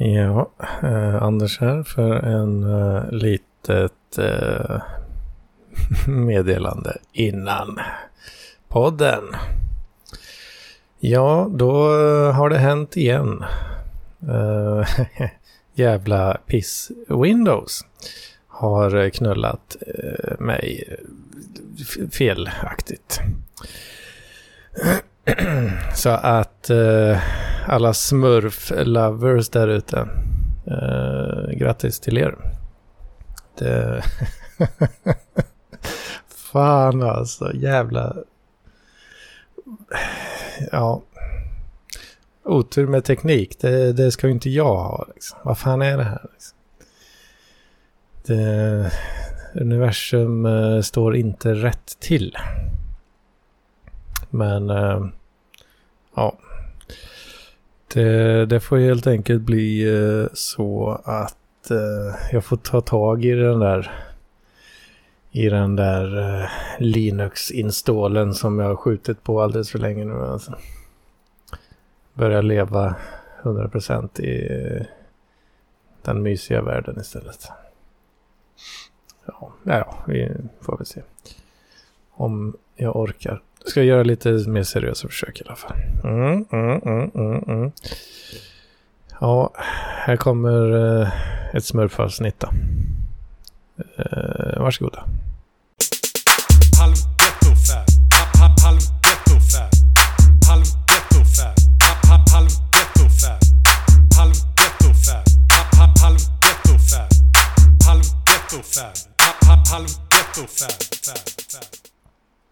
Ja, 0.00 0.50
eh, 0.82 1.22
Anders 1.22 1.60
här 1.60 1.82
för 1.82 2.14
en 2.14 2.62
eh, 2.62 3.10
litet 3.10 4.18
eh, 4.18 4.82
meddelande 6.06 6.98
innan 7.12 7.80
podden. 8.68 9.24
Ja, 10.98 11.50
då 11.50 11.84
eh, 11.84 12.32
har 12.32 12.50
det 12.50 12.58
hänt 12.58 12.96
igen. 12.96 13.44
Eh, 14.28 14.88
jävla 15.74 16.40
piss 16.46 16.90
Windows 17.08 17.84
har 18.46 18.96
eh, 18.96 19.10
knullat 19.10 19.76
eh, 19.86 20.38
mig 20.38 20.84
eh, 20.88 22.08
felaktigt. 22.10 23.20
Så 25.94 26.10
att 26.10 26.70
eh, 26.70 27.20
alla 27.66 27.92
smurf-lovers 27.92 29.50
där 29.50 29.68
ute, 29.68 30.08
eh, 30.66 31.50
grattis 31.58 32.00
till 32.00 32.18
er. 32.18 32.36
Det... 33.58 34.02
Fan 36.52 37.02
alltså, 37.02 37.54
jävla... 37.54 38.16
Ja. 40.72 41.02
Otur 42.44 42.86
med 42.86 43.04
teknik, 43.04 43.58
det, 43.60 43.92
det 43.92 44.10
ska 44.10 44.26
ju 44.26 44.32
inte 44.32 44.50
jag 44.50 44.76
ha. 44.76 45.06
Liksom. 45.14 45.38
Vad 45.42 45.58
fan 45.58 45.82
är 45.82 45.96
det 45.96 46.04
här? 46.04 46.26
Liksom? 46.32 46.58
Det, 48.26 48.92
universum 49.54 50.44
uh, 50.46 50.82
står 50.82 51.16
inte 51.16 51.54
rätt 51.54 51.96
till. 52.00 52.36
Men 54.30 54.70
eh, 54.70 55.06
ja, 56.18 56.38
det, 57.94 58.46
det, 58.46 58.60
får 58.60 58.78
helt 58.78 59.06
enkelt 59.06 59.42
bli 59.42 59.94
eh, 59.94 60.26
så 60.32 61.00
att 61.04 61.70
eh, 61.70 62.16
jag 62.32 62.44
får 62.44 62.56
ta 62.56 62.80
tag 62.80 63.24
i 63.24 63.30
den 63.30 63.58
där 63.58 63.90
i 65.30 65.48
den 65.48 65.76
där 65.76 66.18
eh, 66.18 66.48
Linux-installen 66.78 68.34
som 68.34 68.58
jag 68.58 68.68
har 68.68 68.76
skjutit 68.76 69.22
på 69.22 69.42
alldeles 69.42 69.70
för 69.70 69.78
länge 69.78 70.04
nu. 70.04 70.14
Alltså. 70.14 70.58
Börja 72.14 72.40
leva 72.40 72.96
100% 73.42 74.20
i 74.20 74.86
den 76.02 76.22
mysiga 76.22 76.62
världen 76.62 77.00
istället 77.00 77.48
ja, 79.28 79.52
ja, 79.62 80.04
vi 80.06 80.32
får 80.60 80.76
väl 80.76 80.86
se. 80.86 81.02
Om 82.10 82.56
jag 82.76 82.96
orkar. 82.96 83.42
Jag 83.68 83.72
ska 83.72 83.82
göra 83.82 84.02
lite 84.02 84.28
mer 84.30 84.62
seriösa 84.62 85.08
försök 85.08 85.40
i 85.40 85.44
alla 85.46 85.56
fall. 85.56 85.76
Mm, 86.04 86.44
mm, 86.52 86.80
mm, 86.82 87.10
mm, 87.14 87.42
mm. 87.48 87.72
ja, 89.20 89.52
här 90.06 90.16
kommer 90.16 90.72
uh, 90.74 91.08
ett 91.54 91.64
smurfavsnitt 91.64 92.40
då. 92.40 92.48
Uh, 93.98 94.60
varsågoda. 94.60 95.04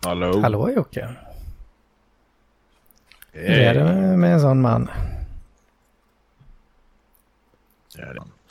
Hallå? 0.05 0.41
Hallå 0.41 0.71
Jocke. 0.71 1.09
Hur 3.33 3.59
är 3.59 3.75
det 3.75 4.17
med 4.17 4.33
en 4.33 4.41
sån 4.41 4.61
man? 4.61 4.91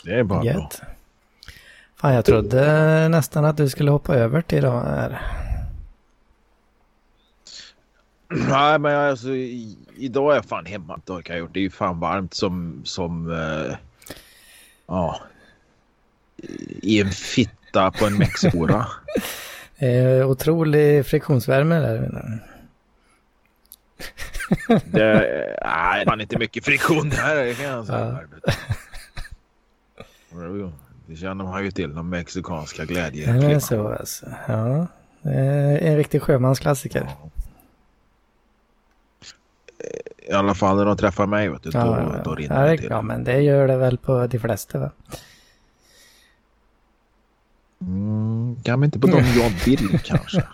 Det 0.04 0.20
är 0.20 0.24
bara 0.24 0.44
Get. 0.44 0.56
bra. 0.56 0.70
Fan, 1.96 2.14
jag 2.14 2.26
trodde 2.26 3.10
nästan 3.10 3.46
att 3.46 3.58
du 3.58 3.70
skulle 3.70 3.92
hoppa 3.92 4.16
över 4.16 4.42
till 4.42 4.58
idag 4.58 4.82
här. 4.82 5.22
Nej, 8.28 8.80
men 8.80 8.96
alltså 8.96 9.30
idag 9.96 10.32
är 10.32 10.36
jag 10.36 10.46
fan 10.46 10.66
hemma. 10.66 11.00
Det 11.06 11.14
har 11.14 11.24
jag 11.26 11.38
gjort. 11.38 11.54
Det 11.54 11.60
är 11.60 11.64
ju 11.64 11.70
fan 11.70 12.00
varmt 12.00 12.34
som, 12.34 12.82
som 12.84 13.28
uh, 13.28 13.76
ja, 14.88 15.20
i 16.82 17.02
en 17.02 17.12
fitta 17.12 17.92
på 17.92 18.06
en 18.06 18.18
Mexikora. 18.18 18.88
Eh, 19.78 20.30
otrolig 20.30 21.06
friktionsvärme 21.06 21.80
där. 21.80 22.42
det, 24.86 25.58
nej, 25.66 26.06
fan 26.06 26.22
inte 26.22 26.38
mycket 26.38 26.66
friktion 26.66 27.10
där 27.10 27.54
kan 27.54 27.66
jag 27.66 27.86
säga. 27.86 28.20
Ja. 30.32 30.72
Det 31.08 31.16
känner 31.16 31.44
man 31.44 31.64
ju 31.64 31.72
till, 31.72 31.96
de 31.96 32.10
mexikanska 32.10 32.86
glädje. 32.86 33.34
Det 33.34 33.52
är 33.52 33.60
så 33.60 33.88
alltså. 33.88 34.26
Ja, 34.48 34.88
en 35.22 35.98
riktig 35.98 36.22
sjömansklassiker. 36.22 37.08
Ja. 37.08 37.30
I 40.28 40.32
alla 40.32 40.56
fall 40.56 40.78
när 40.78 40.86
de 40.86 40.98
träffar 40.98 41.26
mig, 41.26 41.50
vet 41.50 41.64
du, 41.64 41.70
då, 41.70 41.80
ja, 41.80 42.22
då 42.24 42.36
rinner 42.36 42.68
det 42.68 42.78
till. 42.78 42.88
Ja, 42.90 43.02
men 43.02 43.24
det 43.24 43.42
gör 43.42 43.68
det 43.68 43.78
väl 43.78 43.98
på 43.98 44.28
de 44.28 44.40
flesta, 44.40 44.80
va? 44.80 44.92
Mm, 47.82 48.35
ja, 48.64 48.78
men 48.78 48.88
inte 48.88 49.00
på 49.00 49.08
de 49.08 49.18
jag 49.18 49.50
vill 49.66 50.00
kanske. 50.04 50.44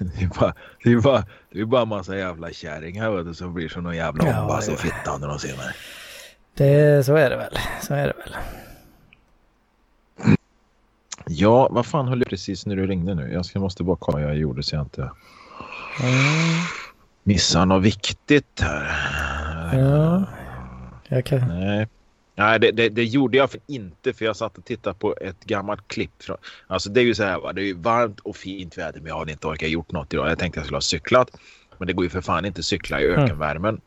Det 0.00 0.24
är, 0.24 0.40
bara, 0.40 0.54
det, 0.84 0.92
är 0.92 1.00
bara, 1.00 1.24
det 1.52 1.60
är 1.60 1.64
bara 1.64 1.82
en 1.82 1.88
massa 1.88 2.16
jävla 2.16 2.52
kärringar 2.52 3.10
vet 3.10 3.26
du, 3.26 3.34
som 3.34 3.54
blir 3.54 3.68
som 3.68 3.82
någon 3.82 3.96
jävla 3.96 4.26
ja, 4.26 4.40
ombass 4.40 4.68
och 4.68 4.78
fitta 4.78 5.18
när 5.18 5.28
de 5.28 5.38
ser 5.38 5.56
mig. 5.56 5.74
Det, 6.54 7.06
så 7.06 7.14
är 7.14 7.30
det 7.30 7.36
väl. 7.36 7.58
Så 7.82 7.94
är 7.94 8.06
det 8.06 8.12
väl. 8.12 8.36
Ja, 11.26 11.68
vad 11.70 11.86
fan 11.86 12.08
höll 12.08 12.18
jag 12.18 12.28
precis 12.28 12.66
när 12.66 12.76
du 12.76 12.86
ringde 12.86 13.14
nu? 13.14 13.32
Jag 13.32 13.46
ska, 13.46 13.60
måste 13.60 13.82
bara 13.82 13.96
kolla 14.00 14.18
vad 14.18 14.28
jag 14.28 14.36
gjorde 14.36 14.62
så 14.62 14.74
jag 14.74 14.82
inte 14.82 15.00
mm. 15.00 15.12
missar 17.22 17.66
något 17.66 17.82
viktigt 17.82 18.60
här. 18.60 19.78
Ja, 19.78 20.24
jag 21.08 21.24
kan. 21.24 21.48
Nej. 21.48 21.88
Nej, 22.38 22.60
det, 22.60 22.70
det, 22.70 22.88
det, 22.88 23.04
gjorde 23.04 23.38
jag 23.38 23.50
för 23.50 23.60
inte 23.66 24.12
för 24.12 24.24
jag 24.24 24.36
satt 24.36 24.58
och 24.58 24.64
tittade 24.64 24.96
på 24.98 25.16
ett 25.20 25.44
gammalt 25.44 25.88
klipp. 25.88 26.22
Från, 26.22 26.36
alltså 26.66 26.90
det 26.90 27.00
är 27.00 27.04
ju 27.04 27.14
så 27.14 27.22
här, 27.22 27.38
va? 27.38 27.52
det 27.52 27.62
är 27.62 27.64
ju 27.64 27.74
varmt 27.74 28.20
och 28.20 28.36
fint 28.36 28.78
väder 28.78 29.00
men 29.00 29.08
jag 29.08 29.18
hade 29.18 29.32
inte 29.32 29.46
orkat 29.46 29.68
gjort 29.68 29.92
något 29.92 30.14
idag. 30.14 30.30
Jag 30.30 30.38
tänkte 30.38 30.58
jag 30.60 30.66
skulle 30.66 30.76
ha 30.76 30.80
cyklat. 30.80 31.30
Men 31.78 31.86
det 31.86 31.92
går 31.92 32.04
ju 32.04 32.10
för 32.10 32.20
fan 32.20 32.44
inte 32.44 32.58
att 32.58 32.64
cykla 32.64 33.00
i 33.00 33.06
mm. 33.06 33.24
ökenvärmen. 33.24 33.68
Mm. 33.68 33.80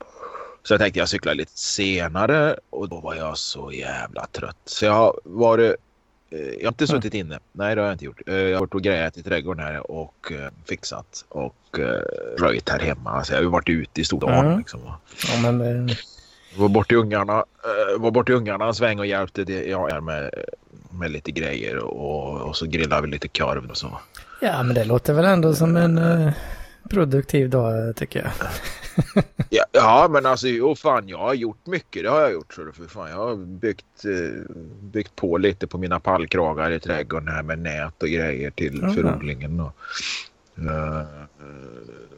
Så 0.63 0.73
jag 0.73 0.81
tänkte 0.81 0.99
jag 0.99 1.09
cyklar 1.09 1.35
lite 1.35 1.51
senare 1.55 2.55
och 2.69 2.89
då 2.89 2.99
var 2.99 3.15
jag 3.15 3.37
så 3.37 3.71
jävla 3.71 4.25
trött. 4.25 4.57
Så 4.65 4.85
jag 4.85 4.93
har 4.93 5.19
varit 5.23 5.75
eh, 6.29 6.39
jag 6.39 6.63
har 6.63 6.67
inte 6.67 6.83
mm. 6.83 6.87
suttit 6.87 7.13
inne. 7.13 7.39
Nej, 7.51 7.75
det 7.75 7.81
har 7.81 7.87
jag 7.87 7.95
inte 7.95 8.05
gjort. 8.05 8.21
Eh, 8.27 8.35
jag 8.35 8.55
har 8.55 8.59
varit 8.59 8.75
och 8.75 8.81
grejat 8.81 9.17
i 9.17 9.23
trädgården 9.23 9.65
här 9.65 9.91
och 9.91 10.31
uh, 10.31 10.47
fixat 10.69 11.25
och 11.29 11.55
röjt 12.37 12.69
här 12.69 12.79
hemma. 12.79 13.11
Alltså, 13.11 13.33
jag 13.33 13.43
har 13.43 13.49
varit 13.49 13.69
ute 13.69 14.01
i 14.01 14.03
stor 14.03 14.19
dagen. 14.19 14.45
Mm. 14.45 14.57
Liksom. 14.57 14.81
Ja, 15.27 15.51
men, 15.51 15.89
var 16.57 16.69
bort 16.69 16.91
i 16.91 16.95
ungarna, 16.95 17.45
var 17.97 18.11
bort 18.11 18.29
i 18.29 18.33
ungarna 18.33 18.65
en 18.65 18.73
sväng 18.73 18.99
och 18.99 19.05
hjälpte 19.05 19.43
det, 19.43 19.65
ja, 19.65 20.01
med, 20.01 20.33
med 20.91 21.11
lite 21.11 21.31
grejer 21.31 21.77
och, 21.77 22.41
och 22.41 22.55
så 22.55 22.65
grillade 22.65 23.01
vi 23.01 23.07
lite 23.07 23.27
korv 23.27 23.69
och 23.69 23.77
så. 23.77 23.99
Ja, 24.41 24.63
men 24.63 24.75
det 24.75 24.83
låter 24.83 25.13
väl 25.13 25.25
ändå 25.25 25.53
som 25.53 25.75
en 25.75 25.97
uh, 25.97 26.31
produktiv 26.89 27.49
dag 27.49 27.95
tycker 27.95 28.19
jag. 28.19 28.31
ja, 29.49 29.65
ja, 29.71 30.07
men 30.11 30.25
alltså 30.25 30.47
jo 30.47 30.75
fan 30.75 31.09
jag 31.09 31.17
har 31.17 31.33
gjort 31.33 31.67
mycket. 31.67 32.03
Det 32.03 32.09
har 32.09 32.21
jag 32.21 32.33
gjort. 32.33 32.53
Så 32.53 32.71
för 32.73 32.85
fan, 32.85 33.09
jag 33.09 33.17
har 33.17 33.35
byggt, 33.35 34.05
uh, 34.05 34.55
byggt 34.81 35.15
på 35.15 35.37
lite 35.37 35.67
på 35.67 35.77
mina 35.77 35.99
pallkragar 35.99 36.71
i 36.71 36.79
trädgården 36.79 37.27
här 37.27 37.43
med 37.43 37.59
nät 37.59 38.03
och 38.03 38.09
grejer 38.09 38.51
till 38.51 38.79
mm. 38.79 38.95
förodlingen. 38.95 39.59
Och, 39.59 39.75
uh, 40.59 41.03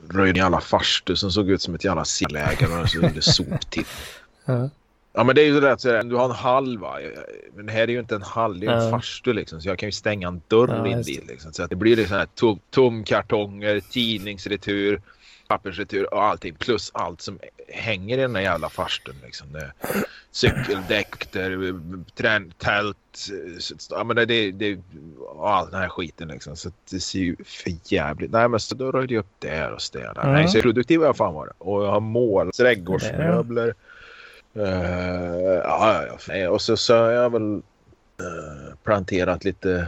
röjde 0.09 0.45
alla 0.45 0.61
farstu 0.61 1.15
som 1.15 1.31
såg 1.31 1.49
ut 1.49 1.61
som 1.61 1.75
ett 1.75 1.83
jävla 1.83 2.05
silläge 2.05 2.67
och 2.67 2.89
så 2.89 2.97
gjorde 2.97 3.21
soptipp. 3.21 3.87
Ja. 4.45 4.69
ja 5.13 5.23
men 5.23 5.35
det 5.35 5.41
är 5.41 5.45
ju 5.45 5.61
rätt 5.61 5.81
så 5.81 6.01
du 6.01 6.15
har 6.15 6.25
en 6.25 6.31
hall 6.31 6.77
va. 6.77 6.97
Men 7.55 7.65
det 7.65 7.71
här 7.71 7.81
är 7.81 7.87
ju 7.87 7.99
inte 7.99 8.15
en 8.15 8.21
hall, 8.21 8.59
det 8.59 8.67
är 8.67 8.71
en 8.71 8.83
ja. 8.83 8.89
farstu 8.89 9.33
liksom. 9.33 9.61
Så 9.61 9.69
jag 9.69 9.79
kan 9.79 9.87
ju 9.87 9.91
stänga 9.91 10.27
en 10.27 10.41
dörr 10.47 10.67
ja, 10.67 10.87
in 10.87 11.01
dit 11.01 11.27
liksom. 11.27 11.53
Så 11.53 11.63
att 11.63 11.69
det 11.69 11.75
blir 11.75 11.95
liksom 11.95 12.17
här 12.17 12.27
tom, 12.35 12.59
tomkartonger, 12.69 13.79
tidningsretur, 13.79 15.01
pappersretur 15.47 16.13
och 16.13 16.23
allting. 16.23 16.55
Plus 16.55 16.91
allt 16.93 17.21
som 17.21 17.39
hänger 17.67 18.17
i 18.17 18.21
den 18.21 18.33
där 18.33 18.41
jävla 18.41 18.69
farstun 18.69 19.15
liksom. 19.23 19.47
Det, 19.51 19.71
cykeldäck, 20.31 21.31
tält, 22.57 22.97
ja 23.89 24.03
men 24.03 24.15
det, 24.15 24.25
det, 24.25 24.51
det 24.51 24.79
all 25.39 25.71
den 25.71 25.79
här 25.79 25.89
skiten 25.89 26.27
liksom. 26.27 26.55
Så 26.55 26.71
det 26.91 26.99
ser 26.99 27.19
ju 27.19 27.35
för 27.45 27.73
jävligt. 27.83 28.31
Nej 28.31 28.49
men 28.49 28.59
så 28.59 28.75
då 28.75 28.91
röjde 28.91 29.13
jag 29.13 29.19
upp 29.19 29.39
där 29.39 29.71
och 29.71 29.81
städade. 29.81 30.21
Mm. 30.21 30.33
Nej 30.33 30.47
så 30.47 30.61
produktiv 30.61 30.99
har 30.99 31.05
jag 31.05 31.17
fan 31.17 31.33
varit. 31.33 31.53
Och 31.57 31.83
jag 31.83 31.91
har 31.91 31.99
målat 31.99 32.53
trädgårdsmöbler. 32.55 33.73
Uh, 34.57 34.65
ja. 35.63 36.49
Och 36.49 36.61
så, 36.61 36.77
så 36.77 36.95
har 36.95 37.09
jag 37.09 37.29
väl 37.29 37.53
uh, 38.21 38.75
planterat 38.83 39.43
lite 39.43 39.87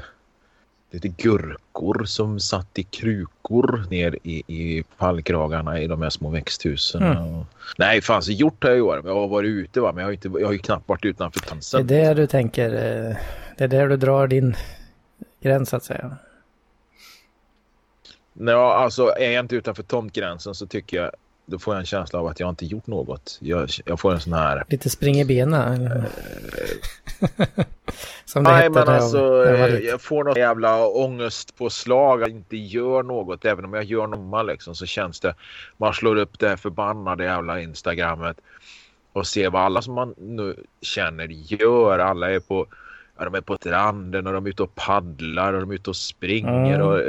lite 0.93 1.07
gurkor 1.07 2.05
som 2.05 2.39
satt 2.39 2.79
i 2.79 2.83
krukor 2.83 3.85
ner 3.89 4.17
i, 4.23 4.43
i 4.47 4.83
pallkragarna 4.97 5.79
i 5.79 5.87
de 5.87 6.01
här 6.01 6.09
små 6.09 6.29
växthusen. 6.29 7.03
Mm. 7.03 7.45
Nej, 7.77 8.01
fan 8.01 8.23
så 8.23 8.31
gjort 8.31 8.63
har 8.63 8.69
jag 8.69 8.77
i 8.77 8.81
år. 8.81 9.01
Jag 9.05 9.13
har 9.13 9.27
varit 9.27 9.49
ute 9.49 9.81
va, 9.81 9.91
men 9.91 10.01
jag 10.01 10.07
har, 10.07 10.13
inte, 10.13 10.27
jag 10.27 10.45
har 10.45 10.53
ju 10.53 10.59
knappt 10.59 10.89
varit 10.89 11.05
utanför 11.05 11.39
tansen. 11.39 11.87
Det 11.87 11.95
är 11.95 12.15
det 12.15 12.21
du 12.21 12.27
tänker, 12.27 12.73
eh, 12.73 13.15
det 13.57 13.63
är 13.63 13.67
där 13.67 13.87
du 13.87 13.97
drar 13.97 14.27
din 14.27 14.55
gräns 15.41 15.69
så 15.69 15.75
att 15.75 15.83
säga. 15.83 16.17
Ja, 18.33 18.73
alltså 18.73 19.07
är 19.07 19.31
jag 19.31 19.43
inte 19.43 19.55
utanför 19.55 19.83
tomtgränsen 19.83 20.55
så 20.55 20.67
tycker 20.67 20.97
jag 20.97 21.11
då 21.45 21.59
får 21.59 21.73
jag 21.73 21.79
en 21.79 21.85
känsla 21.85 22.19
av 22.19 22.27
att 22.27 22.39
jag 22.39 22.49
inte 22.49 22.65
gjort 22.65 22.87
något. 22.87 23.37
Jag, 23.41 23.69
jag 23.85 23.99
får 23.99 24.13
en 24.13 24.19
sån 24.19 24.33
här... 24.33 24.63
Lite 24.67 24.89
spring 24.89 25.19
i 25.19 25.25
benen? 25.25 25.81
Uh, 25.81 26.03
Som 28.25 28.43
det 28.43 28.51
Nej, 28.51 28.69
men 28.69 28.87
alltså 28.87 29.45
jag, 29.45 29.83
jag 29.83 30.01
får 30.01 30.23
något 30.23 30.37
jävla 30.37 30.87
ångestpåslag 30.87 32.23
att 32.23 32.29
inte 32.29 32.57
gör 32.57 33.03
något. 33.03 33.45
Även 33.45 33.65
om 33.65 33.73
jag 33.73 33.83
gör 33.83 34.07
något 34.07 34.45
liksom, 34.45 34.75
så 34.75 34.85
känns 34.85 35.19
det... 35.19 35.35
Man 35.77 35.93
slår 35.93 36.15
upp 36.15 36.39
det 36.39 36.57
förbannade 36.57 37.23
jävla 37.23 37.61
Instagrammet 37.61 38.37
och 39.13 39.27
ser 39.27 39.49
vad 39.49 39.61
alla 39.61 39.81
som 39.81 39.93
man 39.93 40.13
nu 40.17 40.55
känner 40.81 41.27
gör. 41.27 41.99
Alla 41.99 42.31
är 42.31 42.39
på... 42.39 42.67
Ja, 43.17 43.25
de 43.25 43.35
är 43.35 43.41
på 43.41 43.55
stranden 43.55 44.27
och 44.27 44.33
de 44.33 44.45
är 44.45 44.49
ute 44.49 44.63
och 44.63 44.75
paddlar 44.75 45.53
och 45.53 45.59
de 45.59 45.71
är 45.71 45.75
ute 45.75 45.89
och 45.89 45.95
springer 45.95 46.75
mm. 46.75 46.87
och 46.87 46.99
eh, 46.99 47.05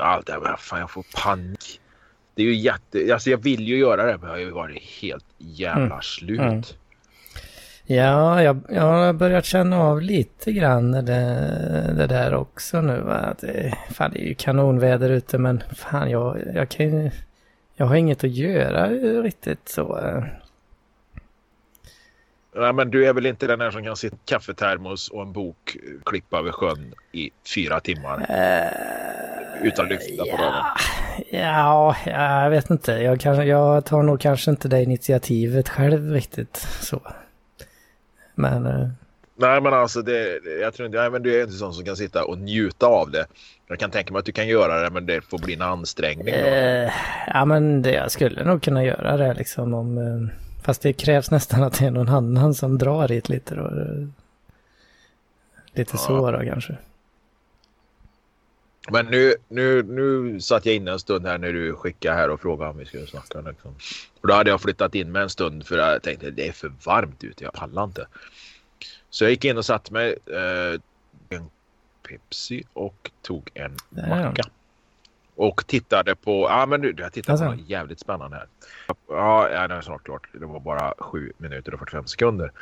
allt 0.00 0.26
det 0.26 0.32
här. 0.32 0.56
Fan, 0.56 0.80
jag 0.80 0.90
får 0.90 1.04
panik 1.22 1.80
det 2.34 2.42
är 2.42 2.46
ju 2.46 2.54
jätte... 2.54 3.12
Alltså 3.12 3.30
jag 3.30 3.42
vill 3.42 3.68
ju 3.68 3.76
göra 3.76 4.06
det 4.06 4.18
men 4.18 4.28
jag 4.28 4.36
har 4.36 4.40
ju 4.40 4.50
varit 4.50 4.82
helt 4.82 5.24
jävla 5.38 5.84
mm. 5.84 6.02
slut. 6.02 6.40
Mm. 6.40 6.62
Ja, 7.86 8.42
jag, 8.42 8.60
jag 8.68 8.82
har 8.82 9.12
börjat 9.12 9.44
känna 9.44 9.80
av 9.80 10.02
lite 10.02 10.52
grann 10.52 10.92
det, 10.92 11.02
det 11.96 12.06
där 12.06 12.34
också 12.34 12.80
nu. 12.80 13.00
Va? 13.00 13.34
Det, 13.40 13.74
fan, 13.90 14.10
det 14.12 14.24
är 14.24 14.26
ju 14.26 14.34
kanonväder 14.34 15.10
ute 15.10 15.38
men 15.38 15.62
fan 15.76 16.10
jag, 16.10 16.38
jag 16.54 16.68
kan 16.68 16.86
ju... 16.86 17.10
Jag 17.76 17.86
har 17.86 17.94
inget 17.94 18.24
att 18.24 18.30
göra 18.30 18.88
riktigt 19.22 19.68
så. 19.68 20.00
Nej, 22.56 22.72
men 22.72 22.90
du 22.90 23.06
är 23.06 23.12
väl 23.12 23.26
inte 23.26 23.46
den 23.46 23.58
där 23.58 23.70
som 23.70 23.84
kan 23.84 23.96
sitta 23.96 24.16
kaffetermos 24.24 25.08
och 25.08 25.22
en 25.22 25.32
bok 25.32 25.76
klippa 26.04 26.38
över 26.38 26.52
sjön 26.52 26.94
i 27.12 27.30
fyra 27.54 27.80
timmar? 27.80 28.18
Uh, 28.18 29.66
utan 29.66 29.88
lyfta 29.88 30.24
på 30.24 30.36
dagen? 30.36 30.64
Ja, 31.30 31.96
jag 32.06 32.50
vet 32.50 32.70
inte. 32.70 32.92
Jag, 32.92 33.20
kanske, 33.20 33.44
jag 33.44 33.84
tar 33.84 34.02
nog 34.02 34.20
kanske 34.20 34.50
inte 34.50 34.68
det 34.68 34.82
initiativet 34.82 35.68
själv 35.68 36.10
riktigt 36.10 36.56
så. 36.80 37.00
Men... 38.34 38.66
Uh... 38.66 38.88
Nej, 39.36 39.60
men 39.60 39.74
alltså 39.74 40.02
det, 40.02 40.40
jag 40.60 40.74
tror 40.74 40.86
inte, 40.86 40.98
nej, 40.98 41.10
men 41.10 41.22
du 41.22 41.38
är 41.38 41.42
inte 41.42 41.54
sån 41.54 41.74
som 41.74 41.84
kan 41.84 41.96
sitta 41.96 42.24
och 42.24 42.38
njuta 42.38 42.86
av 42.86 43.10
det. 43.10 43.26
Jag 43.68 43.78
kan 43.78 43.90
tänka 43.90 44.12
mig 44.12 44.18
att 44.18 44.26
du 44.26 44.32
kan 44.32 44.48
göra 44.48 44.80
det, 44.80 44.90
men 44.90 45.06
det 45.06 45.20
får 45.20 45.38
bli 45.38 45.54
en 45.54 45.62
ansträngning. 45.62 46.34
Uh, 46.34 46.90
ja, 47.26 47.44
men 47.44 47.82
det, 47.82 47.92
jag 47.92 48.10
skulle 48.10 48.44
nog 48.44 48.62
kunna 48.62 48.84
göra 48.84 49.16
det 49.16 49.34
liksom 49.34 49.74
om... 49.74 50.30
Fast 50.64 50.82
det 50.82 50.92
krävs 50.92 51.30
nästan 51.30 51.62
att 51.62 51.78
det 51.78 51.86
är 51.86 51.90
någon 51.90 52.08
annan 52.08 52.54
som 52.54 52.78
drar 52.78 53.08
hit 53.08 53.28
lite 53.28 53.54
då. 53.54 53.70
Lite 55.72 55.90
ja. 55.94 55.98
så 55.98 56.30
då 56.30 56.40
kanske. 56.40 56.76
Men 58.90 59.06
nu, 59.06 59.34
nu, 59.48 59.82
nu 59.82 60.40
satt 60.40 60.66
jag 60.66 60.74
inne 60.74 60.92
en 60.92 60.98
stund 60.98 61.26
här 61.26 61.38
när 61.38 61.52
du 61.52 61.74
skickade 61.74 62.16
här 62.16 62.30
och 62.30 62.40
frågade 62.40 62.70
om 62.70 62.78
vi 62.78 62.84
skulle 62.84 63.06
snacka. 63.06 63.40
Liksom. 63.40 63.74
Och 64.20 64.28
då 64.28 64.34
hade 64.34 64.50
jag 64.50 64.60
flyttat 64.60 64.94
in 64.94 65.12
med 65.12 65.22
en 65.22 65.30
stund 65.30 65.66
för 65.66 65.78
jag 65.78 66.02
tänkte 66.02 66.30
det 66.30 66.48
är 66.48 66.52
för 66.52 66.72
varmt 66.84 67.24
ute, 67.24 67.44
jag 67.44 67.52
pallar 67.52 67.84
inte. 67.84 68.06
Så 69.10 69.24
jag 69.24 69.30
gick 69.30 69.44
in 69.44 69.58
och 69.58 69.64
satte 69.64 69.92
mig 69.92 70.16
eh, 70.26 70.80
en 71.28 71.50
Pepsi 72.08 72.64
och 72.72 73.10
tog 73.22 73.50
en 73.54 73.76
macka. 73.90 74.42
Och 75.36 75.66
tittade 75.66 76.14
på, 76.14 76.46
ja 76.50 76.66
men 76.66 76.80
nu, 76.80 76.94
jag 76.98 77.12
tittade 77.12 77.32
alltså. 77.32 77.46
på 77.46 77.52
något 77.52 77.70
jävligt 77.70 78.00
spännande 78.00 78.36
här. 78.36 78.46
Ja, 79.08 79.66
det 79.68 79.74
är 79.74 79.80
snart 79.80 80.04
klart. 80.04 80.28
Det 80.32 80.46
var 80.46 80.60
bara 80.60 80.94
7 80.98 81.32
minuter 81.38 81.74
och 81.74 81.78
45 81.78 82.06
sekunder. 82.06 82.52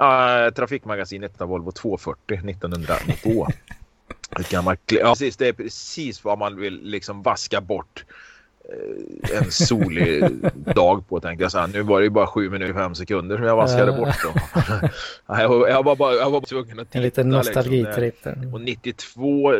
Uh, 0.00 0.54
trafikmagasinet 0.54 1.40
Volvo 1.40 1.72
240 1.72 2.50
1992. 2.50 3.46
Ett 4.40 4.50
gammalt, 4.50 4.80
ja, 4.86 5.08
precis, 5.08 5.36
det 5.36 5.48
är 5.48 5.52
precis 5.52 6.24
vad 6.24 6.38
man 6.38 6.56
vill 6.56 6.80
liksom 6.82 7.22
vaska 7.22 7.60
bort 7.60 8.04
eh, 8.64 9.38
en 9.38 9.50
solig 9.50 10.24
dag 10.74 11.08
på 11.08 11.20
tänkte 11.20 11.44
jag 11.44 11.52
så 11.52 11.58
här, 11.58 11.66
Nu 11.66 11.82
var 11.82 12.00
det 12.00 12.04
ju 12.04 12.10
bara 12.10 12.26
7 12.26 12.50
minuter 12.50 12.72
och 12.72 12.78
5 12.78 12.94
sekunder 12.94 13.36
som 13.36 13.46
jag 13.46 13.56
vaskade 13.56 13.92
uh. 13.92 13.98
bort 13.98 14.22
dem. 14.22 14.40
jag, 15.38 15.48
var, 15.48 15.68
jag, 15.68 15.82
var 15.82 15.96
bara, 15.96 16.14
jag 16.14 16.30
var 16.30 16.40
tvungen 16.40 16.78
att 16.78 16.86
titta. 16.86 16.98
En 16.98 17.02
liten 17.02 17.28
nostalgitripp 17.28 18.24
liksom, 18.24 18.54
Och 18.54 18.60
92 18.60 19.52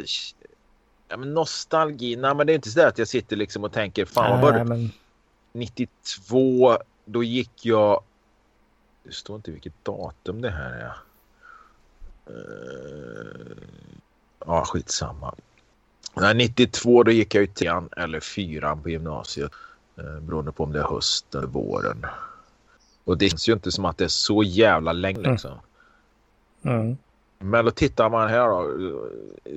Ja, 1.08 1.16
men 1.16 1.34
nostalgi, 1.34 2.16
nej 2.16 2.34
men 2.34 2.46
det 2.46 2.52
är 2.52 2.54
inte 2.54 2.70
så 2.70 2.86
att 2.86 2.98
jag 2.98 3.08
sitter 3.08 3.36
liksom 3.36 3.64
och 3.64 3.72
tänker 3.72 4.04
fan 4.04 4.30
vad 4.30 4.40
var 4.40 4.58
det? 4.58 4.64
Men... 4.64 4.90
92, 5.52 6.78
då 7.04 7.24
gick 7.24 7.66
jag... 7.66 8.02
Det 9.02 9.12
står 9.12 9.36
inte 9.36 9.50
vilket 9.50 9.84
datum 9.84 10.40
det 10.40 10.50
här 10.50 10.70
är. 10.70 10.96
Uh... 12.32 13.56
Ja, 14.46 14.64
skitsamma. 14.64 15.34
Nej, 16.14 16.34
92 16.34 17.02
då 17.02 17.10
gick 17.10 17.34
jag 17.34 17.44
i 17.44 17.46
trean 17.46 17.88
eller 17.96 18.20
fyran 18.20 18.82
på 18.82 18.90
gymnasiet. 18.90 19.52
Uh, 19.98 20.20
beroende 20.20 20.52
på 20.52 20.64
om 20.64 20.72
det 20.72 20.78
är 20.78 20.84
höst 20.84 21.34
eller 21.34 21.46
våren. 21.46 22.06
Och 23.04 23.18
det 23.18 23.28
känns 23.28 23.48
ju 23.48 23.52
inte 23.52 23.72
som 23.72 23.84
att 23.84 23.98
det 23.98 24.04
är 24.04 24.08
så 24.08 24.42
jävla 24.42 24.92
länge 24.92 25.18
mm. 25.18 25.32
liksom. 25.32 25.58
Mm. 26.62 26.80
Mm. 26.80 26.96
Men 27.38 27.64
då 27.64 27.70
tittar 27.70 28.10
man 28.10 28.28
här 28.28 28.48
då, 28.48 29.08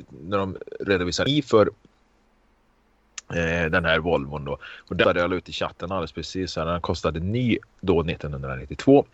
när 0.10 0.38
de 0.38 0.58
redovisar 0.80 1.28
i 1.28 1.42
för 1.42 1.70
eh, 3.34 3.72
den 3.72 3.86
här 3.86 4.00
Volvon 4.00 4.46
då. 4.46 4.58
Och 4.90 4.96
där 4.96 5.16
jag 5.16 5.34
ut 5.34 5.50
i 5.50 5.52
chatten 5.52 5.92
alldeles 5.92 6.12
precis. 6.12 6.56
Här, 6.56 6.66
den 6.66 6.82
kostade 6.82 7.20
ny 7.20 7.58
då 7.82 8.02
1992. 8.02 9.06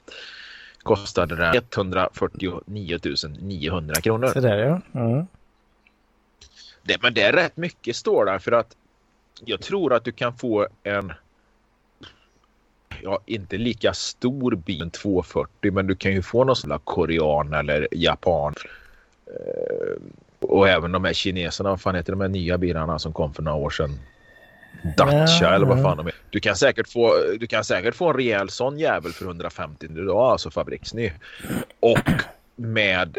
Kostade 0.83 1.35
den 1.35 1.55
149 1.55 2.99
900 3.39 3.95
kronor. 3.95 4.27
Så 4.27 4.39
där 4.39 4.57
ja. 4.57 4.81
Mm. 4.93 5.25
Det, 6.83 7.01
men 7.01 7.13
det 7.13 7.21
är 7.21 7.33
rätt 7.33 7.57
mycket 7.57 7.95
står 7.95 8.25
där 8.25 8.39
för 8.39 8.51
att 8.51 8.75
jag 9.45 9.61
tror 9.61 9.93
att 9.93 10.03
du 10.03 10.11
kan 10.11 10.37
få 10.37 10.67
en 10.83 11.13
ja, 13.03 13.19
inte 13.25 13.57
lika 13.57 13.93
stor 13.93 14.55
bil 14.55 14.81
än 14.81 14.89
240 14.89 15.71
men 15.71 15.87
du 15.87 15.95
kan 15.95 16.11
ju 16.11 16.21
få 16.21 16.43
någon 16.43 16.55
sån 16.55 16.69
där 16.69 16.77
korean 16.77 17.53
eller 17.53 17.87
japan. 17.91 18.53
Eh, 19.27 20.01
och 20.39 20.69
även 20.69 20.91
de 20.91 21.03
här 21.03 21.13
kineserna, 21.13 21.69
vad 21.69 21.81
fan 21.81 21.95
heter 21.95 22.11
de 22.11 22.21
här 22.21 22.27
nya 22.27 22.57
bilarna 22.57 22.99
som 22.99 23.13
kom 23.13 23.33
för 23.33 23.43
några 23.43 23.57
år 23.57 23.69
sedan? 23.69 23.99
Dacia 24.97 25.47
ja, 25.47 25.55
eller 25.55 25.65
vad 25.65 25.81
fan 25.81 25.97
de 25.97 26.07
är. 26.07 26.15
Du 26.29 26.39
kan 26.39 26.55
säkert 26.55 26.87
få, 26.87 27.13
du 27.39 27.47
kan 27.47 27.63
säkert 27.63 27.95
få 27.95 28.09
en 28.09 28.15
rejäl 28.15 28.49
sån 28.49 28.79
jävel 28.79 29.11
för 29.11 29.25
150 29.25 29.85
idag, 29.85 30.17
alltså 30.17 30.51
fabriksny. 30.51 31.11
Och 31.79 32.09
med 32.55 33.17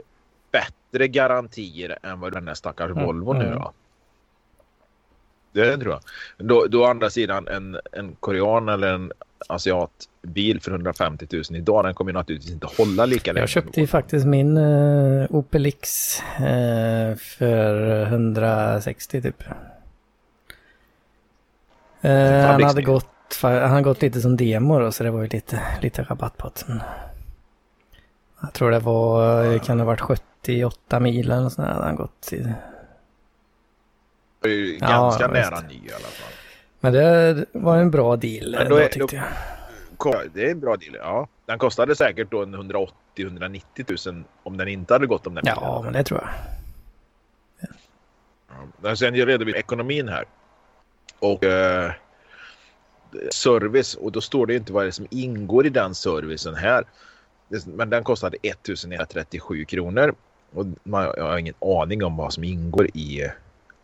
bättre 0.52 1.09
garantier 1.09 1.99
än 2.02 2.21
vad 2.21 2.33
den 2.33 2.49
här 2.49 2.54
stackars 2.54 2.90
mm, 2.90 3.04
Volvo 3.04 3.33
nu 3.33 3.50
då. 3.50 3.73
Det 5.52 5.78
tror 5.78 5.92
jag. 5.92 6.02
Då, 6.49 6.66
då 6.66 6.83
å 6.83 6.87
andra 6.87 7.11
sidan 7.11 7.49
en, 7.49 7.78
en 7.92 8.16
korean 8.21 8.68
eller 8.68 8.95
en 8.95 9.12
asiatbil 9.49 10.61
för 10.61 10.71
150 10.71 11.26
000 11.33 11.43
idag, 11.50 11.85
den 11.85 11.95
kommer 11.95 12.12
naturligtvis 12.12 12.52
inte 12.52 12.66
hålla 12.78 13.07
lika 13.07 13.33
länge. 13.33 13.43
Jag 13.43 13.49
köpte 13.49 13.81
ju 13.81 13.87
faktiskt 13.87 14.26
min 14.26 14.57
uh, 14.57 15.26
Opel 15.31 15.66
X 15.66 16.21
uh, 16.40 17.16
för 17.16 18.02
160 18.02 19.23
typ. 19.23 19.43
Uh, 22.05 22.11
han 22.47 22.62
hade 22.62 22.83
gått 22.83 23.07
han 23.43 23.71
har 23.71 23.81
gått 23.81 24.02
lite 24.02 24.21
som 24.21 24.37
demo 24.37 24.78
då, 24.78 24.93
så 24.93 25.05
det 25.05 25.11
var 25.11 25.23
ju 25.23 25.28
lite, 25.28 25.62
lite 25.83 26.02
rabatt 26.02 26.37
på 26.37 26.50
det. 26.66 26.81
Jag 28.40 28.52
tror 28.52 28.71
det 28.71 28.78
var, 28.78 29.59
kan 29.59 29.76
det 29.76 29.83
ha 29.83 29.87
varit 29.87 30.00
78 30.00 31.00
mil 31.00 31.31
eller 31.31 31.49
sådär, 31.49 31.69
hade 31.69 31.85
han 31.85 31.97
gått 31.97 32.33
i. 32.33 32.52
Det 34.43 34.49
är 34.49 34.52
ju 34.52 34.76
ganska 34.76 35.23
ja, 35.25 35.28
nära 35.28 35.61
ny 35.61 35.75
i 35.75 35.93
alla 35.93 36.09
fall. 36.09 36.36
Men 36.80 36.92
det 36.92 37.45
var 37.52 37.76
en 37.76 37.90
bra 37.90 38.16
deal 38.16 38.56
Men 38.59 38.68
då, 38.68 38.76
är, 38.76 38.88
tyckte 38.88 39.16
då, 39.99 40.11
jag. 40.12 40.30
Det 40.35 40.47
är 40.47 40.50
en 40.50 40.61
bra 40.61 40.76
deal, 40.76 40.95
ja. 40.95 41.28
Den 41.47 41.59
kostade 41.59 41.97
säkert 41.97 42.30
då 42.30 42.45
180-190 42.45 44.11
000 44.12 44.25
om 44.42 44.56
den 44.56 44.68
inte 44.68 44.95
hade 44.95 45.06
gått 45.06 45.26
om 45.26 45.35
den 45.35 45.45
Ja, 45.47 45.54
bilen. 45.54 45.85
men 45.85 45.92
det 45.92 46.04
tror 46.04 46.21
jag. 46.21 46.28
Ja. 48.83 48.97
Sen 48.97 49.14
redovisar 49.14 49.59
ekonomin 49.59 50.09
här. 50.09 50.25
Och 51.18 51.45
eh, 51.45 51.92
service 53.30 53.95
och 53.95 54.12
då 54.12 54.21
står 54.21 54.47
det 54.47 54.54
inte 54.54 54.73
vad 54.73 54.85
det 54.85 54.88
är 54.88 54.90
som 54.90 55.06
ingår 55.11 55.66
i 55.66 55.68
den 55.68 55.95
servicen 55.95 56.54
här. 56.54 56.85
Men 57.66 57.90
den 57.90 58.04
kostade 58.04 58.37
1137 58.42 59.64
kronor. 59.64 60.14
Och 60.52 60.66
man, 60.83 61.02
jag 61.16 61.25
har 61.25 61.38
ingen 61.38 61.54
aning 61.61 62.04
om 62.04 62.16
vad 62.16 62.33
som 62.33 62.45
ingår 62.45 62.87
i, 62.95 63.30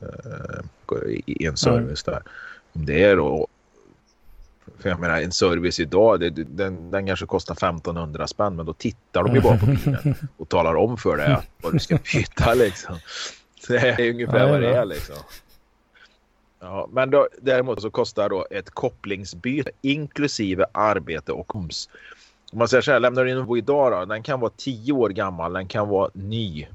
uh, 0.02 1.20
i 1.26 1.46
en 1.46 1.56
service 1.56 2.08
mm. 2.08 2.14
där 2.14 2.32
om 2.72 2.86
det 2.86 3.04
är 3.04 3.16
då. 3.16 3.46
För 4.78 4.88
jag 4.88 5.00
menar 5.00 5.20
en 5.20 5.32
service 5.32 5.80
idag, 5.80 6.20
det, 6.20 6.30
den, 6.30 6.90
den 6.90 7.06
kanske 7.06 7.26
kostar 7.26 7.54
1500 7.54 8.26
spänn 8.26 8.56
men 8.56 8.66
då 8.66 8.72
tittar 8.72 9.22
de 9.22 9.34
ju 9.34 9.40
bara 9.40 9.58
på 9.58 9.66
bilen 9.84 10.14
och 10.36 10.48
talar 10.48 10.74
om 10.74 10.96
för 10.96 11.16
dig 11.16 11.36
vad 11.62 11.72
du 11.72 11.78
ska 11.78 11.98
byta 12.14 12.54
liksom. 12.54 12.96
Det 13.68 13.76
är 13.76 14.10
ungefär 14.10 14.50
vad 14.50 14.60
det 14.60 14.76
är 14.76 14.84
liksom. 14.84 15.16
Ja, 16.60 16.88
men 16.92 17.10
då, 17.10 17.28
däremot 17.40 17.82
så 17.82 17.90
kostar 17.90 18.28
då 18.28 18.46
ett 18.50 18.70
kopplingsbyte 18.70 19.70
inklusive 19.80 20.66
arbete 20.72 21.32
och 21.32 21.54
moms. 21.54 21.88
Om 22.52 22.58
man 22.58 22.68
säger 22.68 22.82
så 22.82 22.92
här, 22.92 23.00
lämnar 23.00 23.24
du 23.24 23.30
in 23.30 23.38
en 23.38 23.56
idag 23.56 23.92
då, 23.92 24.04
den 24.04 24.22
kan 24.22 24.40
vara 24.40 24.52
10 24.56 24.92
år 24.92 25.10
gammal, 25.10 25.52
den 25.52 25.68
kan 25.68 25.88
vara 25.88 26.10
ny. 26.14 26.66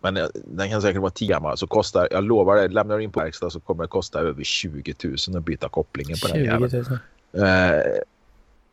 Men 0.00 0.16
eh, 0.16 0.26
den 0.34 0.70
kan 0.70 0.82
säkert 0.82 1.00
vara 1.00 1.10
10 1.10 1.28
gammal. 1.28 1.56
Så 1.56 1.66
kostar, 1.66 2.08
jag 2.10 2.24
lovar 2.24 2.56
dig, 2.56 2.68
lämnar 2.68 2.98
du 2.98 3.04
in 3.04 3.12
på 3.12 3.20
verkstad 3.20 3.50
så 3.50 3.60
kommer 3.60 3.84
det 3.84 3.88
kosta 3.88 4.20
över 4.20 4.44
20 4.44 4.94
000 5.04 5.36
att 5.36 5.44
byta 5.44 5.68
kopplingen 5.68 6.16
på 6.22 6.28
20 6.28 6.58
000. 6.58 6.60
den 6.60 6.70
jäveln. 6.70 6.98
Eh, 7.32 7.82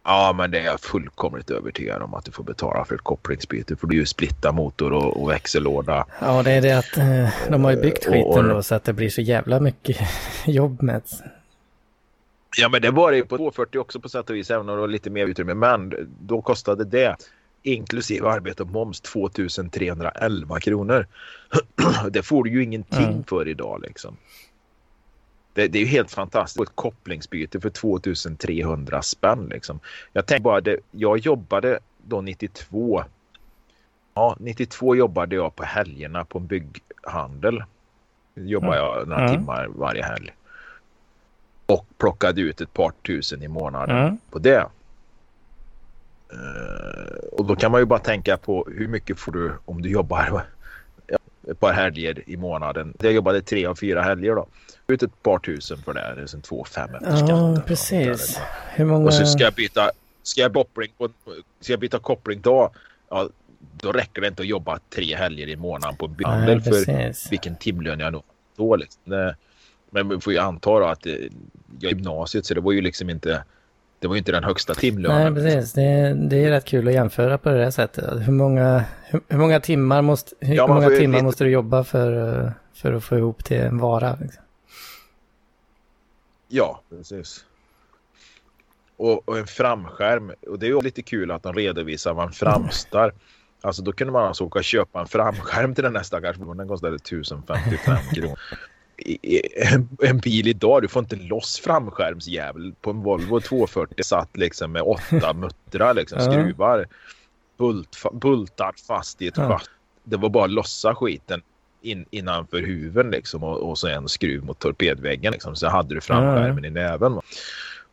ja, 0.04 0.34
men 0.38 0.52
det 0.52 0.60
är 0.60 0.66
jag 0.66 0.80
fullkomligt 0.80 1.52
övertygad 1.52 2.02
om 2.02 2.14
att 2.14 2.26
du 2.26 2.32
får 2.32 2.44
betala 2.44 2.86
för 2.86 2.96
ett 2.96 3.02
kopplingsbyte. 3.02 3.76
För 3.76 3.88
du 3.88 3.96
ju 3.96 4.06
splitta 4.06 4.52
motor 4.52 4.94
och, 4.94 5.22
och 5.22 5.30
växellåda. 5.30 6.06
Ja, 6.20 6.44
det 6.44 6.52
är 6.52 6.62
det 6.62 6.72
att 6.72 6.98
eh, 6.98 7.52
de 7.52 7.64
har 7.64 7.72
ju 7.72 7.82
byggt 7.82 8.06
skiten 8.06 8.50
då 8.50 8.64
så 8.64 8.76
att 8.76 8.84
det 8.84 8.94
blir 8.94 9.10
så 9.10 9.22
jävla 9.22 9.60
mycket 9.60 9.98
jobb 10.46 10.82
med 10.82 11.02
Ja, 12.58 12.70
men 12.70 12.82
det 12.82 12.92
var 12.92 13.12
det 13.12 13.18
ju 13.18 13.26
på 13.26 13.38
240 13.38 13.80
också 13.80 14.00
på 14.00 14.10
sätt 14.10 14.30
och 14.30 14.36
vis, 14.36 14.52
även 14.52 14.70
om 14.70 14.76
det 14.76 14.82
var 14.82 14.88
lite 14.88 15.10
mer 15.10 15.26
utrymme. 15.28 15.54
Men 15.54 15.94
då 16.22 16.42
kostade 16.42 16.84
det 16.84 17.16
inklusive 17.66 18.30
arbete 18.30 18.64
och 18.64 18.70
moms 18.70 19.02
2311 19.02 20.60
kronor. 20.60 21.08
det 22.12 22.24
får 22.24 22.44
du 22.44 22.50
ju 22.50 22.64
ingenting 22.64 23.08
mm. 23.08 23.24
för 23.24 23.48
idag 23.48 23.82
liksom. 23.82 24.18
Det, 25.54 25.68
det, 25.68 25.78
är 25.78 25.84
ju 25.84 25.88
helt 25.88 26.12
fantastiskt. 26.12 26.70
Ett 26.70 26.76
kopplingsbyte 26.76 27.60
för 27.60 27.70
2300 27.70 29.02
spänn 29.02 29.48
liksom. 29.52 29.80
Jag 30.14 30.26
tänkte 30.26 30.44
bara 30.44 30.62
det. 30.62 30.80
Jag 30.92 31.18
jobbade 31.18 31.80
då 32.04 32.22
92. 32.22 33.04
Ja, 34.14 34.36
92 34.40 34.96
jobbade 34.96 35.36
jag 35.36 35.56
på 35.56 35.64
helgerna 35.64 36.26
på 36.26 36.38
en 36.38 36.48
bygghandel. 36.48 37.64
Jobbade 38.34 38.78
jag 38.78 39.08
några 39.08 39.24
mm. 39.24 39.38
timmar 39.38 39.68
varje 39.76 40.04
helg. 40.04 40.34
Och 41.66 41.86
plockade 41.98 42.42
ut 42.42 42.62
ett 42.62 42.74
par 42.74 42.92
tusen 42.92 43.44
i 43.44 43.48
månaden 43.48 43.98
mm. 43.98 44.18
på 44.30 44.40
det. 44.40 44.66
Uh, 46.36 47.18
och 47.32 47.46
då 47.46 47.56
kan 47.56 47.72
man 47.72 47.82
ju 47.82 47.86
bara 47.86 48.00
tänka 48.00 48.38
på 48.38 48.68
hur 48.76 48.88
mycket 48.88 49.20
får 49.20 49.32
du 49.32 49.52
om 49.66 49.82
du 49.82 49.90
jobbar 49.90 50.46
ett 51.48 51.60
par 51.60 51.74
helger 51.74 52.24
i 52.26 52.38
månaden. 52.38 52.94
Jag 53.00 53.14
jobbade 53.14 53.42
tre 53.42 53.66
av 53.66 53.76
fyra 53.76 54.02
helger 54.02 54.36
då. 54.36 54.48
Ut 54.88 55.04
ett 55.04 55.24
par 55.24 55.40
tusen 55.40 55.78
för 55.78 55.94
det. 55.94 56.14
Det 56.16 56.22
är 56.22 56.28
sen 56.28 56.42
två 56.42 56.66
fem 56.66 56.96
efter 56.96 57.16
skatten. 57.16 57.54
Ja, 57.56 57.62
precis. 57.66 58.40
Hur 58.74 58.86
många... 58.86 59.06
Och 59.06 59.14
så 59.14 59.26
ska 59.26 59.44
jag 59.44 59.54
byta, 59.54 59.92
ska 60.24 60.42
jag 60.42 60.54
koppling, 60.54 60.92
på, 60.98 61.10
ska 61.60 61.74
jag 61.74 61.80
byta 61.80 62.00
koppling 62.00 62.42
då, 62.42 62.72
ja, 63.10 63.30
då 63.60 63.92
räcker 63.92 64.22
det 64.22 64.28
inte 64.28 64.42
att 64.42 64.48
jobba 64.48 64.80
tre 64.96 65.16
helger 65.16 65.48
i 65.48 65.56
månaden 65.56 65.98
på 65.98 66.06
en 66.06 66.62
för 66.62 67.30
vilken 67.30 67.56
timlön 67.56 68.00
jag 68.00 68.14
når 68.14 68.24
då. 68.56 68.76
Liksom. 68.76 69.34
Men 69.90 70.10
vi 70.10 70.20
får 70.20 70.34
ju 70.34 70.40
anta 70.40 70.80
då 70.80 70.86
att 70.86 71.06
jag 71.06 71.92
gymnasiet 71.92 72.46
så 72.46 72.54
det 72.54 72.62
var 72.62 72.72
ju 72.72 72.82
liksom 72.82 73.10
inte 73.10 73.44
det 74.00 74.08
var 74.08 74.16
ju 74.16 74.20
inte 74.20 74.32
den 74.32 74.44
högsta 74.44 74.74
timlönen. 74.74 75.34
Nej, 75.34 75.44
precis. 75.44 75.74
Det, 75.74 76.14
det 76.14 76.46
är 76.46 76.50
rätt 76.50 76.66
kul 76.66 76.88
att 76.88 76.94
jämföra 76.94 77.38
på 77.38 77.50
det 77.50 77.64
här 77.64 77.72
sättet. 77.72 78.28
Hur 78.28 78.34
många, 78.34 78.84
hur, 79.04 79.22
hur 79.28 79.38
många 79.38 79.60
timmar, 79.60 80.02
måste, 80.02 80.36
hur 80.40 80.56
ja, 80.56 80.68
många 80.68 80.90
timmar 80.90 81.22
måste 81.22 81.44
du 81.44 81.50
jobba 81.50 81.84
för, 81.84 82.54
för 82.74 82.94
att 82.94 83.04
få 83.04 83.18
ihop 83.18 83.44
till 83.44 83.58
en 83.58 83.78
vara? 83.78 84.18
Liksom? 84.22 84.44
Ja, 86.48 86.82
precis. 86.90 87.46
Och, 88.98 89.30
och, 89.30 89.38
en 89.38 89.48
framskärm. 89.48 90.32
Och 90.48 90.60
det 90.60 90.66
är 90.66 90.70
ju 90.70 90.82
lite 90.82 91.02
kul 91.02 91.32
att 91.32 91.44
de 91.44 91.54
redovisar 91.54 92.14
vad 92.14 92.26
en 92.26 92.32
framstar. 92.32 93.14
Alltså 93.62 93.82
då 93.82 93.92
kunde 93.92 94.14
man 94.14 94.24
alltså 94.24 94.44
åka 94.44 94.60
och 94.60 94.66
köpa 94.66 95.00
en 95.00 95.08
framskärm 95.08 95.76
till 95.76 95.84
den 95.84 95.96
här 95.96 96.04
stackars. 96.04 96.38
Den 96.38 96.68
kostade 96.68 96.96
1055 96.96 97.98
kronor 98.16 98.40
en 100.02 100.18
bil 100.18 100.48
idag, 100.48 100.82
du 100.82 100.88
får 100.88 101.00
inte 101.00 101.16
loss 101.16 101.60
framskärmsjävel 101.60 102.74
på 102.82 102.90
en 102.90 103.02
Volvo 103.02 103.40
240 103.40 104.04
satt 104.04 104.38
liksom 104.38 104.72
med 104.72 104.82
åtta 104.82 105.34
muttrar 105.36 105.94
liksom, 105.94 106.20
skruvar. 106.20 106.86
Bult, 107.58 108.04
bultar 108.14 108.72
fast 108.88 109.22
i 109.22 109.28
ett 109.28 109.38
ja. 109.38 109.62
Det 110.04 110.18
var 110.18 110.30
bara 110.30 110.46
att 110.46 110.52
lossa 110.52 110.96
skiten 110.96 111.42
in, 111.82 112.06
innanför 112.10 112.62
huven 112.62 113.10
liksom 113.10 113.44
och, 113.44 113.70
och 113.70 113.78
så 113.78 113.88
en 113.88 114.08
skruv 114.08 114.44
mot 114.44 114.60
torpedväggen 114.60 115.32
liksom. 115.32 115.56
Så 115.56 115.68
hade 115.68 115.96
du 115.96 116.02
framskärmen 116.02 116.64
ja. 116.64 116.70
i 116.70 116.74
näven. 116.74 117.20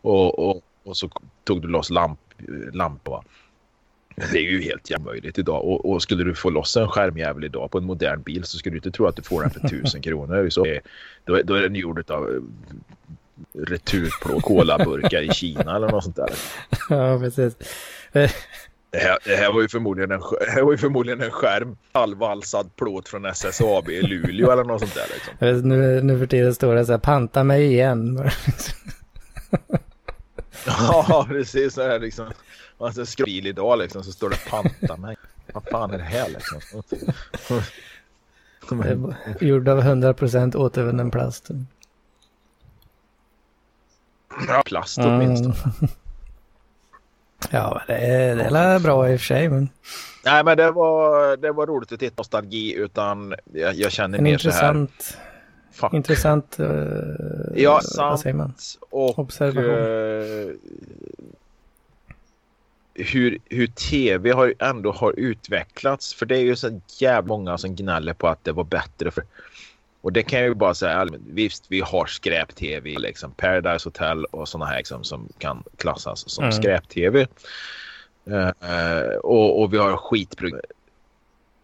Och, 0.02 0.38
och, 0.38 0.62
och 0.84 0.96
så 0.96 1.10
tog 1.44 1.62
du 1.62 1.68
loss 1.68 1.90
lamp, 1.90 2.20
lampor. 2.72 3.24
Det 4.16 4.38
är 4.38 4.50
ju 4.50 4.62
helt 4.62 4.90
omöjligt 5.00 5.38
idag. 5.38 5.64
Och, 5.64 5.90
och, 5.90 6.02
skulle 6.02 6.24
du 6.24 6.34
få 6.34 6.50
loss 6.50 6.76
en 6.76 6.88
skärmjävel 6.88 7.44
idag 7.44 7.70
på 7.70 7.78
en 7.78 7.84
modern 7.84 8.22
bil 8.22 8.44
så 8.44 8.58
skulle 8.58 8.72
du 8.72 8.78
inte 8.78 8.90
tro 8.90 9.06
att 9.06 9.16
du 9.16 9.22
får 9.22 9.42
den 9.42 9.50
för 9.50 9.68
tusen 9.68 10.02
kronor. 10.02 10.50
Så 10.50 10.66
är, 10.66 10.80
då, 11.24 11.42
då 11.42 11.54
är 11.54 11.62
den 11.62 11.74
gjord 11.74 12.10
av 12.10 12.28
eh, 12.28 12.40
returplå 13.58 14.40
kolaburkar 14.40 15.22
i 15.22 15.28
Kina 15.28 15.76
eller 15.76 15.88
något 15.88 16.04
sånt 16.04 16.16
där. 16.16 16.30
Ja, 16.88 17.18
precis. 17.18 17.54
Det 18.92 18.98
här, 18.98 19.18
det 19.24 19.36
här, 19.36 19.52
var 19.52 19.62
ju 19.62 19.68
förmodligen 19.68 20.10
en, 20.10 20.20
det 20.20 20.50
här 20.50 20.62
var 20.62 20.72
ju 20.72 20.78
förmodligen 20.78 21.20
en 21.20 21.30
skärm. 21.30 21.76
Halvvalsad 21.92 22.76
plåt 22.76 23.08
från 23.08 23.24
SSAB 23.24 23.88
i 23.88 24.02
Luleå 24.02 24.50
eller 24.50 24.64
något 24.64 24.80
sånt 24.80 24.94
där. 24.94 25.06
Liksom. 25.14 25.68
Nu, 25.68 26.02
nu 26.02 26.18
för 26.18 26.26
tiden 26.26 26.54
står 26.54 26.74
det 26.74 26.86
så 26.86 26.92
här, 26.92 26.98
panta 26.98 27.44
mig 27.44 27.64
igen. 27.64 28.16
ja, 30.66 31.26
precis. 31.28 31.74
Så 31.74 31.82
här 31.82 31.98
liksom. 31.98 32.26
Ser 32.90 33.04
skril 33.04 33.46
idag 33.46 33.78
liksom 33.78 34.04
så 34.04 34.12
står 34.12 34.30
det 34.30 34.50
panta 34.50 34.96
mig. 34.96 35.16
Vad 35.52 35.64
fan 35.64 35.90
är 35.90 35.98
det 35.98 36.04
här 36.04 36.28
liksom? 36.28 36.82
Gjord 39.40 39.68
av 39.68 39.80
100% 39.80 40.56
återvunnen 40.56 41.10
plast. 41.10 41.48
Ja, 44.48 44.62
plast 44.66 44.98
åtminstone. 44.98 45.54
Mm. 45.64 45.92
Ja, 47.50 47.82
det 47.86 47.96
är, 47.96 48.36
det 48.36 48.58
är 48.58 48.78
bra 48.78 49.10
i 49.10 49.16
och 49.16 49.20
för 49.20 49.26
sig. 49.26 49.48
Men... 49.48 49.68
Nej, 50.24 50.44
men 50.44 50.56
det 50.56 50.70
var, 50.70 51.36
det 51.36 51.52
var 51.52 51.66
roligt 51.66 51.92
att 51.92 52.00
titta 52.00 52.14
nostalgi 52.18 52.74
utan 52.74 53.34
jag, 53.52 53.74
jag 53.74 53.92
känner 53.92 54.18
en 54.18 54.24
mer 54.24 54.32
intressant, 54.32 55.02
så 55.02 55.16
här. 55.16 55.26
Fuck. 55.72 55.92
Intressant. 55.92 56.56
Uh, 56.60 56.66
ja, 57.54 57.80
sant. 57.80 58.78
Och, 58.90 59.18
Observation. 59.18 59.64
Uh, 59.64 60.54
hur, 63.02 63.38
hur 63.44 63.66
tv 63.66 64.30
har 64.30 64.54
ändå 64.58 64.92
har 64.92 65.14
utvecklats. 65.16 66.14
För 66.14 66.26
det 66.26 66.36
är 66.36 66.42
ju 66.42 66.56
så 66.56 66.80
jävla 66.98 67.28
många 67.28 67.58
som 67.58 67.76
gnäller 67.76 68.14
på 68.14 68.28
att 68.28 68.44
det 68.44 68.52
var 68.52 68.64
bättre. 68.64 69.10
För, 69.10 69.24
och 70.00 70.12
det 70.12 70.22
kan 70.22 70.38
jag 70.38 70.48
ju 70.48 70.54
bara 70.54 70.74
säga, 70.74 71.08
visst 71.26 71.64
vi 71.68 71.80
har 71.80 72.06
skräp-tv, 72.06 72.98
liksom 72.98 73.32
Paradise 73.32 73.86
Hotel 73.86 74.24
och 74.24 74.48
sådana 74.48 74.70
här 74.70 74.76
liksom, 74.76 75.04
som 75.04 75.28
kan 75.38 75.62
klassas 75.76 76.30
som 76.30 76.44
mm. 76.44 76.52
skräp-tv. 76.52 77.26
Uh, 78.30 79.14
och, 79.22 79.62
och, 79.62 79.72
vi 79.72 79.78
har 79.78 79.96
skitprogram 79.96 80.60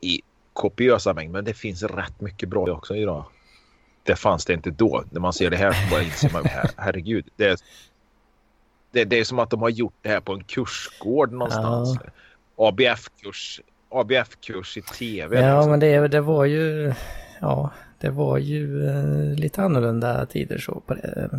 i 0.01 0.21
kopiösa 0.53 1.15
mängder, 1.15 1.33
men 1.33 1.45
det 1.45 1.55
finns 1.55 1.83
rätt 1.83 2.21
mycket 2.21 2.49
bra 2.49 2.71
också 2.71 2.97
idag. 2.97 3.25
Det 4.03 4.17
fanns 4.17 4.45
det 4.45 4.53
inte 4.53 4.71
då. 4.71 5.05
När 5.11 5.21
man 5.21 5.33
ser 5.33 5.51
det 5.51 5.57
här 5.57 5.91
bara 5.91 6.03
inser 6.03 6.31
man, 6.33 6.45
her 6.45 6.71
herregud, 6.77 7.27
det 7.37 7.45
är 7.45 7.57
det, 8.91 9.05
det, 9.05 9.21
är 9.21 9.25
som 9.25 9.39
att 9.39 9.51
de 9.51 9.63
har 9.63 9.69
gjort 9.69 9.95
det 10.03 10.09
här 10.09 10.21
på 10.21 10.33
en 10.33 10.45
kursgård 10.45 11.33
någonstans. 11.33 11.99
Ja. 12.05 12.69
ABF-kurs 12.69 13.61
ABF-kurs 13.91 14.77
i 14.77 14.83
tv. 14.83 15.41
Ja, 15.41 15.57
liksom. 15.57 15.71
men 15.71 15.81
det, 15.81 16.09
det 16.09 16.21
var 16.21 16.45
ju... 16.45 16.95
Ja, 17.41 17.71
det 18.01 18.11
var 18.11 18.39
ju 18.39 18.87
eh, 18.87 19.39
lite 19.39 19.63
annorlunda 19.63 20.27
tider 20.27 20.59
så 20.59 20.83
på 20.87 20.95
det, 20.95 21.31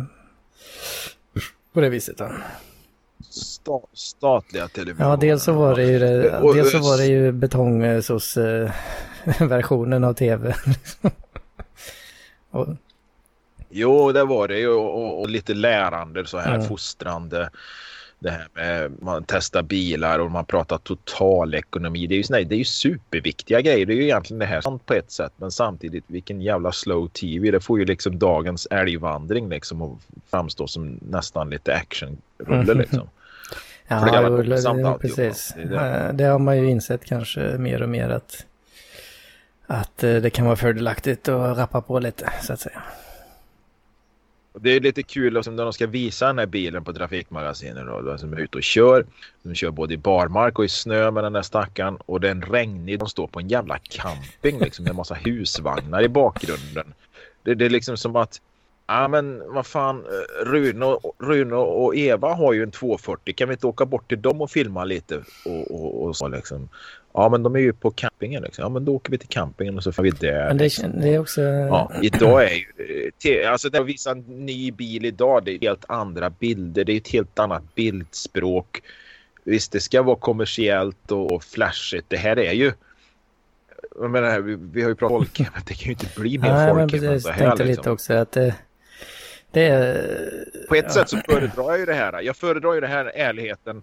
på 1.72 1.80
det 1.80 1.88
viset. 1.88 2.18
Då. 2.18 2.30
Sta, 3.30 3.80
statliga 3.92 4.68
televisioner. 4.68 5.10
Ja, 5.10 5.16
dels 5.16 5.44
så 5.44 5.52
var 5.52 5.76
det 5.76 5.84
ju, 5.84 5.98
det, 5.98 6.40
dels 6.54 6.72
så 6.72 6.78
var 6.78 6.96
det 6.96 7.06
ju 7.06 7.32
betongsos 7.32 8.36
eh, 8.36 8.70
versionen 9.40 10.04
av 10.04 10.14
tv. 10.14 10.54
och, 12.50 12.68
Jo, 13.70 14.12
det 14.12 14.24
var 14.24 14.48
det 14.48 14.58
ju 14.58 14.68
och, 14.68 15.20
och, 15.20 15.30
lite 15.30 15.54
lärande 15.54 16.26
så 16.26 16.38
här 16.38 16.54
mm. 16.54 16.68
fostrande. 16.68 17.50
Det 18.18 18.30
här 18.30 18.48
med 18.54 19.02
man 19.02 19.24
testar 19.26 19.62
bilar 19.62 20.18
och 20.18 20.30
man 20.30 20.44
pratar 20.44 20.78
totalekonomi. 20.78 22.06
Det 22.06 22.14
är 22.14 22.16
ju, 22.16 22.22
såna, 22.22 22.40
det 22.40 22.54
är 22.54 22.58
ju 22.58 22.64
superviktiga 22.64 23.60
grejer. 23.60 23.86
Det 23.86 23.92
är 23.92 23.96
ju 23.96 24.02
egentligen 24.02 24.38
det 24.38 24.46
här 24.46 24.78
på 24.78 24.94
ett 24.94 25.10
sätt. 25.10 25.32
Men 25.36 25.50
samtidigt 25.50 26.04
vilken 26.06 26.40
jävla 26.40 26.72
slow 26.72 27.08
tv. 27.08 27.50
Det 27.50 27.60
får 27.60 27.78
ju 27.78 27.84
liksom 27.84 28.18
dagens 28.18 28.66
älgvandring 28.70 29.48
liksom 29.48 29.82
att 29.82 29.98
framstå 30.30 30.66
som 30.66 30.98
nästan 31.02 31.50
lite 31.50 31.74
actionrulle 31.74 32.72
mm. 32.72 32.78
liksom. 32.78 33.08
Ja, 33.92 34.22
det, 34.22 34.42
det, 34.42 34.98
precis. 35.00 35.54
Det, 35.56 35.64
det. 35.64 36.10
det, 36.14 36.24
har 36.24 36.38
man 36.38 36.58
ju 36.58 36.70
insett 36.70 37.04
kanske 37.04 37.40
mer 37.40 37.82
och 37.82 37.88
mer 37.88 38.08
att, 38.08 38.46
att 39.66 40.04
eh, 40.04 40.14
det 40.14 40.30
kan 40.30 40.44
vara 40.44 40.56
fördelaktigt 40.56 41.28
att 41.28 41.58
rappa 41.58 41.80
på 41.80 41.98
lite 41.98 42.32
så 42.42 42.52
att 42.52 42.60
säga 42.60 42.82
det 44.62 44.70
är 44.70 44.80
lite 44.80 45.02
kul 45.02 45.34
liksom, 45.34 45.56
när 45.56 45.64
de 45.64 45.72
ska 45.72 45.86
visa 45.86 46.26
den 46.26 46.38
här 46.38 46.46
bilen 46.46 46.84
på 46.84 46.92
Trafikmagasinet 46.92 47.86
då, 47.86 48.18
som 48.18 48.32
är 48.32 48.40
ute 48.40 48.56
och 48.56 48.62
kör. 48.62 49.06
De 49.42 49.54
kör 49.54 49.70
både 49.70 49.94
i 49.94 49.96
barmark 49.96 50.58
och 50.58 50.64
i 50.64 50.68
snö 50.68 51.10
med 51.10 51.24
den 51.24 51.32
där 51.32 51.42
stackaren 51.42 51.96
och 51.96 52.20
det 52.20 52.28
är 52.28 52.32
en 52.32 52.42
regnig. 52.42 52.98
De 52.98 53.08
står 53.08 53.26
på 53.26 53.40
en 53.40 53.48
jävla 53.48 53.78
camping 53.78 54.58
liksom 54.58 54.82
med 54.82 54.90
en 54.90 54.96
massa 54.96 55.14
husvagnar 55.14 56.02
i 56.02 56.08
bakgrunden. 56.08 56.94
Det, 57.42 57.54
det 57.54 57.64
är 57.64 57.70
liksom 57.70 57.96
som 57.96 58.16
att 58.16 58.40
Ja 58.92 59.08
men 59.08 59.42
vad 59.52 59.66
fan, 59.66 60.04
Rune 60.46 60.86
och, 60.86 61.16
Rune 61.18 61.54
och 61.54 61.96
Eva 61.96 62.34
har 62.34 62.52
ju 62.52 62.62
en 62.62 62.70
240. 62.70 63.34
Kan 63.34 63.48
vi 63.48 63.52
inte 63.52 63.66
åka 63.66 63.86
bort 63.86 64.08
till 64.08 64.22
dem 64.22 64.40
och 64.40 64.50
filma 64.50 64.84
lite 64.84 65.16
och, 65.44 65.70
och, 65.70 66.04
och 66.04 66.16
så 66.16 66.28
liksom. 66.28 66.68
Ja 67.12 67.28
men 67.28 67.42
de 67.42 67.54
är 67.56 67.60
ju 67.60 67.72
på 67.72 67.90
campingen 67.90 68.42
liksom. 68.42 68.62
Ja 68.62 68.68
men 68.68 68.84
då 68.84 68.94
åker 68.94 69.10
vi 69.10 69.18
till 69.18 69.28
campingen 69.28 69.76
och 69.76 69.82
så 69.82 69.92
får 69.92 70.02
vi 70.02 70.10
där. 70.10 70.48
Men 70.48 70.56
det, 70.56 70.64
liksom. 70.64 71.00
det 71.00 71.14
är 71.14 71.18
också... 71.18 71.40
Ja, 71.42 71.92
idag 72.02 72.44
är 72.44 72.50
ju... 72.54 73.44
Alltså 73.44 73.68
när 73.72 73.78
de 73.78 73.86
visar 73.86 74.12
en 74.12 74.20
ny 74.46 74.72
bil 74.72 75.04
idag 75.04 75.44
det 75.44 75.54
är 75.54 75.58
helt 75.60 75.84
andra 75.88 76.30
bilder. 76.30 76.84
Det 76.84 76.92
är 76.92 76.96
ett 76.96 77.08
helt 77.08 77.38
annat 77.38 77.74
bildspråk. 77.74 78.82
Visst 79.44 79.72
det 79.72 79.80
ska 79.80 80.02
vara 80.02 80.16
kommersiellt 80.16 81.12
och, 81.12 81.44
flashigt. 81.44 82.06
Det 82.08 82.16
här 82.16 82.38
är 82.38 82.52
ju... 82.52 82.72
Jag 84.00 84.10
menar, 84.10 84.40
vi, 84.40 84.58
vi 84.72 84.82
har 84.82 84.88
ju 84.88 84.94
pratat 84.94 85.16
folk, 85.16 85.38
men 85.54 85.62
det 85.66 85.74
kan 85.74 85.84
ju 85.84 85.90
inte 85.90 86.20
bli 86.20 86.38
mer 86.38 86.52
Nej, 86.52 86.68
folk 86.68 86.78
men 86.78 86.88
precis, 86.88 87.08
än 87.08 87.20
så 87.20 87.30
här. 87.30 87.38
tänkte 87.38 87.64
Liksom. 87.64 87.80
lite 87.80 87.90
också 87.90 88.14
att 88.14 88.32
det... 88.32 88.54
Är... 89.52 90.44
På 90.68 90.74
ett 90.74 90.92
sätt 90.92 91.08
så 91.08 91.16
föredrar 91.16 91.70
jag 91.70 91.78
ju 91.78 91.86
det 91.86 91.94
här. 91.94 92.20
Jag 92.22 92.36
föredrar 92.36 92.74
ju 92.74 92.80
det 92.80 92.86
här 92.86 93.12
ärligheten. 93.14 93.82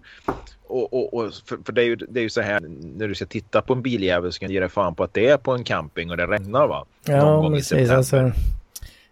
Och, 0.66 0.92
och, 0.92 1.14
och 1.14 1.32
för, 1.46 1.58
för 1.64 1.72
det, 1.72 1.82
är 1.82 1.86
ju, 1.86 1.96
det 1.96 2.20
är 2.20 2.22
ju 2.22 2.30
så 2.30 2.40
här 2.40 2.60
när 2.96 3.08
du 3.08 3.14
ska 3.14 3.26
titta 3.26 3.62
på 3.62 3.72
en 3.72 3.82
biljävel 3.82 4.32
så 4.32 4.40
kan 4.40 4.48
du 4.48 4.54
ge 4.54 4.60
dig 4.60 4.68
fan 4.68 4.94
på 4.94 5.04
att 5.04 5.14
det 5.14 5.28
är 5.28 5.36
på 5.36 5.52
en 5.52 5.64
camping 5.64 6.10
och 6.10 6.16
det 6.16 6.26
regnar 6.26 6.68
va? 6.68 6.86
Ja, 7.04 7.50
precis. 7.50 7.90
Alltså, 7.90 8.32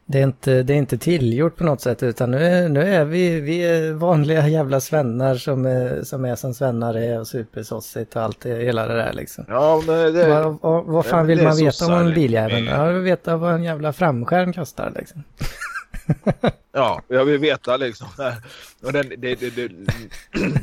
det, 0.06 0.18
är 0.18 0.22
inte, 0.22 0.62
det 0.62 0.72
är 0.72 0.76
inte 0.76 0.98
tillgjort 0.98 1.56
på 1.56 1.64
något 1.64 1.80
sätt 1.80 2.02
utan 2.02 2.30
nu 2.30 2.46
är, 2.46 2.68
nu 2.68 2.94
är 2.94 3.04
vi, 3.04 3.40
vi 3.40 3.60
är 3.60 3.92
vanliga 3.92 4.48
jävla 4.48 4.80
svennar 4.80 5.34
som 5.34 5.66
är 5.66 6.02
som, 6.02 6.24
är 6.24 6.36
som 6.36 6.54
svennar 6.54 6.94
är 6.94 7.20
och 7.20 7.26
supersossigt 7.26 8.16
och 8.16 8.22
allt 8.22 8.40
det, 8.40 8.64
hela 8.64 8.86
det 8.86 8.94
där 8.94 9.12
liksom. 9.12 9.44
Ja, 9.48 9.82
men 9.86 10.14
det, 10.14 10.28
Vad, 10.28 10.58
vad, 10.60 10.84
vad 10.84 11.06
fan 11.06 11.26
vill 11.26 11.42
man 11.42 11.56
veta 11.56 11.86
om 11.86 11.92
en 11.92 12.14
biljävel? 12.14 12.62
liksom. 12.62 12.80
Ja, 12.80 12.92
veta 12.92 13.36
vad 13.36 13.54
en 13.54 13.62
jävla 13.62 13.92
framskärm 13.92 14.52
kostar 14.52 14.92
liksom 14.96 15.22
ja, 16.72 17.02
jag 17.08 17.24
vill 17.24 17.38
veta 17.38 17.76
liksom. 17.76 18.08
Och 18.82 18.92
den, 18.92 19.08
det, 19.08 19.34
det, 19.34 19.50
det, 19.50 19.70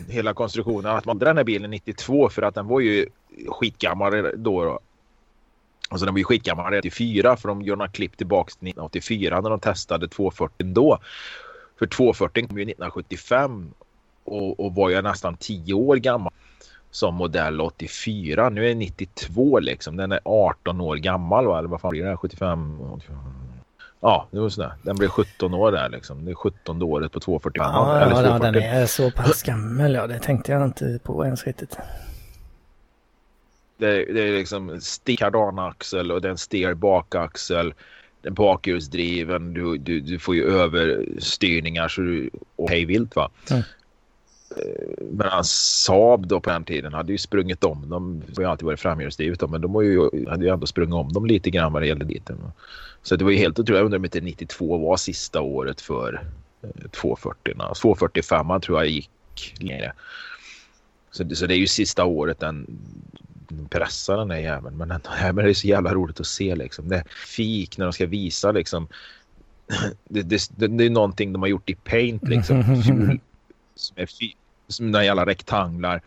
hela 0.09 0.33
konstruktionen. 0.33 0.95
Att 0.95 1.05
man 1.05 1.19
den 1.19 1.37
här 1.37 1.43
bilen 1.43 1.71
92 1.71 2.29
för 2.29 2.41
att 2.41 2.55
den 2.55 2.67
var 2.67 2.79
ju 2.79 3.05
skitgammal 3.47 4.11
då. 4.35 4.63
då. 4.63 4.79
Alltså 5.89 6.05
den 6.05 6.13
var 6.13 6.19
ju 6.19 6.23
skitgammal 6.23 6.71
94 6.71 7.37
för 7.37 7.47
de 7.47 7.61
gjorde 7.61 7.77
några 7.77 7.91
klipp 7.91 8.17
tillbaka 8.17 8.49
till 8.49 8.67
1984 8.67 9.41
när 9.41 9.49
de 9.49 9.59
testade 9.59 10.07
240 10.07 10.67
då. 10.73 10.99
För 11.79 11.85
240 11.87 12.47
kom 12.47 12.57
ju 12.57 12.63
1975 12.63 13.73
och, 14.23 14.59
och 14.59 14.75
var 14.75 14.89
ju 14.89 15.01
nästan 15.01 15.37
10 15.37 15.73
år 15.73 15.95
gammal 15.95 16.33
som 16.91 17.15
modell 17.15 17.61
84. 17.61 18.49
Nu 18.49 18.63
är 18.63 18.67
det 18.67 18.75
92 18.75 19.59
liksom. 19.59 19.97
Den 19.97 20.11
är 20.11 20.19
18 20.25 20.81
år 20.81 20.95
gammal 20.95 21.45
va? 21.45 21.59
Eller 21.59 21.69
vad 21.69 21.81
fan 21.81 21.91
blir 21.91 22.05
det? 22.05 22.17
75? 22.17 22.81
85. 22.81 23.42
Ja, 24.03 24.27
det 24.31 24.39
var 24.39 24.49
sådär. 24.49 24.73
Den 24.81 24.95
blev 24.95 25.07
17 25.07 25.53
år 25.53 25.71
där 25.71 25.89
liksom. 25.89 26.25
Det 26.25 26.31
är 26.31 26.35
17 26.35 26.81
året 26.81 27.11
på 27.11 27.19
245. 27.19 27.71
Ja, 27.73 27.99
eller 27.99 28.15
ja, 28.15 28.21
ja, 28.21 28.37
240. 28.37 28.61
den 28.61 28.81
är 28.81 28.85
så 28.85 29.11
pass 29.11 29.43
gammal 29.43 29.93
ja, 29.93 30.07
det 30.07 30.19
tänkte 30.19 30.51
jag 30.51 30.63
inte 30.65 30.99
på 31.03 31.25
ens 31.25 31.43
riktigt. 31.45 31.77
Det, 33.77 34.13
det 34.13 34.21
är 34.21 34.37
liksom 34.37 34.79
kardanaxel 35.17 36.11
och 36.11 36.21
den 36.21 36.37
steer 36.37 36.73
bakaxel. 36.73 37.73
Den 38.21 38.33
bakhjulsdriven. 38.33 39.53
Du, 39.53 39.77
du, 39.77 39.99
du 39.99 40.19
får 40.19 40.35
ju 40.35 40.43
överstyrningar 40.43 41.87
så 41.87 42.01
du 42.01 42.29
och 42.55 42.69
hej 42.69 42.85
vilt 42.85 43.15
va. 43.15 43.31
Mm. 43.51 43.63
Eh, 44.57 45.05
Medan 45.11 45.43
Saab 45.43 46.27
då 46.27 46.39
på 46.39 46.49
den 46.49 46.63
tiden 46.63 46.93
hade 46.93 47.11
ju 47.11 47.17
sprungit 47.17 47.63
om 47.63 47.89
dem. 47.89 48.23
Det 48.27 48.37
har 48.37 48.43
ju 48.43 48.49
alltid 48.49 48.65
varit 48.65 48.79
framhjulsdrivet 48.79 49.49
men 49.49 49.61
de 49.61 49.85
ju, 49.85 50.29
hade 50.29 50.45
ju 50.45 50.51
ändå 50.51 50.67
sprungit 50.67 50.93
om 50.93 51.13
dem 51.13 51.25
lite 51.25 51.49
grann 51.49 51.73
vad 51.73 51.81
det 51.81 51.87
gällde 51.87 52.05
dit. 52.05 52.29
Så 53.01 53.15
det 53.15 53.23
var 53.23 53.31
ju 53.31 53.37
helt 53.37 53.59
otroligt. 53.59 53.77
Jag 53.77 53.85
undrar 53.85 53.99
om 53.99 54.05
inte 54.05 54.21
92 54.21 54.77
var 54.77 54.97
sista 54.97 55.41
året 55.41 55.81
för 55.81 56.23
eh, 56.61 56.89
240. 56.91 57.53
245 57.81 58.61
tror 58.61 58.77
jag 58.77 58.87
gick 58.87 59.09
längre. 59.59 59.93
Så 61.11 61.23
det, 61.23 61.35
så 61.35 61.45
det 61.45 61.55
är 61.55 61.59
ju 61.59 61.67
sista 61.67 62.05
året 62.05 62.39
den 62.39 62.67
pressar 63.69 64.17
den 64.17 64.27
där 64.27 64.37
jäveln. 64.37 64.77
Men, 64.77 64.87
den, 64.87 65.01
men 65.21 65.35
det 65.45 65.49
är 65.49 65.53
så 65.53 65.67
jävla 65.67 65.93
roligt 65.93 66.19
att 66.19 66.27
se 66.27 66.55
liksom. 66.55 66.89
Det 66.89 67.03
fik 67.27 67.77
när 67.77 67.85
de 67.85 67.93
ska 67.93 68.05
visa 68.05 68.51
liksom. 68.51 68.87
Det, 70.09 70.21
det, 70.21 70.49
det, 70.57 70.85
är 70.85 70.89
någonting 70.89 71.33
de 71.33 71.41
har 71.41 71.49
gjort 71.49 71.69
i 71.69 71.75
paint 71.75 72.27
liksom. 72.27 72.63
Som 73.75 73.97
är 73.97 74.05
som 74.73 74.91
några 74.91 75.05
jävla 75.05 75.25
rektanglar. 75.25 76.01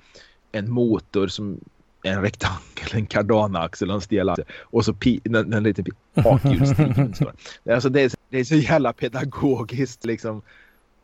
En 0.52 0.70
motor 0.70 1.28
som 1.28 1.60
en 2.02 2.22
rektangel, 2.22 2.88
en 2.92 3.06
kardanaxel 3.06 3.90
en 3.90 4.00
stelaxel. 4.00 4.44
Och 4.60 4.84
så 4.84 4.94
pi, 4.94 5.20
en, 5.24 5.52
en 5.52 5.62
liten 5.62 5.84
bakhjulsdriven. 6.14 7.14
det. 7.18 7.32
Det 7.64 7.74
Alltså 7.74 7.88
det 7.88 8.00
är, 8.00 8.12
det 8.28 8.38
är 8.38 8.44
så 8.44 8.54
jävla 8.54 8.92
pedagogiskt 8.92 10.04
liksom. 10.04 10.42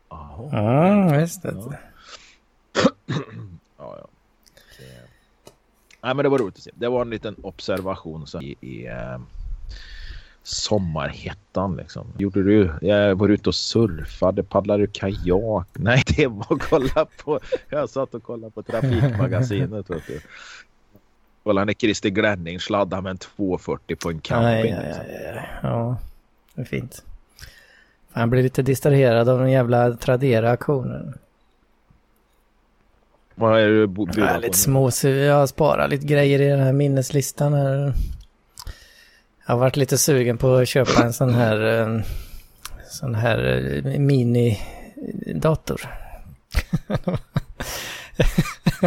Jaha. 0.08 0.48
Ja, 0.52 1.18
visst. 1.18 1.44
Ja. 1.44 1.52
ja, 3.78 3.98
ja. 3.98 4.08
Det... 4.78 4.84
Nej, 6.02 6.14
men 6.14 6.16
det 6.16 6.28
var 6.28 6.38
roligt 6.38 6.56
att 6.56 6.62
se. 6.62 6.70
Det 6.74 6.88
var 6.88 7.02
en 7.02 7.10
liten 7.10 7.36
observation 7.42 8.26
så 8.26 8.40
i, 8.40 8.56
i 8.60 8.86
eh, 8.86 9.18
sommarhettan 10.42 11.76
liksom. 11.76 12.06
Gjorde 12.18 12.42
du? 12.42 12.72
Jag 12.80 13.14
var 13.14 13.28
ute 13.28 13.48
och 13.48 13.54
surfade, 13.54 14.42
paddlade 14.42 14.82
du 14.82 14.86
kajak? 14.86 15.68
Nej, 15.72 16.02
det 16.16 16.26
var 16.26 16.46
att 16.50 16.62
kolla 16.62 17.06
på. 17.24 17.40
Jag 17.68 17.90
satt 17.90 18.14
och 18.14 18.22
kollade 18.22 18.50
på 18.50 18.62
Trafikmagasinet. 18.62 19.90
Vet 19.90 20.06
du. 20.06 20.20
Kolla 21.42 21.64
när 21.64 21.72
Christer 21.72 22.08
Glenning 22.08 22.60
sladdade 22.60 23.02
med 23.02 23.10
en 23.10 23.18
240 23.18 23.96
på 23.96 24.10
en 24.10 24.20
camping. 24.20 24.72
Ja, 24.72 24.82
liksom. 24.82 25.04
ja, 25.08 25.32
ja, 25.34 25.42
ja, 25.62 25.96
det 26.54 26.60
är 26.60 26.64
fint. 26.64 27.04
Han 28.12 28.30
blir 28.30 28.42
lite 28.42 28.62
distraherad 28.62 29.28
av 29.28 29.38
den 29.38 29.50
jävla 29.50 29.96
Tradera-aktionen. 29.96 31.14
Vad 33.34 33.60
är 33.60 33.68
det 33.68 33.80
du 33.80 33.86
bjuder 33.86 34.34
på 34.34 34.40
lite 34.40 34.58
småsur. 34.58 35.24
Jag 35.24 35.34
har 35.34 35.46
sparat 35.46 35.90
lite 35.90 36.06
grejer 36.06 36.40
i 36.40 36.48
den 36.48 36.60
här 36.60 36.72
minneslistan 36.72 37.52
här. 37.52 37.92
Jag 39.52 39.56
har 39.56 39.60
varit 39.60 39.76
lite 39.76 39.98
sugen 39.98 40.38
på 40.38 40.54
att 40.54 40.68
köpa 40.68 41.02
en 41.04 41.12
sån 41.12 41.34
här, 41.34 41.80
eh, 41.80 42.00
sån 42.84 43.14
här 43.14 43.38
eh, 43.84 43.98
mini-dator. 43.98 45.80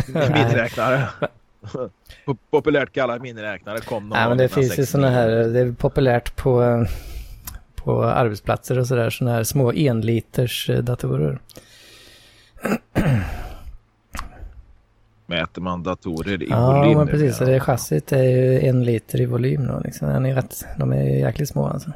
Miniräknare. 0.08 1.08
Populärt 2.51 2.93
kallad 2.93 3.21
miniräknare 3.21 3.80
kom 3.80 4.10
någon 4.10 4.17
Nej, 4.17 4.28
men 4.30 4.38
det 4.38 4.47
finns 4.47 4.80
ju 4.80 4.84
1969. 4.84 4.91
såna 4.91 5.10
här, 5.10 5.28
det 5.28 5.60
är 5.60 5.71
populärt 5.71 6.36
på, 6.36 6.63
eh, 6.63 6.84
på 7.75 8.04
arbetsplatser 8.04 8.80
och 8.80 8.88
sådär, 8.88 9.10
såna 9.10 9.32
här 9.32 9.43
små 9.43 9.71
enliters 9.73 10.69
eh, 10.69 10.84
datorer. 10.84 11.39
Mäter 15.36 15.62
man 15.62 15.84
datorer 15.84 16.43
i 16.43 16.48
Ja, 16.50 16.82
volym 16.82 16.98
men 16.98 17.06
nu, 17.06 17.12
precis. 17.12 17.38
Så 17.38 17.43
ja. 17.43 17.48
det 17.48 17.60
chassit 17.60 18.12
är 18.12 18.24
ju 18.24 18.60
en 18.60 18.84
liter 18.84 19.21
i 19.21 19.26
volym 19.26 19.67
då. 19.67 19.82
Liksom. 19.84 20.08
Den 20.08 20.26
är 20.26 20.36
rätt, 20.36 20.65
de 20.78 20.93
är 20.93 21.04
ju 21.04 21.19
jäkligt 21.19 21.50
små 21.50 21.67
alltså. 21.67 21.91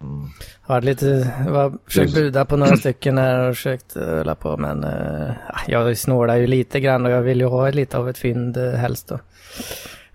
Mm. 0.00 0.28
Har 0.60 0.80
lite, 0.80 1.34
var, 1.48 1.72
försökt 1.86 2.14
buda 2.14 2.44
på 2.44 2.56
några 2.56 2.76
stycken 2.76 3.18
här 3.18 3.48
och 3.48 3.56
försökt 3.56 3.94
hålla 3.94 4.34
på 4.34 4.56
men 4.56 4.84
uh, 4.84 5.30
jag 5.66 5.98
snålar 5.98 6.36
ju 6.36 6.46
lite 6.46 6.80
grann 6.80 7.06
och 7.06 7.12
jag 7.12 7.22
vill 7.22 7.40
ju 7.40 7.46
ha 7.46 7.70
lite 7.70 7.98
av 7.98 8.08
ett 8.08 8.18
fynd 8.18 8.56
uh, 8.56 8.74
helst 8.74 9.08
då. 9.08 9.18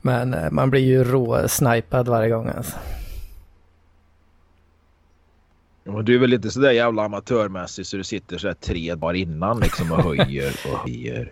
Men 0.01 0.33
eh, 0.33 0.51
man 0.51 0.69
blir 0.69 0.81
ju 0.81 1.03
rå-snipad 1.03 2.07
varje 2.07 2.29
gång 2.29 2.47
alltså. 2.47 2.77
Och 5.85 6.03
du 6.03 6.15
är 6.15 6.19
väl 6.19 6.33
inte 6.33 6.51
sådär 6.51 6.71
jävla 6.71 7.03
amatörmässig 7.03 7.85
så 7.85 7.97
du 7.97 8.03
sitter 8.03 8.37
så 8.37 8.47
här 8.47 8.53
tre 8.53 8.95
dagar 8.95 9.13
innan 9.13 9.59
liksom 9.59 9.91
och 9.91 10.03
höjer 10.03 10.53
och 10.71 10.79
höjer. 10.79 11.31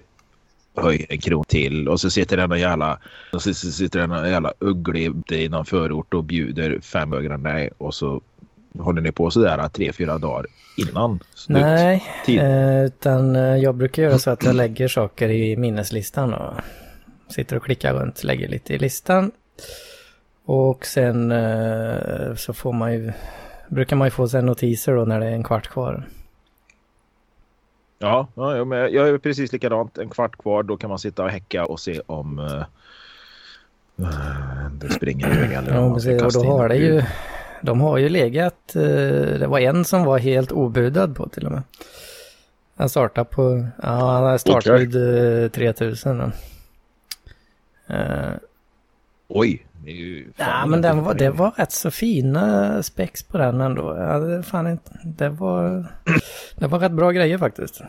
Höjer 0.78 1.06
en 1.10 1.18
kron 1.18 1.44
till 1.44 1.88
och 1.88 2.00
så 2.00 2.10
sitter 2.10 2.38
den 2.38 2.60
jävla 2.60 3.00
och 3.34 3.42
så 3.42 3.54
sitter 3.54 4.08
den 4.08 4.32
jävla 4.32 4.54
ugglig 4.60 5.32
i 5.32 5.50
någon 5.50 5.66
förort 5.66 6.13
och 6.13 6.24
bjuder 6.24 6.80
fem 6.80 7.10
dig 7.44 7.70
och 7.78 7.94
så 7.94 8.22
håller 8.80 9.02
ni 9.02 9.12
på 9.12 9.32
sådär 9.32 9.68
tre, 9.70 9.94
fyra 9.94 10.18
dagar 10.18 10.46
innan 10.78 11.20
slut. 11.34 11.58
Nej, 11.58 12.04
tid. 12.26 12.40
eh, 12.40 12.86
utan 12.86 13.36
eh, 13.36 13.42
jag 13.42 13.76
brukar 13.76 14.04
göra 14.04 14.20
så 14.20 14.30
att 14.30 14.46
jag 14.46 14.56
lägger 14.56 14.88
saker 14.88 15.30
i 15.30 15.58
minneslistan 15.58 16.34
och 16.34 16.54
sitter 17.30 17.56
och 17.56 17.63
klickar 17.63 17.94
runt, 17.94 18.24
lägger 18.24 18.48
lite 18.48 18.74
i 18.74 18.80
listan. 18.80 19.32
Och 20.46 20.86
sen 20.86 21.32
eh, 21.32 22.36
så 22.36 22.54
får 22.54 22.74
man 22.74 22.94
ju, 22.94 23.12
brukar 23.70 23.96
man 23.96 24.08
ju 24.08 24.12
få 24.12 24.28
sen 24.28 24.46
notiser 24.46 24.96
då 24.96 25.06
när 25.06 25.20
det 25.20 25.26
är 25.26 25.32
en 25.32 25.44
kvart 25.44 25.68
kvar. 25.68 26.08
Ja, 27.99 28.27
ja, 28.36 28.65
men 28.65 28.79
jag 28.79 29.10
är 29.10 29.17
precis 29.17 29.51
likadant. 29.51 29.97
En 29.97 30.10
kvart 30.10 30.38
kvar, 30.38 30.63
då 30.63 30.77
kan 30.77 30.89
man 30.89 30.99
sitta 30.99 31.23
och 31.23 31.29
häcka 31.29 31.65
och 31.65 31.79
se 31.79 32.01
om 32.05 32.39
uh, 32.39 32.63
det 34.71 34.89
springer 34.89 35.36
iväg 35.36 35.51
eller 35.51 35.77
om 35.77 35.91
man 35.91 36.01
ska 36.01 36.13
och 36.13 36.19
kasta 36.19 36.39
då 36.39 36.45
in 36.45 36.51
har 36.51 36.69
det 36.69 36.75
ju, 36.75 37.03
de 37.62 37.81
har 37.81 37.97
ju 37.97 38.10
legat, 38.10 38.75
eh, 38.75 38.81
det 39.39 39.47
var 39.47 39.60
en 39.60 39.86
som 39.86 40.03
var 40.03 40.17
helt 40.17 40.51
obudad 40.51 41.15
på 41.15 41.29
till 41.29 41.45
och 41.45 41.51
med. 41.51 41.63
Han 42.75 42.89
startade 42.89 43.25
på, 43.25 43.67
ja 43.83 44.12
han 44.12 44.23
hade 44.23 44.39
startbud 44.39 44.95
eh, 45.43 45.49
3000 45.49 46.17
då. 46.17 46.31
Eh, 47.93 48.31
Oj, 49.27 49.66
det 49.84 49.92
är 49.92 49.96
ju 49.96 50.32
fan 50.38 50.60
Ja, 50.60 50.66
men 50.66 50.82
den 50.82 51.04
var, 51.04 51.13
det 51.13 51.30
var 51.30 51.52
rätt 51.52 51.72
så 51.72 51.92
fina 51.92 52.84
spex 52.84 53.24
på 53.24 53.38
den 53.38 53.62
ändå. 53.62 53.98
Ja, 53.98 54.20
det, 54.20 54.44
fan 54.44 54.68
inte, 54.68 54.92
det, 55.04 55.30
var, 55.30 55.86
det 56.56 56.68
var 56.68 56.80
rätt 56.80 56.92
bra 56.92 57.12
grejer 57.12 57.38
faktiskt. 57.38 57.82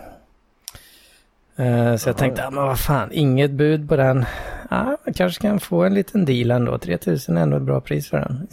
Eh, 1.56 1.96
så 1.96 2.08
jag 2.08 2.16
tänkte, 2.16 2.42
ja. 2.42 2.50
men 2.50 2.64
vad 2.64 2.80
fan, 2.80 3.08
inget 3.12 3.50
bud 3.50 3.88
på 3.88 3.96
den. 3.96 4.24
Ja, 4.70 4.96
man 5.04 5.14
kanske 5.14 5.42
kan 5.42 5.60
få 5.60 5.84
en 5.84 5.94
liten 5.94 6.24
deal 6.24 6.50
ändå. 6.50 6.78
3000 6.78 7.36
är 7.36 7.42
ändå 7.42 7.56
ett 7.56 7.62
bra 7.62 7.80
pris 7.80 8.08
för 8.08 8.18
den. 8.18 8.48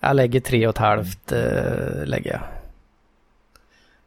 Jag 0.00 0.16
lägger 0.16 0.40
tre 0.40 0.66
och 0.66 0.74
ett 0.74 0.78
halvt, 0.78 1.32
eh, 1.32 2.04
lägger 2.04 2.30
jag. 2.30 2.40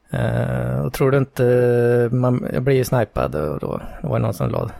Eh, 0.09 0.79
och 0.79 0.93
tror 0.93 1.11
du 1.11 1.17
inte, 1.17 2.09
man, 2.11 2.47
jag 2.53 2.63
blir 2.63 2.75
ju 2.75 2.83
snipad 2.83 3.35
och 3.35 3.59
då, 3.59 3.79
då 4.01 4.07
var 4.07 4.19
det 4.19 4.25
någon 4.25 4.33
som 4.33 4.49
la 4.49 4.71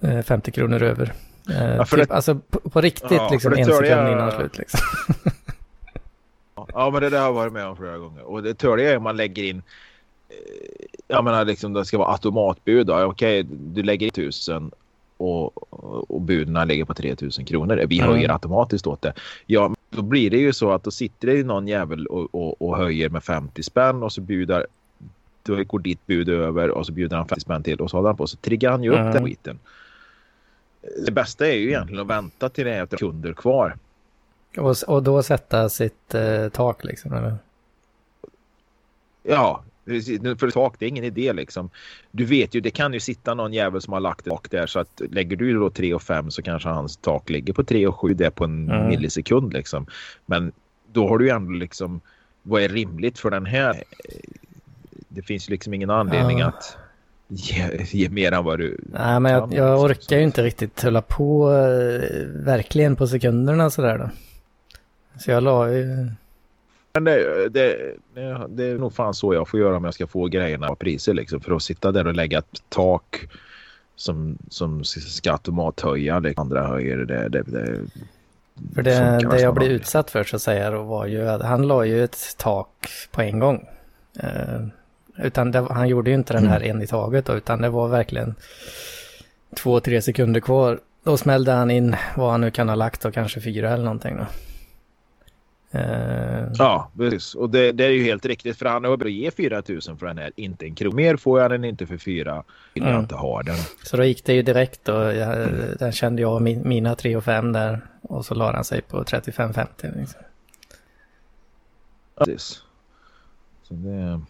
eh, 0.00 0.22
50 0.22 0.50
kronor 0.50 0.82
över. 0.82 1.12
Eh, 1.50 1.76
Ja, 1.76 1.84
för 1.84 1.96
typ, 1.96 2.08
det- 2.08 2.14
alltså 2.14 2.34
på, 2.34 2.70
på 2.70 2.80
riktigt 2.80 3.10
Ja, 3.10 3.28
liksom 3.32 3.52
en 3.52 3.64
sekund 3.64 3.86
jag- 3.86 4.12
innan 4.12 4.32
slut 4.32 4.58
liksom. 4.58 4.80
Ja, 6.72 6.90
men 6.90 7.02
det 7.02 7.10
där 7.10 7.18
har 7.18 7.26
jag 7.26 7.32
varit 7.32 7.52
med 7.52 7.66
om 7.66 7.76
flera 7.76 7.98
gånger. 7.98 8.22
Och 8.22 8.42
det 8.42 8.54
törliga 8.54 8.90
är 8.92 8.96
om 8.96 9.02
man 9.02 9.16
lägger 9.16 9.42
in... 9.42 9.62
eh, 10.28 10.34
Jag 11.08 11.24
menar 11.24 11.44
liksom 11.44 11.72
det 11.72 11.84
ska 11.84 11.98
vara 11.98 12.12
automatbud. 12.12 12.90
Okej, 12.90 13.42
du 13.50 13.82
lägger 13.82 14.06
in 14.06 14.12
tusen 14.12 14.70
och, 15.16 15.72
och 16.10 16.20
buden 16.20 16.68
ligger 16.68 16.84
på 16.84 16.94
3000 16.94 17.44
kronor. 17.44 17.84
Vi 17.88 17.98
Mm. 18.00 18.10
höjer 18.12 18.32
automatiskt 18.32 18.86
åt 18.86 19.02
det. 19.02 19.12
Ja, 19.46 19.74
då 19.90 20.02
blir 20.02 20.30
det 20.30 20.36
ju 20.38 20.52
så 20.52 20.70
att 20.72 20.82
då 20.84 20.90
sitter 20.90 21.26
det 21.28 21.34
ju 21.34 21.44
någon 21.44 21.68
jävel 21.68 22.06
och, 22.06 22.34
och, 22.34 22.62
och 22.62 22.76
höjer 22.76 23.08
med 23.08 23.24
50 23.24 23.62
spänn 23.62 24.02
och 24.02 24.12
så 24.12 24.20
budar 24.20 24.66
då 25.42 25.64
går 25.64 25.78
ditt 25.78 26.06
bud 26.06 26.28
över 26.28 26.70
och 26.70 26.86
så 26.86 26.92
bjuder 26.92 27.16
han 27.16 27.28
50 27.28 27.40
spänn 27.40 27.62
till 27.62 27.80
och 27.80 27.90
så 27.90 27.96
håller 27.96 28.08
han 28.08 28.16
på 28.16 28.26
så 28.26 28.36
triggar 28.36 28.70
han 28.70 28.82
ju 28.84 28.90
upp 28.90 28.98
Mm. 28.98 29.12
den 29.12 29.24
skiten. 29.24 29.58
Det 31.06 31.12
bästa 31.12 31.46
är 31.48 31.52
ju 31.52 31.68
egentligen 31.68 32.00
att 32.02 32.06
vänta 32.10 32.48
till 32.48 32.64
det 32.64 32.74
är 32.74 32.86
kunder 32.86 33.32
kvar. 33.32 33.76
och, 34.56 34.76
och 34.86 35.02
då 35.02 35.22
sätta 35.22 35.68
sitt 35.68 36.14
eh, 36.14 36.48
tak 36.48 36.84
liksom. 36.84 37.12
Eller? 37.12 37.36
Ja, 39.22 39.62
för 40.38 40.50
tak 40.50 40.74
det 40.78 40.84
är 40.86 40.88
ingen 40.88 41.04
idé 41.04 41.32
liksom. 41.32 41.70
Du 42.10 42.24
vet 42.24 42.54
ju, 42.54 42.60
det 42.60 42.70
kan 42.70 42.92
ju 42.92 43.00
sitta 43.00 43.34
någon 43.34 43.52
jävel 43.52 43.80
som 43.80 43.92
har 43.92 44.00
lagt 44.00 44.26
ett 44.26 44.32
tak 44.32 44.50
där 44.50 44.66
så 44.66 44.78
att 44.80 45.00
lägger 45.10 45.36
du 45.36 45.54
då 45.54 45.70
3 45.70 45.94
och 45.94 46.02
5 46.02 46.30
så 46.30 46.42
kanske 46.42 46.68
hans 46.68 46.96
tak 46.96 47.30
ligger 47.30 47.52
på 47.52 47.64
3 47.64 47.86
och 47.86 48.00
7 48.00 48.14
det 48.14 48.26
är 48.26 48.30
på 48.30 48.44
en 48.44 48.70
Mm. 48.70 48.88
millisekund 48.88 49.52
liksom. 49.52 49.86
Men 50.26 50.52
då 50.92 51.08
har 51.08 51.18
du 51.18 51.24
ju 51.24 51.30
ändå 51.30 51.52
liksom 51.52 52.00
vad 52.42 52.62
är 52.62 52.68
rimligt 52.68 53.18
för 53.18 53.30
den 53.30 53.46
här? 53.46 53.82
Det 55.08 55.22
finns 55.22 55.48
ju 55.48 55.50
liksom 55.50 55.74
ingen 55.74 55.90
anledning 55.90 56.38
Ja. 56.38 56.46
att 56.46 56.76
ge, 57.28 57.84
ge 57.90 58.08
mer 58.08 58.32
än 58.32 58.44
vad 58.44 58.58
du 58.58 58.80
Nej, 58.92 59.20
men 59.20 59.32
jag, 59.32 59.54
jag 59.54 59.80
orkar 59.80 60.16
ju 60.16 60.22
inte 60.22 60.42
riktigt 60.42 60.82
hålla 60.82 61.02
på 61.02 61.50
eh, 61.52 62.26
verkligen 62.26 62.96
på 62.96 63.06
sekunderna 63.06 63.70
sådär 63.70 63.98
då. 63.98 64.10
Så 65.18 65.30
jag 65.30 65.42
la 65.42 65.72
ju... 65.72 66.10
Men 66.92 67.04
det, 67.04 67.48
det, 67.48 67.94
det, 68.48 68.64
är 68.64 68.78
nog 68.78 68.94
fan 68.94 69.14
så 69.14 69.34
jag 69.34 69.48
får 69.48 69.60
göra 69.60 69.76
om 69.76 69.84
jag 69.84 69.94
ska 69.94 70.06
få 70.06 70.26
grejerna 70.26 70.68
och 70.68 70.78
priser 70.78 71.14
liksom. 71.14 71.40
För 71.40 71.56
att 71.56 71.62
sitta 71.62 71.92
där 71.92 72.06
och 72.06 72.14
lägga 72.14 72.38
ett 72.38 72.62
tak 72.68 73.28
som, 73.96 74.38
som 74.48 74.84
ska 74.84 75.32
automathöja 75.32 76.20
det 76.20 76.34
andra 76.36 76.66
höjer 76.66 76.96
det. 76.96 77.28
det, 77.28 77.42
det 77.42 77.80
För 78.74 78.82
det, 78.82 79.28
det 79.30 79.40
jag 79.40 79.54
blev 79.54 79.70
utsatt 79.70 80.10
för 80.10 80.24
så 80.24 80.36
att 80.36 80.42
säga 80.42 80.70
då 80.70 80.82
var 80.82 81.06
ju 81.06 81.28
att 81.28 81.42
han 81.42 81.68
la 81.68 81.84
ju 81.84 82.04
ett 82.04 82.36
tak 82.38 82.88
på 83.10 83.22
en 83.22 83.38
gång. 83.38 83.66
Eh, 84.20 84.60
utan 85.18 85.50
det, 85.52 85.58
han 85.70 85.88
gjorde 85.88 86.10
ju 86.10 86.16
inte 86.16 86.32
den 86.32 86.46
här 86.46 86.62
en 86.62 86.82
i 86.82 86.86
taget 86.86 87.26
då, 87.26 87.34
utan 87.36 87.60
det 87.62 87.68
var 87.68 87.88
verkligen 87.88 88.34
två, 89.56 89.80
tre 89.80 90.02
sekunder 90.02 90.40
kvar. 90.40 90.80
Då 91.04 91.16
smällde 91.16 91.52
han 91.52 91.70
in 91.70 91.96
vad 92.16 92.30
han 92.30 92.40
nu 92.40 92.50
kan 92.50 92.68
ha 92.68 92.76
lagt 92.76 93.04
och 93.04 93.14
kanske 93.14 93.40
fyra 93.40 93.70
eller 93.70 93.84
någonting 93.84 94.16
då. 94.16 94.26
Eh, 95.78 96.48
Ja, 96.58 96.90
precis. 96.96 97.34
Och 97.34 97.50
det, 97.50 97.72
det 97.72 97.84
är 97.84 97.90
ju 97.90 98.02
helt 98.04 98.26
riktigt. 98.26 98.56
För 98.58 98.66
han 98.66 98.84
har 98.84 98.96
börjat 98.96 99.12
ge 99.14 99.30
4 99.30 99.62
000 99.68 99.80
för 99.80 100.06
den 100.06 100.18
här. 100.18 100.32
Inte 100.36 100.64
en 100.66 100.74
krona. 100.74 100.96
Mer 100.96 101.16
får 101.16 101.40
jag 101.40 101.50
den 101.50 101.64
inte 101.64 101.86
för 101.86 101.96
4. 101.98 102.44
Vill 102.74 102.82
jag 102.82 102.90
Mm. 102.90 103.00
inte 103.02 103.14
ha 103.14 103.42
den. 103.42 103.56
Så 103.84 103.96
då 103.96 104.04
gick 104.04 104.24
det 104.24 104.32
ju 104.34 104.42
direkt 104.42 104.88
och 104.88 105.14
jag, 105.14 105.48
den 105.78 105.92
kände 105.92 106.22
jag 106.22 106.42
min, 106.42 106.68
mina 106.68 106.94
3 106.94 107.16
och 107.16 107.24
5 107.24 107.52
där. 107.52 107.80
Och 108.02 108.24
så 108.24 108.34
la 108.34 108.52
han 108.52 108.64
sig 108.64 108.80
på 108.82 109.02
35-50 109.04 109.66
liksom. 110.00 110.20
Precis. 112.18 112.62
Så 113.62 113.74
det, 113.74 114.20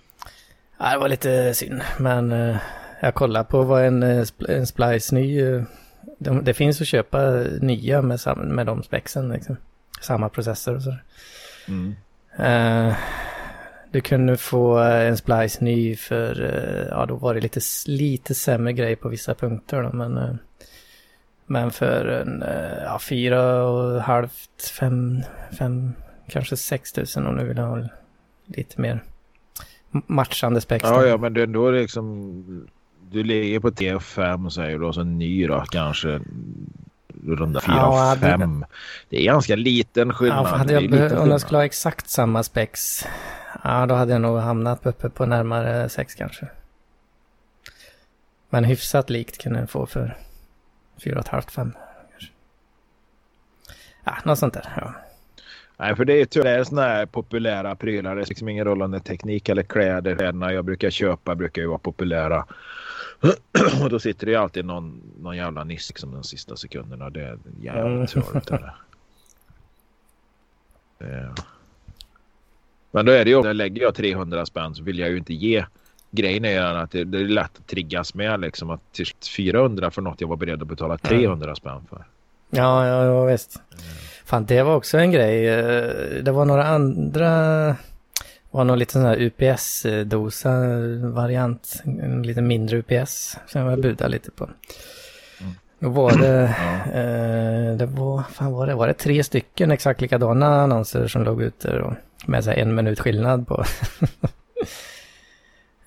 Ja, 0.79 0.93
det 0.93 0.99
var 0.99 1.09
lite 1.09 1.55
synd, 1.55 1.83
men 1.99 2.33
eh, 2.33 2.57
jag 3.01 3.15
kollade 3.15 3.45
på 3.45 3.63
vad 3.63 3.85
en, 3.85 4.03
eh, 4.03 4.27
en 4.49 4.67
Splice 4.67 5.15
ny... 5.15 5.43
eh, 5.43 5.63
de, 6.19 6.45
det 6.45 6.55
finns 6.55 6.81
att 6.81 6.87
köpa 6.87 7.45
nya 7.61 8.03
med, 8.03 8.21
sam, 8.21 8.39
med 8.39 8.67
de 8.67 8.83
spexen 8.83 9.29
liksom. 9.29 9.57
Samma 10.01 10.29
processor 10.29 10.75
och 10.75 10.83
sådär. 10.83 11.03
mm. 11.69 11.95
Eh, 12.39 12.97
du 13.91 14.01
kunde 14.01 14.37
få 14.37 14.79
en 14.79 15.17
Splice 15.17 15.61
ny 15.65 15.97
för, 15.97 16.35
ja 16.91 17.07
då 17.07 17.15
var 17.15 17.35
det 17.35 17.41
lite, 17.41 17.61
lite 17.87 18.35
sämre 18.35 18.73
grej 18.73 18.97
på 18.97 19.09
vissa 19.09 19.35
punkter 19.35 19.83
då, 19.83 19.93
men... 19.93 20.39
men 21.47 21.71
för 21.71 22.07
en, 22.07 22.45
ja, 22.85 22.99
fyra 22.99 23.65
och 23.65 24.03
halvt, 24.03 24.71
fem, 24.79 25.23
fem, 25.59 25.93
kanske 26.29 26.57
sex 26.57 26.93
tusen 26.93 27.27
om 27.27 27.37
du 27.37 27.45
vill 27.45 27.59
ha 27.59 27.89
lite 28.47 28.81
mer 28.81 29.01
matchande 29.91 30.61
då. 30.61 30.77
Ja, 30.83 31.07
ja, 31.07 31.17
men 31.17 31.35
det, 31.35 31.47
då 31.47 31.67
är 31.69 31.73
det 31.73 31.81
liksom... 31.81 32.69
Du 33.11 33.23
ligger 33.25 33.61
på 33.61 33.71
T5 33.71 34.49
säger 34.51 34.79
du 34.79 34.85
och 34.85 34.95
så 34.95 35.01
en 35.01 35.19
ny 35.19 35.47
då 35.47 35.65
kanske 35.71 36.21
runda 37.27 37.61
4 37.61 37.75
Ja, 37.77 38.17
5. 38.21 38.65
Det 39.09 39.17
är 39.21 39.25
ganska 39.25 39.57
liten 39.57 40.13
skillnad. 40.13 40.47
Ja, 40.47 40.57
hade 40.57 40.65
Det 40.65 40.73
jag, 40.73 40.83
liten 40.83 40.99
behö- 40.99 41.05
om 41.05 41.09
skillnad. 41.11 41.29
jag 41.29 41.41
skulle 41.41 41.59
ha 41.59 41.65
exakt 41.65 42.09
samma 42.11 42.43
spex, 42.43 43.05
ja 43.65 43.87
då 43.87 43.95
hade 43.95 44.13
jag 44.13 44.21
nog 44.21 44.39
hamnat 44.39 44.87
uppe 44.87 45.09
på 45.11 45.27
närmare 45.27 45.89
sex 45.89 46.15
kanske. 46.15 46.49
Men 48.51 48.65
hyfsat 48.65 49.11
likt 49.11 49.39
kan 49.39 49.55
jag 49.55 49.71
få 49.71 49.87
för 49.87 50.17
fyra 51.05 51.15
och 51.19 51.25
ett 51.25 51.29
halvt, 51.29 51.51
fem 51.51 51.73
kanske. 52.11 52.33
Ja, 54.05 54.13
något 54.25 54.39
sånt 54.39 54.55
där. 54.55 54.73
Ja. 54.77 54.93
Nej, 55.81 55.97
för 55.97 56.05
det 56.05 56.21
är 56.21 56.25
tyvärr 56.25 56.65
sådana 56.65 56.87
här 56.89 57.07
populära 57.07 57.77
prylar. 57.77 58.17
Det 58.17 58.23
är 58.23 58.27
liksom 58.27 58.49
ingen 58.49 58.65
roll 58.65 58.83
om 58.83 58.91
det 58.91 58.97
är 58.97 59.01
teknik 59.01 59.49
eller 59.49 59.63
kläder. 59.63 60.17
Kläderna 60.17 60.53
jag 60.53 60.65
brukar 60.65 60.91
köpa 60.91 61.35
brukar 61.35 61.63
ju 61.63 61.69
vara 61.69 61.79
populära. 61.79 62.45
Och 63.83 63.91
då 63.91 63.99
sitter 63.99 64.27
det 64.27 64.33
ju 64.33 64.39
alltid 64.39 64.65
någon, 64.65 65.03
någon 65.21 65.37
jävla 65.37 65.65
niss 65.65 65.89
liksom 65.91 66.13
de 66.13 66.23
sista 66.25 66.57
sekunderna. 66.57 67.11
Det 67.11 67.21
är 67.23 67.39
jävligt. 67.61 68.11
Det- 70.99 71.35
Men 72.91 73.07
då 73.07 73.13
är 73.13 73.25
det 73.25 73.31
ju, 73.31 73.43
när 73.43 73.55
lägger 73.55 73.83
jag 73.83 73.95
300 73.95 74.47
spänn 74.47 74.75
så 74.75 74.83
vill 74.83 74.99
jag 74.99 75.11
ju 75.11 75.17
inte 75.19 75.35
ge 75.35 75.65
Grejen 76.11 76.45
är 76.45 76.61
att 76.75 76.91
det, 76.91 77.05
det 77.05 77.19
är 77.19 77.25
lätt 77.25 77.59
att 77.59 77.67
triggas 77.67 78.15
med 78.15 78.41
liksom 78.41 78.71
att 78.71 78.93
till 78.93 79.07
400 79.37 79.91
för 79.91 80.03
något 80.03 80.21
jag 80.21 80.29
var 80.29 80.37
beredd 80.37 80.63
att 80.63 80.69
betala 80.69 80.99
300 80.99 81.55
spänn 81.55 81.81
för. 81.91 82.05
Ja, 82.51 82.87
ja, 82.87 83.05
ja, 83.05 83.25
visst. 83.25 83.63
Fan, 84.29 84.45
det 84.47 84.63
var 84.63 84.77
också 84.77 84.99
en 84.99 85.13
grej. 85.13 85.49
eh, 85.49 86.23
Det 86.23 86.33
var 86.33 86.45
några 86.45 86.65
andra... 86.65 87.77
Var 88.51 88.65
någon 88.65 88.79
liten 88.79 89.03
sån 89.03 89.11
här 89.11 89.17
UPS-dosa-variant. 89.21 91.83
En 91.85 92.23
lite 92.23 92.43
mindre 92.43 92.77
UPS 92.77 93.37
som 93.47 93.67
jag 93.67 93.81
budade 93.81 94.11
lite 94.11 94.31
på. 94.31 94.45
Mm. 95.41 95.53
Då 95.79 95.89
var 95.89 96.19
det... 96.19 96.43
Eh, 96.95 97.77
det 97.77 97.87
var... 97.87 98.23
fan 98.23 98.53
var 98.53 98.67
det? 98.67 98.75
Var 98.75 98.87
det 98.87 98.95
tre 98.95 99.25
stycken 99.25 99.71
exakt 99.71 100.01
likadana 100.01 100.63
annonser 100.63 101.09
som 101.09 101.23
låg 101.23 101.43
ute 101.43 101.79
då? 101.79 101.97
Med 102.27 102.45
så 102.45 102.51
en 102.51 102.75
minut 102.75 103.01
skillnad 103.01 103.49
på. 103.49 103.65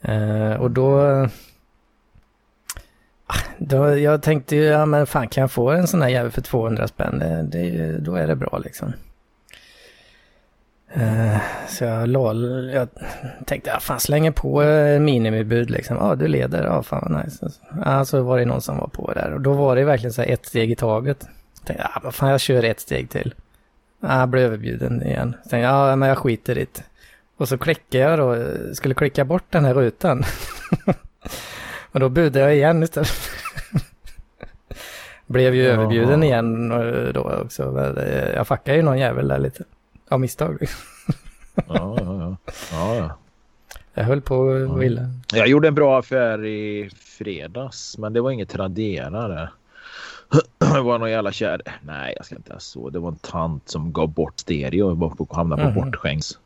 eh, 0.11 0.53
och 0.53 0.71
då... 0.71 0.99
Då, 3.57 3.97
jag 3.97 4.21
tänkte 4.21 4.55
ju, 4.55 4.63
ja 4.63 4.85
men 4.85 5.07
fan 5.07 5.27
kan 5.27 5.41
jag 5.41 5.51
få 5.51 5.69
en 5.69 5.87
sån 5.87 6.01
här 6.01 6.09
jävel 6.09 6.31
för 6.31 6.41
200 6.41 6.87
spänn? 6.87 7.19
Det, 7.19 7.47
det, 7.51 7.97
då 7.97 8.15
är 8.15 8.27
det 8.27 8.35
bra 8.35 8.61
liksom. 8.63 8.93
Uh, 10.97 11.37
så 11.67 11.83
jag 11.83 12.09
lol, 12.09 12.69
jag 12.73 12.87
tänkte, 13.45 13.69
ja 13.69 13.79
fan 13.79 13.99
slänger 13.99 14.31
på 14.31 14.63
eh, 14.63 14.99
minimibud 14.99 15.69
liksom. 15.69 15.97
Ja 15.97 16.15
du 16.15 16.27
leder, 16.27 16.63
ja 16.63 16.83
fan 16.83 17.07
vad 17.09 17.25
nice. 17.25 17.49
Ja 17.85 18.05
så 18.05 18.21
var 18.21 18.39
det 18.39 18.45
någon 18.45 18.61
som 18.61 18.77
var 18.77 18.87
på 18.87 19.13
där 19.13 19.33
och 19.33 19.41
då 19.41 19.53
var 19.53 19.75
det 19.75 19.83
verkligen 19.83 20.13
så 20.13 20.21
här 20.21 20.29
ett 20.29 20.45
steg 20.45 20.71
i 20.71 20.75
taget. 20.75 21.27
Jag 21.59 21.65
tänkte, 21.65 21.89
ja 21.93 21.99
vad 22.03 22.15
fan 22.15 22.29
jag 22.29 22.39
kör 22.39 22.63
ett 22.63 22.79
steg 22.79 23.09
till. 23.09 23.33
Ja, 23.99 24.19
jag 24.19 24.29
blev 24.29 24.43
överbjuden 24.43 25.03
igen. 25.03 25.35
Jag 25.43 25.49
tänkte, 25.49 25.67
ja 25.67 25.95
men 25.95 26.09
jag 26.09 26.17
skiter 26.17 26.57
i 26.57 26.67
det. 26.73 26.83
Och 27.37 27.47
så 27.47 27.57
klickade 27.57 28.03
jag 28.03 28.19
då, 28.19 28.45
skulle 28.73 28.93
klicka 28.93 29.25
bort 29.25 29.45
den 29.49 29.65
här 29.65 29.73
rutan. 29.73 30.23
och 31.91 31.99
då 31.99 32.09
budade 32.09 32.39
jag 32.39 32.55
igen 32.55 32.83
istället. 32.83 33.11
Blev 35.27 35.55
ju 35.55 35.67
överbjuden 35.67 36.23
igen 36.23 36.71
eh, 36.71 37.13
då 37.13 37.21
också. 37.21 37.93
Eh, 37.97 38.29
jag 38.35 38.47
fuckade 38.47 38.77
ju 38.77 38.83
någon 38.83 38.99
jävel 38.99 39.27
där 39.27 39.39
lite. 39.39 39.63
Av 40.09 40.19
misstag. 40.19 40.67
ja, 41.55 41.63
ja, 41.67 41.95
ja. 41.97 42.37
ja, 42.71 42.95
ja. 42.95 43.17
Jag 43.93 44.03
höll 44.03 44.21
på 44.21 44.51
att 44.71 44.79
vilja. 44.79 45.09
Jag 45.33 45.47
gjorde 45.47 45.67
en 45.67 45.75
bra 45.75 45.99
affär 45.99 46.45
i 46.45 46.89
fredags, 46.95 47.97
men 47.97 48.13
det 48.13 48.21
var 48.21 48.31
inget 48.31 48.49
Tradera 48.49 49.27
där. 49.27 49.51
Det 50.59 50.81
var 50.81 50.99
någon 50.99 51.11
jävla 51.11 51.31
kär... 51.31 51.61
Nej, 51.81 52.13
jag 52.17 52.25
ska 52.25 52.35
inte 52.35 52.47
säga 52.47 52.59
så. 52.59 52.89
Det 52.89 52.99
var 52.99 53.09
en 53.09 53.15
tant 53.15 53.69
som 53.69 53.93
gav 53.93 54.07
bort 54.07 54.39
stereo 54.39 55.11
och 55.17 55.35
hamnade 55.35 55.63
på 55.63 55.69
mm. 55.69 55.85
bortskänks. 55.85 56.37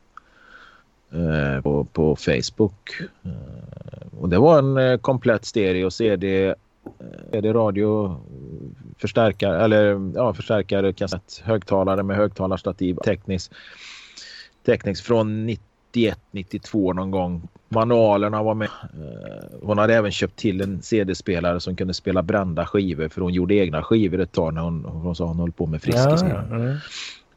Eh, 1.11 1.61
på, 1.61 1.83
på 1.83 2.15
Facebook. 2.15 3.01
Eh, 3.23 4.19
och 4.19 4.29
det 4.29 4.37
var 4.37 4.59
en 4.59 4.77
eh, 4.77 4.97
komplett 4.97 5.45
stereo 5.45 5.91
CD, 5.91 6.55
CD 7.31 7.53
radio, 7.53 8.17
förstärkare 8.97 9.63
eller 9.63 10.11
ja, 10.15 10.33
förstärkare, 10.33 10.93
kassett, 10.93 11.41
högtalare 11.43 12.03
med 12.03 12.17
högtalarstativ, 12.17 12.95
teknisk. 13.05 13.51
Teknisk 14.65 15.05
från 15.05 15.45
91, 15.45 16.19
92 16.31 16.93
någon 16.93 17.11
gång. 17.11 17.47
Manualerna 17.69 18.43
var 18.43 18.53
med. 18.53 18.69
Hon 19.61 19.77
hade 19.77 19.95
även 19.95 20.11
köpt 20.11 20.35
till 20.35 20.61
en 20.61 20.81
CD-spelare 20.81 21.59
som 21.59 21.75
kunde 21.75 21.93
spela 21.93 22.23
brända 22.23 22.65
skivor 22.65 23.09
för 23.09 23.21
hon 23.21 23.33
gjorde 23.33 23.55
egna 23.55 23.83
skivor 23.83 24.19
ett 24.19 24.31
tag 24.31 24.53
när 24.53 24.61
hon, 24.61 24.85
hon 24.85 25.15
sa 25.15 25.25
hon 25.25 25.39
höll 25.39 25.51
på 25.51 25.65
med 25.65 25.81
Friskis. 25.81 26.21
Ja, 26.21 26.41
mm. 26.41 26.77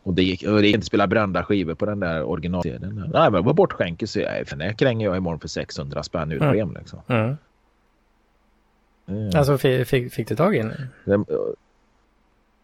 Och 0.08 0.14
det 0.14 0.22
gick, 0.22 0.42
och 0.42 0.60
det 0.60 0.66
gick 0.66 0.74
inte 0.74 0.86
spela 0.86 1.06
brända 1.06 1.44
skivor 1.44 1.74
på 1.74 1.86
den 1.86 2.00
där 2.00 2.22
originalserien. 2.22 3.10
Nej, 3.12 3.30
men 3.30 3.44
var 3.44 3.52
bortskänkes. 3.52 4.12
För 4.12 4.56
den 4.56 4.74
kränger 4.74 5.06
jag 5.06 5.16
imorgon 5.16 5.40
för 5.40 5.48
600 5.48 6.02
spänn 6.02 6.32
utan 6.32 6.48
mm. 6.48 6.74
liksom. 6.78 7.00
Mm. 7.08 7.36
Mm. 9.08 9.30
Alltså 9.34 9.58
fick, 9.58 10.12
fick, 10.12 10.28
du 10.28 10.36
tag 10.36 10.56
i 10.56 10.58
den? 10.58 11.28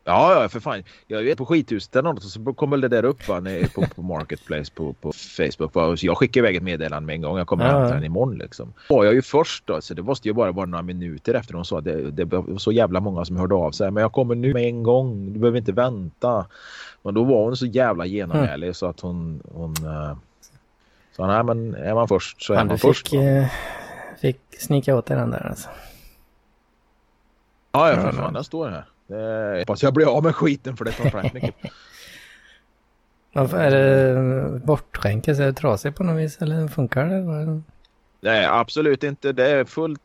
Ja, 0.06 0.42
ja, 0.42 0.48
för 0.48 0.60
fan. 0.60 0.82
Jag 1.06 1.22
vet 1.22 1.38
på 1.38 1.46
skithuset 1.46 1.96
eller 1.96 2.12
något 2.12 2.22
så 2.22 2.52
kommer 2.52 2.76
det 2.76 2.88
där 2.88 3.04
upp 3.04 3.28
va, 3.28 3.42
på, 3.74 3.86
på 3.94 4.02
Marketplace 4.02 4.72
på, 4.74 4.92
på 4.92 5.12
Facebook. 5.12 5.74
Va? 5.74 5.96
Så 5.96 6.06
jag 6.06 6.18
skickar 6.18 6.40
iväg 6.40 6.56
ett 6.56 6.62
meddelande 6.62 7.06
med 7.06 7.14
en 7.14 7.22
gång. 7.22 7.38
Jag 7.38 7.46
kommer 7.46 7.64
ja. 7.64 7.78
hämta 7.78 7.94
den 7.94 8.04
imorgon 8.04 8.38
liksom. 8.38 8.72
var 8.88 9.04
jag 9.04 9.14
ju 9.14 9.22
först 9.22 9.66
då, 9.66 9.80
så 9.80 9.94
det 9.94 10.02
måste 10.02 10.28
ju 10.28 10.34
bara 10.34 10.52
vara 10.52 10.66
några 10.66 10.82
minuter 10.82 11.34
efter 11.34 11.52
de 11.54 11.64
sa 11.64 11.78
att 11.78 11.84
det, 11.84 12.10
det 12.10 12.24
var 12.24 12.58
så 12.58 12.72
jävla 12.72 13.00
många 13.00 13.24
som 13.24 13.36
hörde 13.36 13.54
av 13.54 13.70
sig. 13.70 13.90
Men 13.90 14.00
jag 14.00 14.12
kommer 14.12 14.34
nu 14.34 14.52
med 14.52 14.64
en 14.64 14.82
gång. 14.82 15.32
Du 15.32 15.38
behöver 15.38 15.58
inte 15.58 15.72
vänta. 15.72 16.46
Men 17.02 17.14
då 17.14 17.24
var 17.24 17.44
hon 17.44 17.56
så 17.56 17.66
jävla 17.66 18.06
genomärlig 18.06 18.66
mm. 18.66 18.74
så 18.74 18.86
att 18.86 19.00
hon... 19.00 19.42
hon 19.52 19.70
uh, 19.70 20.16
så 21.16 21.26
nej, 21.26 21.44
men 21.44 21.74
är 21.74 21.94
man 21.94 22.08
först 22.08 22.42
så 22.42 22.52
är 22.52 22.56
man, 22.56 22.66
man 22.66 22.78
först. 22.78 23.08
Fick, 23.08 23.20
uh, 23.20 23.46
fick 24.20 24.40
snika 24.58 24.96
åt 24.96 25.06
den 25.06 25.30
där 25.30 25.46
alltså. 25.48 25.68
Ja, 27.72 27.90
ja 27.90 27.96
för 27.96 28.12
fan. 28.12 28.32
Den 28.32 28.44
står 28.44 28.68
här. 28.68 28.84
Jag 29.06 29.58
hoppas 29.58 29.82
jag 29.82 29.94
blir 29.94 30.16
av 30.16 30.22
med 30.22 30.34
skiten 30.34 30.76
för 30.76 30.84
det 30.84 30.92
tar 30.92 31.22
rätt 31.22 31.32
mycket. 31.34 31.54
Varför 33.32 33.58
är 33.58 33.70
det 33.70 34.58
bortskänkes? 34.58 35.38
Är 35.38 35.46
det 35.46 35.52
trasigt 35.52 35.96
på 35.96 36.04
något 36.04 36.22
vis 36.22 36.42
eller 36.42 36.68
funkar 36.68 37.06
det? 37.06 37.62
Nej, 38.24 38.46
absolut 38.46 39.04
inte. 39.04 39.32
Det 39.32 39.50
är 39.50 39.64
fullt... 39.64 40.00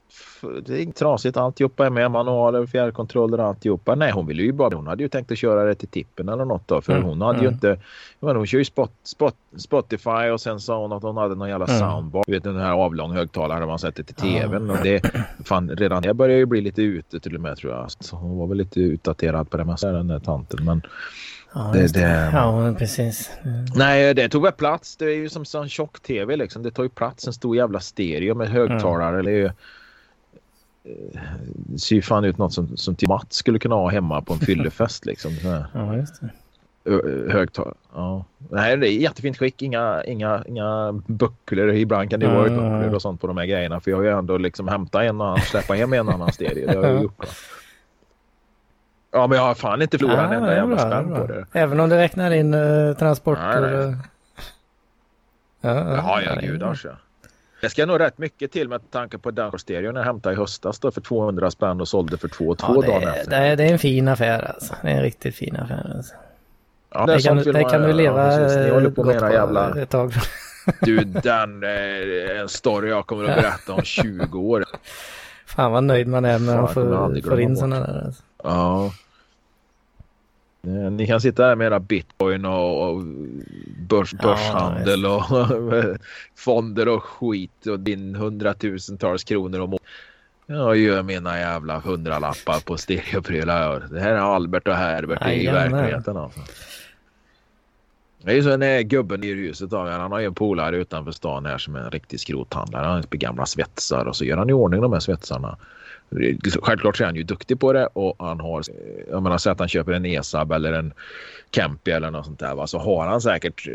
Det 0.65 0.81
är 0.81 0.91
trasigt. 0.91 1.37
Alltihopa 1.37 1.85
är 1.85 1.89
med. 1.89 2.11
Manualer, 2.11 2.65
fjärrkontroller 2.65 3.39
och 3.39 3.45
alltihopa. 3.45 3.95
Nej, 3.95 4.11
hon 4.11 4.27
ville 4.27 4.43
ju 4.43 4.51
bara... 4.51 4.75
Hon 4.75 4.87
hade 4.87 5.03
ju 5.03 5.09
tänkt 5.09 5.31
att 5.31 5.37
köra 5.37 5.63
det 5.63 5.75
till 5.75 5.87
tippen 5.87 6.29
eller 6.29 6.45
något 6.45 6.67
då. 6.67 6.81
För 6.81 6.93
mm. 6.93 7.03
hon 7.03 7.21
hade 7.21 7.39
mm. 7.39 7.45
ju 7.45 7.49
inte... 7.53 7.79
Men 8.19 8.35
hon 8.35 8.47
kör 8.47 8.57
ju 8.57 8.65
spot, 8.65 8.91
spot, 9.03 9.35
Spotify 9.57 10.29
och 10.33 10.41
sen 10.41 10.59
sa 10.59 10.81
hon 10.81 10.93
att 10.93 11.03
hon 11.03 11.17
hade 11.17 11.35
någon 11.35 11.49
jävla 11.49 11.65
mm. 11.65 11.79
soundbar. 11.79 12.23
Du 12.27 12.33
vet 12.33 12.43
den 12.43 12.59
här 12.59 12.71
avlång 12.71 13.11
högtalare 13.11 13.65
man 13.65 13.79
sätter 13.79 14.03
till 14.03 14.15
tvn. 14.15 14.69
Och 14.69 14.77
det, 14.83 15.01
fan, 15.45 15.69
redan 15.69 16.01
det 16.01 16.13
börjar 16.13 16.37
ju 16.37 16.45
bli 16.45 16.61
lite 16.61 16.81
ute 16.81 17.19
till 17.19 17.35
och 17.35 17.41
med 17.41 17.57
tror 17.57 17.73
jag. 17.73 17.91
Så 17.91 18.15
hon 18.15 18.37
var 18.37 18.47
väl 18.47 18.57
lite 18.57 18.79
utdaterad 18.79 19.49
på 19.49 19.57
det 19.57 19.65
mesta 19.65 19.91
den 19.91 20.07
där 20.07 20.19
tanten. 20.19 20.65
Men... 20.65 20.81
Ja, 21.53 21.71
det, 21.73 21.93
det... 21.93 22.29
ja 22.33 22.75
precis. 22.77 23.31
Mm. 23.43 23.65
Nej, 23.75 24.13
det 24.13 24.29
tog 24.29 24.43
väl 24.43 24.51
plats. 24.51 24.95
Det 24.95 25.05
är 25.05 25.15
ju 25.15 25.29
som 25.29 25.45
en 25.61 25.69
tjock-tv 25.69 26.35
liksom. 26.35 26.63
Det 26.63 26.71
tar 26.71 26.83
ju 26.83 26.89
plats 26.89 27.27
en 27.27 27.33
stor 27.33 27.55
jävla 27.55 27.79
stereo 27.79 28.35
med 28.35 28.49
högtalare. 28.49 29.19
Mm. 29.19 29.25
Det. 29.25 29.53
Det 31.55 31.79
ser 31.79 31.95
ju 31.95 32.01
fan 32.01 32.23
ut 32.23 32.37
något 32.37 32.53
som, 32.53 32.77
som 32.77 32.95
till 32.95 33.07
Mats 33.07 33.35
skulle 33.35 33.59
kunna 33.59 33.75
ha 33.75 33.89
hemma 33.89 34.21
på 34.21 34.33
en 34.33 34.39
fyllefest 34.45 35.05
liksom. 35.05 35.31
ja, 35.73 35.95
just 35.95 36.21
det. 36.21 36.29
Högtalare. 37.31 37.75
Ja. 37.93 38.25
Nej, 38.49 38.77
det 38.77 38.89
är 38.89 38.91
jättefint 38.91 39.37
skick. 39.37 39.61
Inga, 39.61 40.03
inga, 40.03 40.43
inga 40.47 41.01
bucklor. 41.07 41.73
Ibland 41.73 42.09
kan 42.09 42.19
det 42.19 42.27
vara 42.27 42.47
mm. 42.47 42.93
och 42.93 43.01
sånt 43.01 43.21
på 43.21 43.27
de 43.27 43.37
här 43.37 43.45
grejerna. 43.45 43.79
För 43.79 43.91
jag 43.91 43.97
har 43.97 44.03
ju 44.03 44.09
ändå 44.09 44.37
liksom 44.37 44.67
hämtat 44.67 45.01
en 45.01 45.21
och 45.21 45.39
släppa 45.39 45.73
hem 45.73 45.93
en 45.93 46.09
annan 46.09 46.31
stereo. 46.31 46.67
Det 46.67 46.77
har 46.77 46.85
jag 46.85 47.03
gjort. 47.03 47.25
Ja, 49.11 49.27
men 49.27 49.37
jag 49.37 49.45
har 49.45 49.55
fan 49.55 49.81
inte 49.81 49.97
förlorat 49.97 50.31
en 50.31 50.33
enda 50.33 50.55
jävla 50.55 50.77
spänn 50.77 51.15
på 51.15 51.27
det. 51.27 51.45
Även 51.53 51.79
om 51.79 51.89
du 51.89 51.95
räknar 51.95 52.31
in 52.31 52.53
uh, 52.53 52.95
transporter? 52.95 53.61
Nej, 53.61 53.83
nej. 53.83 53.95
Ja, 55.61 56.21
ja, 56.21 56.21
ja, 56.21 56.41
gud 56.41 56.63
alltså. 56.63 56.97
Det 57.61 57.69
ska 57.69 57.85
nog 57.85 57.99
rätt 57.99 58.17
mycket 58.17 58.51
till 58.51 58.69
med 58.69 58.91
tanke 58.91 59.17
på 59.17 59.31
den 59.31 59.59
stereon 59.59 59.95
jag 59.95 60.03
hämtade 60.03 60.35
i 60.35 60.37
höstas 60.37 60.79
då 60.79 60.91
för 60.91 61.01
200 61.01 61.51
spänn 61.51 61.81
och 61.81 61.87
sålde 61.87 62.17
för 62.17 62.27
2 62.27 62.55
två 62.55 62.83
ja, 62.83 62.91
dagar 62.91 63.07
efter. 63.07 63.29
Det 63.29 63.37
är, 63.37 63.55
det 63.55 63.63
är 63.63 63.71
en 63.71 63.79
fin 63.79 64.07
affär 64.07 64.53
alltså. 64.53 64.75
Det 64.81 64.89
är 64.89 64.95
en 64.95 65.01
riktigt 65.01 65.35
fin 65.35 65.55
affär 65.55 65.91
alltså. 65.95 66.15
Ja, 66.89 67.05
det, 67.05 67.15
det 67.15 67.21
kan, 67.21 67.37
det 67.37 67.63
kan 67.63 67.81
du 67.81 67.93
leva 67.93 68.33
ja, 68.33 68.61
Ni 68.63 68.69
håller 68.69 68.89
på 68.89 69.03
med 69.03 69.15
era 69.15 69.33
jävla... 69.33 69.81
ett 69.81 69.89
tag. 69.89 70.13
du, 70.81 71.03
den 71.03 71.63
är 71.63 72.35
en 72.35 72.49
story 72.49 72.89
jag 72.89 73.07
kommer 73.07 73.29
att 73.29 73.35
berätta 73.35 73.73
om 73.73 73.81
20 73.83 74.39
år. 74.39 74.65
Fan 75.45 75.71
vad 75.71 75.83
nöjd 75.83 76.07
man 76.07 76.25
är 76.25 76.39
när 76.39 76.55
man 76.55 76.73
får, 76.73 77.29
får 77.29 77.39
in 77.39 77.57
sådana 77.57 77.79
där. 77.79 78.05
Alltså. 78.05 78.23
Ja. 78.43 78.91
Ni 80.91 81.07
kan 81.07 81.21
sitta 81.21 81.45
här 81.45 81.55
med 81.55 81.67
era 81.67 81.79
bitcoin 81.79 82.45
och, 82.45 82.89
och 82.89 83.03
börs, 83.89 84.13
börshandel 84.13 85.03
ja, 85.03 85.47
och 85.53 85.97
fonder 86.35 86.87
och 86.87 87.03
skit 87.03 87.67
och 87.67 87.79
din 87.79 88.15
hundratusentals 88.15 89.23
kronor 89.23 89.59
om 89.59 89.73
året. 89.73 89.83
Jag 90.45 90.77
gör 90.77 91.03
mina 91.03 91.39
jävla 91.39 91.79
hundralappar 91.79 92.65
på 92.65 92.77
stereoprylar. 92.77 93.87
Det 93.91 93.99
här 93.99 94.11
är 94.11 94.35
Albert 94.35 94.67
och 94.67 94.73
Herbert 94.73 95.27
i 95.27 95.47
verkligheten 95.47 96.17
alltså. 96.17 96.39
Det 98.23 98.31
är 98.31 98.35
ju 98.35 98.43
så 98.43 98.57
när 98.57 98.81
gubben 98.81 99.23
i 99.23 99.33
huset 99.33 99.71
han 99.71 100.11
har 100.11 100.19
ju 100.19 100.25
en 100.25 100.33
polare 100.33 100.77
utanför 100.77 101.11
stan 101.11 101.45
här 101.45 101.57
som 101.57 101.75
är 101.75 101.79
en 101.79 101.91
riktig 101.91 102.19
skrothandlare. 102.19 102.85
Han 102.85 102.95
har 102.95 103.17
gamla 103.17 103.45
svetsar 103.45 104.05
och 104.05 104.15
så 104.15 104.25
gör 104.25 104.37
han 104.37 104.49
i 104.49 104.53
ordning 104.53 104.81
de 104.81 104.93
här 104.93 104.99
svetsarna. 104.99 105.57
Självklart 106.61 106.97
så 106.97 107.03
är 107.03 107.05
han 107.05 107.15
ju 107.15 107.23
duktig 107.23 107.59
på 107.59 107.73
det 107.73 107.85
och 107.85 108.15
han 108.19 108.39
har, 108.39 108.63
jag 109.09 109.23
menar 109.23 109.37
så 109.37 109.49
att 109.49 109.59
han 109.59 109.67
köper 109.67 109.91
en 109.91 110.05
ESAB 110.05 110.51
eller 110.51 110.73
en 110.73 110.93
Kempi 111.51 111.91
eller 111.91 112.11
något 112.11 112.25
sånt 112.25 112.39
där 112.39 112.55
va? 112.55 112.67
så 112.67 112.79
har 112.79 113.07
han 113.07 113.21
säkert 113.21 113.67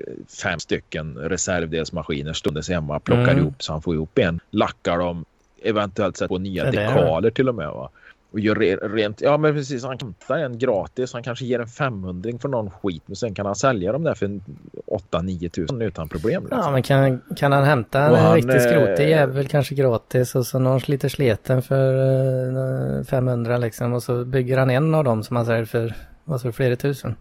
fem 0.43 0.59
stycken 0.59 1.19
reservdelsmaskiner 1.19 2.33
stundes 2.33 2.69
hemma, 2.69 3.01
plockar 3.01 3.23
mm. 3.23 3.39
ihop 3.39 3.63
så 3.63 3.73
han 3.73 3.83
får 3.83 3.95
ihop 3.95 4.19
en, 4.19 4.41
lackar 4.51 4.99
dem, 4.99 5.25
eventuellt 5.63 6.17
sätter 6.17 6.29
på 6.29 6.39
nya 6.39 6.71
dekaler 6.71 7.31
till 7.31 7.49
och 7.49 7.55
med 7.55 7.69
va. 7.69 7.91
Och 8.35 8.41
gör 8.41 8.55
rent, 8.89 9.21
ja 9.21 9.37
men 9.37 9.55
precis, 9.55 9.85
han 9.85 9.99
hämtar 10.01 10.39
en 10.39 10.59
gratis, 10.59 11.13
han 11.13 11.23
kanske 11.23 11.45
ger 11.45 11.61
en 11.61 11.67
500 11.67 12.31
för 12.41 12.49
någon 12.49 12.71
skit 12.71 13.03
men 13.07 13.17
sen 13.17 13.35
kan 13.35 13.47
han 13.47 13.55
sälja 13.55 13.93
dem 13.93 14.05
där 14.05 14.15
för 14.15 14.41
8-9 14.87 15.49
tusen 15.49 15.83
utan 15.83 16.09
problem. 16.09 16.43
Liksom. 16.43 16.59
Ja 16.59 16.71
men 16.71 16.83
kan, 16.83 17.21
kan 17.37 17.53
han 17.53 17.65
hämta 17.65 18.01
en 18.01 18.15
han, 18.15 18.35
riktigt 18.35 18.63
skrotig 18.63 19.09
jävel 19.09 19.49
kanske 19.49 19.75
gratis 19.75 20.35
och 20.35 20.47
så 20.47 20.59
någon 20.59 20.81
lite 20.87 21.11
sleten 21.11 21.63
för 21.63 21.95
uh, 21.95 22.99
eh, 22.99 23.05
500 23.05 23.59
liksom 23.59 23.93
och 23.93 24.03
så 24.03 24.25
bygger 24.25 24.59
han 24.59 24.71
en 24.71 24.95
av 24.95 25.05
dem 25.05 25.23
som 25.23 25.37
han 25.37 25.47
säljer 25.47 25.65
för, 25.65 25.95
vad 26.25 26.41
sa 26.41 26.53
flera 26.53 26.77
tusen. 26.77 27.17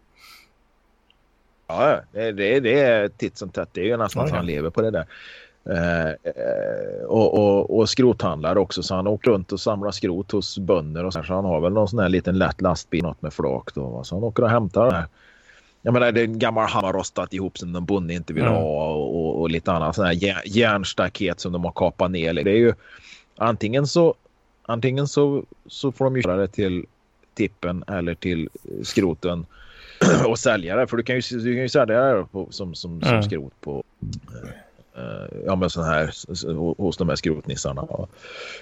Ja, 1.67 2.02
det, 2.12 2.32
det, 2.32 2.60
det 2.60 2.80
är 2.80 3.08
titt 3.08 3.38
som 3.38 3.49
tätt. 3.49 3.69
Det 3.71 3.82
är 3.82 3.86
ju 3.86 3.97
nästan 3.97 4.28
ja, 4.28 4.36
han 4.36 4.45
lever 4.45 4.69
på 4.69 4.82
det 4.82 4.91
där. 4.91 5.06
Eh, 5.69 6.08
eh, 6.10 7.06
och, 7.08 7.34
och, 7.34 7.78
och 7.78 7.89
skrothandlare 7.89 8.60
också 8.60 8.84
så 8.84 8.95
han 8.95 9.08
åker 9.08 9.32
runt 9.32 9.52
och 9.52 9.60
samlar 9.60 9.91
skrot 9.91 10.32
hos 10.32 10.58
bönder 10.58 11.06
och 11.06 11.13
så, 11.13 11.23
så 11.23 11.34
han 11.34 11.45
har 11.45 11.62
väl 11.62 11.73
någon 11.73 11.88
sån 11.88 11.99
här 11.99 12.10
liten 12.10 12.38
lätt 12.38 12.62
lastbil 12.62 13.04
något 13.04 13.21
med 13.21 13.34
flak 13.34 13.76
då 13.76 14.04
så 14.04 14.15
han 14.15 14.23
åker 14.23 14.43
och 14.43 14.49
hämtar 14.49 14.91
det. 14.91 15.08
Jag 15.82 15.93
menar 15.93 16.12
det 16.12 16.21
är 16.21 16.26
en 16.26 16.39
gammal 16.39 16.69
hammar 16.69 16.93
rostat 16.93 17.34
ihop 17.34 17.58
som 17.58 17.73
de 17.73 17.86
bonde 17.86 18.13
inte 18.13 18.34
vill 18.34 18.43
mm. 18.43 18.56
ha 18.56 18.93
och, 18.93 19.41
och, 19.41 19.49
lite 19.49 19.71
annat 19.71 19.95
sån 19.95 20.06
här 20.06 20.45
järnstaket 20.45 21.39
som 21.39 21.52
de 21.52 21.63
har 21.63 21.71
kapat 21.71 22.12
ner. 22.12 22.34
Det 22.34 22.52
är 22.52 22.58
ju 22.58 22.73
antingen 23.38 23.88
så 23.88 24.15
antingen 24.65 25.08
så, 25.08 25.43
så 25.67 25.91
får 25.91 26.06
de 26.06 26.15
ju 26.15 26.21
köra 26.21 26.38
det 26.38 26.47
till 26.47 26.86
tippen 27.34 27.84
eller 27.88 28.15
till 28.15 28.49
skroten 28.84 29.45
och 30.28 30.39
sälja 30.39 30.76
det 30.76 30.88
för 30.88 30.97
du 30.97 31.04
kan 31.04 31.15
ju, 31.15 31.21
du 31.21 31.54
kan 31.54 31.62
ju 31.62 31.69
sälja 31.69 32.02
det 32.02 32.26
på, 32.32 32.47
som, 32.49 32.76
som, 32.76 32.91
mm. 32.91 33.10
som 33.10 33.23
skrot 33.23 33.62
på 33.62 33.84
Eh, 34.02 34.49
ja, 35.45 35.56
men 35.56 35.69
sån 35.69 35.84
här, 35.84 36.13
hos 36.77 36.97
de 36.97 37.10
här 37.10 37.15
skrotnissarna. 37.15 37.82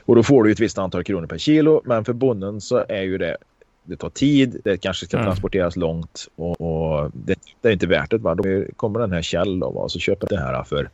Och 0.06 0.16
då 0.16 0.24
får 0.24 0.44
du 0.44 0.52
ett 0.52 0.60
visst 0.60 0.78
antal 0.78 1.04
kronor 1.04 1.28
per 1.28 1.38
kilo. 1.38 1.82
Men 1.86 2.06
för 2.06 2.14
bonden 2.14 2.62
så 2.62 2.86
är 2.90 3.02
ju 3.02 3.18
det 3.18 3.38
det 3.84 3.98
tar 3.98 4.10
tid, 4.10 4.62
det 4.64 4.78
kanske 4.78 5.06
ska 5.06 5.18
mm. 5.18 5.28
transporteras 5.28 5.76
långt 5.76 6.28
och, 6.36 6.62
och 6.62 7.12
det, 7.14 7.40
det, 7.62 7.70
är 7.70 7.74
inte 7.74 7.88
värt 7.88 8.12
det. 8.12 8.18
Va? 8.18 8.36
Då 8.36 8.44
kommer 8.76 9.00
den 9.00 9.12
här 9.12 9.22
Kjell 9.22 9.64
och 9.64 9.92
så 9.92 10.00
köper 10.00 10.28
det 10.28 10.40
här 10.40 10.64
för 10.64 10.90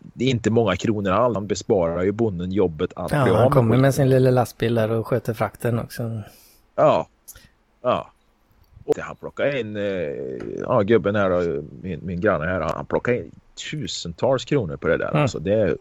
det 0.00 0.24
är 0.24 0.28
inte 0.28 0.50
många 0.50 0.76
kronor 0.76 1.10
alls. 1.10 1.34
Han 1.34 1.46
besparar 1.46 2.02
ju 2.02 2.12
bonden 2.12 2.52
jobbet 2.52 2.92
att 2.96 3.12
ja, 3.12 3.36
han 3.36 3.50
kommer 3.50 3.76
med 3.76 3.94
sin 3.94 4.08
lilla 4.10 4.30
lastbil 4.30 4.74
där 4.74 4.90
och 4.90 5.06
sköter 5.06 5.34
frakten 5.34 5.78
också. 5.78 6.22
Ja, 6.74 7.08
ja. 7.82 8.10
Och 8.84 8.98
han 8.98 9.16
plockar 9.16 9.56
in, 9.56 9.76
ja 10.60 10.82
gubben 10.82 11.16
här, 11.16 11.62
min, 11.82 12.00
min 12.02 12.20
granne 12.20 12.46
här, 12.46 12.60
han 12.60 12.86
plockar 12.86 13.12
in 13.12 13.30
tusentals 13.70 14.44
kronor 14.44 14.76
på 14.76 14.88
det 14.88 14.96
där. 14.96 15.10
Mm. 15.10 15.22
Alltså 15.22 15.38
det 15.38 15.76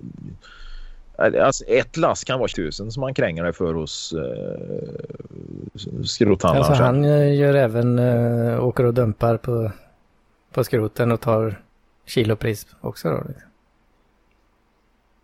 Alltså 1.19 1.63
ett 1.63 1.97
lass 1.97 2.23
kan 2.23 2.39
vara 2.39 2.47
tusen 2.47 2.91
som 2.91 3.01
man 3.01 3.13
kränger 3.13 3.43
det 3.43 3.53
för 3.53 3.73
hos 3.73 4.13
eh, 4.13 6.03
skrothandlaren. 6.03 6.65
Alltså 6.65 6.83
han 6.83 7.03
gör 7.35 7.53
även, 7.53 7.99
eh, 7.99 8.65
åker 8.65 8.83
och 8.83 8.93
dumpar 8.93 9.37
på, 9.37 9.71
på 10.53 10.63
skroten 10.63 11.11
och 11.11 11.21
tar 11.21 11.61
kilopris 12.05 12.67
också 12.81 13.09
då? 13.09 13.23
Liksom. 13.27 13.49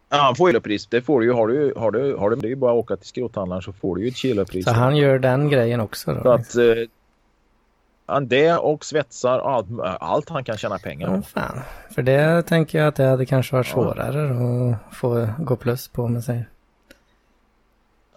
Ja, 0.10 0.18
han 0.18 0.36
får 0.36 0.50
kilopris. 0.50 0.88
Det 0.88 1.02
får 1.02 1.20
du 1.20 1.26
ju. 1.26 1.32
Har 1.32 1.48
du, 1.48 1.74
har 1.78 1.92
du, 1.92 2.16
har 2.16 2.30
du, 2.30 2.36
det 2.36 2.48
är 2.48 2.50
ju 2.50 2.56
bara 2.56 2.72
att 2.72 2.78
åka 2.78 2.96
till 2.96 3.08
skrothandlaren 3.08 3.62
så 3.62 3.74
får 3.74 3.96
du 3.96 4.02
ju 4.02 4.08
ett 4.08 4.16
kilopris. 4.16 4.66
Så 4.66 4.72
han 4.72 4.96
gör 4.96 5.20
den 5.20 5.50
grejen 5.50 5.80
också 5.80 6.14
då? 6.14 6.22
Så 6.22 6.30
att, 6.30 6.56
eh, 6.56 6.64
han 6.64 6.88
det 8.22 8.54
och 8.54 8.86
svetsar 8.86 9.40
allt, 9.40 9.68
allt 10.00 10.30
han 10.30 10.44
kan 10.44 10.58
tjäna 10.58 10.78
pengar 10.78 11.08
på. 11.08 11.24
Ja. 11.34 11.52
För 11.96 12.02
det 12.02 12.42
tänker 12.42 12.80
jag 12.80 12.88
att 12.88 12.96
det 12.96 13.04
hade 13.04 13.26
kanske 13.26 13.56
varit 13.56 13.68
svårare 13.68 14.20
ja. 14.20 14.70
att 14.72 14.96
få 14.96 15.28
gå 15.40 15.56
plus 15.56 15.88
på 15.88 16.08
med 16.08 16.24
sig. 16.24 16.46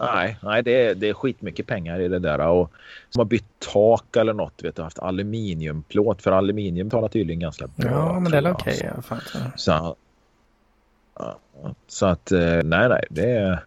Nej, 0.00 0.36
nej 0.42 0.62
det, 0.62 0.86
är, 0.86 0.94
det 0.94 1.08
är 1.08 1.14
skitmycket 1.14 1.66
pengar 1.66 2.00
i 2.00 2.08
det 2.08 2.18
där. 2.18 2.38
Och 2.38 2.72
som 3.10 3.20
har 3.20 3.24
bytt 3.24 3.58
tak 3.72 4.16
eller 4.16 4.32
något, 4.32 4.62
vet 4.62 4.76
du, 4.76 4.82
haft 4.82 4.98
aluminiumplåt. 4.98 6.22
För 6.22 6.32
aluminium 6.32 6.90
talar 6.90 7.08
tydligen 7.08 7.40
ganska 7.40 7.66
bra. 7.66 7.90
Ja, 7.90 8.20
men 8.20 8.32
det 8.32 8.38
är 8.38 8.52
okej. 8.52 8.76
Okay, 8.76 8.90
alltså. 8.90 9.16
så, 9.56 9.96
så 11.86 12.06
att, 12.06 12.32
eh, 12.32 12.62
nej, 12.64 12.88
nej, 12.88 13.04
det 13.10 13.30
är... 13.30 13.64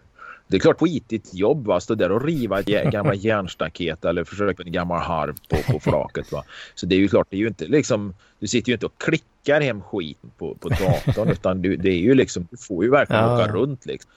Det 0.51 0.57
är 0.57 0.59
klart 0.59 0.79
skitigt 0.79 1.33
jobb 1.33 1.67
va, 1.67 1.79
stå 1.79 1.95
där 1.95 2.11
och 2.11 2.25
riva 2.25 2.59
ett 2.59 2.65
gammalt 2.65 3.23
järnstaket 3.23 4.05
eller 4.05 4.23
försöka 4.23 4.63
en 4.63 4.71
gammal 4.71 5.01
harv 5.01 5.35
på, 5.49 5.73
på 5.73 5.79
flaket 5.79 6.31
va. 6.31 6.43
Så 6.75 6.85
det 6.85 6.95
är 6.95 6.99
ju 6.99 7.07
klart, 7.07 7.27
det 7.29 7.35
är 7.35 7.39
ju 7.39 7.47
inte 7.47 7.65
liksom, 7.65 8.13
du 8.39 8.47
sitter 8.47 8.69
ju 8.69 8.73
inte 8.73 8.85
och 8.85 8.97
klickar 8.97 9.61
hem 9.61 9.81
skit 9.81 10.17
på, 10.37 10.55
på 10.55 10.69
datorn 10.69 11.29
utan 11.31 11.61
du, 11.61 11.75
det 11.75 11.89
är 11.89 11.99
ju 11.99 12.13
liksom, 12.13 12.47
du 12.51 12.57
får 12.57 12.83
ju 12.83 12.91
verkligen 12.91 13.23
ja. 13.23 13.43
åka 13.43 13.51
runt 13.51 13.85
liksom. 13.85 14.11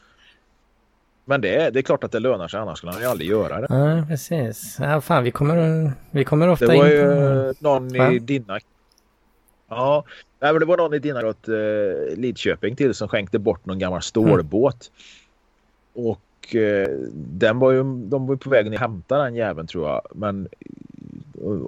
Men 1.25 1.40
det 1.40 1.57
är, 1.57 1.70
det 1.70 1.81
är 1.81 1.83
klart 1.83 2.05
att 2.05 2.12
det 2.12 2.20
lönar 2.20 2.49
sig, 2.49 2.61
annars 2.61 2.79
skulle 2.79 2.92
han 2.92 3.01
ju 3.01 3.07
aldrig 3.09 3.31
göra 3.31 3.61
det. 3.61 3.66
Ja, 3.70 4.07
precis. 4.09 4.77
Ja, 4.81 5.01
fan, 5.01 5.25
vi 5.25 5.31
kommer, 5.31 5.92
vi 6.11 6.25
kommer 6.25 6.49
ofta 6.49 6.64
in. 6.64 6.70
Det 6.70 6.79
var 6.79 6.87
ju 6.87 7.55
någon 7.59 7.88
Va? 7.88 8.12
i 8.12 8.18
dina... 8.18 8.59
Ja, 9.68 10.05
men 10.40 10.59
det 10.59 10.64
var 10.64 10.77
någon 10.77 10.94
i 10.94 10.99
dina 10.99 11.27
åt 11.27 11.49
uh, 11.49 11.57
Lidköping 12.16 12.77
till 12.77 12.94
som 12.94 13.09
skänkte 13.09 13.38
bort 13.38 13.66
någon 13.66 13.79
gammal 13.79 14.03
stålbåt. 14.03 14.90
Mm. 14.90 15.23
Och 15.94 16.54
uh, 16.54 16.87
den 17.14 17.59
var 17.59 17.70
ju, 17.70 17.83
de 17.83 18.26
var 18.26 18.35
ju 18.35 18.38
på 18.38 18.50
väg 18.50 18.66
och 18.66 18.72
hämta 18.72 19.18
den 19.18 19.35
jäveln 19.35 19.66
tror 19.66 19.88
jag. 19.88 20.02
Men 20.14 20.48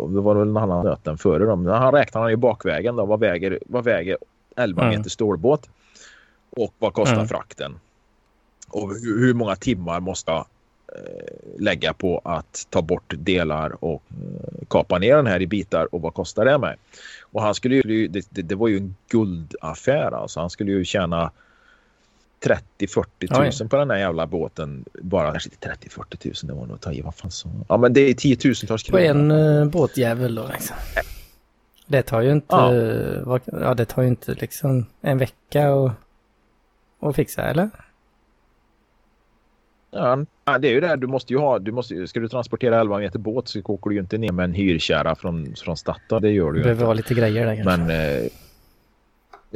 det 0.09 0.21
var 0.21 0.35
väl 0.35 0.49
en 0.49 0.57
annan 0.57 0.85
nöt 0.85 1.07
än 1.07 1.19
före 1.19 1.45
dem. 1.45 1.67
Han 1.67 1.93
räknade 1.93 2.31
ju 2.31 2.37
bakvägen 2.37 2.97
då. 2.97 3.07
Vad 3.07 3.21
väger, 3.21 3.59
vad 3.67 3.85
väger 3.85 4.19
11 4.57 4.83
mm. 4.83 4.99
meter 4.99 5.11
stålbåt? 5.11 5.69
Och 6.51 6.75
vad 6.79 6.93
kostar 6.93 7.15
mm. 7.15 7.29
frakten? 7.29 7.75
Och 8.69 8.95
hur, 8.95 9.35
många 9.35 9.57
timmar 9.57 10.01
måste 10.01 10.31
jag 10.31 10.47
eh, 10.95 11.59
lägga 11.59 11.93
på 11.93 12.21
att 12.25 12.67
ta 12.71 12.83
bort 12.83 13.15
delar 13.19 13.85
och 13.85 14.03
eh, 14.11 14.67
kapa 14.69 14.99
ner 14.99 15.17
den 15.17 15.27
här 15.27 15.43
i 15.43 15.47
bitar 15.47 15.95
och 15.95 16.01
vad 16.01 16.15
kostar 16.15 16.45
det 16.45 16.59
mig? 16.59 16.77
Och 17.21 17.43
han 17.43 17.55
skulle 17.55 17.75
ju, 17.75 18.09
det, 18.09 18.27
det, 18.31 18.43
det 18.43 18.55
var 18.55 18.69
ju 18.69 18.77
en 18.77 18.97
guldaffär 19.09 20.15
alltså. 20.15 20.41
Han 20.41 20.51
skulle 20.51 20.73
ju 20.73 20.85
tjäna 20.85 21.31
30-40 22.47 23.45
tusen 23.45 23.69
på 23.69 23.77
den 23.77 23.91
här 23.91 23.99
jävla 23.99 24.27
båten. 24.27 24.85
Bara 25.03 25.31
kanske 25.31 25.51
inte 25.51 25.89
30-40 25.89 26.17
tusen, 26.17 26.49
det 26.49 26.55
var 26.55 26.67
nog 26.67 26.75
att 26.75 26.83
ta 26.83 26.93
i. 26.93 27.01
Vad 27.01 27.15
fan 27.15 27.31
så? 27.31 27.49
Ja 27.69 27.77
men 27.77 27.93
det 27.93 28.01
är 28.01 28.15
tiotusentals 28.15 28.83
kronor. 28.83 28.99
På 28.99 29.05
en 29.05 29.31
uh, 29.31 29.69
båtjävel 29.69 30.35
då 30.35 30.49
liksom. 30.53 30.77
Det 31.87 32.03
tar 32.03 32.21
ju 32.21 32.33
inte, 32.33 32.47
ja. 32.57 32.73
Uh, 32.73 33.39
ja 33.47 33.75
det 33.75 33.85
tar 33.85 34.03
ju 34.03 34.09
inte 34.09 34.35
liksom 34.35 34.87
en 35.01 35.19
vecka 35.19 35.71
att, 35.73 35.93
att 37.01 37.17
fixa 37.17 37.43
eller? 37.43 37.71
Ja, 39.91 40.59
det 40.59 40.69
är 40.69 40.73
ju 40.73 40.81
det. 40.81 40.97
Du 40.97 41.07
måste 41.07 41.33
ju 41.33 41.39
ha, 41.39 41.59
du 41.59 41.73
måste, 41.73 42.07
ska 42.07 42.21
du 42.21 42.29
transportera 42.29 42.81
11 42.81 42.99
meter 42.99 43.19
båt 43.19 43.49
så 43.49 43.61
åker 43.65 43.91
du 43.91 43.97
ju 43.97 44.01
inte 44.01 44.19
ner 44.19 44.33
med 44.33 44.45
en 44.45 44.55
hyrkärra 44.55 45.15
från, 45.15 45.55
från 45.57 45.77
Statoil. 45.77 46.23
Det 46.23 46.31
gör 46.31 46.53
du 46.53 46.59
ju 46.59 46.63
behöver 46.63 46.87
ha 46.87 46.93
lite 46.95 47.15
grejer 47.15 47.47
där 47.47 47.57
kanske. 47.57 47.77
Men 47.77 47.91
eh, 47.91 48.31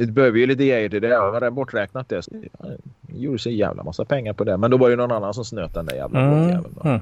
det 0.05 0.11
behöver 0.11 0.39
ju 0.39 0.45
lite 0.45 0.65
grejer 0.65 0.89
till 0.89 1.01
det. 1.01 1.07
Jag 1.07 1.31
har 1.31 1.49
borträknat 1.49 2.09
det. 2.09 2.21
Så 2.21 2.31
jag 2.59 2.77
gjorde 3.21 3.39
sig 3.39 3.55
jävla 3.55 3.83
massa 3.83 4.05
pengar 4.05 4.33
på 4.33 4.43
det. 4.43 4.57
Men 4.57 4.71
då 4.71 4.77
var 4.77 4.89
det 4.89 4.95
någon 4.95 5.11
annan 5.11 5.33
som 5.33 5.45
snöt 5.45 5.73
den 5.73 5.85
där 5.85 5.95
jävla 5.95 6.19
mm. 6.19 6.31
båtjäveln. 6.31 6.75
Mm. 6.83 6.99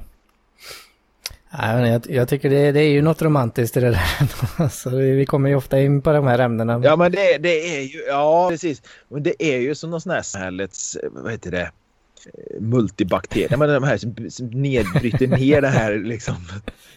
Ja, 1.51 1.87
jag, 1.87 2.01
jag 2.09 2.29
tycker 2.29 2.49
det, 2.49 2.71
det, 2.71 2.79
är 2.79 2.89
ju 2.89 3.01
något 3.01 3.21
romantiskt 3.21 3.77
i 3.77 3.79
det 3.79 3.89
där. 3.89 4.29
alltså, 4.57 4.89
vi 4.97 5.25
kommer 5.25 5.49
ju 5.49 5.55
ofta 5.55 5.79
in 5.79 6.01
på 6.01 6.11
de 6.11 6.27
här 6.27 6.39
ämnena. 6.39 6.81
Ja, 6.83 6.95
men 6.95 7.11
det, 7.11 7.37
det 7.37 7.77
är 7.77 7.81
ju, 7.81 7.99
ja 8.07 8.49
precis. 8.49 8.81
Men 9.07 9.23
det 9.23 9.43
är 9.43 9.59
ju 9.59 9.75
som 9.75 9.89
någon 9.89 10.01
sån 10.01 10.11
här 10.11 10.21
samhällets, 10.21 10.97
vad 11.11 11.31
heter 11.31 11.51
det? 11.51 11.71
multibakterier, 12.59 13.57
men 13.57 13.69
de 13.69 13.83
här 13.83 13.97
som, 14.29 14.45
nedbryter 14.45 15.27
ner 15.27 15.61
det 15.61 15.67
här 15.67 15.95
liksom 15.95 16.35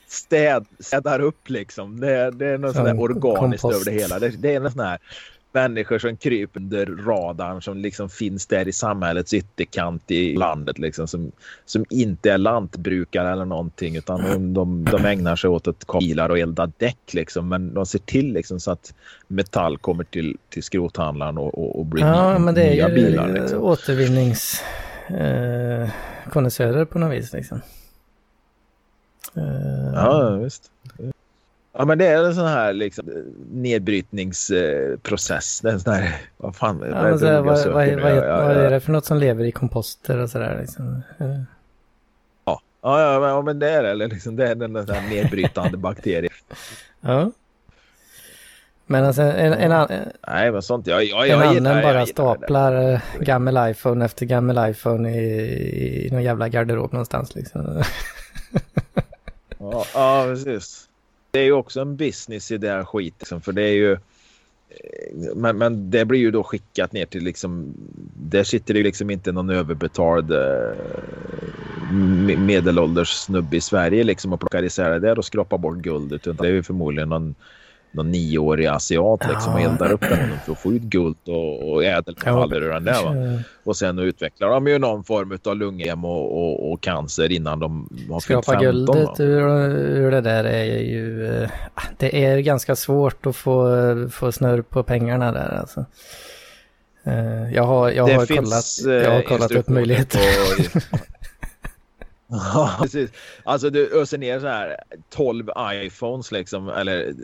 städ, 0.06 0.66
städar 0.78 1.20
upp 1.20 1.50
liksom. 1.50 2.00
Det, 2.00 2.30
det 2.30 2.46
är 2.46 2.58
något 2.58 2.74
sånt 2.74 2.86
där 2.86 3.00
organiskt 3.00 3.62
kompost. 3.62 3.74
över 3.74 3.84
det 3.84 4.02
hela. 4.02 4.18
Det, 4.18 4.28
det 4.28 4.54
är 4.54 4.60
en 4.60 4.70
sån 4.70 4.80
här 4.80 4.98
människor 5.52 5.98
som 5.98 6.16
kryper 6.16 6.60
under 6.60 6.86
radarn 6.86 7.62
som 7.62 7.78
liksom 7.78 8.08
finns 8.08 8.46
där 8.46 8.68
i 8.68 8.72
samhällets 8.72 9.34
ytterkant 9.34 10.10
i 10.10 10.36
landet 10.36 10.78
liksom 10.78 11.08
som, 11.08 11.32
som 11.64 11.84
inte 11.90 12.32
är 12.32 12.38
lantbrukare 12.38 13.32
eller 13.32 13.44
någonting 13.44 13.96
utan 13.96 14.22
de, 14.22 14.54
de, 14.54 14.84
de 14.84 15.04
ägnar 15.04 15.36
sig 15.36 15.50
åt 15.50 15.68
att 15.68 15.86
bilar 16.00 16.28
och 16.28 16.38
elda 16.38 16.72
däck 16.76 17.14
liksom 17.14 17.48
men 17.48 17.74
de 17.74 17.86
ser 17.86 17.98
till 17.98 18.32
liksom 18.32 18.60
så 18.60 18.70
att 18.70 18.94
metall 19.26 19.78
kommer 19.78 20.04
till, 20.04 20.36
till 20.48 20.62
skrothandlaren 20.62 21.38
och, 21.38 21.58
och, 21.58 21.78
och 21.78 21.86
blir 21.86 22.04
ja, 22.04 22.38
men 22.38 22.54
det 22.54 22.70
nya 22.70 22.84
är 22.84 22.88
ju 22.88 22.94
bilar. 22.94 23.28
Liksom. 23.28 23.62
återvinnings 23.62 24.62
eh, 25.08 25.90
på 26.32 26.98
något 26.98 27.12
vis 27.12 27.32
liksom. 27.32 27.60
Eh, 29.36 29.92
ja, 29.94 30.30
visst. 30.30 30.70
Ja, 31.72 31.84
men 31.84 31.98
det 31.98 32.06
är 32.06 32.24
en 32.24 32.34
sån 32.34 32.46
här 32.46 32.72
liksom, 32.72 33.08
nedbrytningsprocess. 33.52 35.64
En 35.64 35.80
sån 35.80 35.92
här, 35.92 36.16
vad 36.36 36.56
fan, 36.56 36.84
ja, 36.90 37.02
vad, 37.02 37.20
så 37.20 37.26
vad, 37.26 37.44
vad, 37.44 37.66
vad, 37.72 37.88
ja, 37.88 38.10
ja, 38.10 38.46
vad, 38.46 38.56
är 38.56 38.70
det 38.70 38.80
för 38.80 38.92
något 38.92 39.04
som 39.04 39.18
lever 39.18 39.44
i 39.44 39.52
komposter 39.52 40.18
och 40.18 40.30
sådär 40.30 40.58
liksom? 40.60 41.02
Ja, 42.82 43.00
ja, 43.00 43.28
ja, 43.28 43.42
men 43.42 43.58
det 43.58 43.70
är 43.70 43.82
det. 43.82 44.06
Liksom, 44.06 44.36
det 44.36 44.48
är 44.48 44.54
den 44.54 44.72
där 44.72 45.08
nedbrytande 45.08 45.78
bakterien. 45.88 46.32
Ja. 47.00 47.30
Men 48.86 49.04
alltså 49.04 49.22
en, 49.22 49.52
en, 49.52 49.72
en, 49.72 50.12
Nej, 50.28 50.52
men 50.52 50.62
sånt. 50.62 50.86
Jag, 50.86 51.04
jag, 51.04 51.28
en 51.28 51.40
jag, 51.40 51.56
annan 51.56 51.82
bara 51.82 52.06
staplar 52.06 53.00
gammal 53.20 53.70
iPhone 53.70 54.04
efter 54.04 54.26
gammal 54.26 54.70
iPhone 54.70 55.10
i, 55.10 56.06
i 56.06 56.10
någon 56.10 56.22
jävla 56.22 56.48
garderob 56.48 56.92
någonstans 56.92 57.34
liksom. 57.34 57.82
ja, 59.58 59.84
ja, 59.94 60.24
precis. 60.28 60.88
Det 61.32 61.40
är 61.40 61.44
ju 61.44 61.52
också 61.52 61.80
en 61.80 61.96
business 61.96 62.50
i 62.50 62.58
det 62.58 62.68
här 62.68 62.84
skit. 62.84 63.14
Liksom, 63.18 63.40
för 63.40 63.52
det 63.52 63.62
är 63.62 63.72
ju... 63.72 63.92
Eh, 63.92 63.98
men, 65.34 65.58
men 65.58 65.90
det 65.90 66.04
blir 66.04 66.20
ju 66.20 66.30
då 66.30 66.42
skickat 66.42 66.92
ner 66.92 67.06
till 67.06 67.24
liksom... 67.24 67.74
Där 68.16 68.44
sitter 68.44 68.74
det 68.74 68.82
liksom 68.82 69.10
inte 69.10 69.32
någon 69.32 69.50
överbetald 69.50 70.32
eh, 70.32 70.76
medelålders 72.38 73.08
snubbe 73.08 73.56
i 73.56 73.60
Sverige 73.60 74.04
liksom 74.04 74.32
och 74.32 74.40
plockar 74.40 74.62
isär 74.62 74.90
det 74.90 74.98
där 74.98 75.18
och 75.18 75.24
skrapar 75.24 75.58
bort 75.58 75.76
guldet. 75.76 76.26
Utan 76.26 76.36
det 76.36 76.48
är 76.48 76.52
ju 76.52 76.62
förmodligen 76.62 77.08
någon 77.08 77.34
någon 77.92 78.10
nioårig 78.10 78.66
asiat 78.66 79.28
liksom, 79.28 79.52
och 79.52 79.60
eldar 79.60 79.92
upp 79.92 80.00
den 80.00 80.38
för 80.44 80.52
att 80.52 80.58
få 80.58 80.72
ut 80.72 80.82
guld 80.82 81.16
och, 81.26 81.72
och 81.72 81.84
ädelmetaller 81.84 82.62
ur 82.62 82.70
den 82.70 82.84
där. 82.84 83.04
Va? 83.04 83.42
Och 83.64 83.76
sen 83.76 83.98
utvecklar 83.98 84.48
de 84.48 84.66
ju 84.66 84.78
någon 84.78 85.04
form 85.04 85.38
av 85.44 85.56
lungem 85.56 86.04
och, 86.04 86.38
och, 86.38 86.72
och, 86.72 86.80
cancer 86.80 87.32
innan 87.32 87.60
de 87.60 87.88
har 88.10 88.20
fyllt 88.20 88.46
15. 88.46 88.64
guldet 88.64 89.20
ur, 89.20 89.48
ur, 89.70 90.10
det 90.10 90.20
där 90.20 90.44
är 90.44 90.80
ju... 90.80 91.26
Eh, 91.26 91.50
det 91.98 92.24
är 92.24 92.38
ganska 92.38 92.76
svårt 92.76 93.26
att 93.26 93.36
få, 93.36 94.08
få 94.10 94.32
snurr 94.32 94.62
på 94.62 94.82
pengarna 94.82 95.32
där 95.32 95.58
alltså. 95.60 95.84
Eh, 97.04 97.54
jag 97.54 97.62
har, 97.62 97.90
jag 97.90 98.08
har 98.08 98.26
kollat, 98.26 99.04
jag 99.04 99.10
har 99.10 99.22
kollat 99.22 99.52
upp 99.52 99.68
möjligheter. 99.68 100.20
Ja, 102.32 102.76
precis. 102.80 103.10
Alltså 103.44 103.70
du 103.70 104.00
öser 104.00 104.18
ner 104.18 104.40
så 104.40 104.46
här 104.46 104.76
12 105.10 105.48
iPhones 105.72 106.32
liksom 106.32 106.68
eller 106.68 107.14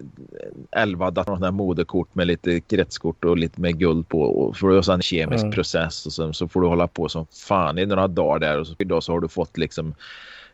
11 0.70 1.10
datorer, 1.10 1.50
moderkort 1.50 2.14
med 2.14 2.26
lite 2.26 2.60
kretskort 2.60 3.24
och 3.24 3.38
lite 3.38 3.60
med 3.60 3.78
guld 3.78 4.08
på 4.08 4.20
och 4.20 4.56
att 4.56 4.62
ösa 4.62 4.94
en 4.94 5.02
kemisk 5.02 5.42
mm. 5.42 5.52
process 5.52 6.06
och 6.06 6.12
sen 6.12 6.34
så 6.34 6.48
får 6.48 6.60
du 6.60 6.66
hålla 6.66 6.86
på 6.88 7.08
som 7.08 7.26
fan 7.26 7.78
i 7.78 7.86
några 7.86 8.08
dagar 8.08 8.38
där 8.38 8.60
och 8.60 8.66
så, 8.66 8.74
idag 8.78 9.02
så 9.02 9.12
har 9.12 9.20
du 9.20 9.28
fått 9.28 9.58
liksom 9.58 9.94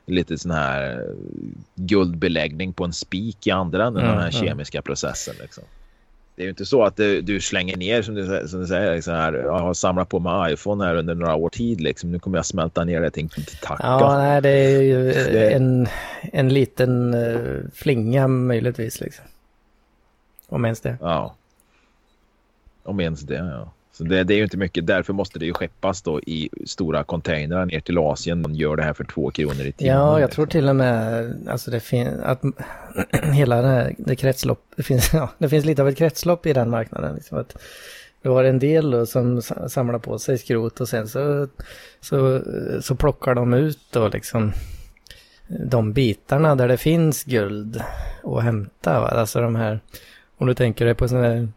lite 0.07 0.39
sån 0.39 0.51
här 0.51 1.07
guldbeläggning 1.75 2.73
på 2.73 2.85
en 2.85 2.93
spik 2.93 3.47
i 3.47 3.51
andra 3.51 3.87
änden 3.87 4.05
mm, 4.05 4.15
den 4.15 4.25
här 4.25 4.37
mm. 4.37 4.47
kemiska 4.47 4.83
processen 4.83 5.35
liksom. 5.41 5.65
Det 6.37 6.43
är 6.43 6.45
ju 6.45 6.51
inte 6.51 6.67
så 6.67 6.85
att 6.85 6.97
du, 6.97 7.21
du 7.21 7.41
slänger 7.41 7.77
ner 7.77 8.03
som 8.03 8.15
du, 8.15 8.49
som 8.49 8.61
du 8.61 8.67
säger. 8.67 8.95
Liksom 8.95 9.15
här, 9.15 9.33
jag 9.33 9.59
har 9.59 9.75
samlat 9.75 10.09
på 10.09 10.19
mig 10.19 10.53
iPhone 10.53 10.85
här 10.85 10.95
under 10.95 11.15
några 11.15 11.35
år 11.35 11.49
tid. 11.49 11.81
Liksom. 11.81 12.13
Nu 12.13 12.19
kommer 12.19 12.39
jag 12.39 12.47
smälta 12.47 12.85
ner 12.85 13.01
det 13.01 13.11
till 13.11 13.29
tacka. 13.63 13.83
Ja, 13.83 14.19
nej, 14.19 14.43
det 14.43 14.49
är 14.49 14.81
ju 14.83 15.05
det... 15.13 15.51
En, 15.51 15.89
en 16.33 16.49
liten 16.49 17.15
uh, 17.15 17.63
flinga 17.75 18.29
möjligtvis. 18.29 19.01
Liksom. 19.01 19.25
Om 20.49 20.65
ens 20.65 20.81
det. 20.81 20.97
Ja. 21.01 21.35
Om 22.83 23.01
ens 23.01 23.21
det, 23.21 23.35
ja. 23.35 23.73
Så 23.97 24.05
det, 24.05 24.25
det, 24.25 24.35
är 24.35 24.37
ju 24.37 24.45
inte 24.45 24.57
mycket. 24.57 24.87
Därför 24.87 25.13
måste 25.13 25.39
det 25.39 25.47
ju 25.47 25.53
skeppas 25.53 26.03
då 26.03 26.21
i 26.21 26.49
stora 26.67 27.05
containrar 27.05 27.67
ner 27.67 27.81
till 27.81 27.99
Asien. 27.99 28.43
Man 28.43 28.55
gör 28.55 28.77
det 28.77 28.83
här 28.83 28.93
för 28.93 29.05
två 29.05 29.31
kronor 29.31 29.61
i 29.61 29.73
timmen. 29.73 29.95
Ja, 29.95 30.21
jag 30.21 30.31
tror 30.31 30.47
till 30.47 30.69
och 30.69 30.77
med 30.77 31.35
alltså 31.49 31.71
det 31.71 32.21
att 32.23 32.43
hela 33.33 33.63
det, 33.63 33.69
här, 33.69 33.95
det 33.99 34.17
kretslopp, 34.17 34.63
det 34.77 34.83
finns, 34.83 35.11
ja, 35.13 35.31
det 35.39 35.49
finns 35.49 35.65
lite 35.65 35.83
av 35.83 35.89
ett 35.89 35.99
kretslopp 35.99 36.47
i 36.47 36.53
den 36.53 36.71
marknaden. 36.71 37.15
Liksom 37.15 37.39
att 37.39 37.57
du 38.23 38.31
har 38.31 38.45
en 38.45 38.59
del 38.59 38.91
då 38.91 39.07
som 39.07 39.43
samlar 39.43 39.99
på 39.99 40.19
sig 40.19 40.39
skrot 40.39 40.81
och 40.81 40.89
sen 40.89 41.09
så, 41.09 41.49
så, 42.01 42.43
så 42.81 42.95
plockar 42.95 43.35
de 43.35 43.55
ut 43.55 43.81
då 43.91 44.09
liksom 44.09 44.53
de 45.49 45.93
bitarna 45.93 46.55
där 46.55 46.69
det 46.69 46.77
finns 46.77 47.25
guld 47.25 47.83
att 48.25 48.43
hämta. 48.43 49.01
Va? 49.01 49.09
Alltså 49.09 49.41
de 49.41 49.55
här, 49.55 49.81
om 50.37 50.47
du 50.47 50.55
tänker 50.55 50.85
dig 50.85 50.95
på 50.95 51.09
sådana 51.09 51.29
här 51.29 51.49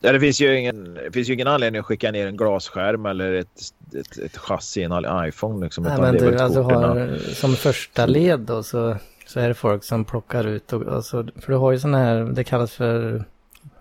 Ja, 0.00 0.12
det, 0.12 0.20
finns 0.20 0.40
ju 0.40 0.58
ingen, 0.58 0.94
det 0.94 1.12
finns 1.12 1.28
ju 1.28 1.34
ingen 1.34 1.48
anledning 1.48 1.80
att 1.80 1.86
skicka 1.86 2.10
ner 2.10 2.26
en 2.26 2.36
glasskärm 2.36 3.06
eller 3.06 3.32
ett, 3.32 3.60
ett, 3.94 4.18
ett 4.18 4.36
chassi 4.36 4.80
i 4.80 4.84
en 4.84 4.92
iPhone. 5.28 5.64
Liksom, 5.64 5.84
Nej, 5.84 6.00
men 6.00 6.14
du 6.14 6.38
alltså 6.38 6.62
har, 6.62 7.18
som 7.34 7.56
första 7.56 8.06
led 8.06 8.40
då 8.40 8.62
så, 8.62 8.96
så 9.26 9.40
är 9.40 9.48
det 9.48 9.54
folk 9.54 9.84
som 9.84 10.04
plockar 10.04 10.46
ut. 10.46 10.72
Och, 10.72 10.94
alltså, 10.94 11.26
för 11.36 11.52
du 11.52 11.58
har 11.58 11.72
ju 11.72 11.78
sådana 11.78 11.98
här, 11.98 12.24
det 12.24 12.44
kallas 12.44 12.72
för 12.72 13.24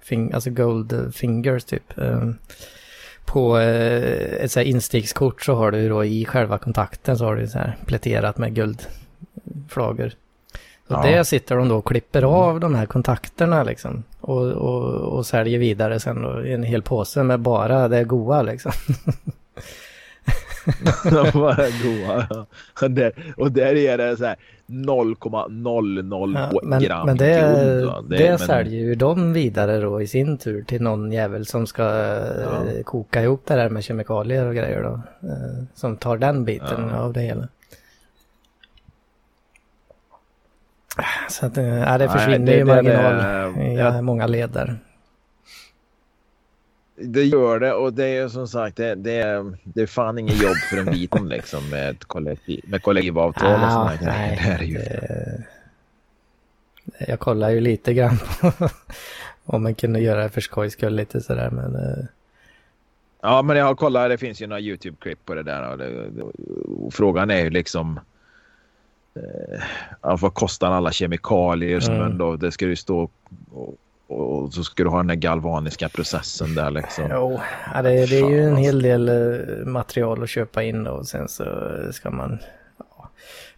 fing, 0.02 0.34
alltså 0.34 0.50
gold 0.50 1.16
fingers 1.16 1.64
typ. 1.64 1.94
Um, 1.96 2.38
på 3.26 3.60
eh, 3.60 4.44
ett 4.44 4.52
så 4.52 4.60
här 4.60 5.44
så 5.44 5.56
har 5.56 5.72
du 5.72 5.90
då 5.90 6.06
i 6.06 6.26
själva 6.26 6.58
kontakten 6.58 7.18
så 7.18 7.26
har 7.26 7.36
du 7.36 7.48
så 7.48 7.58
här 7.58 7.78
pläterat 7.86 8.38
med 8.38 8.56
guldflagor. 8.56 10.12
Så 10.88 10.94
ja. 10.94 11.02
det 11.02 11.26
sitter 11.26 11.56
de 11.56 11.70
då 11.70 11.78
och 11.78 11.88
klipper 11.88 12.24
av 12.24 12.60
de 12.60 12.76
här 12.76 12.86
kontakterna 12.86 13.64
liksom. 13.64 14.04
Och, 14.22 14.48
och, 14.48 14.94
och 14.94 15.26
säljer 15.26 15.60
vidare 15.60 16.00
sen 16.00 16.46
i 16.46 16.52
en 16.52 16.64
hel 16.64 16.82
påse 16.82 17.24
med 17.24 17.40
bara 17.40 17.88
det 17.88 18.04
goa 18.04 18.42
liksom. 18.42 18.72
de 21.04 21.32
bara 21.34 21.66
goa. 21.84 22.46
Och, 22.82 22.92
där, 22.92 23.12
och 23.38 23.52
där 23.52 23.76
är 23.76 23.98
det 23.98 24.18
så 24.18 24.26
här 24.26 24.36
0,002 24.68 26.30
ja, 26.34 26.60
men, 26.64 26.82
gram 26.82 27.06
men 27.06 27.18
det, 27.18 27.40
grund, 27.40 28.10
det, 28.10 28.18
det 28.18 28.30
men... 28.30 28.40
säljer 28.40 28.82
ju 28.82 28.96
de 28.96 29.34
vidare 29.34 29.80
då 29.80 30.02
i 30.02 30.08
sin 30.08 30.38
tur 30.38 30.64
till 30.64 30.82
någon 30.82 31.12
jävel 31.12 31.46
som 31.46 31.68
ska 31.68 31.84
ja. 31.84 32.72
Eh, 32.72 32.84
koka 32.84 33.22
ihop 33.22 33.42
det 33.46 33.56
där 33.56 33.70
med 33.70 33.84
kemikalier 33.84 34.46
och 34.46 34.56
grejer 34.56 34.84
då. 34.84 34.94
Eh, 35.28 35.64
som 35.76 35.98
tar 35.98 36.18
den 36.18 36.46
biten 36.46 36.90
ja. 36.92 36.98
av 36.98 37.14
det 37.14 37.22
hela. 37.22 37.48
Så 41.30 41.46
att, 41.46 41.58
eh, 41.58 41.80
ja, 41.80 41.98
det 41.98 42.10
försvinner 42.10 42.54
ju 42.54 42.66
marginal 42.66 43.16
det, 43.56 43.64
i 43.64 43.76
ja, 43.76 44.02
många 44.02 44.28
led 44.28 44.50
där. 44.50 44.80
Det 46.98 47.24
gör 47.24 47.60
det 47.60 47.74
och 47.74 47.94
det 47.94 48.06
är 48.06 48.28
som 48.28 48.48
sagt 48.48 48.78
det, 48.78 48.96
det, 48.96 49.54
det 49.64 49.82
är 49.82 49.88
fan 49.88 50.20
inget 50.20 50.42
jobb 50.42 50.56
för 50.70 50.78
en 50.78 50.86
liten 50.86 51.30
liksom 51.30 51.70
med, 51.70 52.04
kollektiv, 52.04 52.66
med 52.68 52.84
kollektivavtal 52.84 53.64
och 53.64 53.72
sådana 53.72 53.96
grejer. 53.96 54.58
Det 54.60 54.64
är 54.64 54.68
ju 54.68 54.78
det, 54.78 55.44
jag 57.08 57.20
kollar 57.20 57.50
ju 57.50 57.60
lite 57.60 57.94
grann 57.94 58.18
på 58.42 58.52
om 59.46 59.64
man 59.64 59.76
kunde 59.76 60.00
göra 60.00 60.24
det 60.24 60.30
för 60.30 60.42
skojs 60.42 60.74
skull 60.74 60.96
lite 60.96 61.22
sådär 61.22 61.50
men 61.50 61.76
eh, 61.76 62.06
Ja 63.22 63.42
men 63.42 63.58
jag 63.58 63.66
har 63.66 63.76
kollat, 63.76 64.10
det 64.10 64.18
finns 64.18 64.42
ju 64.42 64.48
några 64.48 64.62
YouTube-klipp 64.62 65.26
på 65.26 65.36
det 65.36 65.44
där 65.44 65.74
och, 65.74 66.86
och 66.86 66.94
frågan 66.94 67.32
är 67.32 67.44
ju 67.44 67.50
liksom 67.50 68.00
eh, 69.16 70.18
vad 70.22 70.34
kostar 70.34 70.72
alla 70.72 70.92
kemikalier 70.92 71.80
som 71.80 71.94
mm. 71.94 72.12
ändå, 72.12 72.36
det 72.36 72.52
ska 72.52 72.66
ju 72.66 72.76
stå 72.76 73.10
och, 73.52 73.76
och, 74.08 74.54
så 74.54 74.64
ska 74.64 74.84
du 74.84 74.90
ha 74.90 74.98
den 74.98 75.08
där 75.08 75.16
galvaniska 75.16 75.90
processen 75.90 76.56
där 76.56 76.72
liksom. 76.72 77.06
Jo, 77.12 77.40
ja, 77.74 77.82
det, 77.82 78.06
det 78.06 78.20
är 78.20 78.30
ju 78.30 78.44
en 78.44 78.58
hel 78.58 78.82
del 78.82 79.10
eh, 79.10 79.66
material 79.66 80.24
att 80.24 80.30
köpa 80.30 80.64
in 80.64 80.88
och 80.88 81.08
sen 81.08 81.28
så 81.28 81.46
ska 81.92 82.12
man, 82.12 82.40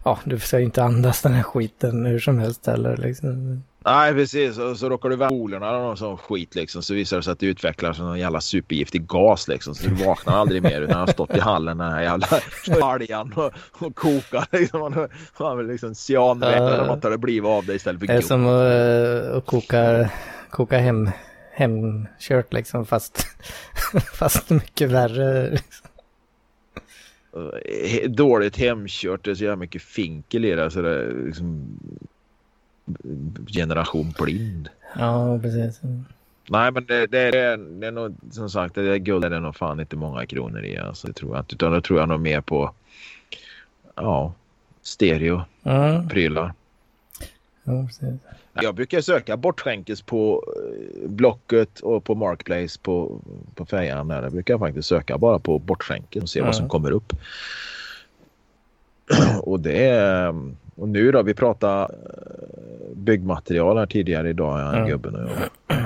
ja 0.04 0.18
du 0.24 0.38
ska 0.38 0.58
ju 0.58 0.64
inte 0.64 0.82
andas 0.82 1.22
den 1.22 1.32
här 1.32 1.42
skiten 1.42 2.06
hur 2.06 2.18
som 2.18 2.38
helst 2.38 2.66
heller 2.66 2.96
liksom. 2.96 3.62
Nej, 3.90 4.14
precis. 4.14 4.58
Och 4.58 4.76
så 4.76 4.88
råkar 4.88 5.08
du 5.08 5.16
vara 5.16 5.28
polerna 5.28 5.68
eller 5.68 5.78
någon 5.78 5.96
sån 5.96 6.16
skit 6.16 6.54
liksom. 6.54 6.82
Så 6.82 6.94
visar 6.94 7.16
det 7.16 7.22
sig 7.22 7.32
att 7.32 7.38
det 7.38 7.46
utvecklas 7.46 7.98
någon 7.98 8.18
jävla 8.18 8.40
supergiftig 8.40 9.06
gas 9.06 9.48
liksom. 9.48 9.74
Så 9.74 9.88
du 9.88 9.94
vaknar 9.94 10.36
aldrig 10.36 10.62
mer 10.62 10.80
utan 10.80 11.00
har 11.00 11.06
stått 11.06 11.36
i 11.36 11.40
hallen 11.40 11.78
den 11.78 11.92
här 11.92 12.02
jävla 12.02 12.26
baljan 12.80 13.32
och, 13.32 13.52
och 13.86 13.94
kokar 13.94 14.46
liksom. 14.52 14.80
Man, 14.80 15.08
man 15.38 15.66
liksom 15.66 15.94
cyanväte 15.94 16.56
eller 16.56 16.86
något 16.86 17.04
har 17.04 17.10
det 17.10 17.18
blivit 17.18 17.48
av 17.48 17.66
det 17.66 17.74
istället 17.74 18.00
för 18.00 18.06
Det 18.06 18.12
är 18.12 18.20
som 18.20 18.46
att, 18.46 19.36
att 19.36 19.46
koka, 19.46 20.10
koka 20.50 20.78
hem, 20.78 21.10
hemkört 21.52 22.52
liksom 22.52 22.86
fast, 22.86 23.26
fast 24.14 24.50
mycket 24.50 24.90
värre. 24.90 25.50
Liksom. 25.50 25.88
Dåligt 28.08 28.56
hemkört, 28.56 29.24
det 29.24 29.30
är 29.30 29.34
så 29.34 29.44
jävla 29.44 29.56
mycket 29.56 29.82
finkel 29.82 30.44
i 30.44 30.50
det. 30.50 30.70
Så 30.70 30.82
det 30.82 31.12
liksom 31.26 31.78
generation 33.46 34.14
blind. 34.18 34.68
Ja, 34.98 35.38
precis. 35.42 35.80
Nej, 36.50 36.72
men 36.72 36.86
det, 36.86 37.06
det, 37.06 37.18
är, 37.18 37.56
det 37.56 37.86
är 37.86 37.90
nog 37.90 38.16
som 38.30 38.50
sagt, 38.50 38.74
det 38.74 38.92
är 38.92 38.96
guld 38.96 39.24
är 39.24 39.30
det 39.30 39.40
nog 39.40 39.56
fan 39.56 39.80
inte 39.80 39.96
många 39.96 40.26
kronor 40.26 40.64
i. 40.64 40.78
Alltså, 40.78 41.06
det 41.06 41.12
tror 41.12 41.36
jag 41.36 41.42
inte. 41.42 41.54
Utan 41.54 41.72
då 41.72 41.80
tror 41.80 41.98
jag 41.98 42.08
nog 42.08 42.20
mer 42.20 42.40
på 42.40 42.74
ja, 43.94 44.32
stereo, 44.82 45.42
mm. 45.62 46.08
prylar. 46.08 46.52
Ja, 47.64 47.86
precis. 47.86 48.14
Jag 48.52 48.74
brukar 48.74 49.00
söka 49.00 49.36
bortskänkes 49.36 50.02
på 50.02 50.44
eh, 50.56 51.08
Blocket 51.08 51.80
och 51.80 52.04
på 52.04 52.14
Marketplace 52.14 52.78
på, 52.82 53.20
på 53.54 53.66
färjan. 53.66 54.08
Där 54.08 54.30
brukar 54.30 54.54
jag 54.54 54.60
faktiskt 54.60 54.88
söka 54.88 55.18
bara 55.18 55.38
på 55.38 55.58
bortskänkes 55.58 56.22
och 56.22 56.28
se 56.28 56.38
mm. 56.38 56.46
vad 56.46 56.56
som 56.56 56.68
kommer 56.68 56.90
upp. 56.90 57.12
och 59.42 59.60
det 59.60 59.86
är 59.86 60.34
och 60.78 60.88
nu 60.88 61.12
då, 61.12 61.22
vi 61.22 61.34
pratade 61.34 61.82
eh, 61.82 62.96
byggmaterial 62.96 63.78
här 63.78 63.86
tidigare 63.86 64.30
idag, 64.30 64.74
mm. 64.74 64.88
gubben 64.88 65.14
och 65.14 65.20
jag. 65.20 65.78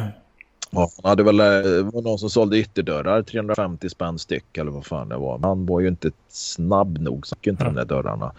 Ja, 0.74 0.90
han 1.02 1.08
hade 1.10 1.22
väl, 1.22 1.40
eh, 1.40 1.84
var 1.92 2.02
någon 2.02 2.18
som 2.18 2.30
sålde 2.30 2.58
ytterdörrar 2.58 3.22
350 3.22 3.88
spänn 3.88 4.18
styck 4.18 4.58
eller 4.58 4.70
vad 4.70 4.86
fan 4.86 5.08
det 5.08 5.16
var. 5.16 5.38
Han 5.38 5.66
var 5.66 5.80
ju 5.80 5.88
inte 5.88 6.10
snabb 6.28 6.98
nog 6.98 7.26
så 7.26 7.36
han 7.44 7.50
inte 7.52 7.64
mm. 7.64 7.74
de 7.74 7.80
där 7.80 7.88
dörrarna. 7.88 8.32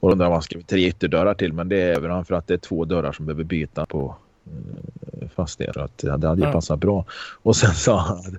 Och 0.00 0.12
undrar 0.12 0.26
vad 0.26 0.34
han 0.34 0.42
skrev 0.42 0.62
tre 0.62 0.86
ytterdörrar 0.86 1.34
till 1.34 1.52
men 1.52 1.68
det 1.68 1.76
är 1.76 1.96
över 1.96 2.08
han 2.08 2.24
för 2.24 2.34
att 2.34 2.46
det 2.46 2.54
är 2.54 2.58
två 2.58 2.84
dörrar 2.84 3.12
som 3.12 3.26
behöver 3.26 3.44
byta 3.44 3.86
på 3.86 4.16
eh, 4.46 5.28
fastigheter. 5.28 5.80
Att 5.80 5.98
det 5.98 6.10
hade 6.10 6.26
ju 6.26 6.42
mm. 6.42 6.52
passat 6.52 6.80
bra. 6.80 7.04
Och 7.42 7.56
sen 7.56 7.74
sa 7.74 7.98
han 7.98 8.38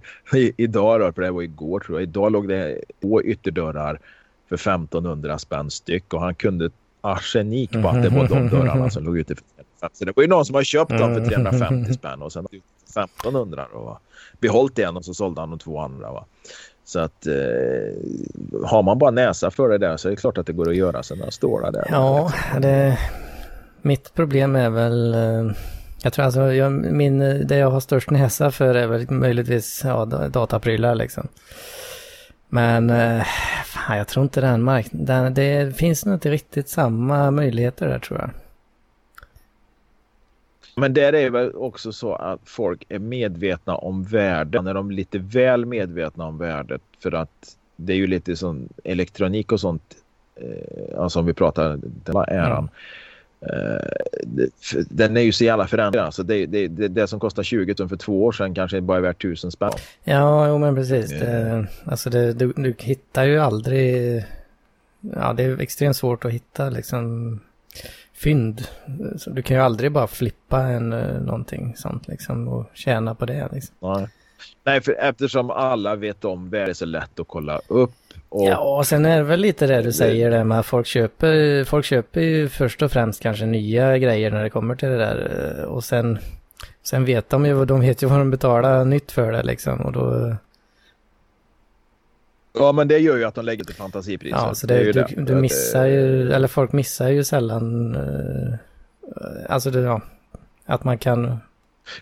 idag 0.58 1.00
då, 1.00 1.12
för 1.12 1.22
det 1.22 1.32
var 1.32 1.42
igår 1.42 1.80
tror 1.80 2.00
jag, 2.00 2.04
idag 2.04 2.32
låg 2.32 2.48
det 2.48 2.82
två 3.02 3.24
ytterdörrar 3.24 4.00
för 4.50 4.56
1500 4.56 5.38
spänn 5.40 5.72
styck 5.72 6.14
och 6.14 6.22
han 6.22 6.36
kunde 6.36 6.70
arsenik 7.02 7.72
på 7.72 7.88
att 7.88 8.04
det 8.04 8.10
var 8.10 8.28
de 8.28 8.50
dörrarna 8.50 8.90
som 8.90 9.04
låg 9.04 9.18
ute. 9.18 9.36
Så 9.94 10.06
det 10.06 10.16
var 10.16 10.24
ju 10.24 10.30
någon 10.30 10.46
som 10.46 10.56
har 10.56 10.64
köpt 10.64 10.92
dem 10.92 11.16
för 11.16 11.26
350 11.26 11.94
spänn 11.94 12.22
och 12.22 12.34
sen 12.34 12.46
1500 12.90 13.66
och 13.66 13.98
behållit 14.40 14.80
en 14.80 14.98
och 14.98 15.06
så 15.06 15.14
sålde 15.14 15.42
han 15.42 15.50
de 15.50 15.60
två 15.60 15.80
andra. 15.80 16.12
Va? 16.12 16.26
Så 16.86 17.00
att 17.00 17.28
eh, 17.28 17.34
har 18.66 18.84
man 18.84 19.00
bara 19.00 19.12
näsa 19.12 19.52
för 19.52 19.70
det 19.70 19.78
där 19.78 19.98
så 19.98 20.08
är 20.08 20.10
det 20.10 20.16
klart 20.16 20.38
att 20.38 20.46
det 20.46 20.54
går 20.54 20.70
att 20.70 20.76
göra 20.76 21.04
sina 21.04 21.32
stålar 21.32 21.72
där. 21.72 21.86
Ja, 21.90 22.32
det, 22.62 22.98
mitt 23.82 24.14
problem 24.14 24.56
är 24.56 24.70
väl 24.70 25.14
eh, 25.14 25.52
jag 26.04 26.14
tror 26.14 26.26
alltså, 26.26 26.54
jag, 26.54 26.72
min, 26.72 27.48
det 27.48 27.58
jag 27.58 27.72
har 27.72 27.80
störst 27.80 28.10
näsa 28.10 28.52
för 28.52 28.76
är 28.76 28.88
väl 28.88 29.12
möjligtvis 29.12 29.82
ja, 29.86 30.06
dataprylar 30.06 30.96
liksom. 30.96 31.28
Men 32.54 32.90
eh, 32.90 33.24
fan, 33.66 33.98
jag 33.98 34.08
tror 34.08 34.24
inte 34.24 34.42
den 34.42 34.64
marknaden, 34.64 35.34
det 35.34 35.78
finns 35.78 36.06
nog 36.06 36.16
inte 36.16 36.32
riktigt 36.32 36.70
samma 36.70 37.32
möjligheter 37.32 37.88
där 37.88 38.00
tror 38.00 38.20
jag. 38.20 38.30
Men 40.76 40.94
där 40.94 41.14
är 41.14 41.30
väl 41.30 41.56
också 41.56 41.92
så 41.92 42.16
att 42.16 42.40
folk 42.46 42.86
är 42.90 43.00
medvetna 43.00 43.76
om 43.76 44.04
värdet. 44.04 44.64
När 44.64 44.74
de 44.74 44.90
är 44.90 44.94
lite 44.94 45.20
väl 45.20 45.66
medvetna 45.66 46.26
om 46.26 46.38
värdet. 46.38 46.82
För 47.04 47.12
att 47.12 47.58
det 47.76 47.94
är 47.94 47.98
ju 47.98 48.08
lite 48.08 48.36
sån 48.36 48.70
elektronik 48.84 49.52
och 49.52 49.60
sånt. 49.60 49.96
Eh, 50.36 51.00
alltså 51.00 51.20
om 51.20 51.26
vi 51.26 51.34
pratar 51.34 51.80
den 51.82 52.16
här 52.16 52.30
äran. 52.30 52.58
Mm. 52.58 52.70
Uh, 53.44 54.46
den 54.90 55.18
är 55.18 55.22
ju 55.22 55.32
så 55.32 55.44
jävla 55.44 55.68
förändrad. 55.68 56.06
Alltså 56.06 56.24
det, 56.24 56.46
det, 56.46 56.68
det, 56.68 56.88
det, 56.88 57.08
som 57.08 57.20
kostar 57.20 57.44
20 57.44 57.76
tum 57.76 57.90
för 57.90 57.96
två 57.96 58.24
år 58.26 58.32
sedan 58.32 58.54
kanske 58.54 58.82
bara 58.82 58.98
är 58.98 59.02
värt 59.02 59.22
tusen 59.22 59.52
spänn. 59.52 59.72
Ja, 60.04 60.48
jo, 60.48 60.58
men 60.58 60.76
precis. 60.76 61.10
Det, 61.10 61.68
alltså 61.86 62.10
du, 62.10 62.34
du 62.34 62.76
hittar 62.80 63.24
ju 63.24 63.40
aldrig... 63.40 64.24
Ja, 65.16 65.34
det 65.34 65.44
är 65.44 65.62
extremt 65.62 65.96
svårt 65.96 66.26
att 66.26 66.32
hitta 66.32 66.70
liksom 66.70 67.40
fynd. 68.14 68.62
Så 69.18 69.30
du 69.30 69.42
kan 69.42 69.58
ju 69.58 69.64
aldrig 69.64 69.92
bara 69.92 70.08
flippa 70.08 70.62
en, 70.62 70.94
eh, 70.94 71.22
någonting 71.22 71.76
sånt 71.76 72.08
liksom 72.08 72.48
och 72.48 72.66
tjäna 72.74 73.16
på 73.16 73.26
det. 73.26 73.50
Liksom. 73.52 73.76
Nej. 73.80 74.08
Nej, 74.64 74.82
för 74.82 74.94
eftersom 75.00 75.52
alla 75.52 75.96
vet 75.96 76.26
om 76.26 76.50
det 76.50 76.62
är 76.62 76.74
så 76.74 76.86
lätt 76.86 77.20
att 77.20 77.28
kolla 77.28 77.62
upp. 77.68 77.92
Och... 78.32 78.48
Ja, 78.48 78.78
och 78.78 78.88
sen 78.88 79.06
är 79.06 79.18
det 79.18 79.24
väl 79.24 79.40
lite 79.40 79.68
det 79.68 79.82
du 79.82 79.92
säger 79.92 80.32
det 80.32 80.44
med 80.44 80.60
att 80.60 80.66
folk 80.66 80.88
köper, 80.88 81.64
folk 81.64 81.86
köper 81.86 82.22
ju 82.22 82.50
först 82.50 82.82
och 82.82 82.92
främst 82.92 83.22
kanske 83.22 83.46
nya 83.46 83.98
grejer 83.98 84.32
när 84.32 84.44
det 84.44 84.50
kommer 84.50 84.76
till 84.76 84.90
det 84.90 84.98
där. 84.98 85.32
eh, 85.60 85.64
Och 85.64 85.84
sen, 85.84 86.20
sen 86.84 87.06
vet 87.06 87.30
de 87.30 87.46
ju, 87.46 87.66
de 87.66 87.80
vet 87.82 88.04
ju 88.04 88.08
vad 88.08 88.20
de 88.20 88.32
betalar 88.32 88.86
nytt 88.86 89.12
för 89.12 89.32
det 89.32 89.44
liksom. 89.44 89.82
Och 89.82 89.92
då, 89.92 90.36
Ja, 92.54 92.72
men 92.72 92.88
det 92.88 92.98
gör 92.98 93.18
ju 93.18 93.24
att 93.26 93.36
de 93.36 93.46
lägger 93.46 93.64
till 93.64 93.76
fantasipriser. 93.76 94.38
ja, 94.38 94.54
så 94.56 94.68
det, 94.68 94.82
ju 94.82 94.92
du, 94.92 95.06
det. 95.16 95.22
du 95.24 95.36
missar 95.36 95.86
ju, 95.86 96.32
eller 96.34 96.48
folk 96.48 96.72
missar 96.72 97.10
ju 97.10 97.24
sällan, 97.24 97.96
eh, 97.96 98.54
alltså 99.50 99.72
det, 99.72 99.80
ja, 99.80 100.02
att 100.66 100.84
man 100.84 100.98
kan, 100.98 101.38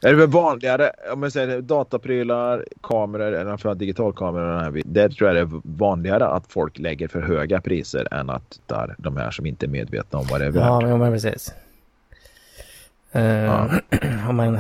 Är 0.01 0.09
det 0.09 0.15
väl 0.15 0.27
vanligare, 0.29 0.91
om 1.13 1.19
man 1.19 1.31
säger 1.31 1.61
dataprylar, 1.61 2.65
kameror, 2.83 3.25
eller 3.33 3.45
framförallt 3.45 3.79
digitalkameror, 3.79 4.59
här, 4.59 4.81
det 4.85 5.09
tror 5.09 5.29
jag 5.29 5.35
det 5.35 5.55
är 5.55 5.61
vanligare 5.63 6.27
att 6.27 6.43
folk 6.51 6.79
lägger 6.79 7.07
för 7.07 7.21
höga 7.21 7.61
priser 7.61 8.13
än 8.13 8.29
att 8.29 8.59
där, 8.65 8.95
de 8.97 9.17
här 9.17 9.31
som 9.31 9.45
inte 9.45 9.65
är 9.65 9.67
medvetna 9.67 10.19
om 10.19 10.25
vad 10.31 10.41
det 10.41 10.45
är 10.45 10.51
värt. 10.51 10.63
ja, 10.63 10.97
men, 10.97 11.11
precis. 11.13 11.53
Eh, 13.11 13.23
Ja. 13.23 14.31
man, 14.31 14.59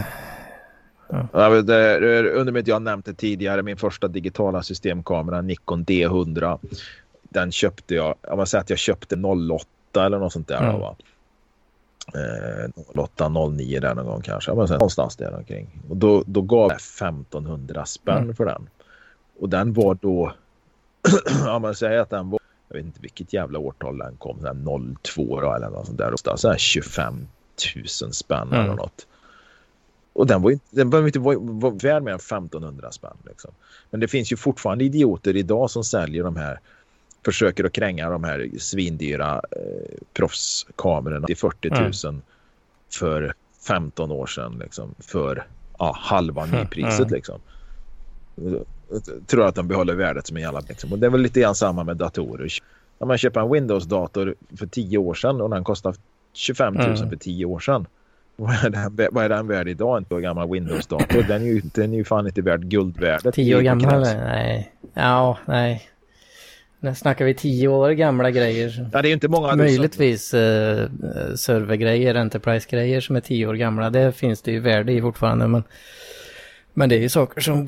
Ja, 1.33 1.49
men 1.49 1.65
det, 1.65 1.99
det- 1.99 2.31
under 2.31 2.53
med 2.53 2.59
att 2.59 2.67
jag 2.67 2.81
nämnt 2.81 3.05
det 3.05 3.13
tidigare, 3.13 3.63
min 3.63 3.77
första 3.77 4.07
digitala 4.07 4.63
systemkamera 4.63 5.41
Nikon 5.41 5.85
D100. 5.85 6.59
Den 7.23 7.51
köpte 7.51 7.95
jag, 7.95 8.15
om 8.27 8.37
man 8.37 8.47
säger 8.47 8.61
att 8.61 8.69
jag 8.69 8.79
köpte 8.79 9.15
08 9.15 10.05
eller 10.05 10.19
något 10.19 10.33
sånt 10.33 10.47
där. 10.47 10.63
Mm. 10.69 10.79
Va? 10.79 10.95
Eh, 12.15 12.69
08, 12.95 13.29
09 13.29 13.79
där 13.79 13.95
någon 13.95 14.05
gång 14.05 14.21
kanske. 14.21 14.53
Men 14.53 14.67
sen, 14.67 14.73
någonstans 14.77 15.15
där 15.15 15.33
omkring. 15.35 15.67
Och 15.89 15.97
då, 15.97 16.23
då 16.25 16.41
gav 16.41 16.69
jag 16.71 16.75
1500 16.75 17.85
spänn 17.85 18.17
Mm. 18.23 18.35
för 18.35 18.45
den. 18.45 18.69
Och 19.39 19.49
den 19.49 19.73
var 19.73 19.95
då, 20.01 20.33
om 21.55 21.61
man 21.61 21.75
säger 21.75 21.99
att 21.99 22.09
den 22.09 22.29
var, 22.29 22.39
jag 22.67 22.75
vet 22.75 22.85
inte 22.85 22.99
vilket 23.01 23.33
jävla 23.33 23.59
årtal 23.59 23.97
den 23.97 24.15
kom, 24.17 24.37
den 24.41 24.65
02 25.03 25.41
då, 25.41 25.53
eller 25.53 25.69
något 25.69 25.85
sånt 25.85 25.97
där. 25.97 26.13
Och 26.13 26.39
så 26.39 26.49
här 26.49 26.57
25 26.57 27.27
000 28.01 28.13
spänn 28.13 28.47
Mm. 28.47 28.59
eller 28.65 28.75
något. 28.75 29.07
Och 30.13 30.27
den 30.27 30.41
var 30.41 30.51
inte, 30.51 30.65
den 30.69 30.89
var 30.89 31.05
inte 31.05 31.19
var, 31.19 31.35
var 31.39 31.71
värd 31.71 32.03
mer 32.03 32.11
än 32.11 32.15
1500 32.19 32.91
spänn. 32.91 33.17
Liksom. 33.25 33.51
Men 33.91 33.99
det 33.99 34.07
finns 34.07 34.31
ju 34.31 34.37
fortfarande 34.37 34.83
idioter 34.83 35.35
idag 35.35 35.69
som 35.71 35.83
säljer 35.83 36.23
de 36.23 36.35
här, 36.35 36.59
försöker 37.25 37.63
att 37.63 37.71
kränga 37.73 38.09
de 38.09 38.23
här 38.23 38.49
svindyra 38.59 39.41
eh, 39.51 39.97
proffskamerorna 40.13 41.27
till 41.27 41.37
40 41.37 41.69
000 41.69 41.79
Mm. 42.13 42.21
för 42.93 43.33
15 43.67 44.11
år 44.11 44.25
sedan. 44.27 44.59
Liksom, 44.63 44.95
för 44.99 45.45
ja, 45.79 45.95
halva 45.99 46.43
Mm, 46.43 46.59
nypriset. 46.59 46.99
mm. 46.99 47.13
Liksom. 47.13 47.39
Tror 49.27 49.45
att 49.45 49.55
de 49.55 49.67
behåller 49.67 49.93
värdet 49.95 50.27
som 50.27 50.37
en 50.37 50.43
jävla... 50.43 50.59
Liksom. 50.59 50.91
Och 50.93 50.99
det 50.99 51.05
är 51.05 51.09
väl 51.09 51.21
lite 51.21 51.39
grann 51.39 51.55
samma 51.55 51.83
med 51.83 51.97
datorer. 51.97 52.49
När 52.99 53.07
man 53.07 53.17
köper 53.17 53.41
en 53.41 53.51
Windows-dator 53.53 54.35
för 54.57 54.65
10 54.67 54.97
år 54.97 55.13
sedan 55.13 55.41
och 55.41 55.49
den 55.49 55.63
kostar 55.63 55.95
25 56.33 56.73
000 56.73 56.85
Mm. 56.85 57.09
för 57.09 57.15
10 57.15 57.45
år 57.45 57.59
sedan. 57.59 57.87
Vad 58.35 58.55
är, 58.65 58.69
den, 58.69 59.09
vad 59.11 59.23
är 59.25 59.29
den 59.29 59.47
värd 59.47 59.67
idag? 59.67 59.97
En 59.97 60.05
två 60.05 60.17
gammal 60.17 60.49
Windows-dator. 60.51 61.23
Den 61.27 61.41
är 61.41 61.45
ju, 61.45 61.61
den 61.73 61.93
är 61.93 61.97
ju 61.97 62.03
fan 62.03 62.27
inte 62.27 62.41
värd 62.41 62.61
guldvärdet. 62.65 63.33
Tio 63.35 63.55
år 63.57 63.61
gammal? 63.61 64.01
Nej. 64.01 64.73
Ja, 64.93 65.37
nej. 65.45 65.89
När 66.81 66.93
snackar 66.93 67.25
vi 67.25 67.33
tio 67.33 67.67
år 67.67 67.89
gamla 67.91 68.31
grejer? 68.31 68.89
Ja, 68.93 69.01
det 69.01 69.09
är 69.09 69.13
inte 69.13 69.27
många... 69.27 69.55
Möjligtvis 69.55 70.33
eh, 70.33 70.87
servergrejer, 71.35 72.15
enterprise-grejer 72.15 73.01
som 73.01 73.15
är 73.15 73.19
tio 73.21 73.47
år 73.47 73.53
gamla. 73.53 73.89
Det 73.89 74.11
finns 74.11 74.41
det 74.41 74.51
ju 74.51 74.59
värde 74.59 74.91
i 74.93 75.01
fortfarande. 75.01 75.47
Men, 75.47 75.63
men 76.73 76.89
det 76.89 76.95
är 76.95 76.99
ju 76.99 77.09
saker 77.09 77.41
som 77.41 77.67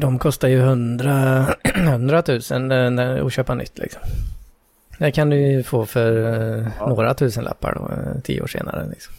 de 0.00 0.18
kostar 0.18 0.48
ju 0.48 0.58
hundra, 0.60 1.46
hundratusen 1.74 2.72
eh, 2.72 2.90
när- 2.90 3.26
att 3.26 3.32
köpa 3.32 3.54
nytt 3.54 3.78
liksom. 3.78 4.02
Det 4.98 5.10
kan 5.12 5.30
du 5.30 5.36
ju 5.36 5.62
få 5.62 5.86
för 5.86 6.16
eh, 6.58 6.66
Ja. 6.80 6.86
några 6.88 7.14
tusenlappar 7.14 7.74
då, 7.74 7.88
eh, 7.94 8.20
tio 8.22 8.42
år 8.42 8.46
senare. 8.46 8.86
Liksom. 8.90 9.14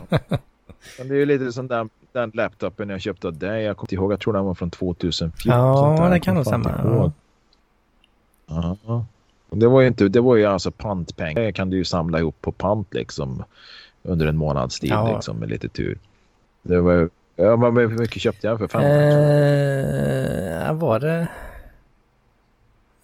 Men 0.98 1.08
det 1.08 1.14
är 1.14 1.18
ju 1.18 1.26
lite 1.26 1.52
som 1.52 1.68
den, 1.68 1.88
den 2.12 2.30
laptopen 2.34 2.88
jag 2.88 3.00
köpte 3.00 3.26
av 3.26 3.38
dig. 3.38 3.62
Jag 3.64 3.76
kommer 3.76 3.84
inte 3.86 3.94
ihåg. 3.94 4.12
Jag 4.12 4.20
tror 4.20 4.32
den 4.32 4.44
var 4.44 4.54
från 4.54 4.70
2014. 4.70 5.32
Ja, 5.44 6.08
det 6.12 6.20
kan 6.20 6.34
nog 6.34 6.46
stämma. 6.46 7.12
Ja. 8.50 9.04
Det 9.50 9.66
var 9.66 9.80
ju 9.80 9.86
inte, 9.86 10.08
det 10.08 10.20
var 10.20 10.36
ju 10.36 10.44
alltså 10.44 10.70
pantpengar. 10.70 11.42
Det 11.42 11.52
kan 11.52 11.70
du 11.70 11.76
ju 11.76 11.84
samla 11.84 12.18
ihop 12.18 12.36
på 12.40 12.52
pant 12.52 12.94
liksom. 12.94 13.44
Under 14.02 14.26
en 14.26 14.36
månads 14.36 14.80
tid 14.80 14.90
Ja. 14.90 15.14
liksom 15.14 15.36
med 15.36 15.48
lite 15.48 15.68
tur. 15.68 15.98
Det 16.62 16.80
var 16.80 16.92
ju, 16.92 17.08
ja, 17.36 17.56
men 17.56 17.76
hur 17.76 17.98
mycket 17.98 18.22
köpte 18.22 18.46
jag 18.46 18.58
för 18.58 18.68
15 18.68 18.90
Eh, 18.90 20.66
ja, 20.66 20.72
var 20.72 21.00
det... 21.00 21.28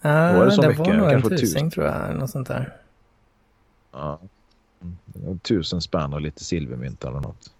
Ja, 0.01 0.33
Var 0.37 0.45
det 0.45 0.51
så 0.51 0.61
det 0.61 0.67
mycket? 0.67 0.87
var 0.87 0.93
nog 0.93 1.05
en 1.05 1.11
Kanske 1.11 1.29
tusing 1.29 1.47
tusen? 1.55 1.71
tror 1.71 1.85
jag, 1.85 2.15
något 2.15 2.29
sånt 2.29 2.47
där. 2.47 2.73
Ja. 3.93 4.19
Mm. 4.81 5.39
Tusen 5.39 5.81
spänn 5.81 6.13
och 6.13 6.21
lite 6.21 6.43
silvermynt 6.43 7.03
eller 7.05 7.19
något. 7.19 7.51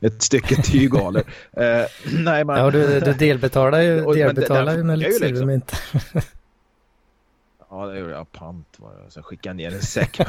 Ett 0.00 0.22
stycke 0.22 0.62
tygaler. 0.62 1.22
eh, 1.52 1.86
nej, 2.12 2.44
men... 2.44 2.56
Ja, 2.56 2.70
du, 2.70 3.00
du 3.00 3.12
delbetalar 3.12 3.80
ju, 3.80 4.04
delbetalar 4.14 4.72
det 4.72 4.78
ju 4.78 4.84
med 4.84 4.98
lite 4.98 5.26
ju 5.26 5.32
liksom. 5.32 5.60
Ja, 7.70 7.86
det 7.86 7.98
gjorde 7.98 8.12
jag. 8.12 8.32
Pant 8.32 8.76
var 8.78 8.94
det. 8.94 9.10
Så 9.10 9.22
skickade 9.22 9.54
ner 9.54 9.74
en 9.74 9.82
säck. 9.82 10.20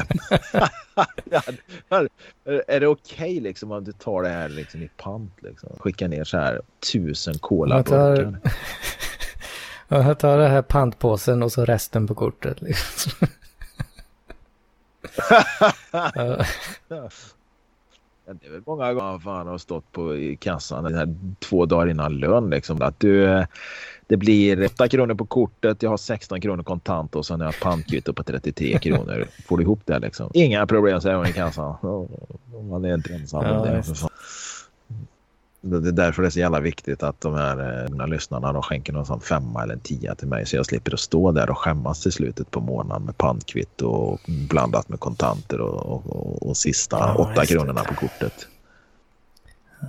Är 2.67 2.79
det 2.79 2.87
okej 2.87 3.39
liksom 3.39 3.71
om 3.71 3.83
du 3.83 3.91
tar 3.91 4.23
det 4.23 4.29
här 4.29 4.49
liksom 4.49 4.81
i 4.81 4.89
pant? 4.97 5.33
Liksom? 5.41 5.69
Skicka 5.79 6.07
ner 6.07 6.23
så 6.23 6.37
här 6.37 6.61
tusen 6.93 7.33
Jag 7.41 7.85
Ja, 9.87 10.07
Jag 10.07 10.19
tar 10.19 10.37
den 10.37 10.51
här 10.51 10.61
pantpåsen 10.61 11.43
och 11.43 11.51
så 11.51 11.65
resten 11.65 12.07
på 12.07 12.15
kortet. 12.15 12.61
Liksom. 12.61 13.27
Ja. 15.91 17.09
Det 18.25 18.47
är 18.47 18.51
väl 18.51 18.61
många 18.65 18.93
gånger 18.93 19.19
fan 19.19 19.47
har 19.47 19.57
stått 19.57 19.91
på 19.91 20.15
i 20.15 20.35
kassan 20.35 20.83
den 20.83 20.95
här 20.95 21.15
två 21.39 21.65
dagar 21.65 21.89
innan 21.89 22.17
lön 22.17 22.49
liksom. 22.49 22.81
Att 22.81 22.99
du, 22.99 23.25
eh, 23.25 23.45
det 24.11 24.17
blir 24.17 24.65
8 24.65 24.87
kronor 24.87 25.13
på 25.15 25.25
kortet, 25.25 25.83
jag 25.83 25.89
har 25.89 25.97
16 25.97 26.41
kronor 26.41 26.63
kontant 26.63 27.15
och 27.15 27.25
sen 27.25 27.39
har 27.39 27.47
jag 27.47 27.53
ett 27.53 27.61
pantkvitto 27.61 28.13
på 28.13 28.23
33 28.23 28.79
kronor. 28.79 29.27
Får 29.45 29.57
du 29.57 29.63
ihop 29.63 29.79
det 29.85 29.99
liksom? 29.99 30.31
Inga 30.33 30.67
problem 30.67 31.01
säger 31.01 31.15
hon 31.15 31.27
i 31.27 31.33
kassan. 31.33 31.75
Man 32.69 32.85
är 32.85 32.93
inte 32.93 33.13
ensam 33.13 33.39
om 33.39 33.45
Ja, 33.45 33.81
det. 35.61 35.79
Det 35.79 35.89
är 35.89 35.91
därför 35.91 36.21
det 36.21 36.27
är 36.27 36.29
så 36.29 36.39
jävla 36.39 36.59
viktigt 36.59 37.03
att 37.03 37.21
de 37.21 37.33
här 37.33 37.85
eh, 37.99 38.07
lyssnarna 38.07 38.53
de 38.53 38.61
skänker 38.61 38.93
någon 38.93 39.05
sån 39.05 39.21
femma 39.21 39.63
eller 39.63 39.73
en 39.73 39.79
tia 39.79 40.15
till 40.15 40.27
mig 40.27 40.45
så 40.45 40.55
jag 40.55 40.65
slipper 40.65 40.93
att 40.93 40.99
stå 40.99 41.31
där 41.31 41.49
och 41.49 41.57
skämmas 41.57 42.01
till 42.01 42.11
slutet 42.11 42.51
på 42.51 42.59
månaden 42.59 43.05
med 43.05 43.17
pantkvitto 43.17 43.87
och 43.87 44.19
blandat 44.49 44.89
med 44.89 44.99
kontanter 44.99 45.61
och, 45.61 46.05
och, 46.07 46.49
och 46.49 46.57
sista 46.57 46.97
Ja, 46.97 47.15
åtta 47.15 47.45
kronorna 47.45 47.83
på 47.83 47.95
kortet. 47.95 48.47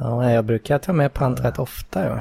Ja, 0.00 0.30
jag 0.30 0.44
brukar 0.44 0.78
ta 0.78 0.92
med 0.92 1.14
pant 1.14 1.40
rätt 1.40 1.58
ofta. 1.58 2.04
Ja. 2.04 2.20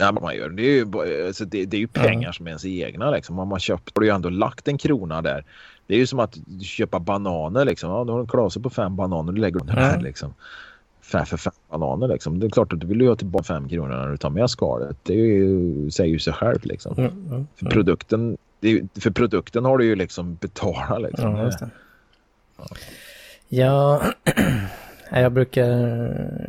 Ja, 0.00 0.12
man 0.12 0.36
gör 0.36 0.48
det. 0.48 0.62
är 0.62 0.74
ju, 0.74 1.26
alltså 1.26 1.44
det, 1.44 1.64
det 1.66 1.76
är 1.76 1.80
ju 1.80 1.86
pengar 1.86 2.32
som 2.32 2.46
är 2.46 2.50
ens 2.50 2.64
egna. 2.66 3.10
Liksom. 3.10 3.38
Om 3.38 3.48
man 3.48 3.60
köpt 3.60 3.90
har 3.94 4.00
du 4.00 4.06
ju 4.06 4.14
ändå 4.14 4.28
lagt 4.30 4.68
en 4.68 4.78
krona 4.78 5.22
där. 5.22 5.44
Det 5.86 5.94
är 5.94 5.98
ju 5.98 6.06
som 6.06 6.18
att 6.20 6.36
köpa 6.62 6.98
bananer. 7.00 7.64
Liksom. 7.64 7.90
Ja, 7.90 8.04
du 8.04 8.12
har 8.12 8.20
en 8.20 8.26
klase 8.26 8.60
på 8.60 8.70
fem 8.70 8.96
bananer. 8.96 9.32
Du 9.32 9.40
lägger 9.40 9.60
där. 9.60 9.90
Mm. 9.90 10.04
Liksom. 10.04 10.34
Fem 11.02 11.26
för 11.26 11.36
fem 11.36 11.52
bananer. 11.70 12.08
Liksom. 12.08 12.38
Det 12.40 12.46
är 12.46 12.50
klart 12.50 12.72
att 12.72 12.80
du 12.80 12.86
vill 12.86 13.00
ju 13.00 13.08
ha 13.08 13.16
tillbaka 13.16 13.44
fem 13.44 13.68
kronor 13.68 13.96
när 13.96 14.08
du 14.08 14.16
tar 14.16 14.30
med 14.30 14.50
skalet. 14.50 14.96
Det 15.02 15.12
är 15.12 15.16
ju, 15.26 15.90
säger 15.90 16.10
ju 16.12 16.18
sig 16.18 16.32
självt. 16.32 16.64
Liksom. 16.64 16.98
Mm, 16.98 17.10
mm, 17.10 17.46
För, 17.56 17.62
mm. 17.64 17.72
produkten, 17.72 18.36
ju- 18.60 18.88
för 19.00 19.10
produkten 19.10 19.64
har 19.64 19.78
du 19.78 19.84
ju 19.84 19.94
liksom 19.96 20.34
betalat. 20.34 21.02
Liksom. 21.02 21.36
Ja, 21.36 21.44
det. 21.44 21.70
Ja, 23.48 24.02
jag 25.10 25.32
brukar... 25.32 25.66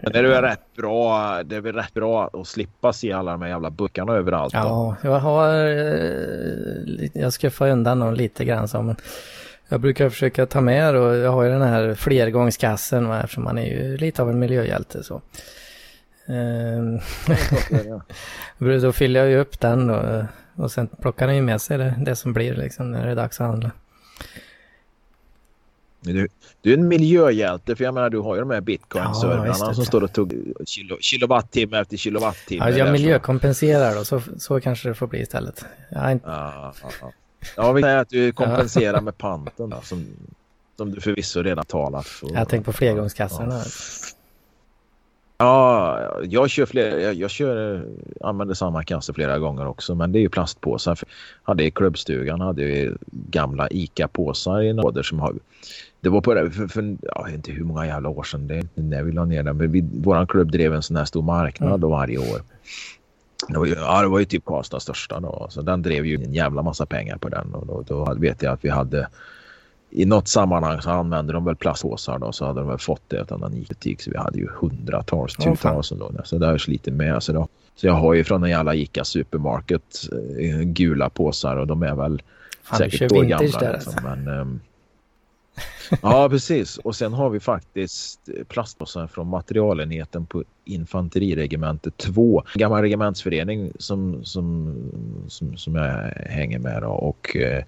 Men 0.04 0.12
det 0.14 0.20
är 0.20 0.24
väl 0.24 0.42
rätt 0.42 0.76
bra, 0.78 1.44
det 1.44 1.56
är 1.56 1.62
väl 1.62 1.76
rätt 1.76 1.94
bra 1.94 2.30
att 2.34 2.48
slippa 2.48 2.94
se 2.94 3.12
alla 3.12 3.32
de 3.32 3.42
här 3.42 3.50
jävla 3.50 3.70
burkarna 3.70 4.14
överallt. 4.14 4.54
då. 4.54 4.60
Ja, 4.60 4.96
jag 5.04 5.20
har... 5.20 5.66
eh, 5.66 7.10
Jag 7.14 7.34
skuffar 7.34 7.70
undan 7.70 8.00
dem 8.00 8.14
lite 8.14 8.46
grann 8.46 8.68
så, 8.68 8.82
men 8.82 8.96
jag 9.70 9.80
brukar 9.82 10.10
försöka 10.10 10.46
ta 10.46 10.62
med 10.62 10.96
och 10.96 11.16
jag 11.16 11.32
har 11.32 11.44
ju 11.44 11.50
den 11.50 11.62
här 11.62 11.94
flergångskassen 11.96 13.08
va, 13.08 13.20
eftersom 13.24 13.44
man 13.44 13.58
är 13.58 13.66
ju 13.66 13.98
lite 13.98 14.22
av 14.22 14.30
en 14.30 14.40
miljöhjälte 14.40 15.04
så. 15.04 15.22
Ehm, 16.28 17.00
Då 18.82 18.92
fyller 18.92 19.20
jag 19.20 19.30
ju 19.30 19.38
upp 19.38 19.60
den 19.60 19.88
då, 19.88 20.26
och 20.56 20.72
sen 20.72 20.88
plockar 20.88 21.28
den 21.28 21.36
ju 21.36 21.42
med 21.42 21.62
sig 21.62 21.78
det, 21.78 21.96
det 22.00 22.16
som 22.16 22.34
blir 22.34 22.54
liksom 22.56 22.92
när 22.92 23.06
det 23.06 23.12
är 23.12 23.16
dags 23.16 23.42
att 23.42 23.48
handla. 23.48 23.72
Du, 26.04 26.28
du 26.62 26.74
är 26.74 26.78
en 26.78 26.88
miljöhjälte 26.88 27.76
för 27.76 27.84
jag 27.84 27.94
menar 27.94 28.10
du 28.10 28.20
har 28.20 28.36
ju 28.36 28.40
de 28.42 28.50
här 28.50 28.58
Ja, 28.58 28.62
bitcoin-servrarna 28.62 29.68
det. 29.70 29.76
som 29.76 29.86
står 29.86 30.04
och 30.04 30.14
tog 30.14 30.34
kilo, 30.66 30.98
kilowattimme 31.02 31.80
efter 31.80 31.98
kilowattimme. 31.98 32.64
Ja, 32.66 32.70
jag 32.70 32.78
där, 32.78 32.86
så- 32.86 32.92
miljökompenserar 32.92 33.96
då, 33.96 34.04
så, 34.06 34.22
så 34.38 34.62
kanske 34.62 34.90
det 34.90 34.96
får 34.96 35.08
bli 35.08 35.20
istället. 35.22 35.66
Jag 35.90 36.12
inte, 36.12 36.28
Ja, 36.30 36.74
ja, 36.82 36.90
ja. 37.02 37.12
ja 37.56 37.72
vi 37.72 37.82
säger 37.82 37.98
att 37.98 38.10
du 38.10 38.32
kompenserar 38.32 39.02
med 39.02 39.18
panten. 39.18 39.70
Då, 39.70 39.80
som, 39.84 40.06
Som 40.78 40.92
du 40.92 41.02
förvisso 41.02 41.42
redan 41.42 41.66
talat 41.66 42.06
för. 42.06 42.34
Jag 42.34 42.50
tänker 42.50 42.66
på 42.66 42.74
flergångskassorna. 42.74 43.58
Ja. 43.58 43.64
Ja, 45.42 46.22
jag 46.24 46.50
kör 46.50 46.66
fler, 46.66 46.98
jag, 46.98 47.14
jag 47.14 47.30
kör, 47.30 47.86
använder 48.22 48.56
samma 48.56 48.84
kasse 48.84 49.14
flera 49.14 49.40
gånger 49.40 49.68
också 49.68 49.96
men 49.96 50.12
det 50.12 50.20
är 50.20 50.22
ju 50.22 50.30
plastpåsar. 50.30 50.96
För 50.96 51.08
hade 51.44 51.64
i 51.64 51.72
klubbstugan 51.72 52.42
hade 52.42 52.64
vi 52.64 52.92
gamla 53.12 53.68
ICA-påsar 53.72 54.62
i 54.62 54.74
nåder 54.74 55.04
som 55.04 55.20
har 55.20 55.34
det 56.02 56.10
var 56.10 56.22
på 56.22 56.34
det, 56.34 56.52
för, 56.52 56.68
för 56.68 56.98
jag 57.02 57.26
vet 57.26 57.36
inte 57.36 57.52
hur 57.52 57.64
många 57.64 57.86
jävla 57.86 58.10
år 58.10 58.24
sedan 58.24 58.48
det 58.48 58.56
är 58.56 58.66
när 58.74 59.04
vi 59.04 59.12
la 59.12 59.26
ner 59.26 59.44
den. 59.44 59.58
Men 59.58 59.72
vi, 59.72 59.82
våran 59.94 60.28
klubb 60.28 60.52
drev 60.52 60.74
en 60.74 60.82
sån 60.82 60.96
här 60.98 61.06
stor 61.06 61.22
marknad 61.22 61.84
mm. 61.84 61.90
varje 61.90 62.18
år. 62.18 62.42
Det 63.48 63.58
var, 63.58 63.66
ju, 63.66 63.74
ja, 63.74 64.02
det 64.02 64.08
var 64.08 64.20
ju 64.20 64.26
typ 64.26 64.46
Karlstads 64.46 64.84
största 64.84 65.20
då. 65.20 65.48
Så 65.50 65.62
den 65.62 65.82
drev 65.82 66.06
ju 66.06 66.16
en 66.16 66.34
jävla 66.34 66.62
massa 66.62 66.86
pengar 66.86 67.18
på 67.18 67.30
den. 67.30 67.54
Och 67.54 67.66
då, 67.68 67.84
då 67.88 68.16
vet 68.20 68.44
jag 68.44 68.54
att 68.54 68.66
vi 68.66 68.70
hade 68.70 69.08
i 69.92 70.06
något 70.06 70.28
sammanhang 70.28 70.82
så 70.82 70.90
använde 70.90 71.34
de 71.34 71.46
väl 71.46 71.56
plastpåsar 71.56 72.20
då 72.20 72.32
så 72.32 72.46
hade 72.46 72.60
de 72.60 72.70
väl 72.70 72.78
fått 72.78 73.02
det 73.08 73.32
av 73.32 73.40
någon 73.40 73.64
butik 73.70 74.02
så 74.02 74.12
vi 74.12 74.18
hade 74.18 74.38
ju 74.40 74.48
hundratals, 74.62 75.40
oh, 75.40 75.44
tusentals 75.44 75.92
oh, 75.92 75.98
så 76.24 76.38
jag 76.42 76.62
slitit 76.62 76.94
med. 76.94 77.24
Så, 77.24 77.34
då, 77.34 77.48
så 77.76 77.88
jag 77.88 77.94
har 77.94 78.14
ju 78.14 78.24
från 78.24 78.44
en 78.44 78.50
jävla 78.50 78.76
Ica 78.76 79.04
Supermarket 79.04 80.10
eh, 80.40 80.60
gula 80.60 81.10
påsar 81.10 81.56
och 81.56 81.68
de 81.68 81.84
är 81.84 81.96
väl 81.96 82.22
fan, 82.64 82.78
säkert 82.78 83.12
år 83.12 83.24
gamla. 83.24 83.60
Där, 83.60 83.74
liksom. 83.74 83.94
alltså. 83.94 84.02
Men, 84.02 84.28
um, 84.28 84.60
ja, 86.02 86.30
precis. 86.30 86.78
Och 86.78 86.96
sen 86.96 87.14
har 87.14 87.30
vi 87.30 87.40
faktiskt 87.40 88.30
plastpåsar 88.48 89.08
från 89.08 89.28
materialenheten 89.28 90.26
på 90.26 90.44
infanteriregementet 90.66 91.98
2. 91.98 92.44
En 92.56 92.60
gammal 92.60 92.82
regementsförening 92.82 93.72
som, 93.80 94.26
som, 94.26 94.76
som, 95.28 95.58
som 95.58 95.76
jag 95.76 96.14
hänger 96.30 96.60
med. 96.60 96.82
Då. 96.82 96.90
Och 96.90 97.36
eh, 97.36 97.64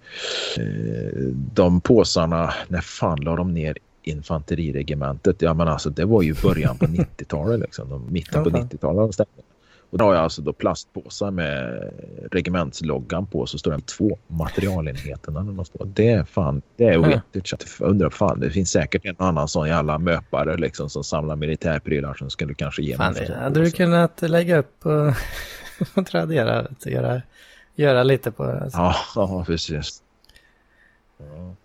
de 1.54 1.82
påsarna, 1.82 2.54
när 2.68 2.82
fan 2.82 3.22
la 3.22 3.36
de 3.36 3.54
ner 3.54 3.78
infanteriregementet? 4.04 5.42
Ja, 5.42 5.54
men 5.54 5.68
alltså 5.68 5.90
det 5.90 6.06
var 6.06 6.22
ju 6.22 6.36
början 6.44 6.78
på 6.78 6.86
90-talet. 7.18 7.60
Liksom. 7.60 8.08
mitten 8.10 8.44
på 8.44 8.50
90-talet. 8.50 9.20
Och 9.94 10.00
då 10.00 10.06
har 10.06 10.14
jag 10.14 10.24
alltså 10.24 10.42
då 10.42 10.54
plastpåsar 10.54 11.32
med 11.32 11.90
regementsloggan 12.32 13.26
på 13.26 13.46
så 13.46 13.58
står 13.58 13.72
det 13.72 13.82
två 13.86 14.18
materialenheterna. 14.28 15.66
Det 15.86 16.10
är 16.10 16.24
fan, 16.24 16.62
det 16.76 16.86
är 16.86 16.98
oetiskt. 16.98 17.66
Jag 17.80 17.90
undrar 17.90 18.10
fan, 18.10 18.40
det 18.40 18.50
finns 18.50 18.72
säkert 18.72 19.06
en 19.06 19.16
annan 19.18 19.48
sån 19.48 19.68
jävla 19.68 19.98
möpare 19.98 20.58
liksom 20.58 20.90
som 20.90 21.04
samlar 21.04 21.36
militärprylar 21.36 22.14
som 22.14 22.30
skulle 22.30 22.54
kanske 22.54 22.82
ge 22.82 22.96
fan, 22.96 23.14
mig. 23.14 23.32
Hade 23.34 23.60
du 23.60 23.72
kunnat 23.72 24.22
lägga 24.22 24.58
upp 24.58 24.86
och, 24.86 25.14
och 25.98 26.08
tradera, 26.08 26.68
göra, 26.86 27.22
göra 27.76 28.04
lite 28.04 28.32
på? 28.32 28.44
Alltså. 28.44 28.78
Ja, 28.78 28.96
ja, 29.16 29.44
precis. 29.48 30.04
Ja. 31.18 31.56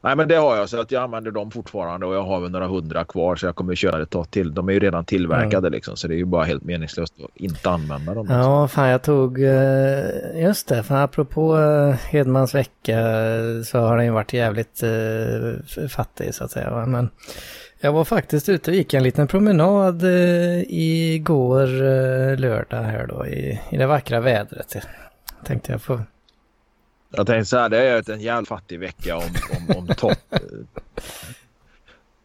Nej 0.00 0.16
men 0.16 0.28
det 0.28 0.36
har 0.36 0.56
jag 0.56 0.68
så 0.68 0.80
att 0.80 0.90
jag 0.90 1.02
använder 1.02 1.30
dem 1.30 1.50
fortfarande 1.50 2.06
och 2.06 2.14
jag 2.14 2.22
har 2.22 2.40
väl 2.40 2.50
några 2.50 2.66
hundra 2.66 3.04
kvar 3.04 3.36
så 3.36 3.46
jag 3.46 3.54
kommer 3.54 3.74
köra 3.74 4.02
ett 4.02 4.10
tag 4.10 4.30
till. 4.30 4.54
De 4.54 4.68
är 4.68 4.72
ju 4.72 4.80
redan 4.80 5.04
tillverkade 5.04 5.58
mm. 5.58 5.72
liksom 5.72 5.96
så 5.96 6.08
det 6.08 6.14
är 6.14 6.18
ju 6.18 6.24
bara 6.24 6.44
helt 6.44 6.64
meningslöst 6.64 7.14
att 7.24 7.36
inte 7.36 7.70
använda 7.70 8.14
dem. 8.14 8.26
Ja, 8.30 8.62
liksom. 8.62 8.68
fan 8.68 8.88
jag 8.88 9.02
tog, 9.02 9.42
eh, 9.42 10.42
just 10.42 10.68
det, 10.68 10.82
för 10.82 10.94
apropå 10.94 11.58
eh, 11.58 11.94
Hedmans 11.94 12.54
vecka 12.54 12.98
så 13.64 13.78
har 13.78 13.96
den 13.96 14.06
ju 14.06 14.12
varit 14.12 14.32
jävligt 14.32 14.82
eh, 14.82 15.88
fattig 15.88 16.34
så 16.34 16.44
att 16.44 16.50
säga. 16.50 16.86
Men 16.86 17.10
jag 17.80 17.92
var 17.92 18.04
faktiskt 18.04 18.48
ute 18.48 18.70
och 18.70 18.76
gick 18.76 18.94
en 18.94 19.02
liten 19.02 19.26
promenad 19.26 20.02
igår 20.68 21.66
lördag 22.36 22.82
här 22.82 23.06
då 23.06 23.26
i, 23.26 23.60
i 23.70 23.76
det 23.76 23.86
vackra 23.86 24.20
vädret. 24.20 24.76
Tänkte 25.44 25.72
jag 25.72 25.82
få 25.82 26.00
jag 27.16 27.26
tänkte 27.26 27.44
så 27.44 27.58
här, 27.58 27.68
det 27.68 27.78
är 27.78 28.10
en 28.10 28.20
jävla 28.20 28.46
fattig 28.46 28.80
vecka 28.80 29.16
om, 29.16 29.22
om, 29.50 29.76
om 29.78 29.86
topp. 29.86 30.18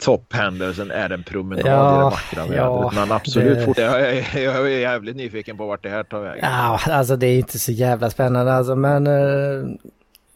Topphändelsen 0.01 0.91
är 0.91 1.09
en 1.09 1.23
promenad 1.23 1.65
ja, 1.65 1.93
i 1.93 1.97
det 1.97 2.03
vackra 2.03 2.41
vädret. 2.41 2.57
Ja, 2.57 2.91
men 2.95 3.11
absolut, 3.11 3.75
det... 3.75 3.81
jag, 3.81 4.01
är, 4.01 4.39
jag 4.39 4.55
är 4.55 4.79
jävligt 4.79 5.15
nyfiken 5.15 5.57
på 5.57 5.67
vart 5.67 5.83
det 5.83 5.89
här 5.89 6.03
tar 6.03 6.19
vägen. 6.21 6.49
Ja, 6.51 6.79
alltså 6.85 7.15
det 7.15 7.27
är 7.27 7.37
inte 7.37 7.59
så 7.59 7.71
jävla 7.71 8.09
spännande 8.09 8.53
alltså, 8.53 8.75
men 8.75 9.07
uh, 9.07 9.69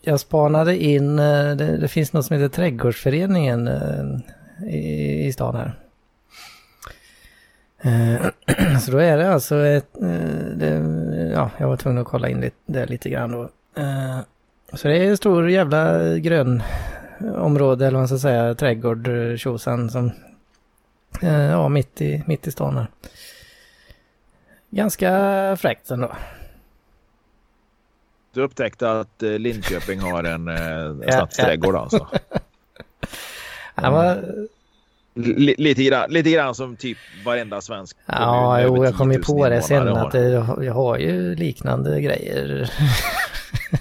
jag 0.02 0.20
spanade 0.20 0.84
in, 0.84 1.20
uh, 1.20 1.56
det, 1.56 1.78
det, 1.78 1.88
finns 1.88 2.14
något 2.14 2.26
som 2.26 2.38
heter 2.38 2.56
Trädgårdsföreningen 2.56 3.68
uh, 3.68 4.20
i, 4.70 5.26
i 5.26 5.34
stan 5.34 5.56
här. 5.56 5.76
så 8.80 8.92
då 8.92 8.98
är 8.98 9.18
det 9.18 9.34
alltså 9.34 9.56
ett, 9.66 9.94
det, 10.56 10.68
ja, 11.34 11.50
jag 11.58 11.68
var 11.68 11.78
tvungen 11.78 12.02
att 12.02 12.08
kolla 12.08 12.30
in 12.30 12.42
det, 12.42 12.52
det 12.66 12.86
lite 12.86 13.10
grann 13.10 13.32
då. 13.32 13.50
Så 14.74 14.88
det 14.88 14.98
är 14.98 15.10
en 15.10 15.18
stor 15.18 15.50
jävla 15.50 16.18
grön 16.18 16.64
område, 17.36 17.88
eller 17.88 17.98
vad 17.98 18.02
man 18.02 18.08
ska 18.08 18.18
säga, 18.18 18.56
trädgård, 18.56 19.10
tjosan 19.38 19.90
som, 19.90 20.12
eh, 21.22 21.44
ja, 21.44 21.70
mitt 21.70 22.02
i, 22.02 22.24
mitt 22.28 22.48
i 22.48 22.52
stan 22.52 22.78
här. 22.78 22.88
Ganska 24.70 25.58
fräckt 25.60 25.92
ändå. 25.92 26.12
Du 28.34 28.42
upptäckte 28.42 28.92
att 28.92 29.24
eh, 29.24 29.40
Linköping 29.40 30.00
har 30.00 30.24
en 30.24 30.48
eh, 30.48 31.12
stadsträdgård 31.12 31.76
alltså? 31.76 32.08
Han 33.76 33.94
var... 33.94 34.24
lite, 35.58 35.84
grann, 35.84 36.12
lite 36.12 36.32
grann 36.32 36.56
som 36.56 36.76
typ 36.76 36.98
varenda 37.26 37.62
svensk 37.62 37.98
Ja, 38.06 38.62
jo, 38.62 38.86
jag 38.86 38.96
kom 38.96 39.12
ju 39.12 39.22
på 39.22 39.50
det 39.50 39.62
sen 39.62 39.88
att 39.88 40.12
det, 40.12 40.30
jag 40.62 40.74
har 40.74 40.98
ju 40.98 41.36
liknande 41.36 42.02
grejer 42.02 42.72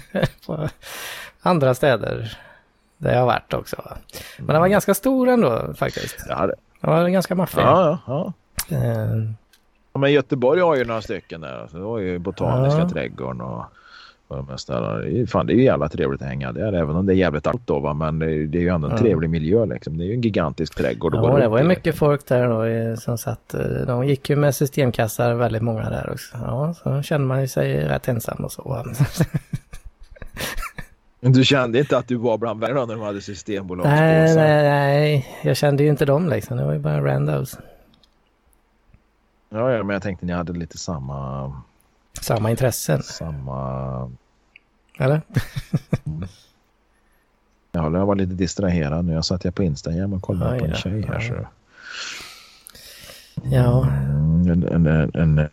på 0.45 0.69
andra 1.41 1.73
städer 1.73 2.37
där 2.97 3.11
jag 3.11 3.19
har 3.19 3.25
varit 3.25 3.53
också. 3.53 3.97
Men 4.37 4.47
den 4.47 4.61
var 4.61 4.67
ganska 4.67 4.93
stor 4.93 5.29
ändå 5.29 5.73
faktiskt. 5.73 6.25
Ja, 6.29 6.47
det. 6.47 6.55
Den 6.81 6.91
var 6.91 7.09
ganska 7.09 7.35
maffig. 7.35 7.61
Ja, 7.61 7.99
ja. 8.07 8.33
ja. 8.67 8.77
Uh, 8.77 9.31
men 9.93 10.11
Göteborg 10.11 10.61
har 10.61 10.75
ju 10.75 10.85
några 10.85 11.01
stycken 11.01 11.41
där. 11.41 11.61
Alltså, 11.61 11.77
det 11.77 11.83
var 11.83 11.99
ju 11.99 12.19
Botaniska 12.19 12.79
ja. 12.79 12.89
trädgården 12.89 13.41
och, 13.41 13.57
och 13.57 13.65
de 14.27 14.47
här 14.49 15.25
Fan, 15.25 15.47
det 15.47 15.53
är 15.53 15.55
ju 15.55 15.63
jävla 15.63 15.89
trevligt 15.89 16.21
att 16.21 16.27
hänga 16.27 16.51
där. 16.51 16.73
Även 16.73 16.95
om 16.95 17.05
det 17.05 17.13
är 17.13 17.15
jävligt 17.15 17.47
allt 17.47 17.67
då. 17.67 17.79
Va? 17.79 17.93
Men 17.93 18.19
det 18.19 18.25
är, 18.25 18.47
det 18.47 18.57
är 18.57 18.61
ju 18.61 18.69
ändå 18.69 18.87
en 18.87 18.93
ja. 18.93 18.99
trevlig 18.99 19.29
miljö 19.29 19.65
liksom. 19.65 19.97
Det 19.97 20.03
är 20.03 20.05
ju 20.05 20.13
en 20.13 20.21
gigantisk 20.21 20.75
trädgård. 20.75 21.15
Ja, 21.15 21.37
det 21.37 21.47
var 21.47 21.57
ju 21.57 21.63
mycket 21.63 21.95
folk 21.95 22.27
där 22.27 22.47
då 22.47 22.97
som 22.97 23.17
satt. 23.17 23.53
Eh, 23.53 23.61
de 23.87 24.07
gick 24.07 24.29
ju 24.29 24.35
med 24.35 24.55
systemkassar 24.55 25.33
väldigt 25.33 25.61
många 25.61 25.89
där 25.89 26.09
också. 26.11 26.37
Ja, 26.41 26.73
så 26.73 27.01
kände 27.01 27.27
man 27.27 27.41
ju 27.41 27.47
sig 27.47 27.87
rätt 27.87 28.07
ensam 28.07 28.43
och 28.43 28.51
så. 28.51 28.85
Du 31.19 31.43
kände 31.43 31.79
inte 31.79 31.97
att 31.97 32.07
du 32.07 32.15
var 32.15 32.37
bland 32.37 32.59
värre 32.59 32.73
när 32.73 32.95
de 32.95 33.01
hade 33.01 33.21
systembolagspåsar? 33.21 34.01
Nej, 34.01 34.35
nej, 34.35 34.63
nej. 34.63 35.27
Jag 35.43 35.57
kände 35.57 35.83
ju 35.83 35.89
inte 35.89 36.05
dem 36.05 36.29
liksom. 36.29 36.57
Det 36.57 36.65
var 36.65 36.73
ju 36.73 36.79
bara 36.79 37.05
randos. 37.05 37.57
Ja, 39.49 39.71
ja, 39.71 39.83
men 39.83 39.93
jag 39.93 40.03
tänkte 40.03 40.25
ni 40.25 40.33
hade 40.33 40.53
lite 40.53 40.77
samma... 40.77 41.51
Samma 42.21 42.51
intressen? 42.51 43.03
Samma... 43.03 44.11
Eller? 44.97 45.21
mm. 46.05 46.27
Ja, 47.71 47.97
jag 47.97 48.05
var 48.05 48.15
lite 48.15 48.33
distraherad 48.33 49.05
nu. 49.05 49.13
Jag 49.13 49.25
satt 49.25 49.45
jag 49.45 49.55
på 49.55 49.63
Instagram 49.63 50.13
och 50.13 50.21
kollade 50.21 50.53
ja, 50.53 50.59
på 50.59 50.65
en 50.65 50.71
ja, 50.71 50.77
tjej 50.77 51.05
här. 51.07 51.19
Så... 51.19 51.47
Ja. 53.43 53.87
Mm, 53.87 54.63
en, 54.63 54.87
en, 54.87 55.11
en, 55.13 55.49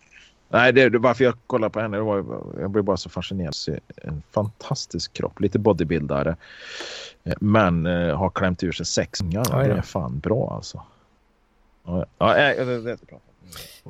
Nej, 0.49 0.73
det, 0.73 0.99
varför 0.99 1.25
jag 1.25 1.35
kollar 1.47 1.69
på 1.69 1.81
henne, 1.81 1.97
det 1.97 2.03
var, 2.03 2.25
jag 2.61 2.71
blev 2.71 2.85
bara 2.85 2.97
så 2.97 3.09
fascinerad. 3.09 3.55
En 3.97 4.23
fantastisk 4.31 5.13
kropp, 5.13 5.41
lite 5.41 5.59
bodybuildare. 5.59 6.37
Eh, 7.25 7.35
men 7.41 7.87
eh, 7.87 8.17
har 8.17 8.31
klämt 8.31 8.63
ur 8.63 8.73
sig 8.73 8.87
sex 8.87 9.21
ungar. 9.21 9.45
Ja, 9.51 9.59
det 9.59 9.73
är 9.73 9.83
fan 9.83 10.19
bra 10.19 10.53
alltså. 10.55 10.83
Ja, 11.85 12.07
ja 12.19 12.35
det, 12.35 12.65
det, 12.65 12.83
det 12.83 12.97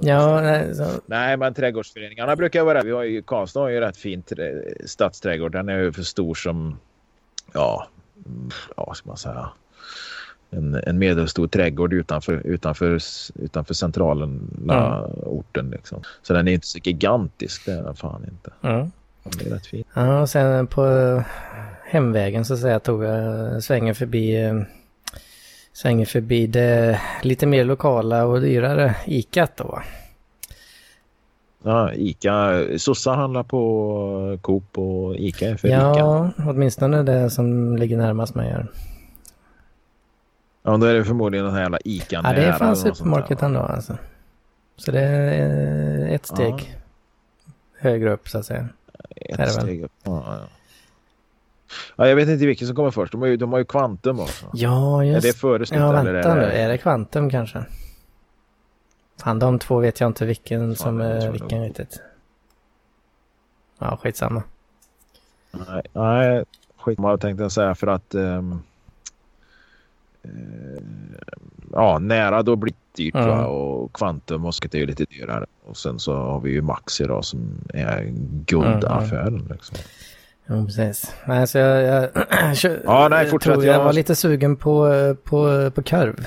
Ja, 0.00 0.40
nej, 0.40 0.74
så... 0.74 0.86
nej, 1.06 1.36
men 1.36 1.54
trädgårdsföreningarna 1.54 2.36
brukar 2.36 2.64
vara... 2.64 2.82
Vi 2.82 2.90
har 2.90 3.02
ju, 3.02 3.22
Karlstad 3.22 3.60
har 3.60 3.68
ju 3.68 3.80
rätt 3.80 3.96
fint 3.96 4.32
stadsträdgård. 4.84 5.52
Den 5.52 5.68
är 5.68 5.78
ju 5.78 5.92
för 5.92 6.02
stor 6.02 6.34
som... 6.34 6.78
Ja, 7.52 7.86
mm, 8.26 8.50
ja 8.76 8.84
vad 8.86 8.96
ska 8.96 9.08
man 9.08 9.16
säga? 9.16 9.50
en, 10.52 10.74
en 10.86 10.98
medelstor 10.98 11.46
trädgård 11.46 11.92
utanför, 11.92 12.46
utanför, 12.46 12.98
utanför 13.34 13.74
centralen, 13.74 14.50
mm. 14.62 14.80
orten. 15.22 15.70
Liksom. 15.70 16.02
Så 16.22 16.32
den 16.32 16.48
är 16.48 16.52
inte 16.52 16.66
så 16.66 16.78
gigantisk, 16.78 17.66
det 17.66 17.72
är 17.72 17.82
den 17.82 17.96
fan 17.96 18.24
inte. 18.24 18.50
Mm. 18.68 18.90
Det 19.38 19.46
är 19.46 19.54
rätt 19.54 19.66
fint. 19.66 19.86
Ja, 19.94 20.20
och 20.20 20.28
sen 20.28 20.66
på 20.66 21.22
hemvägen 21.84 22.44
så 22.44 22.56
säger 22.56 22.72
jag 22.72 22.82
tog 22.82 23.04
jag 23.04 23.62
svängen 23.62 23.94
förbi 23.94 24.36
svänger 25.72 26.06
förbi 26.06 26.46
det 26.46 27.00
lite 27.22 27.46
mer 27.46 27.64
lokala 27.64 28.24
och 28.24 28.40
dyrare 28.40 28.96
Ica 29.06 29.48
då. 29.56 29.82
Ja, 31.62 31.92
Ica. 31.92 32.64
Sossa 32.78 33.12
handlar 33.12 33.42
på 33.42 34.38
Coop 34.42 34.78
och 34.78 35.16
Ica 35.16 35.48
är 35.48 35.56
för 35.56 35.68
ja, 35.68 35.92
Ica. 35.92 35.98
Ja, 35.98 36.30
åtminstone 36.36 37.02
det 37.02 37.30
som 37.30 37.76
ligger 37.76 37.96
närmast 37.96 38.34
mig 38.34 38.50
här. 38.50 38.66
Ja, 40.62 40.76
då 40.76 40.86
är 40.86 40.94
det 40.94 41.04
förmodligen 41.04 41.46
den 41.46 41.54
här 41.54 41.62
jävla 41.62 41.78
Ica 41.84 42.20
Ja, 42.24 42.32
det 42.32 42.44
är 42.44 42.52
fan 42.52 42.76
supermarket 42.76 43.42
ändå 43.42 43.60
alltså. 43.60 43.96
Så 44.76 44.90
det 44.90 45.00
är 45.00 46.08
ett 46.14 46.26
steg 46.26 46.54
ja. 46.54 47.52
högre 47.78 48.12
upp 48.12 48.28
så 48.28 48.38
att 48.38 48.46
säga. 48.46 48.68
Ett 49.16 49.52
steg 49.52 49.82
upp, 49.82 49.92
ja, 50.02 50.24
ja. 50.26 50.48
Ja, 51.96 52.08
jag 52.08 52.16
vet 52.16 52.28
inte 52.28 52.46
vilken 52.46 52.66
som 52.66 52.76
kommer 52.76 52.90
först. 52.90 53.12
De 53.12 53.20
har 53.20 53.28
ju, 53.28 53.36
de 53.36 53.52
har 53.52 53.58
ju 53.58 53.64
Quantum 53.64 54.20
också. 54.20 54.46
Ja, 54.52 55.04
just 55.04 55.24
Är 55.24 55.28
det 55.32 55.36
före 55.38 55.66
snitt 55.66 55.80
Ja, 55.80 55.98
eller? 55.98 56.12
vänta 56.12 56.30
är 56.30 56.34
nu. 56.34 56.40
det... 56.40 56.52
Är 56.52 56.68
det 56.68 56.78
Quantum 56.78 57.30
kanske? 57.30 57.64
Fan, 59.22 59.38
de 59.38 59.58
två 59.58 59.78
vet 59.78 60.00
jag 60.00 60.06
inte 60.10 60.26
vilken 60.26 60.60
Fan, 60.68 60.76
som 60.76 61.00
är 61.00 61.30
vilken 61.30 61.60
det. 61.60 61.68
riktigt. 61.68 62.00
Ja, 63.78 63.98
skitsamma. 64.02 64.42
Nej, 65.50 65.82
nej 65.92 66.44
skit 66.76 66.98
vad 66.98 67.12
jag 67.12 67.20
tänkte 67.20 67.50
säga 67.50 67.74
för 67.74 67.86
att 67.86 68.14
eh, 68.14 68.42
ja, 71.72 71.98
nära 71.98 72.42
då 72.42 72.56
blir 72.56 72.72
det 72.72 73.02
dyrt 73.02 73.14
Mm. 73.14 73.28
va? 73.28 73.46
och 73.46 73.92
Quantum 73.92 74.44
och 74.44 74.54
är 74.74 74.78
ju 74.78 74.86
lite 74.86 75.04
dyrare. 75.04 75.46
Och 75.64 75.76
sen 75.76 75.98
så 75.98 76.14
har 76.16 76.40
vi 76.40 76.50
ju 76.50 76.62
Maxi 76.62 77.04
då 77.04 77.22
som 77.22 77.40
är 77.74 78.12
guldaffären. 78.46 79.48
Liksom. 79.50 79.76
Jo, 80.46 80.66
precis. 80.66 81.14
Nej, 81.26 81.46
så 81.46 81.58
jag, 81.58 81.82
jag, 81.82 82.10
Ja, 82.84 83.08
nej, 83.08 83.18
jag 83.22 83.30
fortsätt. 83.30 83.54
jag 83.54 83.64
Jag- 83.64 83.84
var 83.84 83.92
lite 83.92 84.14
sugen 84.14 84.56
på, 84.56 84.86
på, 85.24 85.70
på 85.70 85.82
korv. 85.82 86.26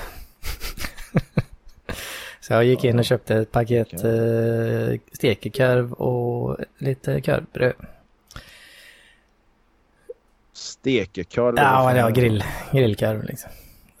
så 2.40 2.52
jag 2.52 2.64
gick 2.64 2.84
in 2.84 2.98
och 2.98 3.04
köpte 3.04 3.34
ett 3.36 3.52
paket 3.52 3.92
eh, 4.04 5.00
stekekorv 5.12 5.92
och 5.92 6.56
lite 6.78 7.20
korvbröd. 7.20 7.74
Stekekorv. 10.52 11.54
Ja, 11.56 11.82
var 11.82 12.10
grill, 12.10 12.44
grillkorv 12.72 13.24
liksom. 13.24 13.50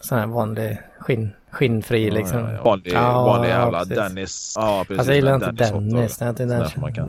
Sån 0.00 0.18
här 0.18 0.26
vanlig 0.26 0.78
skinn, 0.98 1.32
skinnfri 1.56 2.10
liksom. 2.10 2.38
Ja, 2.38 2.50
ja, 2.52 2.54
ja. 2.54 2.62
Vanlig, 2.62 2.94
vanlig 2.94 3.48
jävla. 3.48 3.84
Dennis. 3.84 4.54
Ja, 4.56 4.84
precis. 4.88 4.98
Alltså 4.98 5.10
jag 5.12 5.16
gillar 5.16 5.34
inte 5.34 5.52
Dennis. 5.52 5.92
Dennis, 5.94 6.16
den, 6.18 6.34
den, 6.34 6.48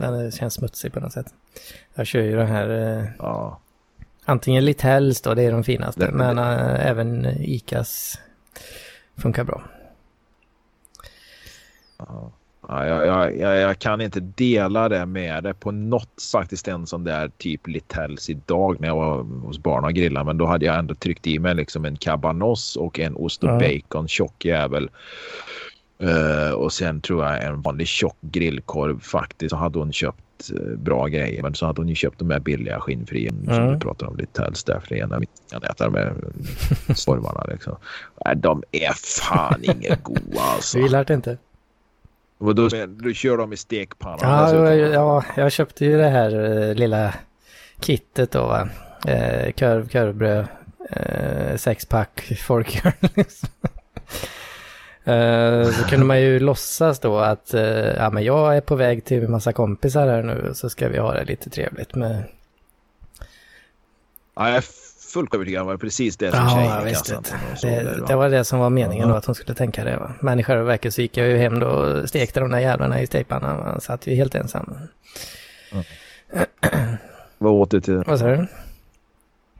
den 0.12 0.30
känns 0.32 0.54
smutsig 0.54 0.92
på 0.92 1.00
något 1.00 1.12
sätt. 1.12 1.26
Jag 1.94 2.06
kör 2.06 2.20
ju 2.20 2.36
den 2.36 2.46
här, 2.46 2.68
eh, 2.98 3.04
Ja. 3.18 3.60
antingen 4.24 4.64
Littells 4.64 5.20
då, 5.20 5.34
det 5.34 5.42
är 5.42 5.52
de 5.52 5.64
finaste, 5.64 6.06
Den- 6.06 6.14
men 6.16 6.38
eh, 6.38 6.86
även 6.86 7.26
Icas 7.40 8.18
funkar 9.16 9.44
bra. 9.44 9.62
Ja, 11.98 12.32
jag, 12.68 13.06
jag, 13.38 13.56
jag, 13.56 13.78
kan 13.78 14.00
inte 14.00 14.20
dela 14.20 14.88
det 14.88 15.06
med 15.06 15.44
det 15.44 15.54
på 15.54 15.70
något 15.70 16.22
faktiskt 16.32 16.68
en 16.68 16.86
sån 16.86 17.04
där 17.04 17.30
typ 17.38 17.66
Littells 17.66 18.30
idag 18.30 18.80
när 18.80 18.88
jag 18.88 18.96
var 18.96 19.22
hos 19.22 19.58
barn 19.58 19.84
och 19.84 19.92
grillade. 19.92 20.26
Men 20.26 20.38
då 20.38 20.46
hade 20.46 20.66
jag 20.66 20.78
ändå 20.78 20.94
tryckt 20.94 21.26
i 21.26 21.38
mig 21.38 21.54
liksom 21.54 21.84
en 21.84 21.96
cabanos 21.96 22.76
och 22.76 22.98
en 22.98 23.16
ost 23.16 23.44
och 23.44 23.58
bacon 23.58 24.08
tjock 24.08 24.44
jävel. 24.44 24.90
Eh, 26.02 26.52
och 26.52 26.72
sen 26.72 27.00
tror 27.00 27.24
jag 27.24 27.44
en 27.44 27.62
vanlig 27.62 27.86
tjock 27.86 28.16
grillkorv 28.20 29.00
faktiskt. 29.00 29.50
Så 29.50 29.56
hade 29.56 29.78
hon 29.78 29.92
köpt 29.92 30.50
eh, 30.54 30.78
bra 30.78 31.06
grejer. 31.06 31.42
Men 31.42 31.54
så 31.54 31.66
hade 31.66 31.80
hon 31.80 31.88
ju 31.88 31.94
köpt 31.94 32.18
de 32.18 32.30
här 32.30 32.40
billiga 32.40 32.80
skinnfria 32.80 33.30
som 33.30 33.48
Mm. 33.54 33.72
du 33.72 33.78
pratar 33.78 34.06
om 34.06 34.16
Littells. 34.16 34.64
Därför 34.64 34.94
är 34.94 35.02
en 35.02 35.12
av 35.12 35.20
mina 35.20 35.32
kan 35.50 35.62
äta 35.62 35.90
med 35.90 36.14
korvarna 37.06 37.44
liksom. 37.48 37.76
Nej, 38.24 38.36
de 38.36 38.62
är 38.72 38.92
fan 38.92 39.60
inget 39.62 40.02
goda 40.02 40.40
alltså. 40.40 40.78
Du 40.78 40.84
gillar 40.84 41.04
det 41.04 41.14
inte? 41.14 41.38
Och 42.38 42.54
då, 42.54 42.68
då 42.86 43.12
kör 43.12 43.36
de 43.36 43.52
i 43.52 43.56
stekpannan 43.56 44.18
Ja, 44.22 44.42
dessutom. 44.42 44.64
ja, 44.66 44.74
ja, 44.92 45.24
jag 45.36 45.52
köpte 45.52 45.84
ju 45.84 45.96
det 45.98 46.08
här 46.08 46.58
eh, 46.68 46.74
lilla 46.74 47.14
kittet 47.80 48.30
då 48.30 48.46
va. 48.46 48.68
Eh, 49.06 49.52
korv, 49.52 49.88
korvbröd, 49.88 50.46
eh, 50.90 51.56
sexpack 51.56 52.32
folköl. 52.46 52.92
liksom. 53.14 53.48
Eh, 55.04 55.70
så 55.70 55.84
kunde 55.88 56.06
man 56.06 56.20
ju 56.20 56.38
låtsas 56.40 57.00
då 57.00 57.18
att 57.18 57.54
eh, 57.54 57.62
ja, 57.96 58.10
men 58.10 58.24
jag 58.24 58.56
är 58.56 58.60
på 58.60 58.74
väg 58.76 59.04
till 59.04 59.24
en 59.24 59.30
massa 59.30 59.52
kompisar 59.52 60.08
här 60.08 60.22
nu 60.22 60.50
så 60.54 60.70
ska 60.70 60.88
vi 60.88 60.98
ha 60.98 61.14
det 61.14 61.24
lite 61.24 61.50
trevligt 61.50 61.94
med... 61.94 62.24
Ja, 64.36 64.50
jag 64.50 64.64
fullt 65.08 65.34
övertygad 65.34 65.60
om 65.62 65.66
var 65.66 65.76
precis 65.76 66.16
det 66.16 66.30
som 66.30 66.40
Ja, 66.40 66.80
tjejen 66.84 66.84
du. 66.84 66.94
såg 67.56 67.70
Det, 67.70 67.76
det, 67.76 67.94
det 67.94 68.00
va? 68.00 68.16
var 68.16 68.30
det 68.30 68.44
som 68.44 68.58
var 68.58 68.70
meningen 68.70 69.08
då, 69.08 69.14
att 69.14 69.24
hon 69.24 69.34
skulle 69.34 69.54
tänka 69.54 69.84
det 69.84 69.96
va. 69.96 70.12
Men 70.20 70.40
i 70.40 70.44
själva 70.44 70.64
verket 70.64 70.94
så 70.94 71.00
gick 71.02 71.16
jag 71.16 71.26
ju 71.28 71.36
hem 71.36 71.58
då 71.60 71.66
och 71.66 72.08
stekte 72.08 72.40
de 72.40 72.50
där 72.50 72.58
jävlarna 72.58 73.00
i 73.00 73.06
stekpannan. 73.06 73.56
Man 73.60 73.80
satt 73.80 74.06
ju 74.06 74.14
helt 74.14 74.34
ensam. 74.34 74.74
Vad 77.38 77.52
åt 77.52 77.70
du 77.70 77.80
till 77.80 78.02
Vad 78.06 78.18
sa 78.18 78.26
du? 78.26 78.46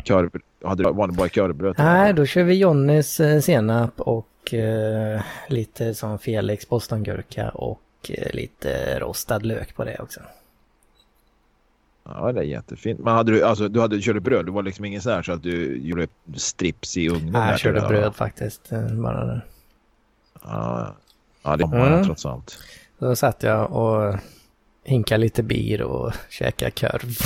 korv? 0.07 0.30
Hade 0.64 0.82
du 0.82 0.92
vanligt 0.92 1.16
bara 1.18 1.28
korvbröd? 1.28 1.74
Nej, 1.78 2.12
då 2.12 2.26
kör 2.26 2.42
vi 2.42 2.55
Johnnys 2.55 3.20
eh, 3.20 3.40
senap 3.40 4.01
och 4.01 4.55
eh, 4.55 5.20
lite 5.49 5.94
som 5.94 6.18
Felix 6.18 6.68
bostongurka 6.68 7.49
och 7.49 7.80
eh, 8.09 8.30
lite 8.34 8.99
rostad 9.01 9.38
lök 9.38 9.74
på 9.76 9.84
det 9.84 9.96
också. 9.99 10.20
Ja, 12.09 12.33
det 12.33 12.41
är 12.41 12.45
jättefint. 12.45 13.01
Men 13.01 13.15
hade 13.15 13.33
du, 13.33 13.43
alltså, 13.45 13.69
du 13.69 13.81
hade, 13.81 14.01
körde 14.03 14.21
bröd? 14.21 14.47
Du 14.47 14.53
var 14.53 14.63
liksom 14.63 14.85
ingen 14.85 15.03
sån 15.03 15.13
här 15.13 15.23
så 15.23 15.33
att 15.33 15.43
du 15.43 15.77
gjorde 15.77 16.09
strips 16.37 16.97
i 16.97 17.09
ugnen? 17.09 17.33
Nej, 17.33 17.51
jag 17.51 17.61
körde 17.61 17.81
bröd 17.81 18.15
faktiskt. 18.17 18.73
eh, 18.73 18.87
Bara 18.93 19.25
där. 19.25 19.45
Ja, 20.43 20.97
ja 21.43 21.57
det 21.57 21.65
var 21.65 21.87
Mm. 21.87 22.05
trots 22.05 22.27
allt. 22.27 22.59
Då 22.99 23.17
satt 23.17 23.43
jag 23.43 23.73
och 23.73 24.15
hinkade 24.85 25.21
lite 25.21 25.43
bir 25.43 25.83
och 25.83 26.13
käkade 26.29 26.71
korv. 26.71 27.17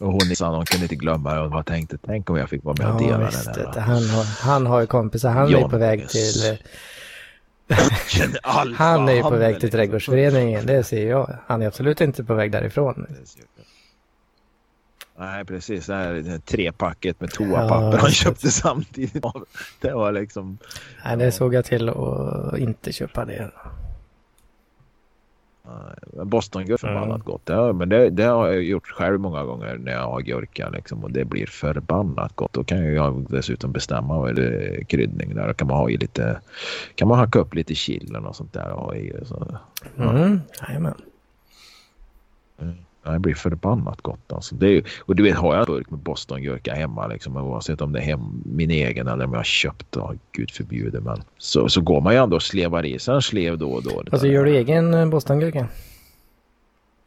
Och 0.00 0.12
hon 0.12 0.20
sa 0.36 0.56
hon 0.56 0.64
kunde 0.64 0.84
inte 0.84 0.96
glömma 0.96 1.34
det 1.34 1.40
och 1.40 1.50
bara 1.50 1.62
tänkte 1.62 1.98
tänk 2.06 2.30
om 2.30 2.36
jag 2.36 2.48
fick 2.50 2.64
vara 2.64 2.76
med 2.78 2.94
och 2.94 3.02
Ja, 3.02 3.06
dela 3.06 3.30
där. 3.30 3.54
du. 3.54 3.62
va? 3.64 3.80
han, 3.80 4.08
har, 4.08 4.24
han 4.24 4.66
har 4.66 4.80
ju 4.80 4.86
kompisar. 4.86 5.30
Han 5.30 5.54
är 5.54 5.58
ju 5.58 5.68
på 5.68 5.78
väg 5.78 6.08
till... 6.08 6.58
Han 8.74 9.08
är 9.08 9.12
ju 9.12 9.22
på 9.22 9.30
han, 9.30 9.38
väg 9.38 9.54
till 9.54 9.62
liksom. 9.62 9.78
trädgårdsföreningen, 9.78 10.66
det 10.66 10.84
ser 10.84 11.08
jag. 11.08 11.36
Han 11.46 11.62
är 11.62 11.66
absolut 11.66 12.00
inte 12.00 12.24
på 12.24 12.34
väg 12.34 12.52
därifrån. 12.52 13.06
Nej, 15.18 15.44
precis. 15.44 15.86
Det 15.86 15.94
här, 15.94 16.38
trepacket 16.38 17.20
med 17.20 17.30
Ja, 17.32 17.36
toapapper 17.36 17.74
han 17.74 18.00
precis. 18.00 18.18
köpte 18.18 18.50
samtidigt. 18.50 19.24
Det 19.80 19.92
var 19.92 20.12
liksom... 20.12 20.58
Nej, 21.04 21.16
det 21.16 21.32
såg 21.32 21.54
jag 21.54 21.64
till 21.64 21.88
att 21.88 22.58
inte 22.58 22.92
köpa 22.92 23.24
det. 23.24 23.50
Bostongurka 26.24 26.72
är 26.72 26.76
förbannat 26.76 27.06
Mm. 27.08 27.20
gott. 27.24 27.48
Har- 27.48 27.72
men 27.72 27.88
det, 27.88 28.10
det 28.10 28.22
har 28.24 28.48
jag 28.48 28.62
gjort 28.62 28.86
själv 28.88 29.20
många 29.20 29.44
gånger 29.44 29.76
när 29.78 29.92
jag 29.92 30.04
har 30.06 30.20
gurka 30.20 30.68
liksom, 30.68 31.04
och 31.04 31.10
det 31.12 31.24
blir 31.24 31.46
förbannat 31.46 32.36
gott. 32.36 32.52
Då 32.52 32.64
kan 32.64 32.94
jag 32.94 33.26
dessutom 33.30 33.72
bestämma 33.72 34.18
vad 34.18 34.34
det 34.36 34.84
kryddning 34.88 35.34
där. 35.34 35.48
Då 35.48 35.54
kan 35.54 35.68
man 35.68 35.76
ha 35.76 35.90
i 35.90 35.96
lite, 35.96 36.40
kan 36.94 37.08
man 37.08 37.18
hacka 37.18 37.38
upp 37.38 37.54
lite 37.54 37.74
chili 37.74 38.18
och 38.24 38.36
sånt 38.36 38.52
där 38.52 38.70
och 38.72 38.80
ha 38.82 38.94
i. 38.94 39.12
Så, 39.24 39.58
Mm, 39.98 40.40
jajamän. 40.68 40.94
ja, 42.58 42.64
det 43.02 43.18
blir 43.18 43.34
förbannat 43.34 44.00
gott 44.02 44.32
alltså. 44.32 44.54
Det 44.54 44.68
är, 44.68 44.84
och 45.00 45.16
du 45.16 45.22
vet, 45.22 45.36
har 45.36 45.54
jag 45.54 45.60
en 45.60 45.74
burk 45.74 45.90
med 45.90 45.98
bostongurka 45.98 46.74
hemma 46.74 47.06
liksom, 47.06 47.36
oavsett 47.36 47.80
om 47.80 47.92
det 47.92 47.98
är 47.98 48.04
hem, 48.04 48.42
min 48.44 48.70
egen 48.70 49.08
eller 49.08 49.24
om 49.24 49.32
jag 49.32 49.38
har 49.38 49.44
köpt, 49.44 49.96
oh, 49.96 50.12
gud 50.32 50.50
förbjude 50.50 51.00
men 51.00 51.22
så, 51.38 51.68
så 51.68 51.80
går 51.80 52.00
man 52.00 52.12
ju 52.12 52.18
ändå 52.18 52.36
och 52.36 52.42
slevar 52.42 52.86
i 52.86 52.98
sig 52.98 53.14
en 53.14 53.22
slev 53.22 53.58
då 53.58 53.72
och 53.72 53.82
då. 53.82 54.02
Alltså 54.12 54.26
gör 54.26 54.44
du 54.44 54.56
egen 54.56 54.94
eh, 54.94 55.06
bostongurka? 55.06 55.68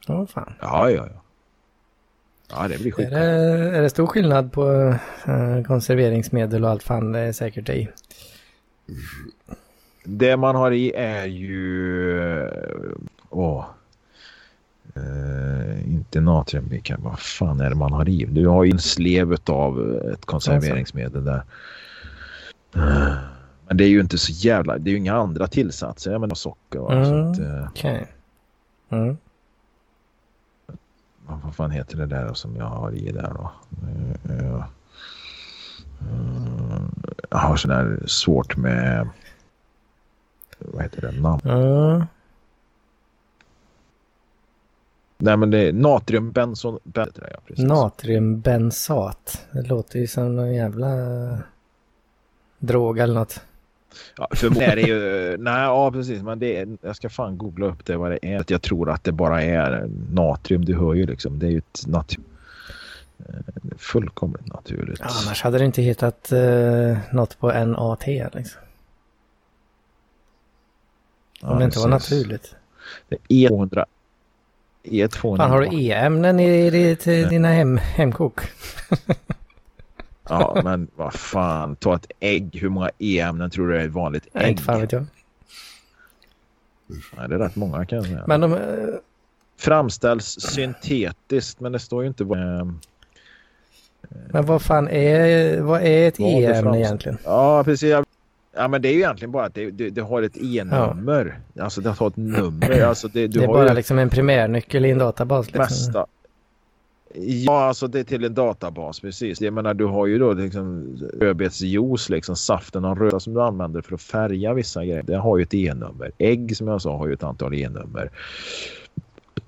Ja, 0.08 0.26
fan. 0.28 0.54
Ja, 0.62 0.90
ja, 0.92 1.08
ja. 1.14 1.22
Ja, 2.50 2.68
det 2.68 2.78
blir 2.78 2.88
Är 2.88 2.92
skit. 2.92 3.10
det, 3.10 3.20
är 3.78 3.82
det 3.82 3.90
stor 3.90 4.08
skillnad 4.08 4.52
på 4.52 4.96
eh, 5.26 5.64
konserveringsmedel 5.68 6.64
och 6.64 6.70
allt 6.70 6.84
fan 6.84 7.12
det 7.12 7.20
är 7.20 7.32
säkert 7.32 7.70
i? 7.70 7.90
Det 10.04 10.38
man 10.38 10.56
har 10.56 10.72
i 10.72 10.92
är 10.96 11.26
ju... 11.26 12.50
Åh. 13.30 13.66
Eh, 14.96 15.94
inte 15.94 16.22
natriumbikarbonat. 16.22 17.12
Vad 17.12 17.20
fan 17.20 17.60
är 17.60 17.70
det 17.70 17.76
man 17.76 17.94
har 17.94 18.10
i? 18.10 18.26
Du 18.26 18.48
har 18.48 18.64
ju 18.64 18.72
en 18.72 18.80
slev 18.80 19.36
av 19.46 19.96
ett 20.14 20.26
konserveringsmedel 20.26 21.26
där. 21.26 21.44
Eh, 22.76 23.14
Men 23.68 23.78
det 23.78 23.84
är 23.84 23.88
ju 23.90 24.00
inte 24.00 24.18
så 24.18 24.32
jävla... 24.32 24.78
Det 24.78 24.90
är 24.90 24.92
ju 24.92 24.98
inga 24.98 25.14
andra 25.16 25.48
tillsatser. 25.48 26.12
Jag 26.12 26.22
menar 26.22 26.36
socker. 26.36 26.80
Så 26.80 26.92
Mm. 26.92 27.32
att, 27.32 27.40
eh, 27.40 27.68
Okej. 27.70 28.08
Mm. 28.90 29.18
vad 31.44 31.56
fan 31.56 31.72
heter 31.72 31.98
det 31.98 32.06
där 32.06 32.34
som 32.34 32.56
jag 32.56 32.66
har 32.66 32.92
i 32.92 33.12
där 33.12 33.32
då? 33.34 33.52
Eh, 33.88 34.38
eh, 34.38 34.56
eh, 34.56 34.64
jag 37.30 37.38
har 37.38 37.56
sån 37.56 37.72
här 37.72 38.00
svårt 38.08 38.58
med... 38.58 39.10
Vad 40.60 40.84
heter 40.84 41.02
det? 41.02 41.12
Namn. 41.22 41.42
Ja. 41.44 42.06
Nej 45.18 45.38
men 45.38 45.52
det 45.52 45.58
är 45.58 45.74
natriumbenson... 45.74 46.80
Ben, 46.84 47.08
ja, 47.16 47.40
precis. 47.48 47.66
Natriumbensat. 47.66 49.46
Det 49.52 49.62
låter 49.62 50.00
ju 50.00 50.08
som 50.08 50.40
en 50.40 50.54
jävla 50.56 50.88
drog 52.60 53.00
eller 53.00 53.14
något. 53.14 53.42
Ja, 54.18 54.28
är 54.42 54.76
det 54.76 54.82
ju... 54.82 55.38
Nej, 55.38 55.64
ja 55.64 55.92
precis. 55.92 56.22
Men 56.22 56.40
det 56.40 56.58
är, 56.58 56.78
jag 56.82 56.96
ska 56.96 57.10
fan 57.10 57.38
googla 57.38 57.66
upp 57.66 57.86
det 57.86 57.98
vad 57.98 58.12
det 58.12 58.20
är. 58.22 58.46
Jag 58.48 58.62
tror 58.62 58.90
att 58.90 59.04
det 59.04 59.12
bara 59.12 59.42
är 59.44 59.90
natrium. 60.12 60.66
Du 60.66 60.76
hör 60.76 60.94
ju 60.94 61.06
liksom. 61.06 61.40
Det 61.40 61.46
är 61.46 61.52
ju 61.52 61.58
ett 61.58 61.88
natur... 61.88 62.24
eh, 63.20 63.36
Fullkomligt 63.78 64.48
naturligt. 64.48 65.00
Ja, 65.00 65.08
annars 65.26 65.42
hade 65.42 65.58
det 65.58 65.66
inte 65.66 65.82
hittat 65.82 66.32
uh, 66.34 66.98
något 67.12 67.40
på 67.40 67.66
NAT 67.66 68.08
liksom. 68.08 68.62
Om 71.42 71.50
Ja, 71.52 71.56
det 71.60 71.66
inte 71.66 71.80
var 71.80 71.90
precis. 71.90 72.12
naturligt. 72.12 72.56
Det 73.10 73.46
är 73.46 73.50
200... 73.50 73.86
E200. 74.86 75.38
Fan, 75.38 75.52
har 75.52 75.62
du 75.62 75.82
e-ämnen 75.82 76.40
i, 76.40 76.66
i 77.06 77.26
dina 77.30 77.48
hem, 77.48 77.78
hemkok? 77.78 78.42
Ja, 80.30 80.62
men 80.64 80.88
vad 80.96 81.14
fan. 81.14 81.76
Ta 81.76 81.96
ett 81.96 82.12
ägg. 82.20 82.58
Hur 82.62 82.70
många 82.70 82.90
e-ämnen 82.98 83.50
tror 83.50 83.68
du 83.68 83.78
är 83.78 83.86
ett 83.86 83.92
vanligt 83.92 84.28
ägg? 84.34 84.50
Inte 84.50 84.64
fan 84.64 84.82
vet 84.82 84.92
jag. 84.92 85.06
Nej, 86.88 87.30
det 87.30 87.36
är 87.36 87.40
rätt 87.40 87.56
många 87.56 87.86
kan 87.86 87.96
jag 87.98 88.06
säga. 88.06 88.24
Men 88.28 88.42
de, 88.42 88.58
Framställs 89.58 90.26
syntetiskt, 90.42 91.60
men 91.60 91.72
det 91.72 91.80
står 91.80 92.02
ju 92.04 92.08
inte 92.08 92.24
vad... 92.24 92.40
Eh, 92.40 92.66
men 94.30 94.46
vad 94.46 94.62
fan 94.62 94.88
är, 94.88 95.62
vad 95.62 95.82
är 95.82 96.08
ett 96.08 96.20
e-ämne 96.20 96.80
egentligen? 96.80 97.18
Ja, 97.24 97.64
precis. 97.64 97.96
Ja, 98.56 98.68
men 98.68 98.82
det 98.82 98.90
är 98.90 98.94
ju 98.94 99.00
egentligen 99.00 99.32
bara 99.32 99.46
att 99.46 99.54
det, 99.54 99.72
det, 99.72 99.90
det 99.90 100.02
har 100.02 100.22
ett 100.22 100.38
e-nummer. 100.38 101.40
Alltså 101.60 101.82
det 101.82 101.90
har 101.90 102.08
ett 102.08 102.18
nummer. 102.18 102.82
Alltså 102.82 103.08
det, 103.08 103.28
det 103.28 103.44
är 103.44 103.48
bara 103.48 103.68
ju 103.68 103.76
liksom 103.76 104.00
en 104.00 104.10
primärnyckel 104.10 104.86
i 104.86 104.92
en 104.92 104.98
databas. 104.98 105.46
Liksom. 105.46 105.62
mesta. 105.62 106.06
Ja, 107.18 107.64
alltså 107.64 107.88
det 107.88 108.00
är 108.00 108.04
till 108.04 108.24
en 108.24 108.34
databas, 108.34 109.00
precis. 109.00 109.42
Jag 109.42 109.54
menar, 109.54 109.74
du 109.74 109.86
har 109.86 110.06
ju 110.06 110.20
då 110.20 110.34
liksom 110.34 110.98
rödbetsjuice, 111.20 112.10
liksom 112.10 112.36
saften 112.36 112.86
av 112.86 113.00
röda 113.00 113.20
som 113.20 113.34
du 113.34 113.42
använder 113.42 113.82
för 113.82 113.96
att 113.96 114.02
färga 114.02 114.54
vissa 114.54 114.86
grejer. 114.86 115.04
Det 115.04 115.16
har 115.16 115.38
ju 115.38 115.44
ett 115.44 115.54
e-nummer. 115.54 116.12
Ägg 116.18 116.58
som 116.58 116.68
jag 116.68 116.82
sa 116.82 116.98
har 116.98 117.08
ju 117.08 117.14
ett 117.14 117.24
antal 117.24 117.54
e-nummer. 117.54 118.10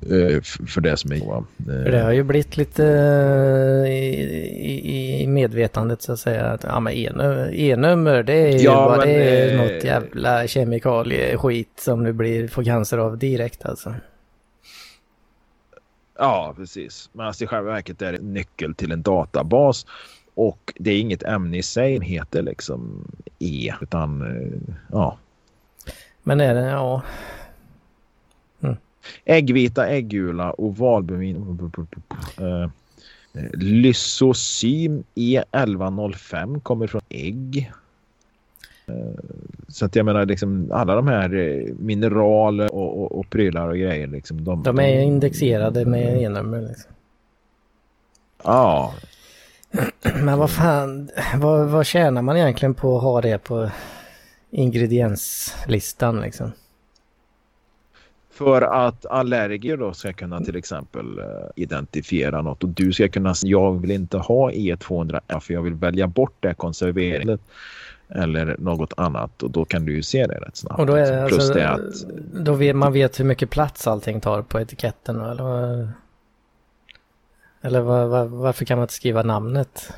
Eh, 0.01 0.41
för 0.41 0.81
det 0.81 0.97
som 0.97 1.11
är... 1.11 1.91
det 1.91 1.99
har 1.99 2.11
ju 2.11 2.23
blivit 2.23 2.57
lite 2.57 2.85
eh, 2.85 3.91
i, 3.91 5.21
i, 5.21 5.27
medvetandet 5.27 6.01
så 6.01 6.13
att 6.13 6.19
säga. 6.19 6.45
Att, 6.45 6.63
ja 6.63 6.79
men 6.79 6.93
e-nummer, 6.93 8.23
det 8.23 8.33
är 8.33 8.51
ju 8.51 8.57
Ja, 8.57 8.75
bara 8.75 8.97
men, 8.97 9.07
det 9.07 9.13
är 9.13 9.53
eh, 9.53 9.61
något 9.61 9.83
jävla 9.83 10.47
kemikalieskit 10.47 11.79
som 11.79 12.03
du 12.03 12.13
blir, 12.13 12.47
får 12.47 12.63
cancer 12.63 12.97
av 12.97 13.17
direkt 13.17 13.65
alltså. 13.65 13.95
Ja, 16.17 16.53
precis. 16.57 17.09
Men 17.13 17.25
alltså 17.25 17.43
i 17.43 17.47
själva 17.47 17.71
verket 17.71 18.01
är 18.01 18.11
det 18.11 18.21
nyckel 18.21 18.75
till 18.75 18.91
en 18.91 19.01
databas. 19.01 19.85
Och 20.33 20.73
det 20.75 20.91
är 20.91 20.99
inget 20.99 21.23
ämne 21.23 21.57
i 21.57 21.63
sig 21.63 21.95
som 21.95 22.05
heter 22.05 22.41
liksom 22.41 23.11
E. 23.39 23.73
Utan 23.81 24.23
ja. 24.91 25.17
Men 26.23 26.41
är 26.41 26.55
det, 26.55 26.65
ja. 26.65 27.01
Äggvita, 29.25 29.87
äggula, 29.87 30.53
ovalbemin. 30.53 31.71
Uh, 32.41 32.69
Lysosym 33.53 35.03
E1105 35.15 36.61
kommer 36.61 36.87
från 36.87 37.01
ägg. 37.09 37.71
Eh, 38.87 38.93
Så 39.67 39.85
att 39.85 39.95
jag 39.95 40.05
menar 40.05 40.25
liksom 40.25 40.71
alla 40.71 40.95
de 40.95 41.07
här 41.07 41.35
eh, 41.35 41.73
mineraler 41.79 42.75
och, 42.75 43.01
och, 43.03 43.19
och 43.19 43.29
prylar 43.29 43.69
och 43.69 43.77
grejer 43.77 44.07
liksom. 44.07 44.43
De, 44.43 44.63
De 44.63 44.79
är 44.79 45.01
indexerade 45.01 45.85
med 45.85 46.21
e-nummer 46.21 46.61
liksom. 46.61 46.91
Ja, 48.43 48.93
Men 50.23 50.39
vad 50.39 50.51
fan, 50.51 51.09
vad, 51.35 51.67
vad 51.67 51.85
tjänar 51.85 52.21
man 52.21 52.37
egentligen 52.37 52.73
på 52.73 52.97
att 52.97 53.03
ha 53.03 53.21
det 53.21 53.37
på 53.37 53.69
ingredienslistan 54.51 56.21
liksom? 56.21 56.51
För 58.37 58.61
att 58.61 59.05
allergiker 59.05 59.77
då 59.77 59.93
ska 59.93 60.13
kunna 60.13 60.39
till 60.39 60.55
exempel 60.55 61.19
eh, 61.19 61.25
identifiera 61.55 62.41
något 62.41 62.63
och 62.63 62.69
du 62.69 62.93
ska 62.93 63.07
kunna 63.07 63.35
säga 63.35 63.51
jag 63.51 63.81
vill 63.81 63.91
inte 63.91 64.17
ha 64.17 64.51
E200 64.51 65.39
för 65.39 65.53
jag 65.53 65.61
vill 65.61 65.73
välja 65.73 66.07
bort 66.07 66.35
det 66.39 66.53
konserveringen 66.53 67.39
eller 68.09 68.55
något 68.59 68.93
annat 68.97 69.43
och 69.43 69.51
då 69.51 69.65
kan 69.65 69.85
du 69.85 69.95
ju 69.95 70.03
se 70.03 70.27
det 70.27 70.35
rätt 70.35 70.55
snabbt. 70.55 70.79
Och 70.79 70.85
då 70.85 70.93
är 70.93 71.27
Plus 71.27 71.39
alltså, 71.39 71.53
det 71.53 71.69
att 71.69 72.45
då 72.45 72.53
vet 72.53 72.75
man 72.75 72.93
vet 72.93 73.19
hur 73.19 73.25
mycket 73.25 73.49
plats 73.49 73.87
allting 73.87 74.21
tar 74.21 74.41
på 74.41 74.59
etiketten 74.59 75.21
eller 75.21 75.89
Eller 77.61 77.81
vad, 77.81 78.09
vad, 78.09 78.29
varför 78.29 78.65
kan 78.65 78.77
man 78.77 78.83
inte 78.83 78.93
skriva 78.93 79.23
namnet? 79.23 79.93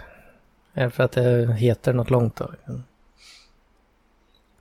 Är 0.74 0.84
det 0.84 0.90
för 0.90 1.04
att 1.04 1.12
det 1.12 1.54
heter 1.54 1.94
något 1.94 2.10
långt 2.10 2.36
då? 2.36 2.50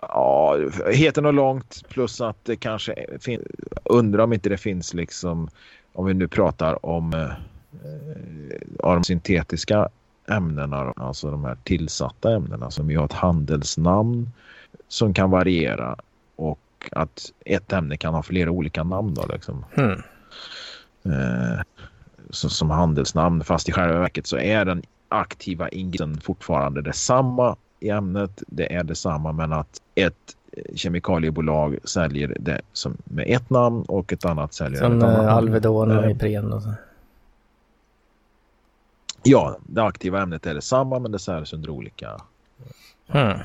Ja, 0.09 0.57
heter 0.93 1.23
något 1.23 1.35
långt 1.35 1.83
plus 1.89 2.21
att 2.21 2.45
det 2.45 2.57
kanske 2.57 2.93
är- 2.93 3.19
fin- 3.19 3.45
undrar 3.85 4.25
om 4.25 4.33
inte 4.33 4.49
det 4.49 4.57
finns 4.57 4.95
liksom 4.95 5.49
om 5.93 6.07
vi 6.07 6.15
nu 6.15 6.29
pratar 6.29 6.87
om 6.87 7.15
eh, 7.15 7.23
eh, 7.23 8.95
de 8.95 9.05
syntetiska 9.05 9.89
ämnena, 10.29 10.93
alltså 10.97 11.31
de 11.31 11.45
här 11.45 11.57
tillsatta 11.65 12.33
ämnena 12.35 12.71
som 12.71 12.91
ju 12.91 12.99
har 12.99 13.05
ett 13.05 13.13
handelsnamn 13.13 14.31
som 14.89 15.15
kan 15.15 15.31
variera 15.31 15.97
och 16.37 16.59
att 16.93 17.33
ett 17.45 17.73
ämne 17.73 17.97
kan 17.97 18.15
ha 18.15 18.23
flera 18.23 18.51
olika 18.51 18.85
namn 18.85 19.15
då 19.15 19.27
liksom. 19.33 19.65
Hmm. 19.75 20.03
Eh, 21.05 21.61
så, 22.31 22.49
som 22.49 22.71
handelsnamn 22.71 23.45
fast 23.45 23.69
i 23.69 23.73
själva 23.73 23.99
verket 24.01 24.27
så 24.27 24.39
är 24.39 24.65
den 24.65 24.83
aktiva 25.09 25.69
ingrediensen 25.69 26.21
fortfarande 26.21 26.83
detsamma 26.83 27.57
i 27.81 27.89
ämnet. 27.89 28.43
Det 28.47 28.75
är 28.75 28.85
detsamma 28.85 29.33
men 29.33 29.53
att 29.53 29.83
ett 29.95 30.15
eh, 30.53 30.75
kemikaliebolag 30.75 31.79
säljer 31.85 32.37
det 32.41 32.61
som 32.73 32.97
med 33.05 33.25
ett 33.29 33.51
namn 33.51 33.85
och 33.89 34.13
ett 34.13 34.25
annat 34.25 34.55
säljer 34.55 34.81
Som 34.81 34.99
ett 34.99 35.03
annat 35.03 35.19
eh, 35.19 35.25
namn. 35.25 35.29
Alvedon 35.29 35.91
och 35.91 36.05
Eh, 36.05 36.11
Ipren 36.11 36.53
och 36.53 36.63
så. 36.63 36.73
Ja, 39.23 39.59
det 39.67 39.83
aktiva 39.83 40.23
ämnet 40.23 40.47
är 40.47 40.55
detsamma 40.55 40.99
men 40.99 41.13
det 41.13 41.19
säljs 41.19 41.53
under 41.53 41.71
olika. 41.71 42.21
Hmm. 43.07 43.39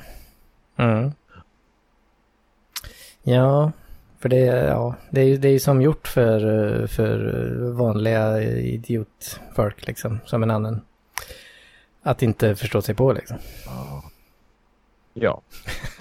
Mm. 0.78 1.12
Ja, 3.24 3.72
för 4.20 4.30
det, 4.30 4.46
ja, 4.46 4.96
det 5.10 5.22
är 5.22 5.38
det 5.38 5.48
är 5.48 5.60
som 5.60 5.82
gjort 5.82 6.08
för, 6.08 6.36
eh, 6.82 6.88
för 6.88 7.50
vanliga 7.72 8.42
idiotfolk 8.44 9.88
liksom, 9.88 10.20
som 10.26 10.44
en 10.44 10.52
annan. 10.52 10.82
Att 12.02 12.22
inte 12.22 12.56
förstå 12.56 12.82
sig 12.82 12.96
på 12.96 13.14
liksom. 13.14 13.38
Ja. 13.66 14.04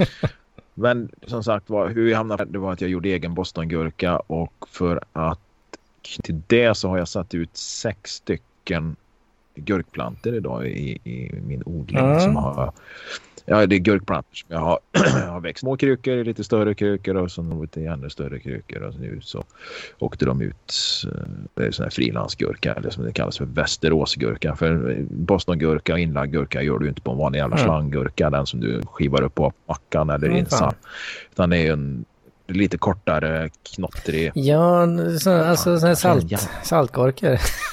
men 0.74 1.08
som 1.26 1.44
sagt 1.44 1.70
var, 1.70 1.88
hur 1.88 2.10
jag 2.10 2.16
hamnade 2.16 2.44
det 2.44 2.58
var 2.58 2.72
att 2.72 2.80
jag 2.80 2.90
gjorde 2.90 3.08
egen 3.08 3.34
bostongurka 3.34 4.18
och 4.18 4.68
för 4.68 5.00
att 5.12 5.38
till 6.22 6.42
det 6.46 6.74
så 6.74 6.88
har 6.88 6.98
jag 6.98 7.08
satt 7.08 7.34
ut 7.34 7.56
sex 7.56 8.10
stycken 8.10 8.96
gurkplantor 9.54 10.34
idag 10.34 10.66
i, 10.66 10.98
i 11.04 11.40
min 11.46 11.62
odling 11.66 12.04
Mm. 12.04 12.20
som 12.20 12.36
har 12.36 12.72
Ja, 13.47 13.66
det 13.66 13.76
är 13.76 13.78
gurkplantor 13.78 14.34
som 14.34 14.47
jag 14.49 14.59
har, 14.59 14.78
har 15.30 15.40
växt. 15.40 15.61
Små 15.61 15.76
krukor, 15.76 16.24
lite 16.24 16.45
större 16.45 16.74
krukor 16.74 17.16
och 17.16 17.30
så 17.30 17.61
lite 17.62 17.80
ännu 17.84 18.11
större 18.11 18.38
krukor. 18.38 18.82
Och 18.82 18.95
nu 19.01 19.20
så 19.22 19.45
åkte 19.99 20.24
de 20.24 20.40
ut. 20.43 20.72
eh, 21.07 21.20
Det 21.55 21.64
är 21.66 21.70
sån 21.70 21.82
här 21.84 21.90
frilansgurka 21.90 22.72
eller 22.74 22.90
som 22.90 23.05
det 23.05 23.12
kallas 23.12 23.38
för 23.38 23.45
västeråsgurka. 23.45 24.57
För 24.57 24.90
eh, 24.90 24.97
bostongurka 25.11 25.93
och 25.93 25.99
inlagd 25.99 26.32
gurka 26.32 26.62
gör 26.62 26.78
du 26.78 26.88
inte 26.88 27.01
på 27.03 27.11
en 27.11 27.18
vanlig 27.18 27.38
jävla 27.38 27.57
Mm. 27.57 27.66
slanggurka. 27.66 28.30
Den 28.30 28.47
som 28.47 28.61
du 28.61 28.82
skivar 28.86 29.22
upp 29.22 29.34
på 29.34 29.53
mackan 29.66 30.11
eller 30.11 30.26
Mm, 30.26 30.38
insatt. 30.38 30.59
fan. 30.61 30.74
Utan 31.32 31.51
det 31.51 31.57
är 31.59 31.72
en 31.72 32.05
lite 32.49 32.78
kortare 32.78 33.51
knottrig. 33.76 34.30
Ja, 34.34 34.86
så, 35.20 35.30
alltså 35.30 35.78
sådana 35.78 35.86
här 35.88 35.95
salt, 35.95 36.49
saltgurkor. 36.62 37.38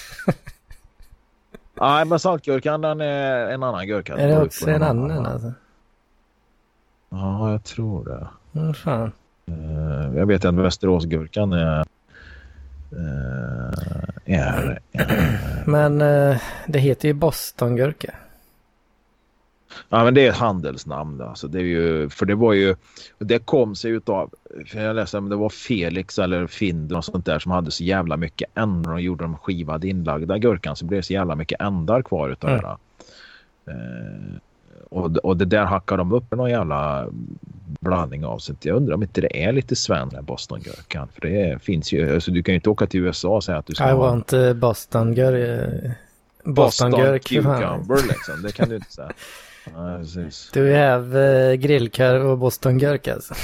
Nej, 1.80 2.06
men 2.06 2.20
saltgurkan 2.20 2.82
den 2.82 3.02
är 3.02 3.48
en 3.48 3.64
annan 3.64 3.88
gurka. 3.88 4.18
Är 4.18 4.28
det 4.28 4.42
också 4.42 4.70
en 4.70 4.82
någon 4.82 5.12
annan 5.12 5.26
alltså? 5.26 5.54
Ja, 7.10 7.52
jag 7.52 7.64
tror 7.64 8.06
det. 8.06 8.28
Mm, 8.60 8.74
fan. 8.74 9.12
Eh, 9.46 10.18
jag 10.18 10.26
vet 10.26 10.46
att 10.46 10.54
Västeråsgurkan 10.54 11.54
är, 11.54 11.80
eh, 12.92 13.74
är 14.26 14.80
Men 15.66 16.02
eh, 16.02 16.38
det 16.68 16.80
heter 16.80 17.08
ju 17.08 17.14
Bostongurka. 17.14 18.14
Ja 19.90 20.04
men 20.04 20.14
det 20.14 20.26
är 20.26 20.30
ett 20.30 20.36
handelsnamn. 20.36 21.22
Alltså 21.22 21.48
det 21.48 21.60
är 21.60 21.64
ju, 21.64 22.10
för 22.10 22.26
det 22.26 22.36
var 22.36 22.54
ju, 22.54 22.76
det 23.20 23.40
kom 23.40 23.76
sig 23.76 23.92
utav, 23.92 24.34
för 24.68 24.80
jag 24.82 24.96
läste 24.96 25.18
om 25.18 25.30
det 25.30 25.36
var 25.36 25.50
Felix 25.50 26.20
eller 26.20 26.48
Findel 26.48 26.98
och 26.98 27.06
sånt 27.06 27.26
där 27.26 27.40
som 27.40 27.52
hade 27.52 27.72
så 27.72 27.84
jävla 27.84 28.18
mycket 28.18 28.50
ändar 28.58 28.92
och 28.94 29.02
gjorde 29.02 29.24
de 29.24 29.38
skivade 29.38 29.88
inlagda 29.88 30.38
gurkan 30.38 30.76
så 30.76 30.86
blev 30.86 31.00
det 31.00 31.04
så 31.04 31.14
jävla 31.14 31.36
mycket 31.36 31.62
ändar 31.62 32.02
kvar 32.02 32.30
utav 32.30 32.50
Mm. 32.50 32.62
det. 32.62 32.68
där. 32.68 32.78
Eh, 33.74 34.36
och, 34.90 35.18
och 35.18 35.38
det 35.38 35.46
där 35.46 35.66
hackar 35.66 35.98
de 35.98 36.12
upp 36.12 36.32
någon 36.32 36.50
jävla 36.50 37.08
blandning 37.80 38.26
av. 38.26 38.38
Så 38.40 38.54
jag 38.62 38.76
undrar 38.76 38.96
om 38.96 39.04
inte 39.04 39.22
det 39.22 39.44
är 39.44 39.52
lite 39.52 39.76
sven 39.76 40.10
med 40.14 40.24
Bostongurkan. 40.24 41.08
För 41.14 41.22
det 41.22 41.64
finns 41.64 41.94
ju, 41.94 42.14
alltså 42.14 42.32
du 42.32 42.44
kan 42.44 42.54
ju 42.54 42.56
inte 42.56 42.70
åka 42.70 42.86
till 42.88 43.00
USA 43.00 43.30
och 43.30 43.44
säga 43.44 43.58
att 43.58 43.66
du 43.66 43.74
ska 43.76 43.90
I 43.90 43.92
ha 43.92 43.98
want 43.98 44.34
uh, 44.34 44.54
Bostongurk. 44.54 45.92
Boston 46.44 46.54
Bostongurk. 46.92 47.28
för 47.28 47.42
fan. 47.42 47.62
cucumber 47.62 48.08
liksom. 48.08 48.42
Det 48.44 48.52
kan 48.52 48.70
du 48.70 48.76
inte 48.76 48.92
säga. 48.92 49.12
Nej, 49.76 50.00
precis. 50.00 50.52
Do 50.54 50.60
you 50.60 50.78
have 50.78 51.20
uh, 51.52 51.54
grillkorv 51.56 52.30
och 52.30 52.38
Bostongurk 52.38 53.08
alltså? 53.08 53.34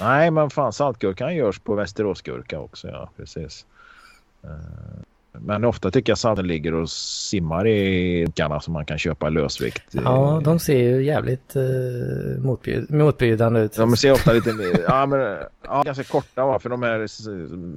Nej, 0.00 0.30
men 0.30 0.50
fan 0.50 0.72
saltgurkan 0.72 1.36
görs 1.36 1.58
på 1.58 1.74
västeråsgurka 1.74 2.60
också. 2.60 2.88
Ja, 2.88 3.10
precis. 3.16 3.66
Eh, 4.44 4.50
Men 5.40 5.64
ofta 5.64 5.90
tycker 5.90 6.10
jag 6.10 6.18
salten 6.18 6.46
ligger 6.46 6.74
och 6.74 6.90
simmar 6.90 7.66
i 7.66 8.26
gurkarna 8.48 8.60
som 8.60 8.72
man 8.72 8.84
kan 8.84 8.98
köpa 8.98 9.28
lösvikt. 9.28 9.82
Ja, 9.90 10.40
de 10.44 10.58
ser 10.58 10.78
ju 10.78 11.04
jävligt 11.04 11.56
uh, 11.56 12.38
motbjud 12.38 12.90
motbjudande 12.90 13.60
ut. 13.60 13.76
De 13.76 13.96
ser 13.96 14.12
ofta 14.12 14.32
lite 14.32 14.52
mer, 14.52 14.84
ja, 14.88 15.06
men, 15.06 15.36
ja, 15.64 15.82
ganska 15.82 16.04
korta 16.04 16.46
va? 16.46 16.58
För 16.58 16.68
de 16.68 16.82
här 16.82 17.08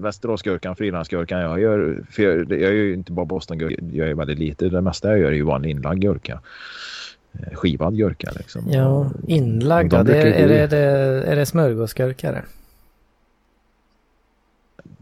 Västeråsgurkan, 0.01 0.75
frilansgurkan 0.75 1.39
jag 1.39 1.59
gör, 1.59 2.03
för 2.11 2.23
jag, 2.23 2.51
jag 2.51 2.59
gör 2.59 2.71
ju 2.71 2.93
inte 2.93 3.11
bara 3.11 3.25
bostongurka, 3.25 3.75
jag 3.91 4.07
gör 4.07 4.15
väldigt 4.15 4.39
lite. 4.39 4.69
Det 4.69 4.81
mesta 4.81 5.09
jag 5.09 5.19
gör 5.19 5.27
är 5.27 5.35
ju 5.35 5.43
vanlig 5.43 5.69
inlagd 5.69 6.01
gurka. 6.01 6.39
Eh, 7.33 7.55
skivad 7.55 7.97
gurka 7.97 8.31
liksom. 8.35 8.61
Ja, 8.69 9.11
inlagd, 9.27 9.91
de 9.91 10.05
det, 10.05 10.17
är, 10.17 10.47
det, 10.47 10.57
är, 10.57 10.67
det, 10.67 10.77
är 11.27 11.35
det 11.35 11.45
smörgåsgurka 11.45 12.31
det? 12.31 12.43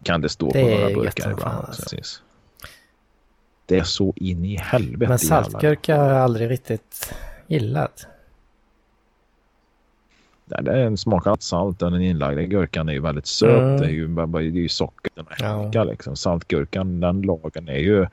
Kan 0.04 0.22
det 0.22 0.30
stå 0.30 0.52
det 0.52 0.62
på 0.62 0.70
några 0.70 1.04
burkar 1.04 1.32
ibland. 1.32 1.66
Alltså. 1.68 1.96
Det 3.70 3.78
är 3.78 3.84
så 3.84 4.14
in 4.16 4.46
i 4.46 4.56
helvete. 4.56 5.10
Men 5.10 5.20
saltgurka 5.20 5.98
har 5.98 6.10
jag 6.10 6.18
aldrig 6.18 6.50
riktigt 6.50 7.14
gillat. 7.48 8.08
Nej, 10.46 10.64
det 10.64 10.72
är 10.72 10.86
en 10.86 10.98
smakar 10.98 11.38
salt 11.40 11.80
den 11.80 12.02
inlagda 12.02 12.42
gurkan 12.42 12.90
är 12.90 12.94
ju 12.94 13.00
väldigt 13.00 13.28
söt. 13.28 13.60
Mm. 13.60 13.78
Det, 13.78 13.86
är 13.86 13.90
ju, 13.90 14.08
det 14.08 14.60
är 14.60 14.62
ju 14.62 14.70
socker. 14.70 15.12
Den 15.16 15.72
ja. 15.74 15.84
liksom. 15.84 16.16
Saltgurkan, 16.16 17.00
den 17.00 17.22
lagen 17.22 17.70
är 17.70 17.78
ju... 17.78 18.02
Eh, 18.02 18.08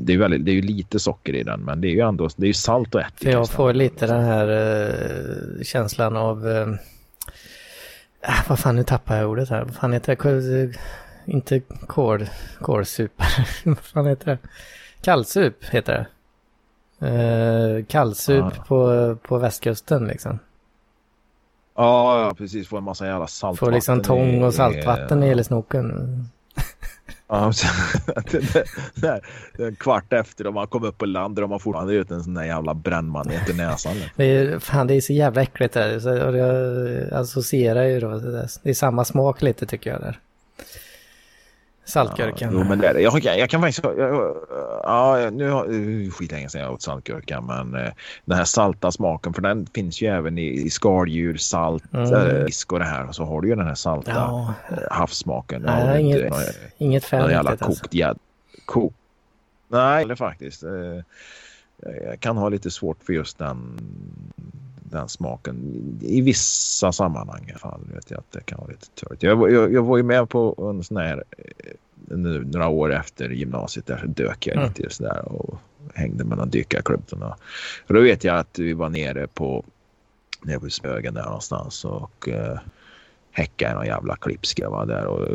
det 0.00 0.12
är, 0.12 0.18
väldigt, 0.18 0.44
det 0.44 0.50
är 0.50 0.54
ju 0.54 0.62
lite 0.62 0.98
socker 0.98 1.34
i 1.34 1.42
den 1.42 1.60
men 1.60 1.80
det 1.80 1.88
är 1.88 1.92
ju 1.92 2.00
ändå 2.00 2.28
det 2.36 2.48
är 2.48 2.52
salt 2.52 2.94
och 2.94 3.00
ättika. 3.00 3.30
Jag 3.30 3.50
får 3.50 3.74
lite 3.74 4.06
den 4.06 4.24
här 4.24 4.48
uh, 4.48 5.62
känslan 5.62 6.16
av... 6.16 6.46
Uh, 6.46 6.74
vad 8.48 8.58
fan, 8.58 8.76
nu 8.76 8.82
tappar 8.82 9.16
jag 9.16 9.30
ordet 9.30 9.48
här. 9.48 9.64
Vad 9.64 9.74
fan 9.74 9.92
heter 9.92 10.16
det? 10.16 10.72
Inte 11.30 11.60
kål, 11.86 12.26
kålsup. 12.60 13.12
Vad 13.64 13.78
fan 13.78 14.06
heter 14.06 14.26
det? 14.26 14.38
Kallsup 15.02 15.64
heter 15.64 15.92
det. 15.92 16.06
Eh, 17.06 17.84
kallsup 17.84 18.52
ja. 18.56 18.64
på, 18.68 19.16
på 19.22 19.38
västkusten 19.38 20.06
liksom. 20.06 20.38
Ja, 21.76 22.22
ja, 22.24 22.34
precis. 22.34 22.68
Får 22.68 22.78
en 22.78 22.84
massa 22.84 23.06
jävla 23.06 23.26
saltvatten. 23.26 23.66
Får 23.66 23.72
liksom 23.72 24.02
tång 24.02 24.42
och 24.42 24.54
saltvatten 24.54 25.22
i 25.22 25.26
hela 25.26 25.44
snoken. 25.44 26.24
Ja, 27.28 27.52
en 29.58 29.76
kvart 29.76 30.12
efter 30.12 30.46
om 30.46 30.54
man 30.54 30.66
kom 30.66 30.84
upp 30.84 30.98
på 30.98 31.06
land 31.06 31.38
och 31.38 31.48
man 31.48 31.60
fortfarande 31.60 31.94
ut 31.94 32.10
en 32.10 32.24
sån 32.24 32.34
där 32.34 32.44
jävla 32.44 32.74
brännmanet 32.74 33.50
i 33.50 33.52
näsan. 33.52 33.94
Liksom. 33.94 34.12
Det 34.16 34.24
är, 34.24 34.58
fan, 34.58 34.86
det 34.86 34.94
är 34.94 35.00
så 35.00 35.12
jävla 35.12 35.42
äckligt 35.42 35.74
där. 35.74 35.98
Så, 35.98 36.26
och 36.26 36.38
jag 36.38 37.12
associerar 37.12 37.84
ju 37.84 38.00
då. 38.00 38.18
Det 38.18 38.70
är 38.70 38.74
samma 38.74 39.04
smak 39.04 39.42
lite 39.42 39.66
tycker 39.66 39.90
jag 39.90 40.00
där. 40.00 40.20
Saltgurkan. 41.84 42.52
Ja, 42.52 42.58
jo, 42.58 42.68
men 42.68 42.78
det 42.78 42.88
är 42.88 42.94
det. 42.94 43.00
Jag, 43.00 43.24
jag, 43.24 43.50
kan 43.50 43.60
faktiskt... 43.60 43.84
Ja, 44.82 45.30
nu 45.32 45.50
har 45.50 46.10
skitlänge 46.10 46.48
sedan 46.48 46.60
jag 46.60 46.72
åt 46.72 46.82
saltgurka, 46.82 47.40
men 47.40 47.74
eh, 47.74 47.92
den 48.24 48.36
här 48.38 48.44
salta 48.44 48.92
smaken, 48.92 49.34
för 49.34 49.42
den 49.42 49.66
finns 49.74 50.02
ju 50.02 50.06
även 50.06 50.38
i, 50.38 50.46
i 50.46 50.70
skaldjur, 50.70 51.36
salt, 51.36 51.84
mm. 51.92 52.46
fisk 52.46 52.72
och 52.72 52.78
det 52.78 52.84
här. 52.84 53.08
Och 53.08 53.14
så 53.14 53.24
har 53.24 53.40
du 53.40 53.48
ju 53.48 53.54
den 53.54 53.66
här 53.66 53.74
salta 53.74 54.10
ja. 54.10 54.54
äh, 54.70 54.76
havssmaken. 54.90 55.62
Nej, 55.62 55.86
ja, 55.86 55.98
inget, 55.98 56.24
inte, 56.24 56.54
inget 56.78 57.04
fan. 57.04 57.20
Någon 57.20 57.30
jävla 57.30 57.56
kokt 57.56 57.94
gädda. 57.94 58.18
Kok. 58.64 58.94
Nej, 59.68 60.16
faktiskt. 60.16 60.62
Eh, 60.62 60.70
jag 62.04 62.20
kan 62.20 62.36
ha 62.36 62.48
lite 62.48 62.70
svårt 62.70 63.04
för 63.04 63.12
just 63.12 63.38
den 63.38 63.78
den 64.90 65.08
smaken. 65.08 65.74
I 66.02 66.20
vissa 66.20 66.92
sammanhang 66.92 67.44
i 67.48 67.50
alla 67.50 67.58
fall 67.58 67.80
vet 67.94 68.10
jag 68.10 68.18
att 68.18 68.32
det 68.32 68.40
kan 68.40 68.58
vara 68.58 68.70
lite 68.70 68.86
törligt. 68.86 69.22
Jag, 69.22 69.52
jag, 69.52 69.72
jag 69.72 69.82
var 69.82 69.96
ju 69.96 70.02
med 70.02 70.28
på 70.28 70.70
en 70.70 70.84
sån 70.84 70.96
här 70.96 71.24
eh, 71.38 71.72
nu, 72.16 72.44
några 72.44 72.68
år 72.68 72.92
efter 72.92 73.28
gymnasiet 73.28 73.86
där 73.86 74.04
dök 74.06 74.46
jag 74.46 74.56
mm. 74.56 74.68
lite 74.68 74.94
sådär 74.94 75.32
och 75.32 75.58
hängde 75.94 76.24
mellan 76.24 76.50
dykarklubbarna. 76.50 77.36
Och 77.86 77.94
då 77.94 78.00
vet 78.00 78.24
jag 78.24 78.38
att 78.38 78.58
vi 78.58 78.72
var 78.72 78.88
nere 78.88 79.26
på 79.26 79.64
nere 80.42 80.60
på 80.60 80.70
Spögen 80.70 81.14
där 81.14 81.24
någonstans 81.24 81.84
och 81.84 82.28
uh, 82.28 82.58
häckade 83.32 83.74
någon 83.74 83.86
jävla 83.86 84.16
klippska 84.16 84.70
var 84.70 84.86
där 84.86 85.06
och, 85.06 85.28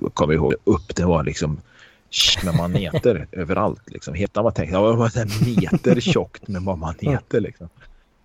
och 0.00 0.14
kommer 0.14 0.34
ihåg 0.34 0.54
upp 0.64 0.96
det 0.96 1.04
var 1.04 1.24
liksom 1.24 1.60
med 2.44 2.54
maneter 2.54 3.26
överallt. 3.32 3.82
Liksom. 3.86 4.14
Heta 4.14 4.42
var 4.42 4.50
tänkt, 4.50 4.72
det 4.72 4.78
var 4.78 5.18
en 5.18 5.54
meter 5.56 6.00
tjockt 6.00 6.48
med 6.48 6.62
maneter 6.62 7.40
liksom. 7.40 7.68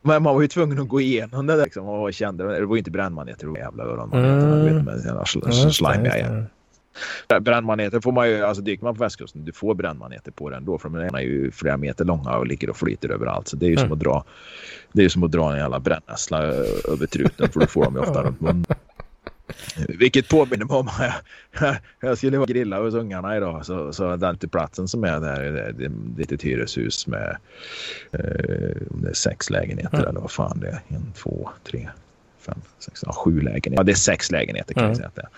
Men 0.06 0.24
man 0.24 0.36
var 0.36 0.42
ju 0.42 0.48
tvungen 0.48 0.80
att 0.80 0.88
gå 0.88 1.02
igenom 1.02 1.48
det 1.48 1.56
där 1.56 1.64
liksom, 1.64 1.88
och 1.88 2.14
kände 2.14 2.60
det 2.60 2.66
var 2.66 2.76
ju 2.76 2.80
inte 2.80 2.92
brännmaneter, 2.92 3.46
det 3.46 3.52
var 3.52 3.58
jävla 3.58 3.84
öronmaneter. 3.84 4.70
Mm. 4.70 4.86
Med 4.86 5.02
sina 5.02 5.26
sl 5.26 5.40
mm, 5.46 5.72
slimiga 5.72 6.18
igen. 6.18 6.46
Brännmaneter 7.42 8.00
får 8.00 8.12
man 8.12 8.30
ju, 8.30 8.44
alltså 8.44 8.64
dyker 8.64 8.84
man 8.84 8.96
på 8.96 9.04
västkusten, 9.04 9.46
du 9.46 9.52
får 9.52 9.76
brännmaneter 9.76 10.32
på 10.32 10.50
den 10.50 10.66
då. 10.66 10.78
För 10.78 10.90
de 10.90 11.16
är 11.16 11.20
ju 11.20 11.52
flera 11.52 11.78
meter 11.78 12.06
långa 12.06 12.38
och 12.38 12.48
ligger 12.48 12.70
och 12.70 12.78
flyter 12.78 13.10
överallt. 13.10 13.48
Så 13.48 13.56
det 13.56 13.66
är 13.66 13.70
ju 13.70 13.76
mm. 13.76 13.88
som 13.88 13.94
att 13.94 14.00
dra, 14.00 14.24
det 14.92 15.06
är 15.06 15.10
som 15.10 15.24
att 15.24 15.32
dra 15.32 15.52
en 15.52 15.58
jävla 15.58 15.80
brännässla 15.80 16.44
över 16.44 17.08
truten 17.08 17.50
för 17.50 17.60
då 17.60 17.68
får 17.68 17.84
de 17.84 17.96
ju 17.96 18.02
ofta 18.02 18.24
runt 18.24 18.42
munnen. 18.42 18.66
Vilket 19.88 20.30
påminner 20.30 20.66
mig 20.66 20.76
om 20.76 20.88
att 20.88 21.82
jag 22.00 22.18
skulle 22.18 22.38
vara 22.38 22.48
grilla 22.48 22.82
hos 22.82 22.94
ungarna 22.94 23.38
idag. 23.38 23.66
Så, 23.66 23.94
så 23.94 24.16
den 24.16 24.38
till 24.38 24.50
platsen 24.50 24.88
som 24.88 25.04
är 25.04 25.20
där, 25.20 25.74
det 26.16 26.32
är 26.32 26.34
ett 26.34 26.42
hyreshus 26.42 27.08
med 27.08 27.38
eh, 28.12 28.20
det 28.90 29.10
är 29.10 29.14
sex 29.14 29.50
lägenheter 29.50 29.98
mm. 29.98 30.10
eller 30.10 30.20
vad 30.20 30.32
fan 30.32 30.60
det 30.60 30.68
är. 30.68 30.82
En, 30.88 31.14
två, 31.16 31.50
tre, 31.64 31.90
fem, 32.40 32.62
sex, 32.80 33.04
ja, 33.06 33.14
sju 33.14 33.42
lägenheter. 33.42 33.78
Ja, 33.78 33.84
det 33.84 33.92
är 33.92 33.96
sex 33.96 34.32
lägenheter 34.32 34.74
kan 34.74 34.84
mm. 34.84 34.90
jag 34.90 34.98
säga 34.98 35.08
att 35.08 35.16
det 35.16 35.22
är. 35.22 35.30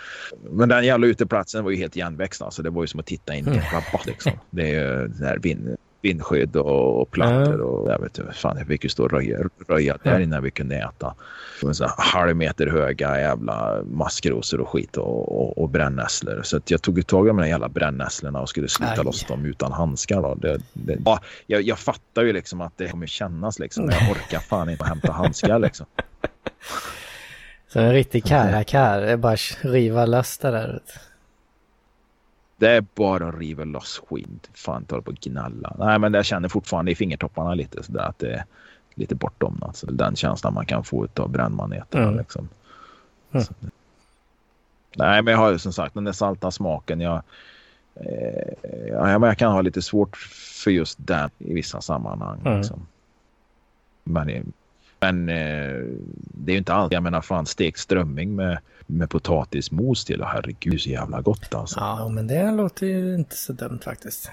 Men 0.51 0.69
den 0.69 0.85
jävla 0.85 1.07
uteplatsen 1.07 1.63
var 1.63 1.71
ju 1.71 1.77
helt 1.77 1.95
igenväxt. 1.95 2.41
Alltså, 2.41 2.63
det 2.63 2.69
var 2.69 2.83
ju 2.83 2.87
som 2.87 2.99
att 2.99 3.05
titta 3.05 3.35
in 3.35 3.47
i 3.47 3.51
en 3.51 3.63
rabatt 3.73 4.05
liksom. 4.05 4.31
Det 4.49 4.75
är 4.75 5.01
ju 5.01 5.07
där 5.07 5.37
vind, 5.37 5.77
vindskydd 6.01 6.55
och 6.55 7.11
plattor 7.11 7.61
och 7.61 7.91
jag 7.91 7.99
vet 7.99 8.17
inte, 8.17 8.33
fan 8.33 8.57
jag 8.57 8.67
fick 8.67 8.83
ju 8.83 8.89
stå 8.89 9.03
och 9.03 9.11
röja, 9.11 9.39
röja 9.67 9.97
där 10.03 10.19
innan 10.19 10.43
vi 10.43 10.51
kunde 10.51 10.75
äta. 10.75 11.15
En 11.63 11.75
sån 11.75 11.89
halv 11.97 12.35
meter 12.35 12.67
höga 12.67 13.19
jävla 13.19 13.83
maskrosor 13.83 14.59
och 14.59 14.69
skit 14.69 14.97
och, 14.97 15.41
och, 15.41 15.57
och 15.57 15.69
brännässlor. 15.69 16.41
Så 16.43 16.59
jag 16.67 16.81
tog 16.81 16.97
ju 16.97 17.03
tag 17.03 17.25
i 17.25 17.27
de 17.27 17.39
här 17.39 17.45
jävla 17.45 17.69
brännässlorna 17.69 18.41
och 18.41 18.49
skulle 18.49 18.67
slita 18.67 18.91
Aj. 18.91 19.03
loss 19.03 19.23
dem 19.23 19.45
utan 19.45 19.71
handskar. 19.71 20.21
Då. 20.21 20.35
Det, 20.35 20.59
det, 20.73 20.97
ja, 21.05 21.19
jag, 21.47 21.61
jag 21.61 21.79
fattar 21.79 22.23
ju 22.23 22.33
liksom 22.33 22.61
att 22.61 22.77
det 22.77 22.87
kommer 22.87 23.07
kännas 23.07 23.59
liksom. 23.59 23.85
Men 23.85 23.95
jag 23.95 24.11
orkar 24.11 24.39
fan 24.39 24.69
inte 24.69 24.85
hämta 24.85 25.11
handskar 25.11 25.59
liksom. 25.59 25.85
Så 27.67 27.79
en 27.79 27.93
riktig 27.93 28.25
är 28.31 29.17
bara 29.17 29.35
riva 29.61 30.05
lös 30.05 30.37
det 30.37 30.51
där. 30.51 30.81
Det 32.57 32.69
är 32.69 32.85
bara 32.95 33.27
att 33.27 33.35
riva 33.35 33.63
loss 33.63 34.01
skit. 34.09 34.49
Fan, 34.53 34.85
ta 34.85 35.01
på 35.01 35.11
och 35.11 35.17
gnalla. 35.17 35.75
Nej, 35.79 35.99
men 35.99 36.13
jag 36.13 36.25
känner 36.25 36.49
fortfarande 36.49 36.91
i 36.91 36.95
fingertopparna 36.95 37.53
lite 37.53 37.83
sådär 37.83 38.01
att 38.01 38.19
det 38.19 38.33
är 38.33 38.45
lite 38.95 39.15
bortom. 39.15 39.59
Alltså, 39.61 39.85
den 39.85 40.15
känslan 40.15 40.53
man 40.53 40.65
kan 40.65 40.83
få 40.83 41.07
av 41.15 41.29
brännmaneterna. 41.29 42.03
Mm. 42.03 42.17
Liksom. 42.17 42.49
Mm. 43.31 43.45
nej, 44.95 45.21
men 45.21 45.31
jag 45.31 45.39
har 45.39 45.51
ju 45.51 45.59
som 45.59 45.73
sagt 45.73 45.93
den 45.93 46.03
där 46.03 46.11
salta 46.11 46.51
smaken. 46.51 47.01
Jag, 47.01 47.21
eh, 47.95 48.87
ja, 48.87 49.27
jag 49.27 49.37
kan 49.37 49.51
ha 49.51 49.61
lite 49.61 49.81
svårt 49.81 50.17
för 50.63 50.71
just 50.71 50.97
den 51.01 51.29
i 51.37 51.53
vissa 51.53 51.81
sammanhang. 51.81 52.41
Mm. 52.45 52.57
Liksom. 52.57 52.87
Men, 54.03 54.53
men 54.99 55.29
eh, 55.29 55.83
det 56.13 56.51
är 56.51 56.53
ju 56.53 56.57
inte 56.57 56.73
allt. 56.73 56.93
Jag 56.93 57.03
menar 57.03 57.21
fan 57.21 57.45
stekt 57.45 57.79
strömming 57.79 58.35
med 58.35 58.57
med 58.87 59.09
potatismos 59.09 60.05
till. 60.05 60.21
Och 60.21 60.27
herregud 60.27 60.81
så 60.81 60.89
jävla 60.89 61.21
gott 61.21 61.53
alltså. 61.55 61.79
Ja, 61.79 62.09
men 62.09 62.27
det 62.27 62.51
låter 62.51 62.87
ju 62.87 63.15
inte 63.15 63.35
så 63.35 63.53
dumt 63.53 63.79
faktiskt. 63.83 64.31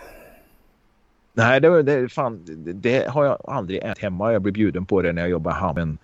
Nej, 1.33 1.61
det, 1.61 1.83
det, 1.83 2.09
fan, 2.09 2.45
det 2.75 3.09
har 3.09 3.25
jag 3.25 3.39
aldrig 3.45 3.79
ätit 3.83 4.03
hemma. 4.03 4.33
Jag 4.33 4.43
blev 4.43 4.55
bjuden 4.55 4.87
på 4.87 5.03
det 5.03 5.13
när 5.13 5.23
jag 5.23 5.31
jobbade 5.31 5.57
i 5.57 5.61
hamn. 5.61 5.99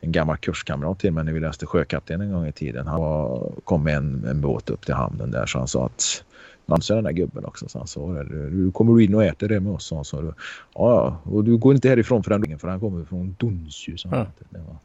En 0.00 0.12
gammal 0.12 0.36
kurskamrat 0.36 0.98
till 0.98 1.12
mig 1.12 1.24
när 1.24 1.32
vi 1.32 1.40
läste 1.40 1.66
sjökapten 1.66 2.20
en 2.20 2.32
gång 2.32 2.46
i 2.46 2.52
tiden. 2.52 2.86
Han 2.86 3.00
var, 3.00 3.52
kom 3.64 3.84
med 3.84 3.96
en, 3.96 4.24
en 4.24 4.40
båt 4.40 4.70
upp 4.70 4.86
till 4.86 4.94
hamnen 4.94 5.30
där 5.30 5.46
så 5.46 5.58
han 5.58 5.68
sa 5.68 5.86
att 5.86 6.24
Namsa 6.66 6.94
den 6.94 7.04
där 7.04 7.12
gubben 7.12 7.44
också. 7.44 7.68
Så 7.68 7.78
han 7.78 7.86
sa 7.86 8.22
du, 8.22 8.50
du 8.50 8.72
kommer 8.72 9.00
in 9.00 9.14
och 9.14 9.24
äter 9.24 9.48
det 9.48 9.60
med 9.60 9.72
oss. 9.72 9.84
Så 9.86 9.94
han 9.94 10.04
sa, 10.04 10.34
ja, 10.74 11.20
och 11.24 11.44
du 11.44 11.56
går 11.56 11.74
inte 11.74 11.88
härifrån 11.88 12.22
förrän 12.22 12.58
för 12.58 12.68
han 12.68 12.80
kommer 12.80 13.04
från 13.04 13.36
Donsju. 13.38 13.96
Mm. 14.04 14.26
Det 14.50 14.58
var, 14.58 14.76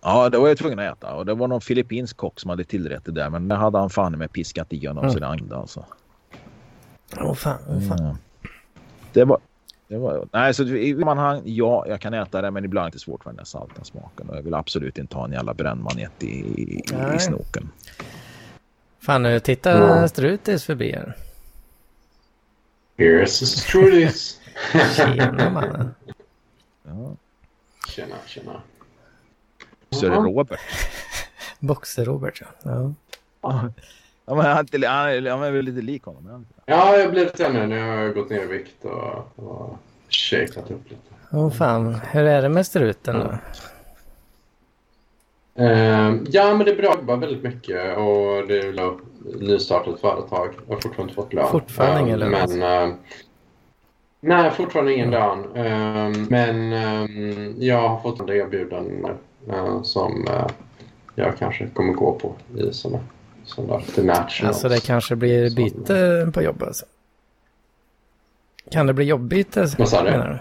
Ja, 0.00 0.30
det 0.30 0.38
var 0.38 0.48
jag 0.48 0.58
tvungen 0.58 0.78
att 0.78 0.98
äta. 0.98 1.14
Och 1.14 1.26
det 1.26 1.34
var 1.34 1.48
någon 1.48 1.60
filippinsk 1.60 2.16
kock 2.16 2.40
som 2.40 2.50
hade 2.50 2.64
tillrätt 2.64 3.04
det 3.04 3.12
där. 3.12 3.30
Men 3.30 3.48
det 3.48 3.54
hade 3.54 3.78
han 3.78 3.90
fan 3.90 4.18
med 4.18 4.32
piskat 4.32 4.72
i 4.72 4.86
honom 4.86 5.04
mm. 5.04 5.12
så 5.12 5.18
det 5.18 5.26
anglade 5.26 5.56
alltså. 5.56 5.84
Åh 7.16 7.30
oh, 7.30 7.34
fan, 7.34 7.58
oh, 7.68 7.88
fan. 7.88 7.98
Mm. 7.98 8.16
Det 9.12 9.24
var... 9.24 9.38
Det 9.88 9.98
var, 9.98 10.28
nej, 10.32 10.54
så 10.54 10.64
i 10.64 10.94
sammanhang, 10.94 11.42
ja, 11.44 11.84
jag 11.88 12.00
kan 12.00 12.14
äta 12.14 12.42
det, 12.42 12.50
men 12.50 12.64
ibland 12.64 12.86
är 12.86 12.90
det 12.90 12.98
svårt 12.98 13.22
för 13.22 13.30
den 13.30 13.36
där 13.36 13.44
salta 13.44 13.84
smaken. 13.84 14.28
Och 14.28 14.36
jag 14.36 14.42
vill 14.42 14.54
absolut 14.54 14.98
inte 14.98 15.16
ha 15.16 15.24
en 15.24 15.32
jävla 15.32 15.54
brännmanet 15.54 16.22
i, 16.22 16.26
i, 16.26 16.82
i 17.16 17.18
snoken. 17.18 17.68
Fan, 19.08 19.22
nu 19.22 19.40
tittar 19.40 19.96
mm. 19.96 20.08
Strutis 20.08 20.64
förbi 20.64 20.92
här. 20.92 21.16
Here's 22.96 23.44
Strutis. 23.44 24.40
Tjena 24.96 25.50
mannen. 25.50 25.94
Ja. 26.82 27.16
Tjena, 27.88 28.16
tjena. 28.26 28.62
Boxer-Robert. 29.90 30.60
Boxer-Robert, 31.60 32.42
ja. 32.42 32.46
ja. 32.62 32.94
Ja, 34.26 34.34
men 34.34 34.44
han, 34.44 34.66
är 34.72 34.86
han, 34.88 35.08
är- 35.08 35.30
han 35.30 35.42
är 35.42 35.50
väl 35.50 35.64
lite 35.64 35.80
lik 35.80 36.02
honom? 36.04 36.26
är 36.26 36.30
han 36.30 36.40
inte 36.40 36.54
det? 36.56 36.72
Ja, 36.72 36.96
jag 36.96 37.10
blir 37.10 37.24
lite 37.24 37.52
nu 37.52 37.66
när 37.66 37.76
jag 37.76 37.96
har 37.96 38.08
gått 38.08 38.30
ner 38.30 38.42
i 38.42 38.46
vikt 38.46 38.84
och, 38.84 39.38
och 39.38 39.78
shakat 40.08 40.70
upp 40.70 40.90
lite. 40.90 41.02
Åh 41.30 41.50
fan, 41.50 41.94
hur 41.94 42.24
är 42.24 42.42
det 42.42 42.48
med 42.48 42.66
struten 42.66 43.14
då? 43.14 43.38
Eh, 45.58 46.14
ja, 46.30 46.54
men 46.54 46.58
det 46.66 46.72
är 46.72 46.76
bra. 46.76 46.84
Jag 46.84 46.96
jobbar 46.96 47.16
väldigt 47.16 47.42
mycket 47.42 47.96
och 47.96 48.46
det 48.48 48.58
är 48.58 48.92
ett 48.92 48.98
nystartat 49.40 50.00
företag. 50.00 50.48
Jag 50.68 50.74
har 50.74 50.80
fortfarande 50.80 51.02
inte 51.02 51.14
fått 51.14 51.32
lön. 51.32 51.48
Fortfarande 51.48 52.00
ingen 52.00 52.18
lön, 52.18 52.30
Men, 52.30 52.42
alltså? 52.42 52.58
eh, 52.58 52.88
nej, 54.20 54.50
fortfarande 54.50 54.94
ingen 54.94 55.10
lön. 55.10 55.44
Eh, 55.54 56.26
men 56.28 56.72
jag 57.62 57.88
har 57.88 58.00
fått 58.00 58.20
andra 58.20 58.34
erbjudanden 58.34 59.16
eh, 59.48 59.82
som 59.82 60.26
eh, 60.28 60.46
jag 61.14 61.36
kanske 61.38 61.66
kommer 61.66 61.92
gå 61.92 62.12
på 62.12 62.34
i 62.58 62.72
sådana 62.72 63.00
sådana 63.44 63.80
till 63.80 64.04
match. 64.04 64.42
Alltså 64.44 64.68
det 64.68 64.86
kanske 64.86 65.16
blir 65.16 65.56
byte 65.56 66.30
på 66.34 66.42
jobb 66.42 66.62
alltså. 66.62 66.86
Kan 68.70 68.86
det 68.86 68.94
bli 68.94 69.04
jobbbyte? 69.04 69.66
Vad 69.78 69.88
sa 69.88 70.02
du? 70.02 70.38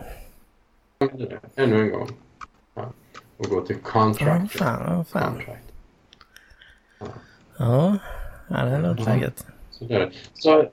Ännu 1.56 1.82
en 1.82 1.90
gång. 1.92 2.08
Ja. 3.38 3.46
Och 3.46 3.50
gå 3.50 3.62
till 3.62 3.76
Ja, 3.84 3.92
contract. 3.92 4.52
fan, 4.52 4.82
ja, 4.88 5.04
fan. 5.04 5.34
contract. 5.34 5.64
Ja, 7.58 7.98
ja 8.48 8.66
det 8.66 8.72
är 8.72 8.80
nog 8.80 9.00
läget. 9.00 9.46
Så 9.72 9.86
det 9.86 9.96
är 9.96 10.00
det. 10.00 10.12
Så, 10.34 10.66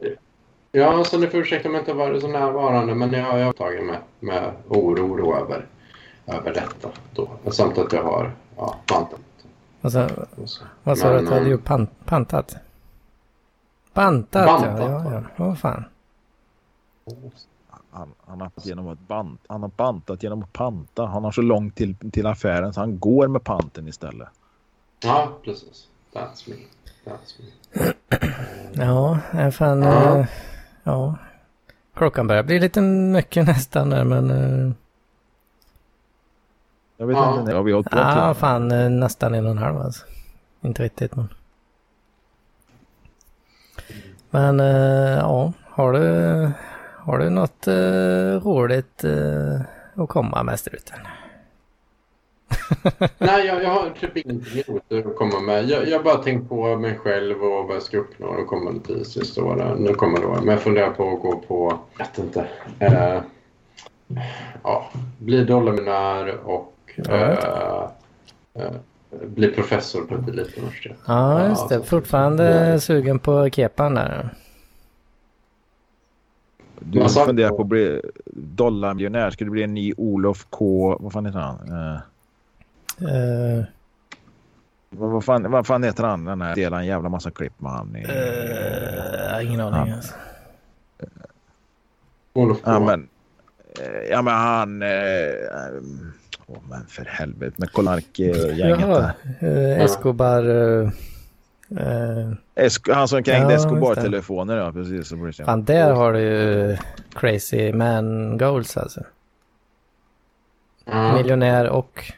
ja, 0.73 1.05
så 1.05 1.19
ni 1.19 1.27
får 1.27 1.41
ursäkta 1.41 1.69
om 1.69 1.75
jag 1.75 1.83
inte 1.83 1.93
varit 1.93 2.23
så 2.23 2.29
närvarande, 2.29 2.95
men 2.95 3.13
jag 3.13 3.45
har 3.45 3.53
tagit 3.53 3.85
med, 3.85 3.99
med 4.21 4.53
oro 4.69 5.17
då 5.17 5.37
över, 5.37 5.67
över 6.27 6.55
detta. 6.55 6.89
Då. 7.15 7.29
Samt 7.51 7.79
att 7.79 7.93
jag 7.93 8.03
har 8.03 8.33
ja, 8.57 8.77
pantat. 8.87 9.21
Och 9.81 9.93
så, 9.93 10.05
och 10.43 10.49
så. 10.51 10.65
vad 10.83 10.99
sa 10.99 11.11
du 11.11 11.19
att 11.19 11.25
du 11.27 11.33
hade 11.33 11.47
eh, 11.47 11.51
gjort? 11.51 11.65
Pan, 11.65 11.87
pantat? 12.05 12.57
Bantat, 13.93 14.47
Bantat, 14.47 14.81
ja. 14.81 15.05
ja, 15.13 15.23
ja. 15.37 15.45
Åh 15.45 15.55
fan. 15.55 15.85
Han, 17.95 18.09
han, 18.27 18.41
har 18.41 18.51
genom 18.63 18.89
att 18.89 18.99
bant, 18.99 19.41
han 19.47 19.63
har 19.63 19.69
bantat 19.77 20.23
genom 20.23 20.43
att 20.43 20.53
panta. 20.53 21.07
Han 21.07 21.25
har 21.25 21.33
så 21.33 21.43
långt 21.43 21.75
till, 21.77 21.97
till 22.13 22.27
affären 22.27 22.75
så 22.75 22.81
han 22.81 22.99
går 22.99 23.29
med 23.29 23.45
panten 23.45 23.89
istället. 23.89 24.29
Ja, 25.03 25.33
precis. 25.45 25.89
That's 26.13 26.51
me. 26.51 26.57
That's 27.05 27.41
me. 27.41 27.47
Ja, 28.85 29.19
fan. 29.51 29.83
Ja. 29.83 30.19
eh, 30.19 30.27
Ja. 30.83 31.19
Klockan 31.95 32.27
börjar 32.27 32.43
bli 32.43 32.61
lite 32.61 32.81
mycket 32.81 33.47
nästan 33.47 33.91
där, 33.91 34.05
men... 34.05 34.31
eh, 34.31 34.73
Jag 36.97 37.07
vet 37.07 37.17
Ja. 37.17 37.41
inte. 37.41 37.53
Ja, 37.53 37.63
vi 37.63 37.73
har 37.73 37.77
hållit 37.77 37.91
på 37.91 37.99
Ja, 37.99 38.35
fan 38.35 38.73
eh, 38.73 38.91
nästan 38.91 39.35
en 39.35 39.45
och 39.45 39.51
en 39.51 39.59
halv 39.59 39.77
alltså. 39.81 40.07
Inte 40.61 40.83
riktigt, 40.83 41.17
men... 41.17 41.29
Men, 44.31 44.61
eh, 44.61 45.19
ja. 45.19 45.53
Har 45.71 45.93
du, 45.93 46.51
har 47.05 47.19
du 47.19 47.31
något 47.31 47.67
eh, 47.67 48.49
roligt 48.49 49.05
eh, 49.05 49.61
att 50.03 50.09
komma 50.09 50.43
med 50.43 50.59
struten? 50.59 50.99
Nej, 53.19 53.47
jag, 53.47 53.63
jag 53.63 53.71
har 53.71 53.91
typ 54.01 54.17
ingenting 54.17 54.63
roligt 54.67 55.07
att 55.07 55.17
komma 55.17 55.41
med. 55.41 55.65
Jag, 55.71 55.89
jag 55.89 56.05
bara 56.05 56.23
tänkt 56.23 56.49
på 56.49 56.77
mig 56.77 56.99
själv 56.99 57.43
och 57.43 57.67
vad 57.67 57.77
jag 57.77 57.83
ska 57.83 57.99
uppnå 57.99 58.37
de 58.37 58.47
kommande 58.47 58.81
tio 58.87 59.05
sista 59.05 59.45
åren. 59.45 59.79
Nu 59.79 59.95
kommer 59.95 60.21
då. 60.21 60.29
Men 60.29 60.49
jag 60.49 60.61
funderar 60.61 60.91
på 60.91 61.13
att 61.13 61.23
gå 61.23 61.37
på, 61.37 61.79
jag 61.99 62.07
vet 62.07 62.19
inte, 62.19 62.47
eh, 62.79 63.21
ja, 64.63 64.91
bli 65.19 65.45
dollarmiljonär 65.45 66.39
och 66.45 66.75
eh, 67.09 67.89
eh, 68.55 68.71
bli 69.27 69.49
professor 69.49 70.03
på 70.03 70.15
ett 70.15 70.29
elituniversitet. 70.29 70.97
Ja, 71.07 71.49
just 71.49 71.69
det. 71.69 71.83
Fortfarande 71.83 72.71
ja. 72.71 72.81
sugen 72.81 73.19
på 73.19 73.51
kepan 73.51 73.95
där. 73.95 74.31
Du 76.81 76.99
Vad 77.01 77.11
sa- 77.11 77.27
funderar 77.27 77.51
på 77.51 77.63
att 77.63 77.69
bli 77.69 78.01
dollarmiljonär. 78.35 79.31
Skulle 79.31 79.49
det 79.49 79.53
bli 79.53 79.63
en 79.63 79.75
ny 79.75 79.93
Olof 79.97 80.47
K... 80.51 80.97
Vad 81.01 81.13
fan 81.13 81.27
heter 81.27 81.39
han? 81.39 81.59
Eh, 83.01 83.65
vad, 84.91 85.11
vad, 85.11 85.25
fan, 85.25 85.51
vad 85.51 85.67
fan 85.67 85.83
heter 85.83 86.05
han? 86.05 86.25
Den 86.25 86.41
här 86.43 86.55
delar 86.55 86.79
en 86.79 86.87
jävla 86.87 87.09
massa 87.09 87.31
klipp 87.31 87.61
med 87.61 87.73
han. 87.73 87.97
I, 87.97 88.05
har 89.33 89.41
ingen 89.41 89.61
aning 89.61 89.91
Ja. 89.91 89.97
alltså. 89.97 90.15
Olof 92.33 92.63
K. 92.63 92.71
ja, 92.71 92.81
men, 92.81 93.09
ja, 94.11 94.23
men 94.23 94.35
han... 94.35 94.83
Åh, 96.47 96.59
men 96.69 96.87
för 96.87 97.05
helvete. 97.05 97.55
Med 97.59 97.73
Kolark-gänget 97.73 98.59
Jaha, 98.81 99.13
där. 99.41 99.75
eh, 99.77 99.81
Escobar... 99.85 100.45
Eh, 101.71 102.33
Esk, 102.57 102.89
han 102.89 103.09
som 103.09 103.23
krängde 103.23 103.53
Ja. 103.53 103.59
Escobar-telefoner. 103.59 104.57
Ja, 104.57 104.73
precis. 104.73 105.09
Så 105.09 105.17
blir 105.17 105.27
det 105.27 105.33
så. 105.33 105.45
fan, 105.45 105.65
där 105.65 105.93
har 105.93 106.13
du 106.13 106.21
ju 106.21 106.77
crazy 107.15 107.73
man 107.73 108.39
goals 108.39 108.77
alltså. 108.77 109.01
Ja. 110.85 111.13
Miljonär 111.17 111.69
och 111.69 112.13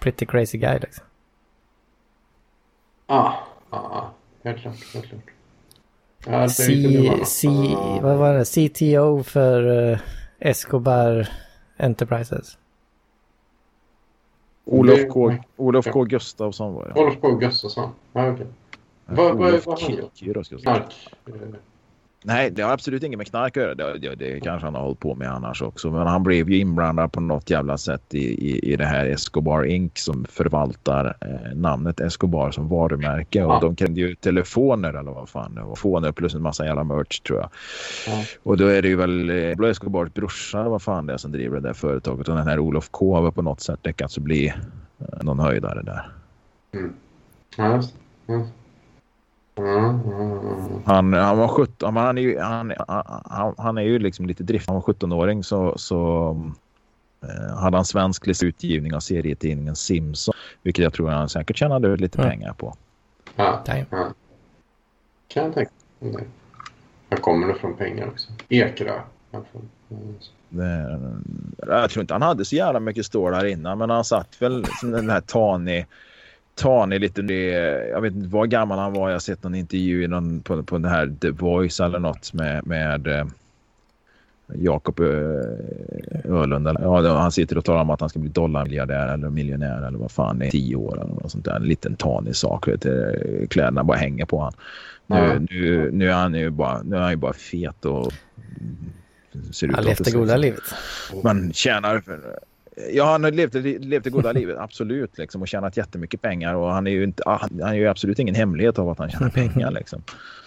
pretty 0.00 0.26
crazy 0.26 0.58
guy 0.58 0.78
liksom. 0.78 1.04
Ja, 3.06 3.38
ja, 3.70 4.10
helt 4.44 4.60
klart. 4.60 4.94
Helt 4.94 5.06
klart. 5.06 5.20
Ja, 6.26 6.38
det 6.40 6.48
C. 6.48 7.24
C, 7.26 7.48
vad 8.02 8.16
var 8.16 8.34
det? 8.34 8.44
CTO 8.44 9.22
för 9.22 9.90
eh, 9.92 9.98
Escobar 10.38 11.28
Enterprises. 11.76 12.58
Olof 14.64 15.00
K. 15.10 15.34
Olof 15.56 15.86
K. 15.92 16.02
Gustafsson 16.04 16.74
var 16.74 16.86
det. 16.94 17.00
Olof 17.00 17.14
K. 17.20 17.30
Gustafsson. 17.34 17.90
Ja, 18.12 18.30
okej. 18.32 18.46
Vad- 18.46 18.54
vad-? 19.08 19.78
Kirkos 20.14 20.48
Gustafsson. 20.48 20.60
Knark. 20.60 20.94
Nej, 22.24 22.50
det 22.50 22.62
har 22.62 22.72
absolut 22.72 23.02
inget 23.02 23.18
med 23.18 23.26
knark 23.26 23.56
att 23.56 23.62
göra. 23.62 23.74
Det, 23.74 23.98
det, 23.98 24.14
det 24.14 24.40
kanske 24.40 24.66
han 24.66 24.74
har 24.74 24.82
hållit 24.82 24.98
på 25.00 25.14
med 25.14 25.30
annars 25.32 25.62
också. 25.62 25.90
Men 25.90 26.06
han 26.06 26.22
blev 26.22 26.50
ju 26.50 26.58
inblandad 26.58 27.12
på 27.12 27.20
något 27.20 27.50
jävla 27.50 27.78
sätt 27.78 28.14
i, 28.14 28.18
i, 28.50 28.72
i 28.72 28.76
det 28.76 28.84
här 28.84 29.06
Escobar 29.06 29.64
Inc. 29.64 29.92
som 29.98 30.24
förvaltar 30.24 31.16
eh, 31.20 31.54
namnet 31.56 32.00
Escobar 32.00 32.50
som 32.50 32.68
varumärke. 32.68 33.44
Och 33.44 33.52
Ja. 33.52 33.60
de 33.60 33.76
krävde 33.76 34.00
ju 34.00 34.14
telefoner 34.14 34.88
eller 34.94 35.10
vad 35.10 35.28
fan 35.28 35.54
det 35.54 35.60
var. 35.60 35.66
Telefoner 35.68 36.12
plus 36.12 36.34
en 36.34 36.42
massa 36.42 36.66
jävla 36.66 36.84
merch 36.84 37.20
tror 37.20 37.38
jag. 37.38 37.50
Ja. 38.06 38.24
Och 38.42 38.56
då 38.56 38.66
är 38.66 38.82
det 38.82 38.88
ju 38.88 38.96
väl 38.96 39.30
eh, 39.30 39.70
Escobars 39.70 40.12
brorsa 40.14 40.68
vad 40.68 40.82
fan 40.82 41.06
det 41.06 41.12
är 41.12 41.16
som 41.18 41.32
driver 41.32 41.56
det 41.60 41.68
där 41.68 41.74
företaget. 41.74 42.28
Och 42.28 42.36
den 42.36 42.46
här 42.46 42.58
Olof 42.58 42.88
K 42.90 43.14
har 43.14 43.22
väl 43.22 43.32
på 43.32 43.42
något 43.42 43.60
sätt 43.60 43.80
lyckats 43.82 44.18
bli 44.18 44.46
eh, 44.48 44.54
någon 45.22 45.38
höjdare 45.38 45.82
där. 45.82 46.10
Ja, 47.56 47.76
just. 47.76 47.94
Ja. 48.26 48.46
Han, 50.84 51.12
han 51.12 51.38
var 51.38 51.48
17, 51.48 51.94
men 51.94 52.02
han 52.02 52.18
är 52.18 52.22
ju, 52.22 52.38
han, 52.38 52.72
han, 53.24 53.54
han 53.58 53.78
är 53.78 53.82
ju 53.82 53.98
liksom 53.98 54.26
lite 54.26 54.42
drift. 54.42 54.66
Han 54.66 54.74
var 54.74 54.82
17-åring 54.82 55.44
så, 55.44 55.78
så 55.78 56.30
eh, 57.22 57.56
hade 57.56 57.76
han 57.76 57.84
svensk 57.84 58.42
utgivning 58.42 58.94
av 58.94 59.00
serietidningen 59.00 59.76
Simpson. 59.76 60.34
Vilket 60.62 60.82
jag 60.82 60.92
tror 60.92 61.08
han 61.10 61.28
säkert 61.28 61.56
tjänade 61.56 61.96
lite 61.96 62.18
Mm. 62.18 62.30
pengar 62.30 62.52
på. 62.52 62.74
Ja, 63.36 63.62
ja. 63.66 64.12
Kan 65.28 65.44
jag 65.44 65.54
tänka 65.54 65.70
mig. 65.98 66.24
Jag 67.08 67.22
kommer 67.22 67.46
nog 67.46 67.56
från 67.58 67.76
pengar 67.76 68.06
också. 68.08 68.32
Ekerö. 68.48 69.00
jag 71.66 71.90
tror 71.90 72.00
inte 72.00 72.14
han 72.14 72.22
hade 72.22 72.44
så 72.44 72.56
jävla 72.56 72.80
mycket 72.80 73.06
stålar 73.06 73.44
innan 73.44 73.78
men 73.78 73.90
han 73.90 74.04
satt 74.04 74.42
väl 74.42 74.66
som 74.80 74.90
den 74.90 75.10
här 75.10 75.20
Tani 76.58 76.78
Tani 76.88 76.98
lite 76.98 77.22
det, 77.22 77.44
jag 77.88 78.00
vet 78.00 78.14
inte 78.14 78.28
vad 78.28 78.50
gammal 78.50 78.78
han 78.78 78.92
var. 78.92 79.08
Jag 79.08 79.14
har 79.14 79.20
sett 79.20 79.42
någon 79.42 79.54
intervju 79.54 80.04
i 80.04 80.08
någon, 80.08 80.40
på, 80.40 80.62
på 80.62 80.78
den 80.78 80.90
här 80.90 81.14
The 81.20 81.30
Voice 81.30 81.80
eller 81.80 81.98
något 81.98 82.32
med, 82.32 82.66
med 82.66 83.06
eh, 83.06 83.26
Jakob 84.54 85.00
eh, 85.00 85.06
Öhlund. 86.24 86.68
Ja, 86.80 87.18
han 87.18 87.32
sitter 87.32 87.58
och 87.58 87.64
talar 87.64 87.80
om 87.80 87.90
att 87.90 88.00
han 88.00 88.08
ska 88.08 88.18
bli 88.18 88.30
dollarmiljardär 88.30 89.14
eller 89.14 89.30
miljonär 89.30 89.86
eller 89.86 89.98
vad 89.98 90.10
fan 90.10 90.42
i 90.42 90.50
tio 90.50 90.76
år 90.76 91.00
eller 91.02 91.14
något 91.14 91.32
sånt 91.32 91.44
där. 91.44 91.56
En 91.56 91.62
liten 91.62 91.96
tanig 91.96 92.36
sak. 92.36 92.68
Vet 92.68 92.82
du, 92.82 93.46
kläderna 93.50 93.84
bara 93.84 93.98
hänger 93.98 94.24
på 94.24 94.40
han. 94.40 94.52
Nu, 95.06 95.16
Ja. 95.16 95.38
nu, 95.50 95.90
nu 95.92 96.08
är 96.08 96.14
han 96.14 96.34
ju 96.34 96.50
bara, 96.50 96.82
nu 96.82 96.96
är 96.96 97.00
han 97.00 97.10
ju 97.10 97.16
bara 97.16 97.32
fet 97.32 97.84
och 97.84 98.12
ser 99.52 99.66
ut 99.66 99.74
Han 99.74 99.84
levde 99.84 100.02
86. 100.02 100.14
goda 100.16 100.36
livet. 100.36 100.62
Man 101.24 101.52
tjänar... 101.52 102.02
Ja, 102.92 103.04
han 103.04 103.24
har 103.24 103.30
levt, 103.30 103.54
levt 103.54 104.04
det 104.04 104.10
goda 104.10 104.32
livet, 104.32 104.58
absolut. 104.58 105.18
Liksom, 105.18 105.42
och 105.42 105.48
tjänat 105.48 105.76
jättemycket 105.76 106.22
pengar. 106.22 106.54
Och 106.54 106.72
han 106.72 106.86
är 106.86 106.90
ju, 106.90 107.04
inte, 107.04 107.22
ah, 107.26 107.38
han 107.38 107.60
är 107.60 107.74
ju 107.74 107.88
absolut 107.88 108.18
ingen 108.18 108.34
hemlighet 108.34 108.78
av 108.78 108.88
att 108.88 108.98
han 108.98 109.10
tjänar 109.10 109.30
pengar. 109.50 109.70
Liksom. 109.70 110.02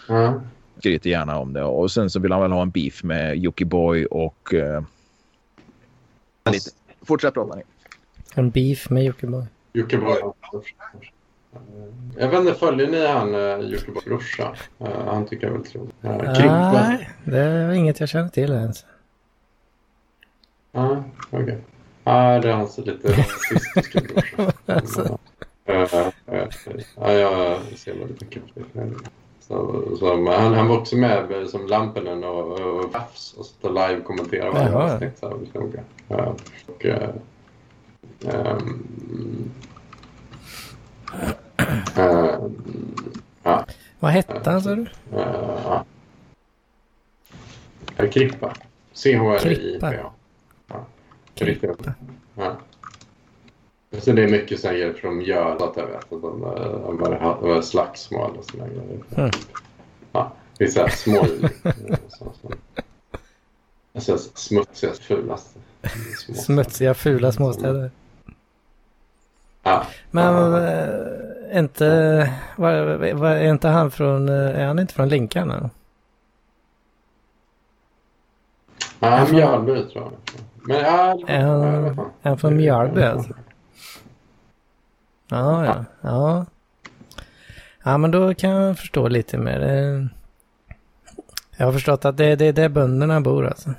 Ja. 0.08 0.42
Skryter 0.78 1.10
gärna 1.10 1.40
om 1.40 1.54
det. 1.54 1.64
Och 1.64 1.92
sen 1.92 2.10
så 2.10 2.20
vill 2.20 2.32
han 2.32 2.42
väl 2.42 2.52
ha 2.52 2.62
en 2.62 2.70
beef 2.70 3.04
med 3.04 3.38
Jockiboi 3.38 4.06
och... 4.06 4.54
Eh, 4.54 4.84
lite. 6.52 6.70
Fortsätt 7.02 7.34
prata 7.34 7.56
ni. 7.56 7.64
En 8.36 8.50
beef 8.50 8.90
med 8.90 9.04
Jockiboi. 9.04 9.46
Jockiboi. 9.74 10.16
Jag 12.18 12.30
vet 12.30 12.40
inte, 12.40 12.54
följer 12.54 12.88
ni 12.88 13.08
han 13.08 13.36
uh, 13.36 13.60
Jockibois 13.60 14.06
brorsa? 14.06 14.56
Eh, 14.80 15.06
han 15.06 15.26
tycker 15.26 15.48
jag 15.48 15.50
är 15.50 15.58
väldigt 15.58 15.76
rolig. 15.76 15.94
Nej, 16.02 17.10
det 17.24 17.40
är 17.40 17.72
inget 17.72 18.00
jag 18.00 18.10
känner 18.10 18.30
till 18.30 18.52
ens. 18.52 18.86
Ja, 20.72 21.04
okej. 21.30 21.58
Ja, 22.04 22.40
det 22.40 22.50
är 22.50 22.54
hans 22.54 22.78
lite 22.78 23.12
rasistiska 23.12 24.02
brorsa. 24.02 24.54
Alltså. 24.66 25.18
Ja, 25.66 27.12
jag 27.12 27.62
ser 27.76 27.94
väldigt 28.00 28.22
mycket 28.22 28.44
på 28.56 28.60
det. 28.74 28.92
Så, 29.40 29.84
så, 30.00 30.32
han, 30.32 30.54
han 30.54 30.68
var 30.68 30.78
också 30.78 30.96
med 30.96 31.48
som 31.50 31.68
Lampinen 31.68 32.24
och, 32.24 32.60
och 32.60 32.96
och 33.38 33.46
satt 33.46 33.64
och 33.64 33.74
live-kommenterade 33.74 34.52
varje 34.52 34.76
avsnitt. 34.76 35.20
Så 35.20 35.28
här, 35.30 35.38
noga. 35.54 35.84
Ja, 36.08 36.36
och, 36.68 36.86
ehm, 36.86 38.84
ja, 43.44 43.66
Vad 44.00 44.12
hette 44.12 44.50
han 44.50 44.62
sa 44.62 44.76
du? 44.76 44.86
ja. 45.12 45.86
Eh, 47.98 48.10
Krippa. 48.10 48.54
C-H-R-I-P-A. 48.94 50.12
Krippa. 51.46 51.94
Ja. 52.36 52.56
Så 54.00 54.12
det 54.12 54.24
är 54.24 54.28
mycket 54.28 54.60
som 54.60 54.78
hjälp 54.78 54.98
från 55.00 55.18
mjöl 55.18 55.64
att 55.64 55.78
jag 55.78 55.88
vet 55.88 55.96
att 56.14 56.22
de 56.22 56.44
eh, 56.44 57.40
var 57.42 57.62
slagsmål 57.62 58.38
och 58.38 58.46
sådana 58.46 58.68
grejer. 58.70 59.00
Mm. 59.16 59.32
Ja, 60.12 60.32
det 60.58 60.64
är 60.64 60.68
så 60.70 60.80
här 60.82 60.90
små 60.90 61.26
så- 62.10 62.32
så- 62.42 62.54
Alltså 63.94 64.18
smutsiga, 64.18 64.94
fulaste. 64.94 65.60
små- 66.26 66.36
Smutsiga, 66.36 66.94
fula 66.94 67.32
småstäder. 67.32 67.92
Ja. 69.64 69.86
Men 70.12 70.54
äh, 70.54 71.60
inte, 71.60 72.34
var, 72.56 73.14
var, 73.14 73.30
är 73.30 73.50
inte 73.50 73.68
han 73.68 73.92
från, 73.92 74.30
eh, 74.30 74.36
är 74.60 74.66
han 74.66 74.80
inte 74.80 74.94
från 74.94 75.10
Linkarna? 75.10 75.70
Ja, 79.00 79.26
från- 79.26 79.36
Mjölby 79.36 79.90
tror 79.92 80.04
jag. 80.04 80.12
Men 80.64 80.78
ja, 80.80 81.20
är 81.28 81.96
han 82.30 82.38
från 82.38 82.56
Mjölby, 82.58 83.02
alltså? 83.02 83.34
Ja, 85.28 85.66
ja, 85.66 85.86
ja. 86.02 86.46
Ja, 87.84 87.98
men 87.98 88.12
då 88.12 88.34
kan 88.34 88.50
jag 88.50 88.78
förstå 88.78 89.08
lite 89.08 89.38
mer. 89.38 89.60
Jag 91.58 91.66
har 91.66 91.74
förstått 91.74 92.06
att 92.06 92.18
det, 92.18 92.36
det 92.36 92.46
är 92.46 92.54
där 92.54 92.70
bönderna 92.70 93.22
bor 93.22 93.48
alltså. 93.48 93.74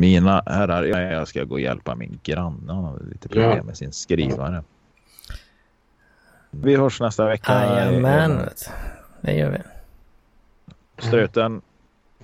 Mina 0.00 0.42
herrar, 0.46 0.82
jag 0.84 1.28
ska 1.28 1.44
gå 1.44 1.54
och 1.54 1.60
hjälpa 1.60 1.94
min 1.94 2.20
granne. 2.22 2.72
Han 2.72 2.84
har 2.84 2.98
lite 3.10 3.28
problem 3.28 3.56
Ja. 3.56 3.62
med 3.62 3.76
sin 3.76 3.92
skrivare. 3.92 4.62
Vi 6.50 6.76
hörs 6.76 7.00
nästa 7.00 7.26
vecka. 7.26 7.52
Jajamän, 7.52 8.48
det 9.20 9.32
gör 9.34 9.50
vi. 9.50 9.58
Struten, 11.02 11.62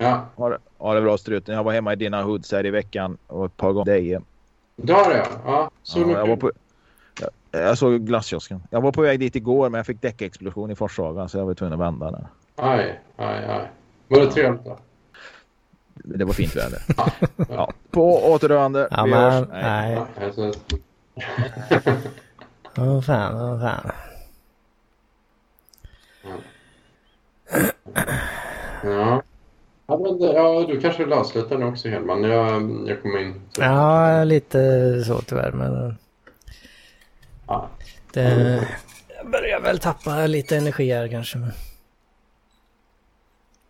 Ja, 0.01 0.27
ha 0.37 0.49
det, 0.49 0.59
ha 0.79 0.95
det 0.95 1.01
bra 1.01 1.19
struten. 1.19 1.55
Jag 1.55 1.65
var 1.65 1.73
hemma 1.73 1.93
i 1.93 1.97
dina 1.97 2.23
hoods 2.23 2.53
här 2.53 2.67
i 2.67 2.71
veckan 2.71 3.19
och 3.27 3.47
ett 3.47 3.57
par 3.57 3.73
gånger 3.73 3.85
dig. 3.93 4.19
det 4.77 4.93
har 4.93 5.11
jag. 5.13 5.27
Ja, 5.47 5.71
så 5.83 6.01
Ja, 6.01 6.11
jag, 6.11 6.27
var 6.27 6.37
på, 6.37 6.53
jag, 7.21 7.63
jag 7.65 7.79
såg 7.79 8.01
glasskiosken. 8.07 8.63
Jag 8.71 8.81
var 8.81 8.93
på 8.93 9.03
väg 9.03 9.21
dit 9.21 9.37
igår 9.37 9.71
men 9.71 9.79
jag 9.79 9.87
fick 9.87 10.03
däckexplosion 10.03 10.71
i 10.71 10.75
Forshaga 10.75 11.29
så 11.29 11.39
jag 11.39 11.47
var 11.47 11.55
tvungen 11.55 11.73
att 11.73 11.87
vända 11.87 12.11
där. 12.11 12.27
Aj, 12.57 13.01
aj, 13.17 13.45
aj. 13.45 13.71
Var 14.09 14.21
det 14.21 14.31
trevligt 14.31 14.65
då? 14.65 14.79
Det 15.95 16.25
var 16.25 16.33
fint 16.33 16.57
väder. 16.57 16.83
ja, 17.49 17.73
på 17.91 18.31
återhörande. 18.33 18.89
Ja, 18.91 19.05
Vi 19.05 19.11
men, 19.11 19.33
hörs. 19.33 19.49
nej. 19.53 19.95
Ja, 19.95 20.53
Åh 22.77 23.01
fan, 23.01 23.35
åh 23.41 23.61
fan. 23.61 23.91
Ja. 28.85 29.23
Ja, 29.87 29.99
men, 29.99 30.21
ja, 30.35 30.65
du 30.69 30.81
kanske 30.81 31.05
vill 31.05 31.13
avsluta 31.13 31.59
nu 31.59 31.65
också 31.67 31.89
Hedman. 31.89 32.23
Jag, 32.25 32.85
jag 32.89 33.03
kommer 33.03 33.19
in. 33.19 33.35
Ja, 33.59 34.25
lite 34.25 34.59
så 35.05 35.21
tyvärr, 35.21 35.53
men 35.53 35.95
Ja. 37.47 37.69
det 38.13 38.67
jag 39.19 39.31
börjar 39.31 39.61
väl 39.61 39.79
tappa 39.79 40.27
lite 40.27 40.57
energi 40.57 40.93
här 40.93 41.09
kanske. 41.09 41.39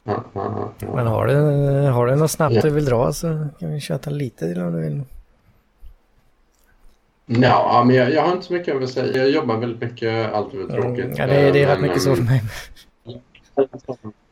Ja, 0.04 0.24
ja, 0.32 0.72
ja. 0.78 0.94
Men 0.94 1.06
har 1.06 1.26
du, 1.26 1.34
har 1.90 2.06
du 2.06 2.16
något 2.16 2.30
snabbt 2.30 2.62
du 2.62 2.70
vill 2.70 2.84
dra 2.84 3.12
så 3.12 3.46
kan 3.60 3.72
vi 3.72 3.80
köta 3.80 4.10
lite 4.10 4.48
till 4.48 4.62
om 4.62 4.72
du 4.72 4.80
vill. 4.80 5.02
Ja, 7.26 7.82
men 7.86 7.96
jag, 7.96 8.12
jag 8.12 8.22
har 8.22 8.32
inte 8.32 8.46
så 8.46 8.52
mycket 8.52 8.82
att 8.82 8.90
säga. 8.90 9.16
Jag 9.16 9.30
jobbar 9.30 9.56
väldigt 9.56 9.80
mycket, 9.90 10.32
allt 10.32 10.54
är 10.54 10.66
tråkigt. 10.66 11.04
Mm, 11.04 11.16
Ja, 11.16 11.26
det, 11.26 11.34
är- 11.36 11.52
det 11.52 11.62
är 11.62 11.66
rätt 11.66 11.80
Men, 11.80 11.88
mycket 11.88 12.02
så 12.02 12.16
för 12.16 12.22
mig. 12.22 12.42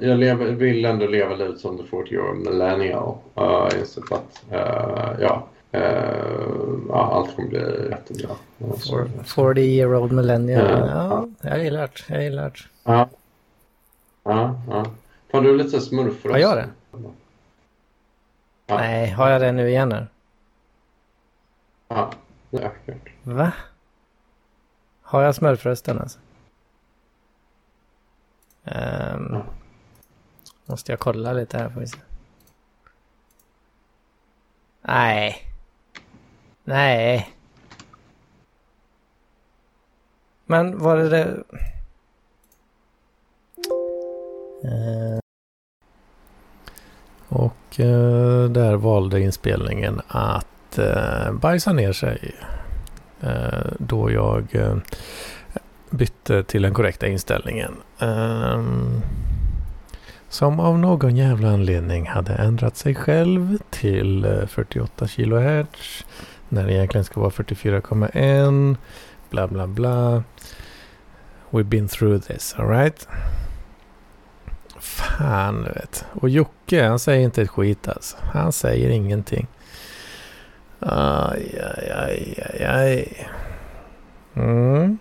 Jag 0.00 0.18
lever, 0.18 0.46
vill 0.46 0.84
ändå 0.84 1.06
leva 1.06 1.34
livet 1.34 1.58
som 1.60 1.76
the 1.76 1.82
40-year 1.82 2.34
millennial. 2.34 3.14
Uh, 3.38 3.78
insett 3.78 4.12
att 4.12 4.42
uh, 4.52 5.20
ja, 5.20 5.46
uh, 5.74 6.78
ja, 6.88 7.10
allt 7.12 7.36
kommer 7.36 7.48
bli 7.48 7.88
jättebra. 7.90 8.36
Ja, 8.58 8.72
så- 8.76 9.06
40 9.24 9.60
year 9.60 9.94
old 9.94 10.12
millennial. 10.12 10.66
Ja. 10.66 11.26
Ja, 11.42 11.48
jag 11.50 11.64
gillar 11.64 11.80
det. 11.82 12.14
Jag 12.14 12.22
gillar 12.24 12.44
det. 12.50 12.58
Ja. 12.84 13.08
Ja, 14.24 14.60
ja. 14.70 14.86
Har 15.32 15.40
du 15.42 15.56
lite 15.56 15.80
smurf 15.80 16.24
Har 16.24 16.38
jag 16.38 16.56
det? 16.56 16.68
Ja. 18.66 18.76
Nej, 18.76 19.10
har 19.10 19.30
jag 19.30 19.40
det 19.40 19.52
nu 19.52 19.68
igen 19.68 19.92
här? 19.92 20.06
Ja, 21.88 22.10
det 22.50 22.56
är 22.58 22.62
ökört. 22.62 23.08
Va? 23.22 23.52
Har 25.02 25.22
jag 25.22 25.34
smörfrösten 25.34 25.98
alltså? 25.98 26.18
Ja 28.64 29.42
måste 30.70 30.92
jag 30.92 30.98
kolla 30.98 31.32
lite 31.32 31.58
här 31.58 31.68
får 31.68 31.80
vi 31.80 31.86
se. 31.86 31.98
Nej. 34.82 35.36
Nej. 36.64 37.30
Men 40.46 40.78
var 40.78 40.96
det 40.96 41.08
det... 41.08 41.42
Eh, 44.64 45.20
Och 47.28 47.80
eh, 47.80 48.44
där 48.50 48.76
valde 48.76 49.20
inspelningen 49.20 50.00
att 50.08 50.78
eh, 50.78 51.32
bajsa 51.32 51.72
ner 51.72 51.92
sig 51.92 52.34
eh, 53.20 53.72
då 53.78 54.10
jag 54.10 54.54
eh, 54.54 54.76
bytte 55.90 56.42
till 56.44 56.62
den 56.62 56.74
korrekta 56.74 57.06
inställningen. 57.06 57.74
Ehm, 57.98 59.02
som 60.30 60.60
av 60.60 60.78
någon 60.78 61.16
jävla 61.16 61.50
anledning 61.50 62.06
hade 62.06 62.34
ändrat 62.34 62.76
sig 62.76 62.94
själv 62.94 63.58
till 63.70 64.24
eh, 64.24 64.46
48 64.46 65.06
kHz 65.06 66.04
när 66.48 66.66
det 66.66 66.72
egentligen 66.72 67.04
ska 67.04 67.20
vara 67.20 67.30
44,1 67.30 68.76
bla 69.30 69.48
bla 69.48 69.66
bla. 69.66 70.22
We've 71.50 71.64
been 71.64 71.88
through 71.88 72.20
this, 72.22 72.54
alright? 72.58 73.08
Fan, 74.78 75.62
du 75.62 75.70
vet. 75.70 76.04
Och 76.12 76.28
Jocke, 76.28 76.86
han 76.86 76.98
säger 76.98 77.24
inte 77.24 77.42
ett 77.42 77.50
skit 77.50 77.88
alltså. 77.88 78.16
Han 78.20 78.52
säger 78.52 78.90
ingenting. 78.90 79.46
Aj, 80.80 81.62
aj, 81.76 81.90
aj, 81.90 82.44
aj, 82.52 82.64
aj. 82.64 83.28
Mm. 84.34 84.98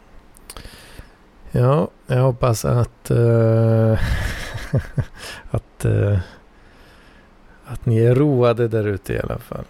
Ja, 1.52 1.88
jag 2.08 2.22
hoppas 2.22 2.66
att... 2.66 3.12
Uh... 3.12 4.00
att... 5.52 5.86
eh, 5.86 6.20
att 7.72 7.86
ni 7.86 8.00
är 8.00 8.16
roade 8.16 8.68
där 8.68 8.88
ute 8.88 9.14
i 9.14 9.20
alla 9.20 9.38
fall. 9.38 9.66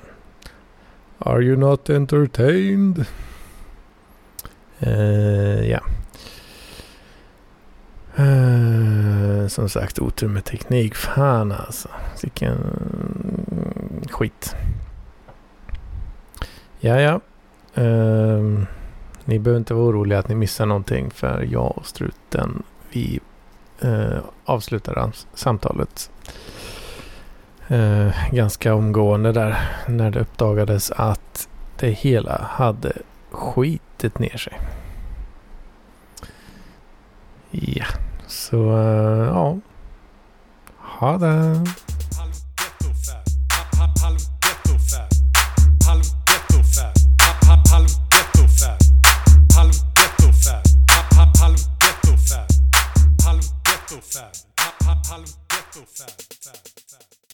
Are 1.17 1.43
you 1.43 1.57
not 1.57 1.89
entertained? 1.89 3.05
Eh, 4.79 5.69
ja. 5.69 5.79
Eh, 8.15 9.47
som 9.47 9.69
sagt, 9.69 9.99
otur 9.99 10.27
med 10.27 10.45
teknik. 10.45 10.95
Fan 10.95 11.51
alltså. 11.51 11.89
Vilken 12.21 12.53
mm, 12.53 14.01
skit. 14.09 14.55
Ja, 16.79 17.01
ja. 17.01 17.21
Ehm, 17.73 18.65
ni 19.25 19.39
behöver 19.39 19.59
inte 19.59 19.73
vara 19.73 19.85
oroliga 19.85 20.19
att 20.19 20.29
ni 20.29 20.35
missar 20.35 20.65
någonting. 20.65 21.11
För 21.11 21.47
jag 21.51 21.77
och 21.77 21.85
struten, 21.85 22.63
vi 22.91 23.19
eh, 23.81 24.19
avslutade 24.45 24.99
han 24.99 25.13
samtalet 25.33 26.11
eh, 27.67 28.31
ganska 28.31 28.73
omgående 28.73 29.31
där. 29.31 29.57
När 29.87 30.11
det 30.11 30.19
uppdagades 30.19 30.91
att 30.91 31.47
det 31.79 31.89
hela 31.91 32.41
hade 32.41 32.93
skitit 33.31 34.19
ner 34.19 34.37
sig. 34.37 34.59
Ja, 37.51 37.85
så 38.27 38.77
eh, 38.77 39.27
ja. 39.27 39.57
Ha 40.77 41.17
det. 41.17 41.65